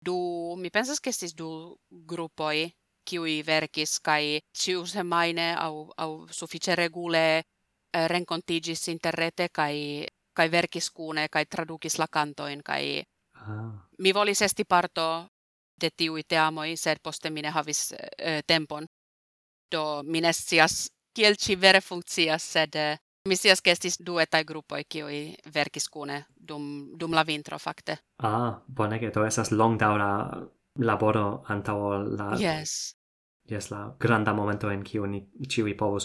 du, 0.00 0.54
mi 0.56 0.70
pensas, 0.70 1.00
ke 1.00 1.10
estis 1.10 1.34
du 1.34 1.50
grupoj, 1.90 2.70
kiuj 3.08 3.42
verkis 3.46 3.98
kaj 4.04 4.40
ĉiu 4.60 4.84
semajne 4.86 5.54
au, 5.56 5.88
au 5.96 6.26
suffice 6.30 6.76
regule 6.76 7.24
eh, 7.38 8.06
renkontigis 8.12 8.88
interrete 8.92 9.48
kaj 9.48 9.74
kai 10.38 10.48
verkis 10.52 10.90
kune 10.94 11.26
kai 11.32 11.44
tradukis 11.46 11.98
la 11.98 12.06
kantoin 12.16 12.62
kai 12.62 13.02
ah. 13.34 13.72
mi 13.98 14.12
volis 14.14 14.42
esti 14.46 14.64
parto 14.64 15.06
de 15.80 15.90
tiui 15.90 16.22
teamoi, 16.28 16.76
sed 16.76 17.00
poste 17.02 17.30
mine 17.30 17.50
havis 17.54 17.92
eh, 17.92 18.42
tempon. 18.46 18.86
Do 19.70 20.02
mine 20.04 20.32
sias 20.32 20.88
kiel 21.14 21.36
ci 21.36 21.56
vere 21.60 21.80
funkcias, 21.80 22.42
sed 22.42 22.76
eh, 22.76 22.98
mi 23.28 23.36
sias 23.36 23.62
kestis 23.62 23.98
du 24.00 24.18
etaj 24.18 24.44
grupoj 24.44 24.84
kiuj 24.88 25.18
verkis 25.54 25.88
kune 25.88 26.24
dum, 26.34 26.90
dum 26.98 27.14
la 27.14 27.24
vintro 27.26 27.58
fakte. 27.58 27.98
Ah, 28.22 28.60
bonege, 28.68 29.10
do 29.10 29.26
long 29.50 29.78
daura 29.78 30.10
laboro 30.78 31.44
antao 31.48 31.98
la... 31.98 32.36
Yes. 32.38 32.94
Yes, 33.50 33.70
la 33.70 33.94
granda 33.98 34.32
momento 34.32 34.70
en 34.70 34.82
kiu 34.84 35.06
ni 35.06 35.26
ciui 35.48 35.74
povus 35.74 36.04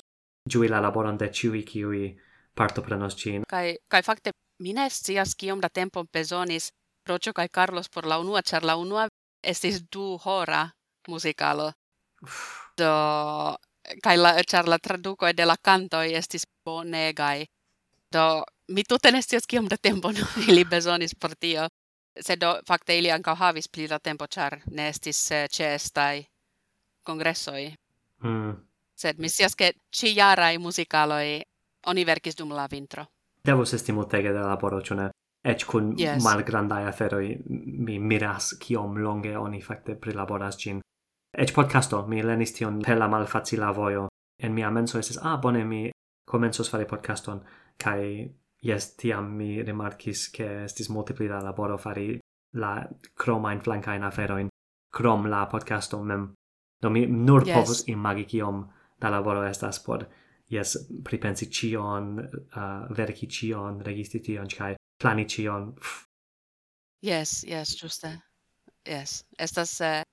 giui 0.49 0.67
la 0.67 0.79
laboron 0.81 1.17
de 1.17 1.29
ciui 1.29 1.63
kiui 1.63 2.17
partoprenos 2.55 3.15
cin. 3.15 3.43
Kai, 3.47 3.77
kai 3.87 4.01
fakte 4.01 4.31
mine 4.59 4.89
sias 4.89 4.99
scias 5.03 5.35
kiom 5.35 5.59
da 5.61 5.69
tempon 5.69 6.07
bezonis 6.13 6.71
Rocio 7.05 7.33
kai 7.33 7.49
Carlos 7.49 7.89
por 7.89 8.05
la 8.05 8.17
unua, 8.19 8.41
char 8.41 8.63
la 8.63 8.75
unua 8.75 9.07
estis 9.43 9.81
du 9.91 10.17
hora 10.25 10.69
musicalo. 11.07 11.71
Do, 12.77 12.91
kai 14.03 14.17
la, 14.17 14.33
char 14.47 14.67
la 14.67 14.79
traduco 14.79 15.27
de 15.33 15.45
la 15.45 15.57
cantoi 15.61 16.15
estis 16.15 16.47
bonegai. 16.65 17.45
Do, 18.11 18.43
mi 18.67 18.83
tute 18.83 19.11
ne 19.11 19.21
scias 19.21 19.47
kiom 19.47 19.67
da 19.67 19.77
tempo 19.77 20.11
no, 20.15 20.27
ili 20.47 20.65
besonis 20.65 21.15
por 21.15 21.35
tio. 21.35 21.67
Se 22.19 22.35
do, 22.35 22.59
fakte 22.67 22.97
ili 22.97 23.11
ankaŭ 23.11 23.35
havis 23.35 23.67
pli 23.67 23.87
da 23.87 23.99
tempo, 23.99 24.27
char 24.27 24.59
ne 24.71 24.89
estis 24.89 25.31
eh, 25.31 25.47
ĉeestaj 25.49 26.23
kongressoj. 27.03 27.73
Mm. 28.23 28.53
Sed 28.95 29.19
mi 29.19 29.29
scias, 29.29 29.55
ke 29.55 29.73
ĉijaraj 29.91 30.57
muzikaloj 30.61 31.41
oni 31.89 32.05
verkis 32.05 32.37
dum 32.37 32.53
la 32.53 32.67
vintro. 32.71 33.05
Devus 33.43 33.73
esti 33.73 33.91
multege 33.91 34.31
da 34.31 34.45
laboro, 34.47 34.79
ĉu 34.81 34.95
ne? 34.95 35.09
Ec 35.43 35.65
cun 35.67 35.93
yes. 35.97 36.23
malgrandai 36.23 36.85
aferoi 36.87 37.33
mi 37.85 37.99
miras 37.99 38.53
kiom 38.59 38.97
longe 38.97 39.37
oni 39.37 39.61
facte 39.61 39.95
prilaboras 39.95 40.57
gin. 40.57 40.79
Ec 41.33 41.51
podcasto, 41.51 42.05
mi 42.07 42.21
lenis 42.23 42.53
tion 42.53 42.79
per 42.81 42.97
la 42.97 43.07
malfacila 43.07 43.71
vojo. 43.71 44.07
En 44.39 44.53
mia 44.53 44.69
menso 44.71 44.99
estes, 44.99 45.19
ah, 45.21 45.37
bone, 45.37 45.63
mi 45.65 45.89
comensos 46.25 46.69
fare 46.69 46.85
podcaston, 46.85 47.41
kai 47.77 48.29
yes, 48.63 48.95
tiam 48.95 49.33
mi 49.35 49.61
remarcis 49.61 50.29
che 50.31 50.63
estis 50.63 50.89
multipli 50.89 51.27
da 51.27 51.41
laboro 51.41 51.77
fari 51.77 52.19
la 52.53 52.87
cromain 53.13 53.59
flancain 53.61 54.03
aferoin, 54.03 54.47
crom 54.89 55.27
la 55.27 55.45
podcasto 55.45 56.01
mem. 56.03 56.33
Do 56.81 56.89
mi 56.89 57.05
nur 57.05 57.43
yes. 57.45 57.55
povus 57.55 57.83
imagi 57.87 58.25
kiom 58.25 58.63
da 58.99 59.09
laboro 59.09 59.43
estas 59.43 59.79
por, 59.83 60.07
yes, 60.47 60.77
pripensi 61.03 61.49
cion, 61.49 62.17
uh, 62.55 62.87
verki 62.95 63.27
cion, 63.27 63.81
registri 63.83 64.21
tion, 64.21 64.47
kai 64.47 64.75
plani 65.03 65.27
ĉion. 65.29 65.69
Yes, 67.03 67.43
yes, 67.43 67.75
giuste. 67.79 68.13
Yes, 68.87 69.23
estas 69.39 69.75
eh, 69.83 70.01
uh, 70.01 70.09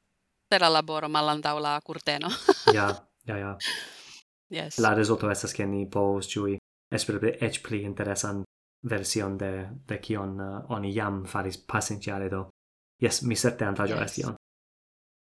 tera 0.50 0.68
laboro 0.70 1.08
malantaŭ 1.08 1.56
la 1.62 1.76
curteno. 1.86 2.30
ja, 2.78 2.90
ja, 3.26 3.36
ja. 3.38 3.56
Yes. 4.50 4.80
La 4.82 4.94
resulto 4.94 5.30
estas 5.30 5.54
che 5.54 5.66
ni 5.66 5.86
povus 5.86 6.26
giui 6.26 6.56
espereble 6.90 7.36
ec 7.40 7.60
pli 7.62 7.84
interesan 7.86 8.42
version 8.82 9.36
de 9.38 9.68
de 9.86 9.98
kion 10.02 10.40
uh, 10.40 10.64
oni 10.74 10.90
jam 10.94 11.24
faris 11.26 11.58
pasintjare 11.66 12.28
do. 12.28 12.48
Yes, 13.02 13.22
mi 13.22 13.36
certe 13.36 13.64
antaĝo 13.64 13.94
yes. 13.94 14.10
estion. 14.10 14.34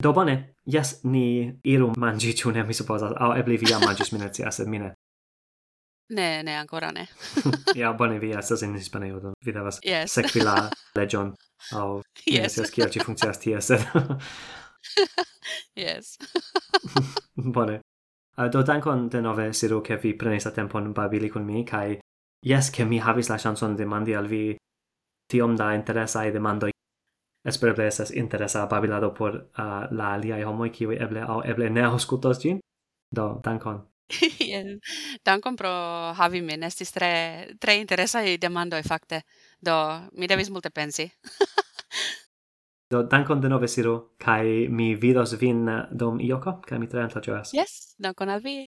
Do 0.03 0.13
bone, 0.13 0.55
yes, 0.65 1.01
ni 1.05 1.49
iru 1.65 1.95
mangi, 1.97 2.35
ĉu 2.37 2.53
ne, 2.53 2.65
mi 2.69 2.75
supposas, 2.77 3.15
au 3.17 3.33
ebli 3.33 3.57
vi 3.57 3.71
jam 3.71 3.81
mangis, 3.81 4.13
mi 4.13 4.19
ne 4.21 4.29
sed 4.35 4.69
ne. 4.69 4.93
Ne, 6.09 6.43
ne, 6.43 6.57
ancora 6.57 6.91
ne. 6.93 7.09
ja, 7.75 7.93
bone, 7.93 8.19
vi 8.19 8.31
estas 8.33 8.63
in 8.63 8.75
Hispanio, 8.75 9.21
do 9.21 9.33
vi 9.45 9.53
devas 9.53 9.81
yes. 9.83 10.13
sekvi 10.13 10.41
la 10.41 10.71
legion, 10.99 11.35
au 11.73 12.03
yes. 12.27 12.43
ne 12.43 12.49
scias 12.49 12.71
kiel 12.71 12.91
ci 12.91 13.01
funkcias 13.01 13.39
tie, 13.39 13.61
sed... 13.61 13.83
yes. 15.75 16.17
bone. 17.35 17.81
Uh, 18.39 18.49
do 18.53 18.63
dankon 18.63 19.09
denove, 19.09 19.53
Siru, 19.53 19.81
che 19.81 19.97
vi 19.97 20.15
prenis 20.15 20.45
la 20.45 20.51
tempon 20.51 20.93
babili 20.93 21.31
kun 21.31 21.45
mi, 21.45 21.65
kai 21.65 21.99
yes, 22.45 22.71
che 22.71 22.85
mi 22.85 23.01
havis 23.01 23.29
la 23.29 23.39
chanson 23.39 23.77
demandi 23.77 24.15
al 24.15 24.29
vi 24.29 24.57
tiom 25.27 25.57
da 25.57 25.73
interesai 25.75 26.31
demandoi. 26.31 26.71
Espereble 27.47 27.87
estas 27.87 28.11
interesa 28.11 28.67
babilado 28.67 29.15
por 29.15 29.35
uh, 29.35 29.87
la 29.91 30.13
aliai 30.15 30.43
homoi, 30.45 30.71
kiwi 30.71 30.97
eble 31.01 31.23
au 31.23 31.43
eble 31.43 31.71
ne 31.71 31.83
auscultos 31.83 32.39
gin. 32.39 32.59
Do, 33.15 33.41
dankon. 33.43 33.96
yes. 34.39 34.79
Dankon 35.25 35.57
pro 35.57 35.73
havi 36.19 36.43
min. 36.43 36.63
Estis 36.63 36.93
tre 36.93 37.55
tre 37.59 37.85
demando 38.39 38.77
e 38.77 38.83
fakte. 38.83 39.23
Do 39.61 39.73
mi 40.13 40.27
devis 40.27 40.51
multe 40.51 40.71
pensi. 40.71 41.11
Do 42.91 43.03
dankon 43.03 43.41
de 43.41 43.49
nove, 43.49 43.67
Siro 43.67 44.15
Kai 44.17 44.69
mi 44.69 44.95
vidos 44.95 45.33
vin 45.41 45.67
dom 45.91 46.21
ioko 46.21 46.61
kai 46.63 46.79
mi 46.79 46.87
tre 46.87 47.03
antaŭĝojas. 47.03 47.53
Yes, 47.53 47.97
dankon 47.99 48.29
al 48.29 48.41
vi. 48.41 48.67